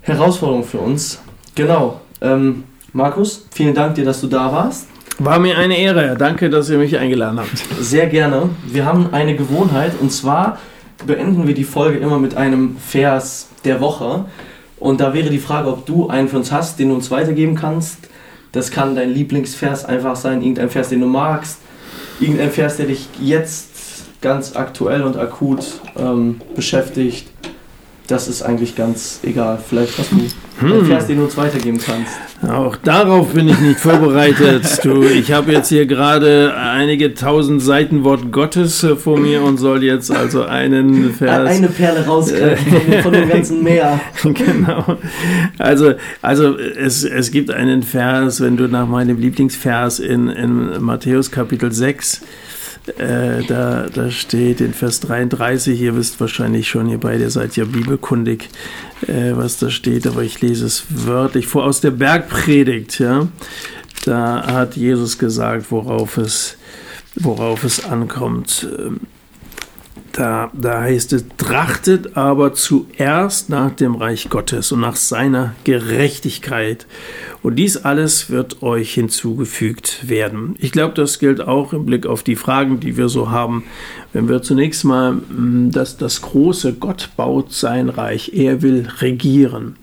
Herausforderung 0.00 0.64
für 0.64 0.78
uns. 0.78 1.20
Genau. 1.54 2.00
Ähm, 2.22 2.64
Markus, 2.92 3.46
vielen 3.52 3.74
Dank 3.74 3.94
dir, 3.94 4.04
dass 4.04 4.20
du 4.20 4.26
da 4.26 4.50
warst. 4.50 4.88
War 5.18 5.38
mir 5.38 5.56
eine 5.58 5.78
Ehre. 5.78 6.16
Danke, 6.18 6.50
dass 6.50 6.70
ihr 6.70 6.78
mich 6.78 6.96
eingeladen 6.96 7.38
habt. 7.38 7.58
Sehr 7.80 8.06
gerne. 8.06 8.50
Wir 8.66 8.84
haben 8.84 9.12
eine 9.12 9.36
Gewohnheit 9.36 9.92
und 10.00 10.10
zwar 10.10 10.58
beenden 11.06 11.46
wir 11.46 11.54
die 11.54 11.64
Folge 11.64 11.98
immer 11.98 12.18
mit 12.18 12.36
einem 12.36 12.76
Vers 12.78 13.48
der 13.64 13.80
Woche. 13.80 14.24
Und 14.78 15.00
da 15.00 15.14
wäre 15.14 15.30
die 15.30 15.38
Frage, 15.38 15.68
ob 15.68 15.86
du 15.86 16.08
einen 16.08 16.28
für 16.28 16.38
uns 16.38 16.50
hast, 16.50 16.78
den 16.78 16.88
du 16.88 16.94
uns 16.94 17.10
weitergeben 17.10 17.54
kannst. 17.54 17.98
Das 18.52 18.70
kann 18.70 18.96
dein 18.96 19.10
Lieblingsvers 19.10 19.84
einfach 19.84 20.16
sein, 20.16 20.40
irgendein 20.40 20.70
Vers, 20.70 20.88
den 20.88 21.00
du 21.00 21.06
magst, 21.06 21.58
irgendein 22.18 22.50
Vers, 22.50 22.78
der 22.78 22.86
dich 22.86 23.08
jetzt 23.20 23.68
ganz 24.20 24.56
aktuell 24.56 25.02
und 25.02 25.16
akut 25.16 25.80
ähm, 25.96 26.40
beschäftigt. 26.56 27.28
Das 28.10 28.28
ist 28.28 28.42
eigentlich 28.42 28.74
ganz 28.76 29.20
egal. 29.22 29.58
Vielleicht 29.66 29.96
hast 29.98 30.10
du 30.12 30.16
einen 30.16 30.30
Hm. 30.80 30.84
Vers, 30.84 31.06
den 31.06 31.16
du 31.16 31.24
uns 31.24 31.36
weitergeben 31.38 31.78
kannst. 31.78 32.12
Auch 32.46 32.76
darauf 32.76 33.32
bin 33.32 33.48
ich 33.48 33.58
nicht 33.60 33.80
vorbereitet. 33.80 34.64
Du, 34.82 35.04
ich 35.04 35.32
habe 35.32 35.52
jetzt 35.52 35.68
hier 35.70 35.86
gerade 35.86 36.54
einige 36.54 37.14
tausend 37.14 37.62
Seiten 37.62 38.04
Wort 38.04 38.30
Gottes 38.30 38.82
äh, 38.82 38.94
vor 38.96 39.18
mir 39.18 39.42
und 39.42 39.56
soll 39.56 39.82
jetzt 39.84 40.10
also 40.10 40.42
einen 40.44 41.14
Vers. 41.14 41.48
Eine 41.50 41.68
Perle 41.68 42.04
rausgreifen 42.04 42.72
von, 42.72 42.90
dem- 42.90 43.02
von 43.02 43.12
dem 43.12 43.28
ganzen 43.28 43.62
Meer. 43.62 44.00
genau. 44.22 44.98
Also, 45.58 45.94
also 46.20 46.58
es, 46.58 47.04
es 47.04 47.30
gibt 47.30 47.50
einen 47.50 47.82
Vers, 47.82 48.40
wenn 48.42 48.56
du 48.58 48.68
nach 48.68 48.86
meinem 48.86 49.18
Lieblingsvers 49.18 49.98
in, 50.00 50.28
in 50.28 50.82
Matthäus 50.82 51.30
Kapitel 51.30 51.72
6, 51.72 52.20
äh, 52.98 53.44
da, 53.44 53.88
da 53.92 54.10
steht 54.10 54.60
in 54.60 54.72
Vers 54.72 55.00
33, 55.00 55.80
ihr 55.80 55.96
wisst 55.96 56.20
wahrscheinlich 56.20 56.68
schon, 56.68 56.88
ihr 56.88 56.98
beide 56.98 57.30
seid 57.30 57.56
ja 57.56 57.64
bibelkundig, 57.64 58.48
äh, 59.06 59.32
was 59.34 59.58
da 59.58 59.70
steht, 59.70 60.06
aber 60.06 60.22
ich 60.22 60.40
lese 60.40 60.66
es 60.66 60.84
wörtlich 60.88 61.46
vor 61.46 61.64
aus 61.64 61.80
der 61.80 61.90
Bergpredigt, 61.90 62.98
ja. 62.98 63.28
Da 64.04 64.46
hat 64.46 64.76
Jesus 64.76 65.18
gesagt, 65.18 65.70
worauf 65.70 66.16
es, 66.16 66.56
worauf 67.16 67.64
es 67.64 67.84
ankommt. 67.84 68.66
Ähm, 68.78 69.00
da, 70.20 70.50
da 70.52 70.82
heißt 70.82 71.14
es, 71.14 71.24
trachtet 71.38 72.14
aber 72.14 72.52
zuerst 72.52 73.48
nach 73.48 73.70
dem 73.70 73.94
Reich 73.94 74.28
Gottes 74.28 74.70
und 74.70 74.80
nach 74.80 74.96
seiner 74.96 75.54
Gerechtigkeit. 75.64 76.86
Und 77.42 77.56
dies 77.56 77.78
alles 77.78 78.28
wird 78.28 78.62
euch 78.62 78.92
hinzugefügt 78.92 80.10
werden. 80.10 80.56
Ich 80.58 80.72
glaube, 80.72 80.92
das 80.92 81.20
gilt 81.20 81.40
auch 81.40 81.72
im 81.72 81.86
Blick 81.86 82.04
auf 82.04 82.22
die 82.22 82.36
Fragen, 82.36 82.80
die 82.80 82.98
wir 82.98 83.08
so 83.08 83.30
haben. 83.30 83.64
Wenn 84.12 84.28
wir 84.28 84.42
zunächst 84.42 84.84
mal, 84.84 85.12
mh, 85.12 85.70
dass 85.70 85.96
das 85.96 86.20
große 86.20 86.74
Gott 86.74 87.08
baut 87.16 87.54
sein 87.54 87.88
Reich, 87.88 88.32
er 88.34 88.60
will 88.60 88.86
regieren 89.00 89.76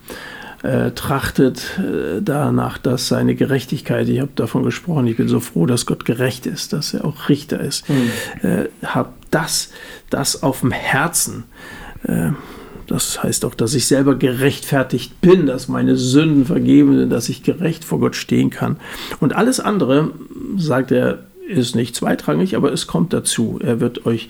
äh, 0.63 0.91
trachtet 0.91 1.79
äh, 1.79 2.21
danach, 2.21 2.77
dass 2.77 3.07
seine 3.07 3.35
Gerechtigkeit, 3.35 4.09
ich 4.09 4.19
habe 4.19 4.31
davon 4.35 4.63
gesprochen, 4.63 5.07
ich 5.07 5.17
bin 5.17 5.27
so 5.27 5.39
froh, 5.39 5.65
dass 5.65 5.85
Gott 5.85 6.05
gerecht 6.05 6.45
ist, 6.45 6.73
dass 6.73 6.93
er 6.93 7.05
auch 7.05 7.29
Richter 7.29 7.59
ist, 7.59 7.85
äh, 8.41 8.65
hat 8.83 9.09
das, 9.31 9.69
das 10.09 10.43
auf 10.43 10.61
dem 10.61 10.71
Herzen. 10.71 11.43
Äh, 12.03 12.31
das 12.87 13.21
heißt 13.21 13.43
auch, 13.43 13.53
dass 13.53 13.73
ich 13.73 13.85
selber 13.85 14.15
gerechtfertigt 14.15 15.19
bin, 15.19 15.45
dass 15.45 15.67
meine 15.67 15.97
Sünden 15.97 16.45
vergeben 16.45 16.97
sind, 16.97 17.09
dass 17.09 17.27
ich 17.27 17.43
gerecht 17.43 17.83
vor 17.83 17.99
Gott 17.99 18.15
stehen 18.15 18.49
kann. 18.49 18.77
Und 19.19 19.35
alles 19.35 19.59
andere, 19.59 20.11
sagt 20.57 20.91
er, 20.91 21.19
ist 21.47 21.75
nicht 21.75 21.95
zweitrangig, 21.95 22.55
aber 22.55 22.71
es 22.71 22.87
kommt 22.87 23.13
dazu. 23.13 23.59
Er 23.63 23.79
wird 23.79 24.05
euch 24.05 24.29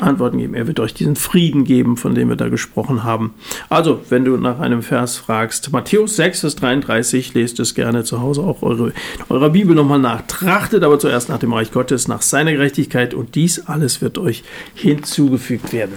Antworten 0.00 0.38
geben. 0.38 0.54
Er 0.54 0.66
wird 0.66 0.80
euch 0.80 0.94
diesen 0.94 1.16
Frieden 1.16 1.64
geben, 1.64 1.96
von 1.96 2.14
dem 2.14 2.28
wir 2.28 2.36
da 2.36 2.48
gesprochen 2.48 3.04
haben. 3.04 3.34
Also, 3.68 4.00
wenn 4.08 4.24
du 4.24 4.36
nach 4.36 4.60
einem 4.60 4.82
Vers 4.82 5.16
fragst, 5.16 5.72
Matthäus 5.72 6.16
6, 6.16 6.40
Vers 6.40 6.56
33, 6.56 7.34
lest 7.34 7.58
es 7.60 7.74
gerne 7.74 8.04
zu 8.04 8.20
Hause 8.20 8.42
auch 8.42 8.62
eure, 8.62 8.92
eurer 9.28 9.50
Bibel 9.50 9.74
nochmal 9.74 9.98
nach. 9.98 10.22
Trachtet 10.26 10.84
aber 10.84 10.98
zuerst 10.98 11.28
nach 11.28 11.38
dem 11.38 11.52
Reich 11.52 11.72
Gottes, 11.72 12.08
nach 12.08 12.22
seiner 12.22 12.52
Gerechtigkeit 12.52 13.14
und 13.14 13.34
dies 13.34 13.66
alles 13.66 14.00
wird 14.00 14.18
euch 14.18 14.44
hinzugefügt 14.74 15.72
werden. 15.72 15.94